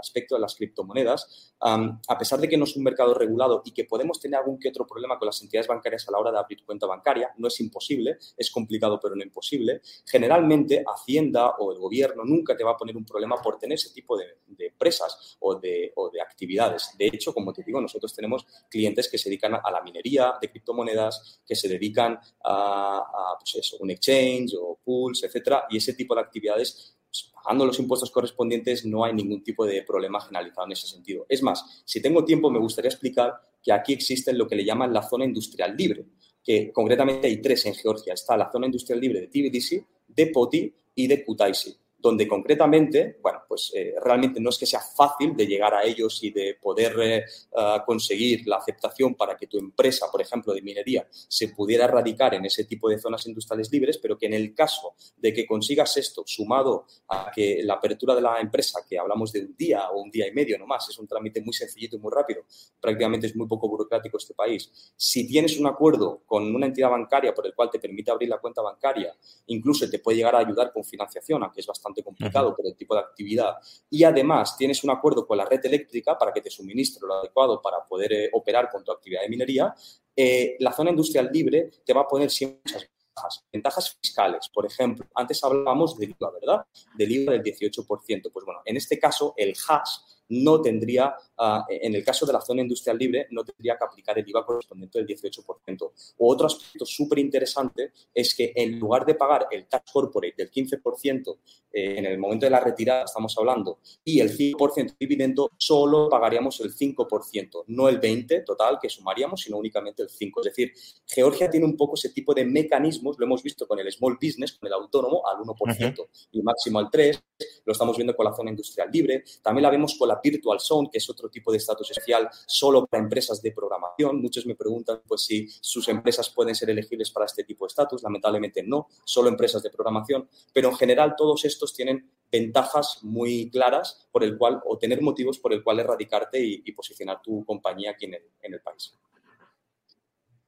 aspecto 0.00 0.34
de 0.34 0.40
las 0.40 0.54
criptomonedas, 0.54 1.54
a 1.60 2.18
pesar 2.18 2.40
de 2.40 2.48
que 2.48 2.56
no 2.56 2.64
es 2.64 2.76
un 2.76 2.84
mercado 2.84 3.14
regulado 3.14 3.62
y 3.64 3.72
que 3.74 3.84
podemos 3.84 4.20
tener 4.20 4.38
algún 4.38 4.58
que 4.58 4.68
otro 4.68 4.86
problema 4.86 5.18
con 5.18 5.26
las 5.26 5.42
entidades 5.42 5.66
bancarias 5.66 6.08
a 6.08 6.12
la 6.12 6.18
hora 6.18 6.32
de 6.32 6.38
abrir 6.38 6.64
cuenta 6.64 6.86
bancaria. 6.86 7.32
No 7.36 7.48
es 7.48 7.60
imposible, 7.60 8.18
es 8.36 8.50
complicado 8.50 8.98
pero 9.00 9.16
no 9.16 9.22
imposible. 9.22 9.80
Generalmente 10.06 10.84
Hacienda 10.86 11.56
o 11.58 11.72
el 11.72 11.78
gobierno 11.78 12.24
nunca 12.24 12.56
te 12.56 12.64
va 12.64 12.72
a 12.72 12.76
poner 12.76 12.96
un 12.96 13.04
problema 13.04 13.36
por 13.42 13.58
tener 13.58 13.74
ese 13.74 13.90
tipo 13.90 14.16
de, 14.16 14.38
empresas 14.58 15.36
o 15.40 15.56
de, 15.56 15.92
actividades. 16.22 16.94
De 16.96 17.06
hecho, 17.06 17.34
como 17.34 17.52
te 17.52 17.62
digo, 17.62 17.80
nosotros 17.80 18.14
tenemos 18.14 18.46
clientes 18.70 19.10
que 19.10 19.18
se 19.18 19.28
dedican 19.28 19.54
a 19.54 19.70
la 19.70 19.82
minería 19.82 20.34
de 20.40 20.50
criptomonedas, 20.50 21.42
que 21.46 21.54
se 21.54 21.68
dedican 21.68 22.18
a, 22.44 23.36
pues 23.38 23.76
un 23.80 23.90
exchange 23.90 24.54
o 24.60 24.78
pools, 24.84 25.22
etcétera, 25.24 25.66
y 25.70 25.78
ese 25.78 25.94
tipo 25.94 26.14
de 26.14 26.20
actividades 26.20 26.93
pagando 27.32 27.66
los 27.66 27.78
impuestos 27.78 28.10
correspondientes 28.10 28.84
no 28.84 29.04
hay 29.04 29.12
ningún 29.12 29.42
tipo 29.42 29.64
de 29.66 29.82
problema 29.82 30.20
generalizado 30.20 30.66
en 30.66 30.72
ese 30.72 30.86
sentido. 30.86 31.26
Es 31.28 31.42
más, 31.42 31.82
si 31.84 32.00
tengo 32.00 32.24
tiempo, 32.24 32.50
me 32.50 32.58
gustaría 32.58 32.90
explicar 32.90 33.34
que 33.62 33.72
aquí 33.72 33.92
existe 33.92 34.32
lo 34.32 34.46
que 34.46 34.56
le 34.56 34.64
llaman 34.64 34.92
la 34.92 35.02
zona 35.02 35.24
industrial 35.24 35.76
libre, 35.76 36.04
que 36.42 36.72
concretamente 36.72 37.26
hay 37.26 37.40
tres 37.40 37.64
en 37.66 37.74
Georgia. 37.74 38.14
Está 38.14 38.36
la 38.36 38.50
zona 38.50 38.66
industrial 38.66 39.00
libre 39.00 39.20
de 39.20 39.28
Tbilisi, 39.28 39.82
de 40.08 40.26
Poti 40.26 40.74
y 40.94 41.06
de 41.06 41.24
Kutaisi 41.24 41.76
donde 42.04 42.28
concretamente, 42.28 43.18
bueno, 43.22 43.40
pues 43.48 43.72
eh, 43.74 43.94
realmente 44.04 44.38
no 44.38 44.50
es 44.50 44.58
que 44.58 44.66
sea 44.66 44.80
fácil 44.80 45.34
de 45.34 45.46
llegar 45.46 45.72
a 45.72 45.84
ellos 45.84 46.22
y 46.22 46.30
de 46.30 46.58
poder 46.60 46.94
eh, 47.00 47.24
ah, 47.56 47.82
conseguir 47.86 48.46
la 48.46 48.56
aceptación 48.56 49.14
para 49.14 49.38
que 49.38 49.46
tu 49.46 49.58
empresa, 49.58 50.08
por 50.12 50.20
ejemplo, 50.20 50.52
de 50.52 50.60
minería, 50.60 51.08
se 51.10 51.48
pudiera 51.48 51.86
radicar 51.86 52.34
en 52.34 52.44
ese 52.44 52.64
tipo 52.64 52.90
de 52.90 52.98
zonas 52.98 53.26
industriales 53.26 53.72
libres, 53.72 53.96
pero 53.96 54.18
que 54.18 54.26
en 54.26 54.34
el 54.34 54.54
caso 54.54 54.94
de 55.16 55.32
que 55.32 55.46
consigas 55.46 55.96
esto, 55.96 56.24
sumado 56.26 56.84
a 57.08 57.30
que 57.34 57.62
la 57.62 57.74
apertura 57.74 58.14
de 58.14 58.20
la 58.20 58.38
empresa, 58.38 58.80
que 58.86 58.98
hablamos 58.98 59.32
de 59.32 59.40
un 59.40 59.56
día 59.56 59.88
o 59.88 60.02
un 60.02 60.10
día 60.10 60.28
y 60.28 60.32
medio 60.32 60.58
nomás, 60.58 60.86
es 60.90 60.98
un 60.98 61.06
trámite 61.06 61.40
muy 61.40 61.54
sencillito 61.54 61.96
y 61.96 62.00
muy 62.00 62.12
rápido, 62.12 62.42
prácticamente 62.78 63.28
es 63.28 63.34
muy 63.34 63.46
poco 63.46 63.66
burocrático 63.66 64.18
este 64.18 64.34
país. 64.34 64.70
Si 64.94 65.26
tienes 65.26 65.58
un 65.58 65.66
acuerdo 65.66 66.20
con 66.26 66.54
una 66.54 66.66
entidad 66.66 66.90
bancaria 66.90 67.32
por 67.32 67.46
el 67.46 67.54
cual 67.54 67.70
te 67.70 67.78
permite 67.78 68.10
abrir 68.10 68.28
la 68.28 68.36
cuenta 68.36 68.60
bancaria, 68.60 69.16
incluso 69.46 69.88
te 69.88 70.00
puede 70.00 70.18
llegar 70.18 70.34
a 70.34 70.40
ayudar 70.40 70.70
con 70.70 70.84
financiación, 70.84 71.42
aunque 71.42 71.60
es 71.60 71.66
bastante 71.66 71.93
complicado 72.02 72.54
por 72.54 72.66
el 72.66 72.74
tipo 72.76 72.94
de 72.94 73.00
actividad 73.00 73.54
y 73.90 74.04
además 74.04 74.56
tienes 74.56 74.82
un 74.84 74.90
acuerdo 74.90 75.26
con 75.26 75.38
la 75.38 75.44
red 75.44 75.64
eléctrica 75.64 76.16
para 76.18 76.32
que 76.32 76.40
te 76.40 76.50
suministre 76.50 77.06
lo 77.06 77.14
adecuado 77.14 77.60
para 77.60 77.84
poder 77.84 78.12
eh, 78.12 78.30
operar 78.32 78.70
con 78.70 78.82
tu 78.82 78.92
actividad 78.92 79.22
de 79.22 79.28
minería, 79.28 79.74
eh, 80.16 80.56
la 80.60 80.72
zona 80.72 80.90
industrial 80.90 81.30
libre 81.32 81.70
te 81.84 81.92
va 81.92 82.02
a 82.02 82.08
poner 82.08 82.30
siempre 82.30 82.60
muchas 82.64 82.82
ventajas. 82.82 83.44
Ventajas 83.52 83.96
fiscales, 84.00 84.48
por 84.52 84.66
ejemplo, 84.66 85.06
antes 85.14 85.42
hablábamos 85.44 85.96
del 85.98 86.10
IVA, 86.18 86.30
¿verdad? 86.32 86.66
Del 86.94 87.12
IVA 87.12 87.32
del 87.32 87.42
18%. 87.42 88.30
Pues 88.32 88.44
bueno, 88.44 88.60
en 88.64 88.76
este 88.76 88.98
caso 88.98 89.34
el 89.36 89.54
hash 89.68 89.98
no 90.28 90.60
tendría, 90.60 91.14
ah, 91.38 91.64
en 91.68 91.94
el 91.94 92.04
caso 92.04 92.26
de 92.26 92.32
la 92.32 92.40
zona 92.40 92.62
industrial 92.62 92.98
libre, 92.98 93.26
no 93.30 93.44
tendría 93.44 93.76
que 93.76 93.84
aplicar 93.84 94.18
el 94.18 94.28
IVA 94.28 94.44
correspondiente 94.44 94.98
del 94.98 95.06
18%. 95.06 95.92
O 96.18 96.32
otro 96.32 96.46
aspecto 96.46 96.86
súper 96.86 97.18
interesante 97.18 97.92
es 98.12 98.34
que 98.34 98.52
en 98.54 98.78
lugar 98.78 99.04
de 99.04 99.14
pagar 99.14 99.46
el 99.50 99.66
tax 99.66 99.90
corporate 99.92 100.34
del 100.36 100.50
15% 100.50 101.38
eh, 101.72 101.98
en 101.98 102.06
el 102.06 102.18
momento 102.18 102.46
de 102.46 102.50
la 102.50 102.60
retirada, 102.60 103.04
estamos 103.04 103.36
hablando, 103.36 103.80
y 104.04 104.20
el 104.20 104.30
5% 104.36 104.92
de 104.92 104.96
dividendo, 104.98 105.50
solo 105.56 106.08
pagaríamos 106.08 106.60
el 106.60 106.74
5%, 106.74 107.64
no 107.66 107.88
el 107.88 108.00
20% 108.00 108.44
total 108.44 108.78
que 108.80 108.88
sumaríamos, 108.88 109.40
sino 109.40 109.58
únicamente 109.58 110.02
el 110.02 110.08
5%. 110.08 110.32
Es 110.38 110.44
decir, 110.44 110.72
Georgia 111.06 111.50
tiene 111.50 111.66
un 111.66 111.76
poco 111.76 111.94
ese 111.94 112.10
tipo 112.10 112.32
de 112.32 112.44
mecanismos, 112.44 113.16
lo 113.18 113.26
hemos 113.26 113.42
visto 113.42 113.66
con 113.66 113.78
el 113.78 113.90
small 113.90 114.18
business, 114.20 114.52
con 114.52 114.68
el 114.68 114.72
autónomo, 114.72 115.26
al 115.26 115.38
1% 115.38 116.08
y 116.32 116.42
máximo 116.42 116.78
al 116.78 116.90
3%, 116.90 117.20
lo 117.64 117.72
estamos 117.72 117.96
viendo 117.96 118.14
con 118.14 118.24
la 118.24 118.34
zona 118.34 118.50
industrial 118.50 118.90
libre, 118.92 119.24
también 119.42 119.62
la 119.64 119.70
vemos 119.70 119.96
con 119.98 120.08
la 120.08 120.13
Virtual 120.22 120.60
Zone, 120.60 120.88
que 120.90 120.98
es 120.98 121.10
otro 121.10 121.28
tipo 121.28 121.50
de 121.50 121.58
estatus 121.58 121.90
especial 121.90 122.28
solo 122.46 122.86
para 122.86 123.02
empresas 123.02 123.40
de 123.42 123.52
programación. 123.52 124.20
Muchos 124.20 124.46
me 124.46 124.54
preguntan 124.54 125.00
pues, 125.06 125.22
si 125.22 125.48
sus 125.48 125.88
empresas 125.88 126.30
pueden 126.30 126.54
ser 126.54 126.70
elegibles 126.70 127.10
para 127.10 127.26
este 127.26 127.44
tipo 127.44 127.64
de 127.64 127.68
estatus. 127.68 128.02
Lamentablemente 128.02 128.62
no, 128.62 128.88
solo 129.04 129.28
empresas 129.28 129.62
de 129.62 129.70
programación. 129.70 130.28
Pero 130.52 130.70
en 130.70 130.76
general 130.76 131.14
todos 131.16 131.44
estos 131.44 131.74
tienen 131.74 132.10
ventajas 132.30 132.98
muy 133.02 133.48
claras 133.50 134.08
por 134.10 134.24
el 134.24 134.36
cual, 134.36 134.60
o 134.64 134.78
tener 134.78 135.00
motivos 135.00 135.38
por 135.38 135.52
el 135.52 135.62
cual 135.62 135.80
erradicarte 135.80 136.40
y, 136.40 136.72
posicionar 136.72 137.22
tu 137.22 137.44
compañía 137.44 137.92
aquí 137.92 138.06
en 138.06 138.14
el, 138.52 138.60
país. 138.60 138.98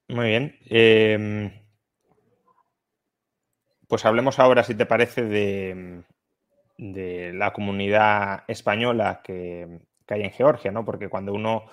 Muy 0.08 0.26
bien. 0.26 0.58
Em, 0.66 1.52
pues 3.86 4.04
hablemos 4.04 4.40
ahora, 4.40 4.64
si 4.64 4.74
te 4.74 4.86
parece, 4.86 5.22
de, 5.22 6.02
de 6.78 7.32
la 7.32 7.52
comunidad 7.52 8.44
española 8.48 9.20
que, 9.22 9.80
hay 10.08 10.22
en 10.22 10.30
Georgia, 10.30 10.70
¿no? 10.70 10.84
Porque 10.84 11.08
cuando 11.08 11.32
uno 11.32 11.66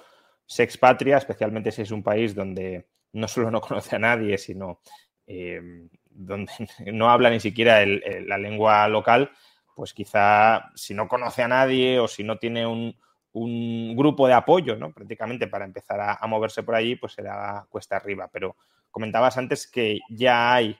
se 0.45 0.63
expatria, 0.63 1.17
especialmente 1.17 1.71
si 1.71 1.83
es 1.83 1.91
un 1.91 2.01
país 2.01 2.33
donde 2.33 2.87
no 3.11 3.27
solo 3.27 3.51
no 3.51 3.61
conoce 3.61 3.95
a 3.95 3.99
nadie, 3.99 4.37
sino 4.37 4.79
em, 5.27 5.89
donde 6.09 6.51
no 6.91 7.09
habla 7.09 7.29
ni 7.29 7.39
siquiera 7.39 7.85
la 7.85 8.37
lengua 8.37 8.87
local, 8.87 9.31
pues 9.75 9.93
quizá 9.93 10.71
si 10.75 10.93
no 10.93 11.07
conoce 11.07 11.43
a 11.43 11.47
nadie 11.47 11.99
o 11.99 12.07
si 12.07 12.23
no 12.23 12.37
tiene 12.37 12.65
un, 12.65 12.95
grupo 13.95 14.27
de 14.27 14.33
apoyo, 14.33 14.75
¿no? 14.75 14.93
Prácticamente 14.93 15.47
para 15.47 15.65
empezar 15.65 15.99
a, 15.99 16.17
a, 16.21 16.27
moverse 16.27 16.61
por 16.61 16.75
allí, 16.75 16.95
pues 16.95 17.13
será 17.13 17.65
cuesta 17.67 17.95
arriba. 17.95 18.29
Pero 18.31 18.55
comentabas 18.91 19.37
antes 19.39 19.65
que 19.65 20.01
ya 20.07 20.53
hay 20.53 20.77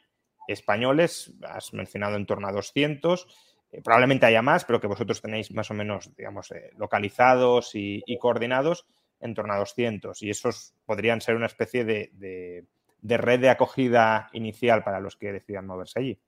españoles, 0.48 1.34
has 1.42 1.74
mencionado 1.74 2.16
en 2.16 2.28
torno 2.28 2.48
a 2.48 2.52
200, 2.52 3.28
eh, 3.74 3.82
probablemente 3.82 4.28
haya 4.28 4.44
más, 4.44 4.66
pero 4.66 4.80
que 4.80 4.88
vosotros 4.88 5.20
tenéis 5.20 5.52
más 5.52 5.72
o 5.72 5.74
menos, 5.74 6.16
digamos, 6.16 6.52
eh, 6.52 6.70
localizados 6.78 7.72
y, 7.74 8.04
coordinados 8.20 8.86
en 9.20 9.34
torno 9.34 9.54
a 9.54 9.58
200. 9.58 10.22
Y 10.22 10.30
esos 10.30 10.76
podrían 10.86 11.22
ser 11.22 11.36
una 11.36 11.48
especie 11.48 11.84
de 11.84 12.68
red 13.02 13.40
de 13.40 13.50
acogida 13.50 14.30
inicial 14.34 14.84
para 14.84 15.00
los 15.00 15.18
que 15.18 15.32
decidan 15.34 15.66
moverse 15.66 16.00
allí. 16.00 16.20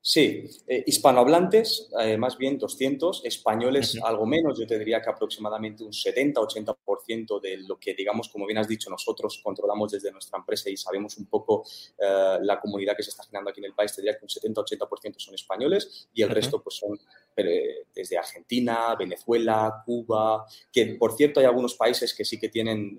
Sí, 0.00 0.44
eh, 0.68 0.84
hispanohablantes, 0.86 1.90
eh, 2.00 2.16
más 2.16 2.38
bien 2.38 2.56
200, 2.56 3.24
españoles 3.24 3.98
algo 4.02 4.24
menos, 4.26 4.58
yo 4.58 4.66
te 4.66 4.78
diría 4.78 5.02
que 5.02 5.10
aproximadamente 5.10 5.84
un 5.84 5.92
70-80% 5.92 7.40
de 7.40 7.58
lo 7.58 7.78
que, 7.78 7.94
digamos, 7.94 8.28
como 8.28 8.46
bien 8.46 8.58
has 8.58 8.68
dicho, 8.68 8.88
nosotros 8.90 9.40
controlamos 9.42 9.90
desde 9.90 10.12
nuestra 10.12 10.38
empresa 10.38 10.70
y 10.70 10.76
sabemos 10.76 11.18
un 11.18 11.26
poco 11.26 11.64
eh, 11.98 12.38
la 12.40 12.60
comunidad 12.60 12.96
que 12.96 13.02
se 13.02 13.10
está 13.10 13.24
generando 13.24 13.50
aquí 13.50 13.60
en 13.60 13.66
el 13.66 13.74
país, 13.74 13.94
te 13.94 14.00
diría 14.00 14.16
que 14.16 14.24
un 14.24 14.28
70-80% 14.28 15.18
son 15.18 15.34
españoles 15.34 16.08
y 16.14 16.22
el 16.22 16.30
resto 16.30 16.62
pues 16.62 16.76
son 16.76 16.98
desde 17.94 18.18
Argentina, 18.18 18.96
Venezuela, 18.98 19.82
Cuba, 19.84 20.44
que 20.72 20.86
por 20.98 21.12
cierto 21.16 21.38
hay 21.38 21.46
algunos 21.46 21.74
países 21.74 22.12
que 22.14 22.24
sí 22.24 22.38
que 22.38 22.48
tienen 22.48 22.98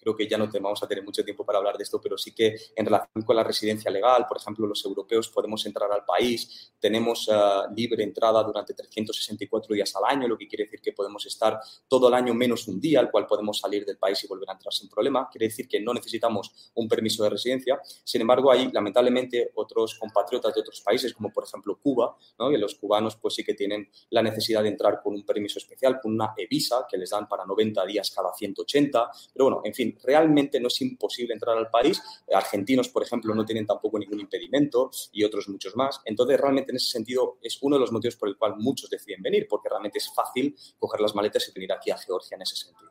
creo 0.00 0.16
que 0.16 0.28
ya 0.28 0.38
no 0.38 0.48
vamos 0.60 0.82
a 0.82 0.88
tener 0.88 1.04
mucho 1.04 1.24
tiempo 1.24 1.44
para 1.44 1.58
hablar 1.58 1.76
de 1.76 1.84
esto, 1.84 2.00
pero 2.00 2.16
sí 2.18 2.32
que 2.32 2.56
en 2.74 2.84
relación 2.84 3.24
con 3.24 3.36
la 3.36 3.44
residencia 3.44 3.90
legal, 3.90 4.26
por 4.26 4.36
ejemplo, 4.38 4.66
los 4.66 4.84
europeos 4.84 5.28
podemos 5.28 5.64
entrar 5.66 5.90
al 5.92 6.04
país, 6.04 6.72
tenemos 6.78 7.28
eh, 7.28 7.34
libre 7.76 8.02
entrada 8.04 8.42
durante 8.42 8.74
364 8.74 9.74
días 9.74 9.94
al 9.96 10.04
año, 10.04 10.28
lo 10.28 10.38
que 10.38 10.48
quiere 10.48 10.64
decir 10.64 10.80
que 10.80 10.92
podemos 10.92 11.24
estar 11.26 11.60
todo 11.88 12.08
el 12.08 12.14
año 12.14 12.34
menos 12.34 12.66
un 12.68 12.80
día, 12.80 13.00
al 13.00 13.10
cual 13.10 13.26
podemos 13.26 13.58
salir 13.58 13.84
del 13.84 13.98
país 13.98 14.22
y 14.24 14.26
volver 14.26 14.48
a 14.50 14.52
entrar 14.52 14.72
sin 14.72 14.88
problema. 14.88 15.28
Quiere 15.30 15.46
decir 15.46 15.68
que 15.68 15.80
no 15.80 15.92
necesitamos 15.92 16.70
un 16.74 16.88
permiso 16.88 17.22
de 17.24 17.30
residencia. 17.30 17.80
Sin 18.04 18.20
embargo, 18.20 18.50
hay 18.50 18.70
lamentablemente 18.72 19.50
otros 19.54 19.98
compatriotas 19.98 20.54
de 20.54 20.60
otros 20.60 20.80
países, 20.80 21.12
como 21.12 21.30
por 21.30 21.44
ejemplo 21.44 21.78
Cuba, 21.80 22.16
y 22.38 22.56
los 22.56 22.74
cubanos 22.74 23.16
pues 23.16 23.34
sí 23.34 23.44
que 23.44 23.54
tienen 23.54 23.88
la 24.10 24.22
necesidad 24.22 24.62
de 24.62 24.68
entrar 24.68 25.00
con 25.02 25.14
un 25.14 25.24
permiso 25.24 25.58
especial, 25.58 26.00
con 26.00 26.12
una 26.12 26.34
e-visa 26.36 26.86
que 26.88 26.96
les 26.96 27.10
dan 27.10 27.28
para 27.28 27.44
90 27.44 27.84
días 27.86 28.10
cada 28.10 28.32
180. 28.32 29.10
Pero 29.32 29.44
bueno, 29.44 29.60
en 29.64 29.74
fin, 29.74 29.89
realmente 30.02 30.60
no 30.60 30.68
es 30.68 30.80
imposible 30.80 31.34
entrar 31.34 31.56
al 31.56 31.70
país. 31.70 32.02
Argentinos, 32.32 32.88
por 32.88 33.02
ejemplo, 33.02 33.34
no 33.34 33.44
tienen 33.44 33.66
tampoco 33.66 33.98
ningún 33.98 34.20
impedimento 34.20 34.90
y 35.12 35.24
otros 35.24 35.48
muchos 35.48 35.76
más. 35.76 36.00
Entonces, 36.04 36.40
realmente 36.40 36.70
en 36.70 36.76
ese 36.76 36.90
sentido 36.90 37.38
es 37.42 37.58
uno 37.62 37.76
de 37.76 37.80
los 37.80 37.92
motivos 37.92 38.16
por 38.16 38.28
el 38.28 38.36
cual 38.36 38.54
muchos 38.58 38.90
deciden 38.90 39.22
venir, 39.22 39.46
porque 39.48 39.68
realmente 39.68 39.98
es 39.98 40.12
fácil 40.14 40.56
coger 40.78 41.00
las 41.00 41.14
maletas 41.14 41.48
y 41.48 41.52
venir 41.52 41.72
aquí 41.72 41.90
a 41.90 41.98
Georgia 41.98 42.36
en 42.36 42.42
ese 42.42 42.56
sentido. 42.56 42.90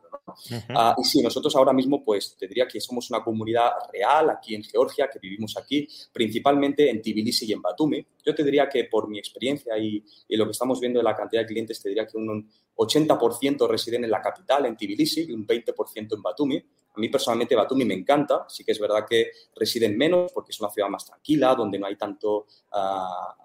Ah, 0.69 0.95
y 0.97 1.03
sí, 1.03 1.21
nosotros 1.21 1.55
ahora 1.55 1.73
mismo, 1.73 2.03
pues 2.03 2.35
te 2.37 2.47
diría 2.47 2.67
que 2.67 2.79
somos 2.79 3.09
una 3.09 3.23
comunidad 3.23 3.71
real 3.91 4.29
aquí 4.29 4.55
en 4.55 4.63
Georgia, 4.63 5.09
que 5.11 5.19
vivimos 5.19 5.57
aquí, 5.57 5.87
principalmente 6.11 6.89
en 6.89 7.01
Tbilisi 7.01 7.45
y 7.45 7.53
en 7.53 7.61
Batumi. 7.61 8.05
Yo 8.25 8.35
te 8.35 8.43
diría 8.43 8.69
que 8.69 8.85
por 8.85 9.09
mi 9.09 9.19
experiencia 9.19 9.77
y, 9.77 10.03
y 10.27 10.37
lo 10.37 10.45
que 10.45 10.51
estamos 10.51 10.79
viendo 10.79 10.99
de 10.99 11.03
la 11.03 11.15
cantidad 11.15 11.41
de 11.41 11.47
clientes, 11.47 11.81
te 11.81 11.89
diría 11.89 12.05
que 12.05 12.17
un 12.17 12.49
80% 12.75 13.67
residen 13.67 14.05
en 14.05 14.11
la 14.11 14.21
capital, 14.21 14.65
en 14.65 14.77
Tbilisi, 14.77 15.25
y 15.27 15.31
un 15.33 15.45
20% 15.45 16.15
en 16.15 16.21
Batumi. 16.21 16.63
A 16.99 17.01
mí 17.01 17.07
personalmente 17.07 17.55
Batumi 17.55 17.85
me 17.85 17.93
encanta, 17.93 18.43
sí 18.49 18.65
que 18.65 18.73
es 18.73 18.79
verdad 18.79 19.05
que 19.09 19.31
residen 19.55 19.97
menos 19.97 20.33
porque 20.33 20.51
es 20.51 20.59
una 20.59 20.69
ciudad 20.69 20.89
más 20.89 21.05
tranquila, 21.05 21.55
donde 21.55 21.79
no 21.79 21.87
hay 21.87 21.95
tanto... 21.95 22.45
Ah, 22.73 23.37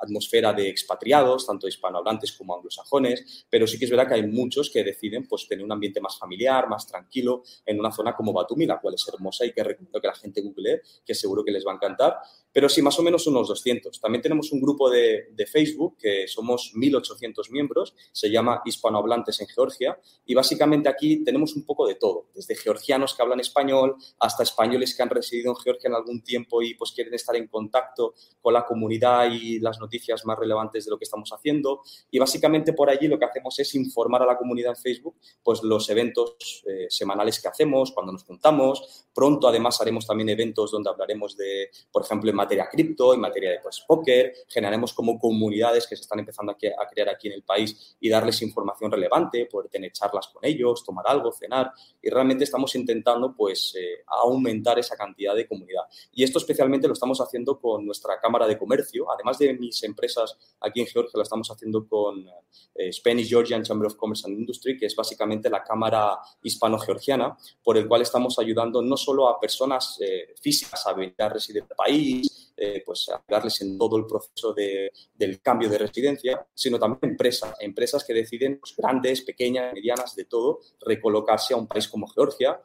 atmósfera 0.00 0.52
de 0.52 0.68
expatriados, 0.68 1.46
tanto 1.46 1.68
hispanohablantes 1.68 2.32
como 2.32 2.54
anglosajones, 2.54 3.46
pero 3.50 3.66
sí 3.66 3.78
que 3.78 3.84
es 3.84 3.90
verdad 3.90 4.08
que 4.08 4.14
hay 4.14 4.26
muchos 4.26 4.70
que 4.70 4.84
deciden 4.84 5.26
pues, 5.26 5.46
tener 5.48 5.64
un 5.64 5.72
ambiente 5.72 6.00
más 6.00 6.18
familiar, 6.18 6.68
más 6.68 6.86
tranquilo, 6.86 7.42
en 7.64 7.78
una 7.78 7.92
zona 7.92 8.14
como 8.14 8.32
Batumi, 8.32 8.66
la 8.66 8.80
cual 8.80 8.94
es 8.94 9.06
hermosa 9.08 9.44
y 9.44 9.52
que 9.52 9.62
recomiendo 9.62 10.00
que 10.00 10.06
la 10.06 10.14
gente 10.14 10.40
google, 10.40 10.82
que 11.04 11.14
seguro 11.14 11.44
que 11.44 11.52
les 11.52 11.66
va 11.66 11.72
a 11.72 11.74
encantar. 11.76 12.16
Pero 12.52 12.68
sí, 12.68 12.82
más 12.82 12.98
o 12.98 13.02
menos 13.02 13.26
unos 13.26 13.48
200. 13.48 14.00
También 14.00 14.22
tenemos 14.22 14.52
un 14.52 14.60
grupo 14.60 14.90
de, 14.90 15.28
de 15.32 15.46
Facebook 15.46 15.96
que 15.98 16.26
somos 16.26 16.72
1.800 16.74 17.50
miembros, 17.50 17.94
se 18.12 18.30
llama 18.30 18.62
Hispanohablantes 18.64 19.40
en 19.40 19.48
Georgia, 19.48 19.98
y 20.24 20.34
básicamente 20.34 20.88
aquí 20.88 21.22
tenemos 21.24 21.54
un 21.54 21.64
poco 21.64 21.86
de 21.86 21.94
todo, 21.94 22.28
desde 22.34 22.56
georgianos 22.56 23.14
que 23.14 23.22
hablan 23.22 23.40
español 23.40 23.96
hasta 24.18 24.42
españoles 24.42 24.94
que 24.94 25.02
han 25.02 25.10
residido 25.10 25.50
en 25.50 25.56
Georgia 25.56 25.88
en 25.88 25.94
algún 25.94 26.22
tiempo 26.22 26.62
y 26.62 26.74
pues 26.74 26.92
quieren 26.92 27.14
estar 27.14 27.36
en 27.36 27.48
contacto 27.48 28.14
con 28.40 28.54
la 28.54 28.64
comunidad 28.64 29.30
y 29.30 29.58
las 29.58 29.78
noticias 29.78 29.87
más 30.24 30.38
relevantes 30.38 30.84
de 30.84 30.90
lo 30.90 30.98
que 30.98 31.04
estamos 31.04 31.30
haciendo. 31.32 31.82
Y 32.10 32.18
básicamente 32.18 32.72
por 32.72 32.90
allí 32.90 33.08
lo 33.08 33.18
que 33.18 33.24
hacemos 33.24 33.58
es 33.58 33.74
informar 33.74 34.22
a 34.22 34.26
la 34.26 34.36
comunidad 34.36 34.70
en 34.70 34.76
Facebook 34.76 35.16
pues 35.42 35.62
los 35.62 35.88
eventos 35.90 36.62
eh, 36.66 36.86
semanales 36.88 37.40
que 37.40 37.48
hacemos, 37.48 37.92
cuando 37.92 38.12
nos 38.12 38.24
juntamos. 38.24 39.06
Pronto 39.14 39.48
además 39.48 39.80
haremos 39.80 40.06
también 40.06 40.28
eventos 40.28 40.70
donde 40.70 40.90
hablaremos 40.90 41.36
de, 41.36 41.70
por 41.90 42.02
ejemplo, 42.04 42.30
en 42.30 42.36
materia 42.36 42.68
cripto, 42.70 43.14
en 43.14 43.20
materia 43.20 43.50
de 43.50 43.58
pues, 43.60 43.82
póker. 43.86 44.32
Generaremos 44.48 44.92
como 44.92 45.18
comunidades 45.18 45.86
que 45.86 45.96
se 45.96 46.02
están 46.02 46.20
empezando 46.20 46.52
a, 46.52 46.56
crear 46.56 47.08
aquí 47.08 47.28
en 47.28 47.34
el 47.34 47.42
país 47.42 47.96
y 48.00 48.08
darles 48.08 48.40
información 48.42 48.90
relevante, 48.90 49.46
poder 49.46 49.68
tener 49.70 49.92
charlas 49.92 50.28
con 50.28 50.44
ellos, 50.44 50.84
tomar 50.84 51.06
algo, 51.08 51.32
cenar. 51.32 51.72
Y 52.00 52.08
realmente 52.10 52.44
estamos 52.44 52.74
intentando 52.74 53.34
pues 53.34 53.74
eh, 53.78 54.04
aumentar 54.06 54.78
esa 54.78 54.96
cantidad 54.96 55.34
de 55.34 55.46
comunidad. 55.46 55.82
Y 56.12 56.22
esto 56.22 56.38
especialmente 56.38 56.86
lo 56.86 56.92
estamos 56.92 57.20
haciendo 57.20 57.58
con 57.58 57.84
nuestra 57.84 58.20
Cámara 58.20 58.46
de 58.46 58.58
Comercio, 58.58 59.10
además 59.10 59.38
de 59.38 59.54
mis 59.54 59.77
empresas. 59.82 60.36
Aquí 60.60 60.80
en 60.80 60.86
Georgia 60.86 61.12
lo 61.14 61.22
estamos 61.22 61.50
haciendo 61.50 61.86
con 61.86 62.26
eh, 62.74 62.92
Spanish 62.92 63.28
Georgian 63.28 63.62
Chamber 63.62 63.86
of 63.86 63.96
Commerce 63.96 64.26
and 64.26 64.38
Industry, 64.38 64.76
que 64.76 64.86
es 64.86 64.96
básicamente 64.96 65.50
la 65.50 65.62
cámara 65.62 66.18
hispano-georgiana, 66.42 67.36
por 67.62 67.76
el 67.76 67.86
cual 67.86 68.02
estamos 68.02 68.38
ayudando 68.38 68.82
no 68.82 68.96
solo 68.96 69.28
a 69.28 69.38
personas 69.40 69.98
eh, 70.00 70.34
físicas 70.40 70.86
a 70.86 70.92
venir 70.92 71.14
a 71.18 71.28
residir 71.28 71.62
en 71.62 71.68
el 71.70 71.76
país 71.76 72.47
eh, 72.60 72.82
pues 72.84 73.08
ayudarles 73.08 73.60
en 73.60 73.78
todo 73.78 73.96
el 73.96 74.06
proceso 74.06 74.52
del 74.52 75.40
cambio 75.40 75.68
de 75.68 75.78
residencia, 75.78 76.46
sino 76.54 76.78
también 76.78 77.12
empresas, 77.12 77.54
empresas 77.60 78.04
que 78.04 78.14
deciden, 78.14 78.58
pues, 78.58 78.74
grandes, 78.76 79.22
pequeñas, 79.22 79.72
medianas, 79.72 80.14
de 80.16 80.24
todo, 80.24 80.60
recolocarse 80.80 81.54
a 81.54 81.56
un 81.56 81.66
país 81.66 81.88
como 81.88 82.08
Georgia, 82.08 82.60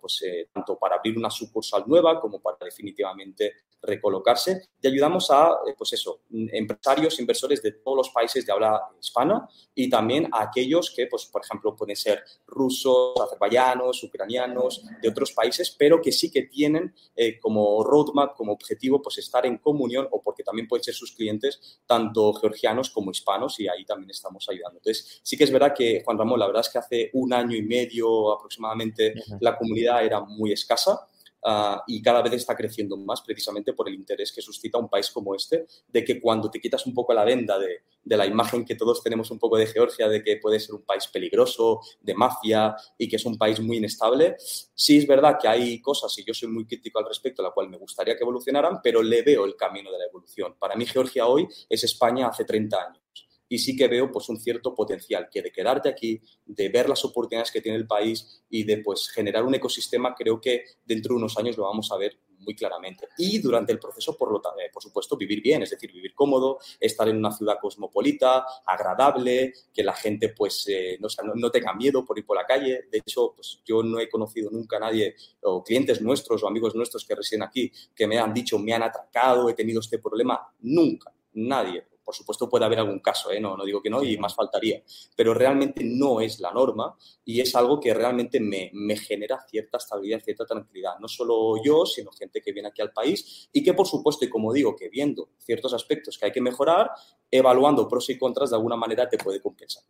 pues 0.00 0.22
eh, 0.22 0.48
tanto 0.52 0.78
para 0.78 0.96
abrir 0.96 1.16
una 1.16 1.30
sucursal 1.30 1.84
nueva 1.86 2.20
como 2.20 2.40
para 2.40 2.58
definitivamente 2.62 3.54
recolocarse. 3.82 4.68
Y 4.80 4.88
ayudamos 4.88 5.30
a, 5.30 5.58
eh, 5.66 5.74
pues 5.76 5.92
eso, 5.94 6.22
empresarios, 6.30 7.18
inversores 7.20 7.62
de 7.62 7.72
todos 7.72 7.96
los 7.96 8.10
países 8.10 8.44
de 8.44 8.52
habla 8.52 8.82
hispana 9.00 9.48
y 9.74 9.88
también 9.88 10.28
a 10.32 10.42
aquellos 10.42 10.92
que, 10.94 11.06
pues, 11.06 11.26
por 11.26 11.42
ejemplo, 11.44 11.74
pueden 11.74 11.96
ser 11.96 12.22
rusos, 12.46 13.14
azerbaiyanos, 13.20 14.02
ucranianos, 14.02 14.84
de 15.00 15.08
otros 15.08 15.32
países, 15.32 15.74
pero 15.78 16.00
que 16.00 16.12
sí 16.12 16.30
que 16.30 16.42
tienen 16.42 16.94
eh, 17.14 17.38
como 17.38 17.82
roadmap, 17.84 18.34
como 18.34 18.52
objetivo, 18.52 19.00
pues 19.00 19.15
estar 19.18 19.46
en 19.46 19.58
comunión 19.58 20.08
o 20.10 20.22
porque 20.22 20.42
también 20.42 20.68
pueden 20.68 20.84
ser 20.84 20.94
sus 20.94 21.12
clientes 21.12 21.80
tanto 21.86 22.32
georgianos 22.34 22.90
como 22.90 23.10
hispanos 23.10 23.58
y 23.60 23.68
ahí 23.68 23.84
también 23.84 24.10
estamos 24.10 24.46
ayudando. 24.48 24.78
Entonces, 24.78 25.20
sí 25.22 25.36
que 25.36 25.44
es 25.44 25.52
verdad 25.52 25.74
que, 25.76 26.02
Juan 26.04 26.18
Ramón, 26.18 26.40
la 26.40 26.46
verdad 26.46 26.62
es 26.64 26.68
que 26.68 26.78
hace 26.78 27.10
un 27.14 27.32
año 27.32 27.56
y 27.56 27.62
medio 27.62 28.32
aproximadamente 28.32 29.14
la 29.40 29.56
comunidad 29.56 30.04
era 30.04 30.20
muy 30.20 30.52
escasa 30.52 31.08
Ah, 31.48 31.84
y 31.86 32.02
cada 32.02 32.22
vez 32.22 32.32
está 32.32 32.56
creciendo 32.56 32.96
más 32.96 33.22
precisamente 33.22 33.72
por 33.72 33.88
el 33.88 33.94
interés 33.94 34.32
que 34.32 34.42
suscita 34.42 34.78
un 34.78 34.88
país 34.88 35.12
como 35.12 35.32
este, 35.32 35.64
de 35.86 36.04
que 36.04 36.20
cuando 36.20 36.50
te 36.50 36.58
quitas 36.58 36.84
un 36.86 36.92
poco 36.92 37.14
la 37.14 37.22
venda 37.22 37.56
de, 37.56 37.82
de, 38.02 38.16
la 38.16 38.26
imagen 38.26 38.64
que 38.64 38.74
todos 38.74 39.00
tenemos 39.00 39.30
un 39.30 39.38
poco 39.38 39.56
de 39.56 39.68
Georgia, 39.68 40.08
de 40.08 40.24
que 40.24 40.38
puede 40.38 40.58
ser 40.58 40.74
un 40.74 40.82
país 40.82 41.06
peligroso, 41.06 41.82
de 42.00 42.14
mafia 42.14 42.74
y 42.98 43.08
que 43.08 43.14
es 43.14 43.24
un 43.24 43.38
país 43.38 43.60
muy 43.60 43.76
inestable, 43.76 44.34
sí 44.38 44.98
es 44.98 45.06
verdad 45.06 45.38
que 45.40 45.46
hay 45.46 45.80
cosas, 45.80 46.18
y 46.18 46.24
yo 46.24 46.34
soy 46.34 46.48
muy 46.48 46.66
crítico 46.66 46.98
al 46.98 47.06
respecto, 47.06 47.44
la 47.44 47.52
cual 47.52 47.68
me 47.68 47.76
gustaría 47.76 48.16
que 48.16 48.24
evolucionaran, 48.24 48.80
pero 48.82 49.00
le 49.00 49.22
veo 49.22 49.44
el 49.44 49.54
camino 49.54 49.92
de 49.92 49.98
la 49.98 50.06
evolución. 50.06 50.56
Para 50.58 50.74
mí 50.74 50.84
Georgia 50.84 51.28
hoy 51.28 51.46
es 51.68 51.84
España 51.84 52.26
hace 52.26 52.44
30 52.44 52.76
años 52.76 53.05
y 53.48 53.58
sí 53.58 53.76
que 53.76 53.88
veo 53.88 54.10
pues 54.10 54.28
un 54.28 54.40
cierto 54.40 54.74
potencial 54.74 55.28
que 55.30 55.42
de 55.42 55.52
quedarte 55.52 55.88
aquí, 55.88 56.20
de 56.44 56.68
ver 56.68 56.88
las 56.88 57.04
oportunidades 57.04 57.50
que 57.50 57.60
tiene 57.60 57.78
el 57.78 57.86
país 57.86 58.42
y 58.50 58.64
de 58.64 58.78
pues 58.78 59.08
generar 59.08 59.44
un 59.44 59.54
ecosistema, 59.54 60.14
creo 60.14 60.40
que 60.40 60.64
dentro 60.84 61.14
de 61.14 61.18
unos 61.18 61.36
años 61.38 61.56
lo 61.56 61.64
vamos 61.64 61.90
a 61.92 61.96
ver 61.96 62.18
muy 62.38 62.54
claramente. 62.54 63.08
Y 63.18 63.38
durante 63.38 63.72
el 63.72 63.78
proceso, 63.78 64.16
por, 64.16 64.30
lo, 64.30 64.38
eh, 64.38 64.70
por 64.72 64.82
supuesto, 64.82 65.16
vivir 65.16 65.42
bien, 65.42 65.62
es 65.62 65.70
decir, 65.70 65.92
vivir 65.92 66.14
cómodo, 66.14 66.58
estar 66.78 67.08
en 67.08 67.16
una 67.16 67.32
ciudad 67.32 67.56
cosmopolita, 67.60 68.44
agradable, 68.66 69.52
que 69.72 69.82
la 69.82 69.94
gente 69.94 70.30
pues 70.30 70.66
eh, 70.68 70.98
no, 71.00 71.08
no, 71.34 71.50
tenga 71.50 71.72
miedo 71.74 72.04
por 72.04 72.18
ir 72.18 72.26
por 72.26 72.36
la 72.36 72.46
calle. 72.46 72.84
De 72.90 72.98
hecho, 72.98 73.32
pues 73.34 73.60
yo 73.64 73.82
no 73.82 73.98
he 73.98 74.08
conocido 74.08 74.50
nunca 74.50 74.76
a 74.76 74.80
nadie, 74.80 75.14
o 75.42 75.62
clientes 75.62 76.00
nuestros 76.00 76.42
o 76.42 76.48
amigos 76.48 76.74
nuestros 76.74 77.04
que 77.04 77.14
residen 77.14 77.42
aquí, 77.42 77.72
que 77.94 78.06
me 78.06 78.18
han 78.18 78.32
dicho, 78.32 78.58
me 78.58 78.72
han 78.72 78.82
atracado, 78.82 79.48
he 79.48 79.54
tenido 79.54 79.80
este 79.80 79.98
problema. 79.98 80.40
Nunca, 80.60 81.12
nadie 81.32 81.84
por 82.06 82.14
supuesto 82.14 82.48
puede 82.48 82.64
haber 82.64 82.78
algún 82.78 83.00
caso, 83.00 83.32
¿eh? 83.32 83.40
no, 83.40 83.56
no 83.56 83.64
digo 83.64 83.82
que 83.82 83.90
no 83.90 84.02
y 84.02 84.16
más 84.16 84.34
faltaría, 84.34 84.80
pero 85.16 85.34
realmente 85.34 85.82
no 85.84 86.20
es 86.20 86.38
la 86.38 86.52
norma 86.52 86.96
y 87.24 87.40
es 87.40 87.54
algo 87.56 87.80
que 87.80 87.92
realmente 87.92 88.38
me, 88.38 88.70
me 88.72 88.96
genera 88.96 89.40
cierta 89.50 89.78
estabilidad, 89.78 90.20
cierta 90.20 90.46
tranquilidad. 90.46 90.98
No 91.00 91.08
solo 91.08 91.60
yo, 91.62 91.84
sino 91.84 92.12
gente 92.12 92.40
que 92.40 92.52
viene 92.52 92.68
aquí 92.68 92.80
al 92.80 92.92
país 92.92 93.50
y 93.52 93.64
que 93.64 93.74
por 93.74 93.88
supuesto, 93.88 94.24
y 94.24 94.30
como 94.30 94.52
digo, 94.52 94.76
que 94.76 94.88
viendo 94.88 95.30
ciertos 95.38 95.74
aspectos 95.74 96.16
que 96.16 96.26
hay 96.26 96.32
que 96.32 96.40
mejorar, 96.40 96.92
evaluando 97.30 97.88
pros 97.88 98.08
y 98.10 98.16
contras 98.16 98.50
de 98.50 98.56
alguna 98.56 98.76
manera 98.76 99.08
te 99.08 99.18
puede 99.18 99.42
compensar. 99.42 99.82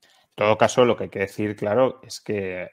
En 0.00 0.46
todo 0.46 0.56
caso, 0.56 0.84
lo 0.84 0.96
que 0.96 1.04
hay 1.04 1.10
que 1.10 1.18
decir, 1.20 1.54
claro, 1.54 2.00
es 2.02 2.20
que 2.20 2.68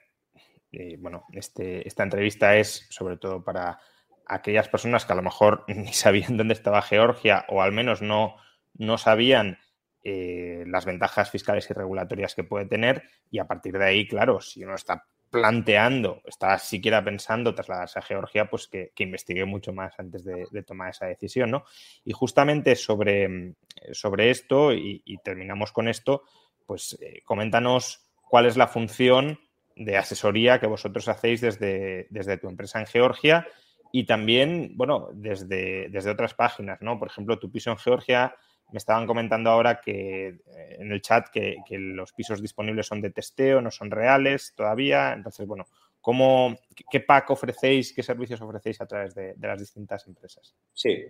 eh, 0.72 0.96
bueno, 0.98 1.26
este, 1.32 1.86
esta 1.86 2.02
entrevista 2.02 2.56
es 2.56 2.86
sobre 2.88 3.18
todo 3.18 3.44
para 3.44 3.78
aquellas 4.26 4.68
personas 4.68 5.04
que 5.04 5.12
a 5.12 5.16
lo 5.16 5.22
mejor 5.22 5.64
ni 5.68 5.92
sabían 5.92 6.36
dónde 6.36 6.54
estaba 6.54 6.82
Georgia 6.82 7.44
o 7.48 7.62
al 7.62 7.72
menos 7.72 8.00
no, 8.02 8.36
no 8.74 8.98
sabían 8.98 9.58
eh, 10.04 10.64
las 10.66 10.84
ventajas 10.84 11.30
fiscales 11.30 11.68
y 11.70 11.74
regulatorias 11.74 12.34
que 12.34 12.44
puede 12.44 12.66
tener 12.66 13.04
y 13.30 13.38
a 13.38 13.46
partir 13.46 13.78
de 13.78 13.84
ahí, 13.84 14.08
claro, 14.08 14.40
si 14.40 14.64
uno 14.64 14.74
está 14.74 15.06
planteando, 15.30 16.20
está 16.26 16.58
siquiera 16.58 17.02
pensando 17.02 17.54
trasladarse 17.54 17.98
a 17.98 18.02
Georgia, 18.02 18.50
pues 18.50 18.68
que, 18.68 18.92
investigue 18.98 19.46
mucho 19.46 19.72
más 19.72 19.94
antes 19.98 20.24
de, 20.24 20.62
tomar 20.62 20.90
esa 20.90 21.06
decisión, 21.06 21.50
¿no? 21.50 21.64
Y 22.04 22.12
justamente 22.12 22.76
sobre, 22.76 23.54
sobre 23.92 24.30
esto, 24.30 24.74
y, 24.74 25.02
terminamos 25.24 25.72
con 25.72 25.88
esto, 25.88 26.24
pues 26.66 26.98
eh, 27.00 27.22
coméntanos 27.24 28.04
cuál 28.28 28.46
es 28.46 28.58
la 28.58 28.68
función 28.68 29.40
de 29.74 29.96
asesoría 29.96 30.60
que 30.60 30.66
vosotros 30.66 31.08
hacéis 31.08 31.40
desde, 31.40 32.08
desde 32.10 32.36
tu 32.36 32.48
empresa 32.48 32.78
en 32.78 32.86
Georgia 32.86 33.46
y 33.90 34.04
también, 34.04 34.72
bueno, 34.74 35.08
desde, 35.14 35.88
desde 35.88 36.10
otras 36.10 36.34
páginas, 36.34 36.82
¿no? 36.82 36.98
Por 36.98 37.08
ejemplo, 37.08 37.38
tu 37.38 37.50
piso 37.50 37.70
en 37.70 37.78
Georgia 37.78 38.34
me 38.72 38.78
estaban 38.78 39.06
comentando 39.06 39.50
ahora 39.50 39.80
que 39.80 40.28
eh, 40.28 40.76
en 40.78 40.90
el 40.90 41.00
chat 41.00 41.28
que, 41.28 41.56
los 41.70 42.12
pisos 42.12 42.40
disponibles 42.40 42.86
son 42.86 43.00
de 43.00 43.10
testeo, 43.10 43.60
no 43.60 43.70
son 43.70 43.90
reales 43.90 44.52
todavía. 44.56 45.12
Entonces, 45.12 45.46
bueno, 45.46 45.66
¿cómo, 46.00 46.58
¿qué 46.90 47.00
pack 47.00 47.30
ofrecéis, 47.30 47.92
qué 47.92 48.02
servicios 48.02 48.40
ofrecéis 48.40 48.80
a 48.80 48.86
través 48.86 49.14
de 49.14 49.34
las 49.40 49.58
distintas 49.58 50.06
empresas? 50.06 50.54
Sí, 50.72 51.04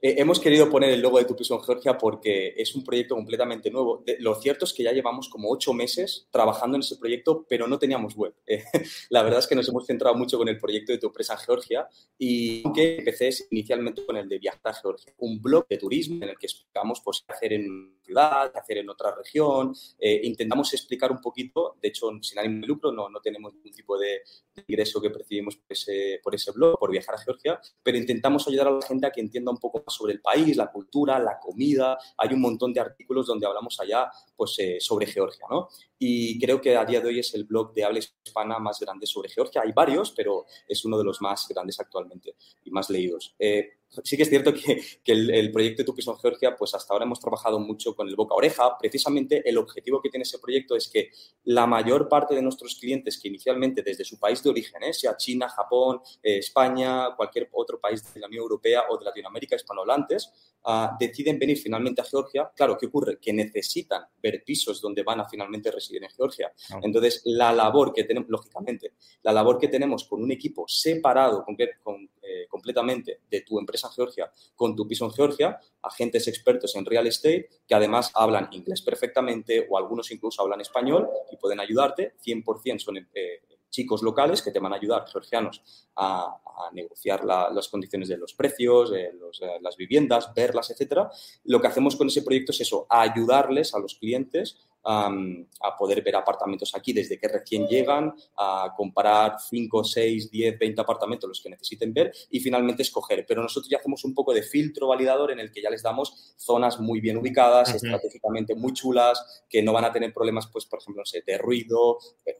eh, 0.00 0.16
hemos 0.18 0.38
querido 0.40 0.68
poner 0.68 0.90
el 0.90 1.00
logo 1.00 1.18
de 1.18 1.24
Tu 1.24 1.34
Piso 1.34 1.54
en 1.54 1.62
Georgia 1.62 1.96
porque 1.96 2.54
es 2.56 2.74
un 2.74 2.84
proyecto 2.84 3.14
completamente 3.14 3.70
nuevo. 3.70 4.04
lo 4.18 4.34
cierto 4.34 4.66
es 4.66 4.72
que 4.72 4.82
ya 4.82 4.92
llevamos 4.92 5.28
como 5.28 5.50
ocho 5.50 5.72
meses 5.72 6.28
trabajando 6.30 6.76
en 6.76 6.82
ese 6.82 6.96
proyecto, 6.96 7.46
pero 7.48 7.66
no 7.66 7.78
teníamos 7.78 8.14
web. 8.14 8.34
Eh, 8.46 8.62
la 9.10 9.22
verdad 9.22 9.38
es 9.38 9.46
que 9.46 9.54
nos 9.54 9.68
hemos 9.68 9.86
centrado 9.86 10.14
mucho 10.14 10.36
con 10.36 10.48
el 10.48 10.58
proyecto 10.58 10.92
de 10.92 10.98
Tu 10.98 11.06
Empresa 11.06 11.34
en 11.34 11.40
Georgia 11.40 11.88
y 12.18 12.62
que 12.72 12.98
empecé 12.98 13.30
inicialmente 13.50 14.04
con 14.04 14.16
el 14.16 14.28
de 14.28 14.38
Viajar 14.38 14.60
a 14.64 14.74
Georgia, 14.74 15.14
un 15.18 15.40
blog 15.40 15.66
de 15.68 15.78
turismo 15.78 16.22
en 16.22 16.30
el 16.30 16.38
que 16.38 16.46
explicamos 16.46 17.00
pues, 17.04 17.24
qué 17.26 17.32
hacer 17.32 17.52
en 17.54 17.96
ciudad, 18.06 18.52
qué 18.52 18.58
hacer 18.58 18.78
en 18.78 18.88
otra 18.88 19.14
región. 19.14 19.74
Eh, 19.98 20.20
intentamos 20.24 20.72
explicar 20.72 21.10
un 21.10 21.20
poquito, 21.20 21.76
de 21.82 21.88
hecho, 21.88 22.10
sin 22.22 22.38
ánimo 22.38 22.60
de 22.60 22.66
lucro, 22.68 22.92
no, 22.92 23.08
no 23.08 23.20
tenemos 23.20 23.52
ningún 23.54 23.72
tipo 23.72 23.98
de, 23.98 24.22
ingreso 24.66 25.00
que 25.00 25.10
percibimos 25.10 25.56
por 25.56 25.72
ese, 25.72 26.20
por 26.22 26.34
ese 26.34 26.50
blog, 26.52 26.78
por 26.78 26.90
Viajar 26.90 27.16
a 27.16 27.18
Georgia, 27.18 27.60
pero 27.82 27.98
intentamos 27.98 28.46
ayudar 28.48 28.68
a 28.68 28.70
la 28.70 28.82
gente 28.82 29.06
a 29.06 29.10
que 29.10 29.20
entienda 29.20 29.50
un 29.50 29.58
poco 29.58 29.84
sobre 29.88 30.14
el 30.14 30.20
país, 30.20 30.56
la 30.56 30.70
cultura, 30.70 31.18
la 31.18 31.38
comida. 31.38 31.98
Hay 32.16 32.32
un 32.32 32.40
montón 32.40 32.72
de 32.72 32.80
artículos 32.80 33.26
donde 33.26 33.46
hablamos 33.46 33.78
allá 33.80 34.10
pues, 34.34 34.54
eh, 34.58 34.78
sobre 34.80 35.06
Georgia, 35.06 35.46
¿no? 35.50 35.68
Y 35.98 36.38
creo 36.38 36.60
que 36.60 36.76
a 36.76 36.84
día 36.84 37.00
de 37.00 37.08
hoy 37.08 37.18
es 37.20 37.34
el 37.34 37.44
blog 37.44 37.72
de 37.72 37.84
habla 37.84 37.98
hispana 37.98 38.58
más 38.58 38.78
grande 38.80 39.06
sobre 39.06 39.30
Georgia. 39.30 39.62
Hay 39.64 39.72
varios, 39.72 40.10
pero 40.10 40.46
es 40.68 40.84
uno 40.84 40.98
de 40.98 41.04
los 41.04 41.20
más 41.20 41.46
grandes 41.48 41.80
actualmente 41.80 42.36
y 42.64 42.70
más 42.70 42.90
leídos. 42.90 43.34
Eh, 43.38 43.76
sí 44.02 44.16
que 44.16 44.24
es 44.24 44.28
cierto 44.28 44.52
que, 44.52 44.82
el, 45.06 45.52
proyecto 45.52 45.82
de 45.82 45.86
Tu 45.86 45.94
Piso 45.94 46.12
en 46.12 46.18
Georgia, 46.18 46.56
pues 46.56 46.74
hasta 46.74 46.92
ahora 46.92 47.04
hemos 47.04 47.20
trabajado 47.20 47.58
mucho 47.58 47.94
con 47.94 48.08
el 48.08 48.16
boca 48.16 48.34
oreja. 48.34 48.76
Precisamente 48.78 49.48
el 49.48 49.58
objetivo 49.58 50.00
que 50.00 50.10
tiene 50.10 50.22
ese 50.22 50.38
proyecto 50.38 50.76
es 50.76 50.88
que 50.88 51.10
la 51.44 51.66
mayor 51.66 52.08
parte 52.08 52.34
de 52.34 52.42
nuestros 52.42 52.76
clientes 52.76 53.18
que 53.18 53.28
inicialmente 53.28 53.82
desde 53.82 54.04
su 54.04 54.18
país 54.18 54.42
de 54.42 54.50
origen, 54.50 54.82
¿eh? 54.82 54.92
sea 54.92 55.16
China, 55.16 55.48
Japón, 55.48 56.00
eh, 56.22 56.38
España, 56.38 57.14
cualquier 57.16 57.48
otro 57.52 57.80
país 57.80 58.02
de 58.12 58.20
la 58.20 58.26
Unión 58.26 58.42
Europea 58.42 58.84
o 58.90 58.98
de 58.98 59.04
Latinoamérica 59.04 59.56
hispanohablantes, 59.56 60.32
uh, 60.64 60.96
deciden 60.98 61.38
venir 61.38 61.58
finalmente 61.58 62.00
a 62.00 62.04
Georgia. 62.04 62.50
Claro, 62.54 62.76
¿qué 62.78 62.86
ocurre? 62.86 63.18
Que 63.20 63.32
necesitan 63.32 64.04
ver 64.22 64.42
pisos 64.44 64.80
donde 64.80 65.02
van 65.02 65.20
a 65.20 65.28
finalmente 65.28 65.70
residir 65.70 65.85
en 65.90 66.08
Georgia. 66.10 66.52
Entonces, 66.82 67.22
la 67.24 67.52
labor 67.52 67.92
que 67.92 68.04
tenemos, 68.04 68.28
lógicamente, 68.28 68.94
la 69.22 69.32
labor 69.32 69.58
que 69.58 69.68
tenemos 69.68 70.04
con 70.04 70.22
un 70.22 70.30
equipo 70.32 70.64
separado 70.66 71.44
con, 71.44 71.56
con 71.82 72.10
eh, 72.22 72.46
completamente 72.48 73.20
de 73.30 73.42
tu 73.42 73.58
empresa 73.58 73.88
en 73.88 73.94
Georgia 73.94 74.32
con 74.54 74.74
tu 74.74 74.86
piso 74.86 75.04
en 75.04 75.12
Georgia, 75.12 75.60
agentes 75.82 76.26
expertos 76.28 76.74
en 76.74 76.84
real 76.84 77.06
estate 77.06 77.48
que 77.66 77.74
además 77.74 78.10
hablan 78.14 78.48
inglés 78.52 78.82
perfectamente 78.82 79.66
o 79.68 79.78
algunos 79.78 80.10
incluso 80.10 80.42
hablan 80.42 80.60
español 80.60 81.08
y 81.30 81.36
pueden 81.36 81.60
ayudarte. 81.60 82.14
100% 82.24 82.78
son 82.78 82.96
eh, 82.96 83.42
chicos 83.70 84.02
locales 84.02 84.42
que 84.42 84.50
te 84.50 84.58
van 84.58 84.72
a 84.72 84.76
ayudar, 84.76 85.06
georgianos, 85.06 85.62
a, 85.96 86.40
negociar 86.72 87.22
las 87.24 87.68
condiciones 87.68 88.08
de 88.08 88.16
los 88.16 88.32
precios, 88.32 88.90
eh, 88.94 89.12
las 89.60 89.76
viviendas, 89.76 90.32
verlas, 90.34 90.70
etcétera. 90.70 91.10
Lo 91.44 91.60
que 91.60 91.66
hacemos 91.66 91.96
con 91.96 92.06
ese 92.06 92.22
proyecto 92.22 92.52
es 92.52 92.62
eso, 92.62 92.86
ayudarles 92.88 93.74
a 93.74 93.78
los 93.78 93.96
clientes 93.96 94.56
a 94.86 95.76
poder 95.76 96.02
ver 96.02 96.16
apartamentos 96.16 96.74
aquí 96.74 96.92
desde 96.92 97.18
que 97.18 97.28
recién 97.28 97.66
llegan, 97.66 98.14
a 98.36 98.72
comparar 98.76 99.36
5, 99.40 99.84
6, 99.84 100.30
10, 100.30 100.58
20 100.58 100.80
apartamentos 100.80 101.28
los 101.28 101.40
que 101.40 101.50
necesiten 101.50 101.92
ver 101.92 102.12
y 102.30 102.40
finalmente 102.40 102.82
escoger. 102.82 103.24
Pero 103.26 103.42
nosotros 103.42 103.68
ya 103.68 103.78
hacemos 103.78 104.04
un 104.04 104.14
poco 104.14 104.32
de 104.32 104.42
filtro 104.42 104.88
validador 104.88 105.32
en 105.32 105.40
el 105.40 105.50
que 105.50 105.60
ya 105.60 105.70
les 105.70 105.82
damos 105.82 106.34
zonas 106.36 106.78
muy 106.78 107.00
bien 107.00 107.16
ubicadas, 107.16 107.74
estratégicamente 107.74 108.54
muy 108.54 108.72
chulas, 108.72 109.44
que 109.48 109.62
no 109.62 109.72
van 109.72 109.84
a 109.84 109.92
tener 109.92 110.12
problemas, 110.12 110.46
pues, 110.52 110.66
por 110.66 110.78
ejemplo, 110.78 111.00
no 111.00 111.06
sé, 111.06 111.22
de 111.26 111.36
ruido, 111.38 111.98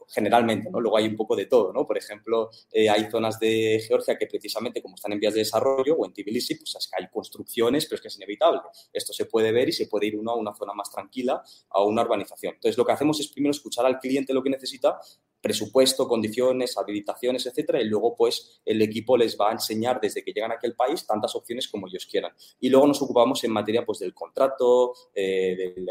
generalmente, 0.08 0.70
¿no? 0.70 0.80
Luego 0.80 0.98
hay 0.98 1.06
un 1.06 1.16
poco 1.16 1.34
de 1.34 1.46
todo, 1.46 1.72
¿no? 1.72 1.86
Por 1.86 1.98
ejemplo, 1.98 2.50
eh, 2.70 2.88
hay 2.88 3.10
zonas 3.10 3.40
de 3.40 3.82
Georgia 3.86 4.16
que 4.16 4.26
precisamente 4.26 4.80
como 4.80 4.94
están 4.94 5.12
en 5.12 5.20
vías 5.20 5.34
de 5.34 5.40
desarrollo 5.40 5.96
o 5.96 6.06
en 6.06 6.12
Tbilisi, 6.12 6.54
pues 6.54 6.74
es 6.76 6.88
que 6.88 7.02
hay 7.02 7.08
construcciones, 7.10 7.86
pero 7.86 7.96
es 7.96 8.02
que 8.02 8.08
es 8.08 8.16
inevitable. 8.16 8.60
Esto 8.92 9.12
se 9.12 9.26
puede 9.26 9.50
ver 9.52 9.68
y 9.68 9.72
se 9.72 9.86
puede 9.86 10.06
ir 10.06 10.16
uno 10.16 10.32
a 10.32 10.36
una 10.36 10.54
zona 10.54 10.72
más 10.74 10.90
tranquila, 10.90 11.42
a 11.70 11.82
una 11.82 12.02
urbanización 12.02 12.35
entonces, 12.42 12.76
lo 12.76 12.84
que 12.84 12.92
hacemos 12.92 13.20
es 13.20 13.28
primero 13.28 13.50
escuchar 13.50 13.86
al 13.86 13.98
cliente 13.98 14.34
lo 14.34 14.42
que 14.42 14.50
necesita 14.50 14.98
presupuesto, 15.40 16.08
condiciones, 16.08 16.76
habilitaciones, 16.76 17.46
etcétera, 17.46 17.80
y 17.80 17.84
luego 17.84 18.16
pues 18.16 18.60
el 18.64 18.82
equipo 18.82 19.16
les 19.16 19.36
va 19.38 19.50
a 19.50 19.52
enseñar 19.52 20.00
desde 20.00 20.24
que 20.24 20.32
llegan 20.32 20.52
a 20.52 20.54
aquel 20.54 20.74
país 20.74 21.06
tantas 21.06 21.34
opciones 21.34 21.68
como 21.68 21.86
ellos 21.86 22.06
quieran. 22.06 22.32
Y 22.60 22.68
luego 22.68 22.86
nos 22.86 23.00
ocupamos 23.02 23.42
en 23.44 23.52
materia 23.52 23.84
pues 23.84 24.00
del 24.00 24.14
contrato, 24.14 24.92
eh, 25.14 25.56
de, 25.56 25.86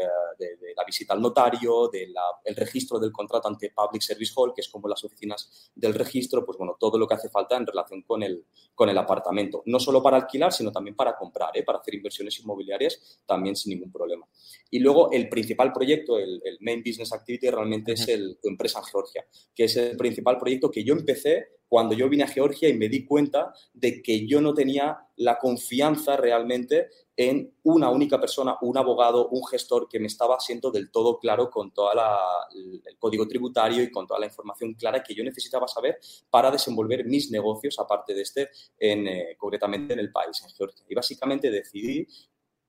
la 0.76 0.84
visita 0.84 1.14
al 1.14 1.22
notario, 1.22 1.88
del 1.88 2.56
registro 2.56 2.98
del 2.98 3.12
contrato 3.12 3.48
ante 3.48 3.70
Public 3.70 4.02
Service 4.02 4.32
Hall, 4.36 4.52
que 4.54 4.60
es 4.60 4.68
como 4.68 4.88
las 4.88 5.02
oficinas 5.04 5.70
del 5.74 5.94
registro, 5.94 6.44
pues 6.44 6.58
bueno, 6.58 6.76
todo 6.78 6.98
lo 6.98 7.06
que 7.06 7.14
hace 7.14 7.30
falta 7.30 7.56
en 7.56 7.66
relación 7.66 8.02
con 8.02 8.22
el, 8.22 8.44
con 8.74 8.88
el 8.88 8.98
apartamento. 8.98 9.62
No 9.66 9.80
solo 9.80 10.02
para 10.02 10.18
alquilar, 10.18 10.52
sino 10.52 10.70
también 10.70 10.94
para 10.94 11.16
comprar, 11.16 11.56
¿eh? 11.56 11.62
para 11.62 11.78
hacer 11.78 11.94
inversiones 11.94 12.38
inmobiliarias, 12.40 13.22
también 13.26 13.56
sin 13.56 13.72
ningún 13.72 13.90
problema. 13.90 14.26
Y 14.70 14.80
luego 14.80 15.10
el 15.12 15.28
principal 15.28 15.72
proyecto, 15.72 16.18
el, 16.18 16.40
main 16.60 16.82
business 16.82 17.12
activity, 17.12 17.48
realmente 17.48 17.92
es 17.92 18.08
el, 18.08 18.38
tu 18.42 18.48
empresa 18.48 18.80
en 18.80 18.84
Georgia 18.86 19.26
que 19.54 19.64
es 19.64 19.76
el 19.76 19.96
principal 19.96 20.38
proyecto 20.38 20.70
que 20.70 20.84
yo 20.84 20.94
empecé 20.94 21.48
cuando 21.68 21.94
yo 21.94 22.08
vine 22.08 22.24
a 22.24 22.28
Georgia 22.28 22.68
y 22.68 22.74
me 22.74 22.88
di 22.88 23.04
cuenta 23.04 23.52
de 23.72 24.02
que 24.02 24.26
yo 24.26 24.40
no 24.40 24.54
tenía 24.54 24.98
la 25.16 25.38
confianza 25.38 26.16
realmente 26.16 26.88
en 27.16 27.54
una 27.62 27.90
única 27.90 28.20
persona, 28.20 28.56
un 28.60 28.76
abogado, 28.76 29.28
un 29.30 29.44
gestor 29.46 29.88
que 29.88 29.98
me 29.98 30.06
estaba 30.06 30.38
siendo 30.38 30.70
del 30.70 30.90
todo 30.90 31.18
claro 31.18 31.50
con 31.50 31.72
todo 31.72 31.90
el 31.92 32.98
código 32.98 33.26
tributario 33.26 33.82
y 33.82 33.90
con 33.90 34.06
toda 34.06 34.20
la 34.20 34.26
información 34.26 34.74
clara 34.74 35.02
que 35.02 35.14
yo 35.14 35.24
necesitaba 35.24 35.66
saber 35.66 35.98
para 36.30 36.50
desenvolver 36.50 37.04
mis 37.06 37.30
negocios, 37.30 37.78
aparte 37.78 38.14
de 38.14 38.22
este, 38.22 38.50
en, 38.78 39.08
eh, 39.08 39.36
concretamente 39.38 39.94
en 39.94 40.00
el 40.00 40.12
país, 40.12 40.42
en 40.44 40.50
Georgia. 40.50 40.84
Y 40.88 40.94
básicamente 40.94 41.50
decidí 41.50 42.06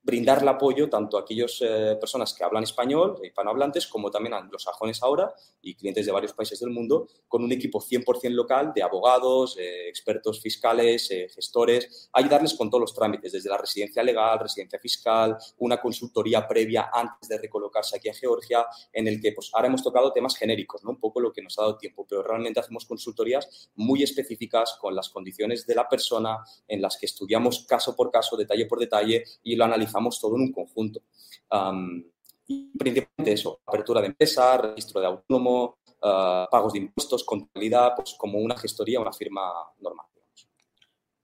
brindarle 0.07 0.49
apoyo 0.49 0.89
tanto 0.89 1.17
a 1.17 1.21
aquellas 1.21 1.57
eh, 1.59 1.97
personas 1.99 2.33
que 2.33 2.41
hablan 2.41 2.63
español, 2.63 3.19
hispanohablantes, 3.21 3.87
como 3.87 4.09
también 4.09 4.35
a 4.35 4.41
los 4.49 4.63
sajones 4.63 5.03
ahora 5.03 5.33
y 5.61 5.75
clientes 5.75 6.05
de 6.05 6.13
varios 6.13 6.31
países 6.31 6.61
del 6.61 6.69
mundo, 6.69 7.09
con 7.27 7.43
un 7.43 7.51
equipo 7.51 7.81
100% 7.81 8.29
local 8.29 8.71
de 8.73 8.81
abogados, 8.81 9.57
eh, 9.59 9.89
expertos 9.89 10.41
fiscales, 10.41 11.11
eh, 11.11 11.27
gestores, 11.27 12.09
ayudarles 12.13 12.53
con 12.53 12.69
todos 12.69 12.79
los 12.79 12.93
trámites, 12.93 13.33
desde 13.33 13.49
la 13.49 13.57
residencia 13.57 14.01
legal, 14.01 14.39
residencia 14.39 14.79
fiscal, 14.79 15.35
una 15.57 15.75
consultoría 15.81 16.47
previa 16.47 16.89
antes 16.93 17.27
de 17.27 17.37
recolocarse 17.37 17.97
aquí 17.97 18.07
a 18.07 18.13
Georgia, 18.13 18.65
en 18.93 19.09
el 19.09 19.19
que 19.19 19.33
pues 19.33 19.51
ahora 19.53 19.67
hemos 19.67 19.83
tocado 19.83 20.13
temas 20.13 20.37
genéricos, 20.37 20.85
¿no? 20.85 20.91
un 20.91 21.01
poco 21.01 21.19
lo 21.19 21.33
que 21.33 21.41
nos 21.41 21.59
ha 21.59 21.63
dado 21.63 21.77
tiempo, 21.77 22.05
pero 22.07 22.23
realmente 22.23 22.61
hacemos 22.61 22.85
consultorías 22.85 23.69
muy 23.75 24.03
específicas 24.03 24.77
con 24.79 24.95
las 24.95 25.09
condiciones 25.09 25.67
de 25.67 25.75
la 25.75 25.89
persona, 25.89 26.37
en 26.65 26.81
las 26.81 26.95
que 26.95 27.07
estudiamos 27.07 27.65
caso 27.67 27.93
por 27.93 28.09
caso, 28.09 28.37
detalle 28.37 28.67
por 28.67 28.79
detalle 28.79 29.25
y 29.43 29.57
lo 29.57 29.65
analizamos 29.65 29.96
todo 30.19 30.35
en 30.35 30.41
un 30.41 30.51
conjunto. 30.51 31.01
y 32.49 32.77
principalmente 32.77 33.33
eso, 33.33 33.59
apertura 33.65 33.99
de 34.01 34.07
empresa, 34.07 34.57
registro 34.57 35.01
de 35.01 35.07
autónomo, 35.07 35.79
ah, 36.01 36.47
pagos 36.49 36.73
de 36.73 36.79
impuestos, 36.79 37.23
contabilidad, 37.23 37.93
pues 37.95 38.15
como 38.17 38.39
una 38.39 38.57
gestoría, 38.57 38.99
una 38.99 39.11
firma 39.11 39.51
normal. 39.81 40.05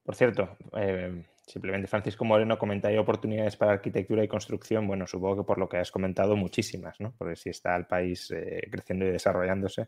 Por 0.04 0.16
cierto, 0.16 0.58
eh, 0.76 1.24
simplemente 1.48 1.88
Francisco 1.88 2.26
Moreno 2.26 2.58
comenta 2.58 2.90
hay 2.90 2.98
oportunidades 2.98 3.56
para 3.56 3.72
arquitectura 3.72 4.24
y 4.24 4.28
construcción. 4.28 4.86
Bueno, 4.86 5.08
supongo 5.08 5.38
que 5.38 5.44
por 5.44 5.58
lo 5.58 5.70
que 5.70 5.78
has 5.78 5.92
comentado, 5.92 6.36
muchísimas, 6.36 7.00
¿no? 7.00 7.14
Porque 7.18 7.38
si 7.38 7.50
está 7.50 7.76
el 7.78 7.86
país 7.86 8.30
eh, 8.32 8.68
creciendo 8.70 9.06
y 9.06 9.12
desarrollándose. 9.12 9.88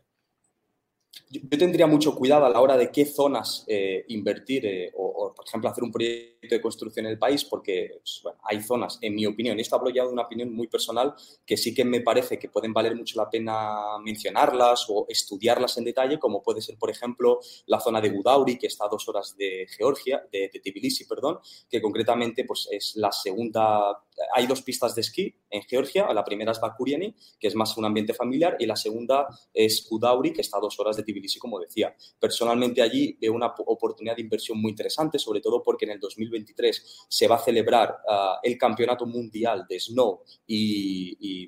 Yo, 1.29 1.41
tendría 1.57 1.87
mucho 1.87 2.15
cuidado 2.15 2.45
a 2.45 2.49
la 2.49 2.61
hora 2.61 2.77
de 2.77 2.91
qué 2.91 3.05
zonas 3.05 3.63
eh, 3.67 4.05
invertir 4.09 4.65
eh, 4.65 4.91
o, 4.95 5.33
por 5.35 5.45
ejemplo, 5.47 5.69
hacer 5.69 5.83
un 5.83 5.91
proyecto 5.91 6.55
de 6.55 6.61
construcción 6.61 7.05
en 7.05 7.13
el 7.13 7.19
país, 7.19 7.43
porque 7.45 7.99
pues, 7.99 8.21
hay 8.43 8.61
zonas, 8.61 8.99
en 9.01 9.15
mi 9.15 9.25
opinión, 9.25 9.57
y 9.57 9.61
esto 9.61 9.75
hablo 9.75 9.89
ya 9.89 10.03
de 10.03 10.13
una 10.13 10.23
opinión 10.23 10.53
muy 10.53 10.67
personal, 10.67 11.13
que 11.45 11.57
sí 11.57 11.73
que 11.73 11.83
me 11.83 12.01
parece 12.01 12.37
que 12.37 12.49
pueden 12.49 12.73
valer 12.73 12.95
mucho 12.95 13.17
la 13.17 13.29
pena 13.29 13.97
mencionarlas 14.03 14.85
o 14.89 15.05
estudiarlas 15.09 15.77
en 15.77 15.85
detalle, 15.85 16.19
como 16.19 16.43
puede 16.43 16.61
ser, 16.61 16.77
por 16.77 16.89
ejemplo, 16.89 17.39
la 17.65 17.79
zona 17.79 17.99
de 18.01 18.09
Gudauri, 18.09 18.57
que 18.57 18.67
está 18.67 18.85
a 18.85 18.89
dos 18.89 19.07
horas 19.09 19.35
de 19.37 19.67
Georgia, 19.75 20.23
de, 20.31 20.49
de 20.53 20.59
Tbilisi, 20.59 21.05
perdón, 21.05 21.39
que 21.69 21.81
concretamente 21.81 22.45
pues, 22.45 22.67
es 22.71 22.95
la 22.95 23.11
segunda 23.11 23.99
hay 24.33 24.47
dos 24.47 24.61
pistas 24.61 24.95
de 24.95 25.01
esquí 25.01 25.35
en 25.49 25.61
Georgia. 25.63 26.11
La 26.13 26.23
primera 26.23 26.51
es 26.51 26.59
Bakuriani, 26.59 27.13
que 27.39 27.47
es 27.47 27.55
más 27.55 27.77
un 27.77 27.85
ambiente 27.85 28.13
familiar, 28.13 28.55
y 28.59 28.65
la 28.65 28.75
segunda 28.75 29.27
es 29.53 29.81
Kudauri, 29.83 30.33
que 30.33 30.41
está 30.41 30.57
a 30.57 30.61
dos 30.61 30.79
horas 30.79 30.97
de 30.97 31.03
Tbilisi, 31.03 31.39
como 31.39 31.59
decía. 31.59 31.95
Personalmente 32.19 32.81
allí 32.81 33.17
veo 33.19 33.33
una 33.33 33.47
oportunidad 33.47 34.15
de 34.15 34.21
inversión 34.21 34.61
muy 34.61 34.71
interesante, 34.71 35.19
sobre 35.19 35.41
todo 35.41 35.61
porque 35.61 35.85
en 35.85 35.91
el 35.91 35.99
2023 35.99 37.05
se 37.09 37.27
va 37.27 37.35
a 37.35 37.43
celebrar 37.43 37.97
ah, 38.09 38.39
el 38.43 38.57
Campeonato 38.57 39.05
Mundial 39.05 39.65
de 39.67 39.79
Snow 39.79 40.21
y 40.47 41.47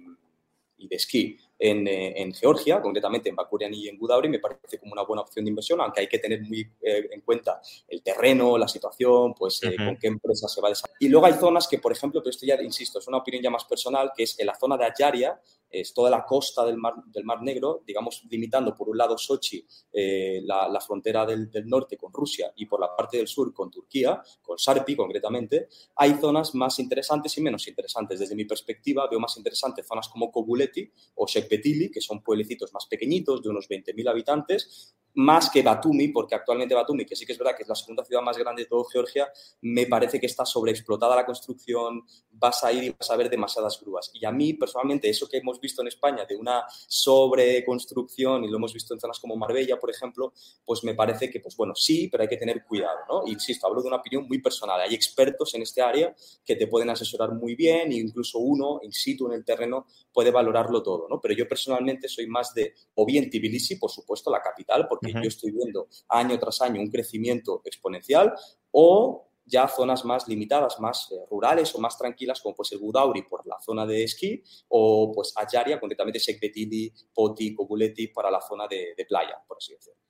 de 0.77 0.95
esquí 0.95 1.37
eh, 1.59 2.13
en, 2.17 2.33
Georgia, 2.33 2.81
concretamente 2.81 3.29
en 3.29 3.35
Bakurian 3.35 3.73
y 3.73 3.87
en 3.87 3.97
Gudauri, 3.97 4.29
me 4.29 4.39
parece 4.39 4.79
como 4.79 4.93
una 4.93 5.03
buena 5.03 5.23
opción 5.23 5.43
de 5.45 5.49
inversión, 5.49 5.81
aunque 5.81 6.01
hay 6.01 6.07
que 6.07 6.19
tener 6.19 6.41
muy 6.41 6.61
eh, 6.81 7.09
en 7.11 7.21
cuenta 7.21 7.59
el 7.87 8.03
terreno, 8.03 8.57
la 8.57 8.67
situación, 8.67 9.33
pues 9.33 9.61
eh, 9.63 9.75
con 9.75 9.97
qué 9.97 10.07
empresa 10.07 10.47
se 10.47 10.61
va 10.61 10.67
a 10.67 10.71
desarrollar. 10.71 10.97
Y 10.99 11.09
luego 11.09 11.25
hay 11.25 11.33
zonas 11.33 11.67
que, 11.67 11.79
por 11.79 11.91
ejemplo, 11.91 12.21
pero 12.21 12.29
esto 12.29 12.45
ya, 12.45 12.61
insisto, 12.61 12.99
es 12.99 13.07
una 13.07 13.17
opinión 13.17 13.43
ya 13.43 13.49
más 13.49 13.65
personal, 13.65 14.11
que 14.15 14.23
es 14.23 14.39
en 14.39 14.45
la 14.45 14.55
zona 14.55 14.77
de 14.77 14.85
Ayaria, 14.85 15.39
es 15.69 15.93
toda 15.93 16.09
la 16.09 16.23
costa 16.23 16.63
del 16.65 16.77
Mar, 16.77 16.93
del 17.07 17.25
mar 17.25 17.41
Negro, 17.41 17.83
digamos, 17.85 18.23
limitando 18.29 18.73
por 18.73 18.87
un 18.87 18.97
lado 18.97 19.17
Sochi, 19.17 19.65
la, 19.91 20.69
la, 20.69 20.79
frontera 20.79 21.25
del, 21.25 21.51
del, 21.51 21.67
norte 21.67 21.97
con 21.97 22.13
Rusia 22.13 22.53
y 22.55 22.67
por 22.67 22.79
la 22.79 22.95
parte 22.95 23.17
del 23.17 23.27
sur 23.27 23.53
con 23.53 23.69
Turquía, 23.69 24.21
con 24.41 24.57
Sarpi 24.57 24.95
concretamente, 24.95 25.67
hay 25.95 26.13
zonas 26.13 26.55
más 26.55 26.79
interesantes 26.79 27.37
y 27.37 27.41
menos 27.41 27.67
interesantes. 27.67 28.19
Desde 28.19 28.35
mi 28.35 28.45
perspectiva, 28.45 29.07
veo 29.09 29.19
más 29.19 29.35
interesantes 29.35 29.85
zonas 29.85 30.07
como 30.07 30.31
Kobuleti 30.31 30.89
o 31.15 31.27
Shek 31.27 31.46
Petili, 31.47 31.89
que 31.89 32.01
son 32.01 32.21
pueblecitos 32.21 32.73
más 32.73 32.85
pequeñitos, 32.87 33.41
de 33.41 33.49
unos 33.49 33.67
20.000 33.67 34.09
habitantes, 34.09 34.95
más 35.17 35.49
que 35.49 35.63
Batumi, 35.63 36.09
porque 36.09 36.35
actualmente 36.35 36.75
Batumi, 36.75 37.03
que 37.03 37.15
sí 37.15 37.25
que 37.25 37.31
es 37.31 37.39
verdad 37.39 37.55
que 37.55 37.63
es 37.63 37.69
la 37.69 37.73
segunda 37.73 38.05
ciudad 38.05 38.21
más 38.21 38.37
grande 38.37 38.61
de 38.61 38.67
todo 38.67 38.83
Georgia, 38.83 39.27
me 39.61 39.87
parece 39.87 40.19
que 40.19 40.27
está 40.27 40.45
sobreexplotada 40.45 41.15
la 41.15 41.25
construcción, 41.25 42.03
vas 42.29 42.63
a 42.63 42.71
ir 42.71 42.83
y 42.83 42.89
vas 42.91 43.09
a 43.09 43.15
ver 43.15 43.27
demasiadas 43.27 43.81
grúas. 43.81 44.11
Y 44.13 44.25
a 44.25 44.31
mí, 44.31 44.53
personalmente, 44.53 45.09
eso 45.09 45.27
que 45.27 45.37
hemos 45.37 45.59
visto 45.59 45.81
en 45.81 45.87
España 45.87 46.23
de 46.25 46.35
una 46.35 46.65
sobreconstrucción, 46.69 48.43
y 48.43 48.47
lo 48.47 48.57
hemos 48.57 48.73
visto 48.73 48.93
en 48.93 48.99
zonas 48.99 49.19
como 49.19 49.35
Marbella, 49.35 49.79
por 49.79 49.89
ejemplo, 49.89 50.33
pues 50.63 50.83
me 50.83 50.93
parece 50.93 51.31
que, 51.31 51.39
pues 51.39 51.57
bueno, 51.57 51.73
sí, 51.73 52.09
pero 52.11 52.21
hay 52.21 52.29
que 52.29 52.37
tener 52.37 52.63
cuidado, 52.63 52.99
¿no? 53.09 53.23
Insisto, 53.25 53.65
hablo 53.65 53.81
de 53.81 53.87
una 53.87 53.97
opinión 53.97 54.27
muy 54.27 54.39
personal. 54.39 54.79
Hay 54.81 54.93
expertos 54.93 55.51
en 55.55 55.63
este 55.63 55.81
área 55.81 56.15
que 56.45 56.55
te 56.55 56.67
pueden 56.67 56.91
asesorar 56.91 57.33
muy 57.33 57.55
bien 57.55 57.91
e 57.91 57.95
incluso 57.95 58.37
uno, 58.37 58.81
in 58.83 58.91
situ, 58.91 59.25
en 59.25 59.33
el 59.33 59.43
terreno, 59.43 59.87
puede 60.13 60.29
valorarlo 60.29 60.83
todo, 60.83 61.07
¿no? 61.09 61.19
Pero 61.19 61.33
yo 61.37 61.47
personalmente 61.47 62.07
soy 62.09 62.27
más 62.27 62.53
de, 62.53 62.73
o 62.95 63.05
bien 63.05 63.29
Tbilisi, 63.29 63.75
por 63.75 63.91
supuesto, 63.91 64.31
la 64.31 64.41
capital, 64.41 64.87
porque 64.87 65.13
yo 65.13 65.21
estoy 65.21 65.51
viendo 65.51 65.87
año 66.09 66.37
tras 66.39 66.61
año 66.61 66.81
un 66.81 66.89
crecimiento 66.89 67.61
exponencial, 67.63 68.33
o 68.71 69.27
ya 69.45 69.67
zonas 69.67 70.03
más 70.03 70.27
limitadas, 70.27 70.79
más 70.79 71.09
eh, 71.11 71.15
rurales 71.29 71.73
o 71.73 71.79
más 71.79 71.97
tranquilas, 71.97 72.41
como 72.41 72.55
pues 72.55 72.71
el 72.73 72.79
Gudauri 72.79 73.21
por 73.23 73.47
la 73.47 73.57
zona 73.61 73.85
de 73.85 74.03
esquí, 74.03 74.43
o 74.67 75.11
pues 75.13 75.33
Ayaria, 75.35 75.79
concretamente 75.79 76.19
Sekbetili, 76.19 76.91
Poti, 77.13 77.55
Kobuleti 77.55 78.07
para 78.07 78.29
la 78.29 78.41
zona 78.41 78.67
de, 78.67 78.93
de 78.97 79.05
playa, 79.05 79.41
por 79.47 79.57
así 79.57 79.73
decirlo. 79.73 80.01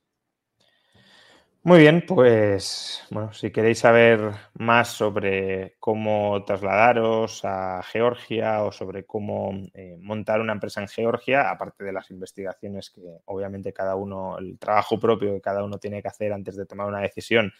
Muy 1.68 1.80
bien, 1.80 2.06
pues 2.08 3.04
bueno, 3.10 3.34
si 3.34 3.52
queréis 3.52 3.80
saber 3.80 4.32
más 4.54 4.88
sobre 4.88 5.76
cómo 5.82 6.42
trasladaros 6.46 7.42
a 7.44 7.84
Georgia 7.84 8.64
o 8.64 8.72
sobre 8.72 9.06
cómo 9.06 9.52
eh, 9.74 9.98
montar 10.00 10.40
una 10.40 10.54
empresa 10.54 10.80
en 10.80 10.88
Georgia, 10.88 11.50
aparte 11.50 11.84
de 11.84 11.92
las 11.92 12.10
investigaciones 12.10 12.90
que 12.90 13.02
obviamente 13.26 13.74
cada 13.74 13.96
uno, 13.98 14.38
el 14.38 14.58
trabajo 14.58 14.98
propio 14.98 15.34
que 15.34 15.42
cada 15.42 15.62
uno 15.62 15.78
tiene 15.78 16.02
que 16.02 16.08
hacer 16.08 16.32
antes 16.32 16.56
de 16.56 16.66
tomar 16.66 16.88
una 16.88 17.02
decisión 17.02 17.52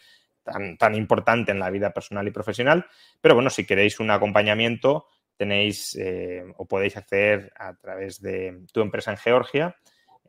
tan, 0.42 0.78
tan 0.78 0.94
importante 0.94 1.52
en 1.52 1.58
la 1.58 1.68
vida 1.68 1.92
personal 1.92 2.26
y 2.26 2.30
profesional, 2.30 2.86
pero 3.20 3.34
bueno, 3.34 3.50
si 3.50 3.66
queréis 3.66 4.00
un 4.00 4.10
acompañamiento, 4.10 5.04
tenéis 5.36 5.94
eh, 5.96 6.44
o 6.56 6.64
podéis 6.64 6.96
hacer 6.96 7.52
a 7.58 7.74
través 7.76 8.22
de 8.22 8.58
tu 8.72 8.80
empresa 8.80 9.10
en 9.10 9.18
Georgia. 9.18 9.76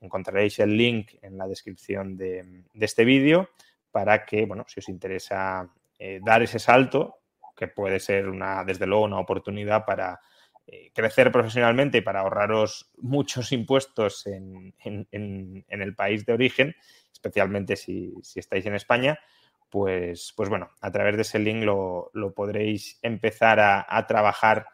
Encontraréis 0.02 0.60
el 0.60 0.76
link 0.76 1.14
en 1.22 1.38
la 1.38 1.48
descripción 1.48 2.18
de, 2.18 2.66
de 2.74 2.86
este 2.86 3.06
vídeo 3.06 3.50
para 3.92 4.26
que, 4.26 4.46
bueno, 4.46 4.66
si 4.68 4.80
os 4.80 4.90
interesa 4.90 5.70
eh, 5.98 6.20
dar 6.24 6.42
ese 6.42 6.60
salto, 6.60 7.20
que 7.56 7.68
puede 7.68 8.00
ser 8.00 8.30
una, 8.30 8.64
desde 8.64 8.88
luego, 8.88 9.04
una 9.04 9.20
oportunidad 9.20 9.86
para 9.86 10.20
eh, 10.66 10.92
crecer 10.94 11.32
profesionalmente 11.32 11.98
y 11.98 12.02
para 12.02 12.22
ahorraros 12.22 12.92
muchos 12.98 13.52
impuestos 13.52 14.28
en, 14.28 14.74
el 14.82 15.96
país 15.96 16.26
de 16.26 16.34
origen, 16.34 16.76
especialmente 17.12 17.76
si, 17.76 18.14
estáis 18.36 18.66
en 18.66 18.76
España, 18.76 19.20
pues, 19.70 20.34
pues 20.36 20.50
bueno, 20.50 20.70
a 20.82 20.92
través 20.92 21.16
de 21.16 21.24
ese 21.24 21.40
link 21.40 21.64
lo, 21.64 22.12
podréis 22.36 23.00
empezar 23.02 23.60
a, 23.60 24.08
trabajar, 24.08 24.68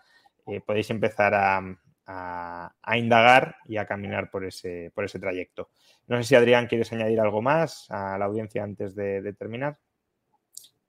eh, 0.48 0.62
podéis 0.62 0.90
empezar 0.90 1.34
a, 1.34 1.62
a, 2.08 2.72
indagar 2.98 3.58
y 3.66 3.78
a 3.78 3.86
caminar 3.86 4.30
por 4.30 4.46
ese, 4.46 4.92
por 4.94 5.06
ese 5.06 5.20
trayecto. 5.20 5.70
No 6.08 6.18
sé 6.18 6.24
si 6.24 6.36
Adrián 6.36 6.68
quieres 6.68 6.92
añadir 6.92 7.20
algo 7.20 7.42
más 7.42 7.90
a 7.90 8.18
la 8.18 8.26
audiencia 8.26 8.64
antes 8.64 8.96
de, 8.96 9.34
terminar. 9.34 9.78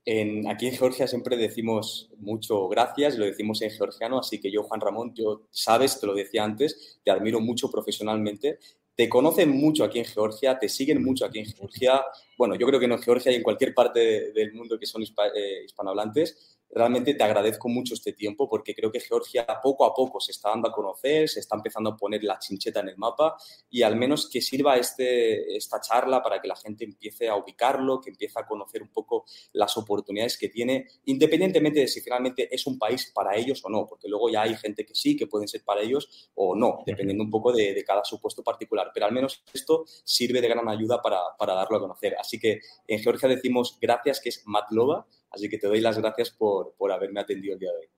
En, 0.05 0.49
aquí 0.49 0.69
en 0.69 0.77
Georgia 0.77 1.09
siempre 1.09 1.37
decimos 1.37 2.11
mucho 2.19 2.69
gracias, 2.69 3.19
lo 3.19 3.25
decimos 3.25 3.61
en 3.63 3.73
georgiano, 3.73 4.21
así 4.21 4.41
que 4.41 4.53
yo, 4.53 4.63
Juan 4.63 4.81
Ramón, 4.81 5.13
yo 5.15 5.49
sabes, 5.51 5.99
te 5.99 6.07
lo 6.07 6.15
decía 6.15 6.45
antes, 6.45 7.01
te 7.03 7.11
admiro 7.11 7.41
mucho 7.41 7.71
profesionalmente 7.71 8.59
te 8.97 9.11
conocen 9.11 9.51
mucho 9.51 9.85
aquí 9.85 9.99
en 9.99 10.07
Georgia, 10.07 10.59
te 10.59 10.71
siguen 10.71 11.05
mucho 11.05 11.27
aquí 11.27 11.41
en 11.41 11.47
Georgia. 11.47 12.03
Bueno, 12.39 12.55
yo 12.55 12.67
creo 12.67 12.81
que 12.81 12.87
en 12.87 12.99
Georgia 12.99 13.31
y 13.31 13.35
en 13.35 13.43
cualquier 13.43 13.75
parte 13.75 14.33
del 14.33 14.55
mundo 14.55 14.79
que 14.79 14.87
son 14.87 15.03
eh, 15.03 15.65
hispanohablantes 15.67 16.56
realmente 16.71 17.15
te 17.15 17.25
agradezco 17.25 17.69
mucho 17.69 17.95
este 17.95 18.13
tiempo 18.13 18.49
porque 18.49 18.75
creo 18.75 18.91
que 18.91 19.01
Georgia 19.01 19.47
poco 19.63 19.85
a 19.85 19.95
poco 19.95 20.21
se 20.21 20.33
está 20.33 20.51
dando 20.51 20.69
a 20.69 20.73
conocer, 20.73 21.29
se 21.29 21.41
está 21.41 21.57
empezando 21.57 21.91
a 21.91 21.97
poner 21.97 22.23
la 22.25 22.39
chincheta 22.39 22.81
en 22.81 22.89
el 22.89 22.97
mapa 22.97 23.37
y 23.71 23.83
al 23.83 23.97
menos 23.97 24.29
que 24.29 24.41
sirva 24.41 24.77
este, 24.77 25.57
esta 25.57 25.81
charla 25.81 26.23
para 26.23 26.41
que 26.41 26.49
la 26.49 26.57
gente 26.57 26.85
empiece 26.85 27.29
a 27.29 27.37
ubicarlo, 27.37 28.01
que 28.01 28.11
empiece 28.11 28.39
a 28.39 28.47
conocer 28.47 28.83
un 28.83 28.89
poco 28.89 29.25
las 29.53 29.77
oportunidades 29.77 30.37
que 30.37 30.49
tiene, 30.49 30.87
independientemente 31.07 31.81
de 31.81 31.89
si 31.89 32.01
finalmente 32.01 32.55
es 32.55 32.67
un 32.67 32.79
país 32.79 33.11
para 33.15 33.37
ellos 33.37 33.65
o 33.65 33.71
no, 33.71 33.87
porque 33.87 34.09
luego 34.09 34.29
ya 34.29 34.43
hay 34.43 34.57
gente 34.57 34.85
que 34.85 34.95
sí, 34.95 35.17
que 35.17 35.27
pueden 35.27 35.49
ser 35.49 35.63
para 35.65 35.81
ellos 35.81 36.31
o 36.35 36.55
no, 36.55 36.83
dependiendo 36.87 37.25
un 37.25 37.31
poco 37.31 37.53
de, 37.53 37.85
cada 37.87 38.05
supuesto 38.05 38.43
particular. 38.43 38.91
Pero 38.93 39.07
al 39.07 39.13
menos 39.13 39.45
esto 39.53 39.85
sirve 40.05 40.41
de 40.41 40.49
gran 40.49 40.69
ayuda 40.69 41.01
para, 41.01 41.21
para 41.39 41.55
darlo 41.55 41.77
a 41.77 41.81
conocer. 41.81 42.17
Así 42.19 42.39
que 42.39 42.61
en 42.87 42.99
Georgia 42.99 43.29
decimos 43.29 43.79
gracias, 43.81 44.21
que 44.21 44.31
es 44.31 44.43
Matlova, 44.47 45.07
Así 45.31 45.49
que 45.49 45.59
te 45.59 45.67
doy 45.67 45.81
las 45.81 45.99
gracias 45.99 46.31
por, 46.31 46.75
haberme 46.91 47.21
atendido 47.21 47.55
el 47.55 47.61
día 47.61 47.71
de 47.73 47.79
hoy. 47.79 47.89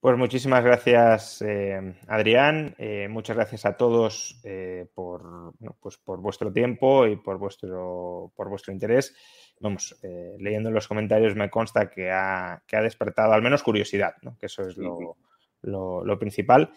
Pues 0.00 0.16
muchísimas 0.16 0.62
gracias, 0.62 1.42
eh, 1.42 1.96
Adrián. 2.06 2.76
Eh, 2.78 3.08
muchas 3.08 3.36
gracias 3.36 3.66
a 3.66 3.76
todos 3.76 4.40
eh, 4.44 4.86
por, 4.94 5.54
pues 5.80 5.96
por 5.96 6.20
vuestro 6.20 6.52
tiempo 6.52 7.04
y 7.06 7.16
por 7.16 7.36
vuestro, 7.38 8.32
por 8.36 8.48
vuestro 8.48 8.72
interés. 8.72 9.16
Vamos, 9.60 9.98
leyendo 10.38 10.70
los 10.70 10.86
comentarios 10.86 11.34
me 11.34 11.50
consta 11.50 11.90
que 11.90 12.12
ha, 12.12 12.62
que 12.64 12.76
ha 12.76 12.82
despertado 12.82 13.32
al 13.32 13.42
menos 13.42 13.64
curiosidad, 13.64 14.14
que 14.38 14.46
eso 14.46 14.68
es 14.68 14.76
lo, 14.76 16.04
lo 16.04 16.18
principal. 16.18 16.70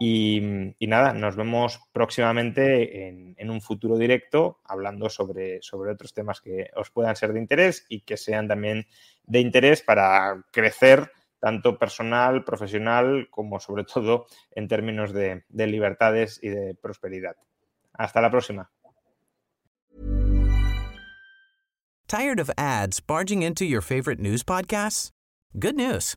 Y, 0.00 0.40
nada, 0.80 1.12
nos 1.12 1.34
vemos 1.34 1.80
próximamente 1.92 3.08
en, 3.08 3.50
un 3.50 3.60
futuro 3.60 3.98
directo 3.98 4.60
hablando 4.64 5.08
sobre, 5.08 5.60
sobre 5.62 5.90
otros 5.90 6.14
temas 6.14 6.40
que 6.40 6.70
os 6.76 6.90
puedan 6.90 7.16
ser 7.16 7.32
de 7.32 7.40
interés 7.40 7.84
y 7.88 8.02
que 8.02 8.16
sean 8.16 8.46
también 8.46 8.86
de 9.24 9.40
interés 9.40 9.82
para 9.82 10.44
crecer 10.52 11.10
tanto 11.40 11.78
personal, 11.78 12.44
profesional, 12.44 13.28
como 13.30 13.58
sobre 13.60 13.84
todo 13.84 14.26
en 14.52 14.68
términos 14.68 15.12
de, 15.12 15.44
de 15.48 15.66
libertades 15.66 16.38
y 16.42 16.48
de 16.48 16.74
prosperidad. 16.74 17.36
Hasta 17.92 18.20
la 18.20 18.30
próxima. 18.30 18.70
Tired 22.06 22.40
of 22.40 22.50
ads 22.56 23.00
barging 23.00 23.42
into 23.42 23.66
your 23.66 23.82
favorite 23.82 24.18
news 24.18 24.42
podcasts? 24.42 25.10
Good 25.58 25.76
news. 25.76 26.16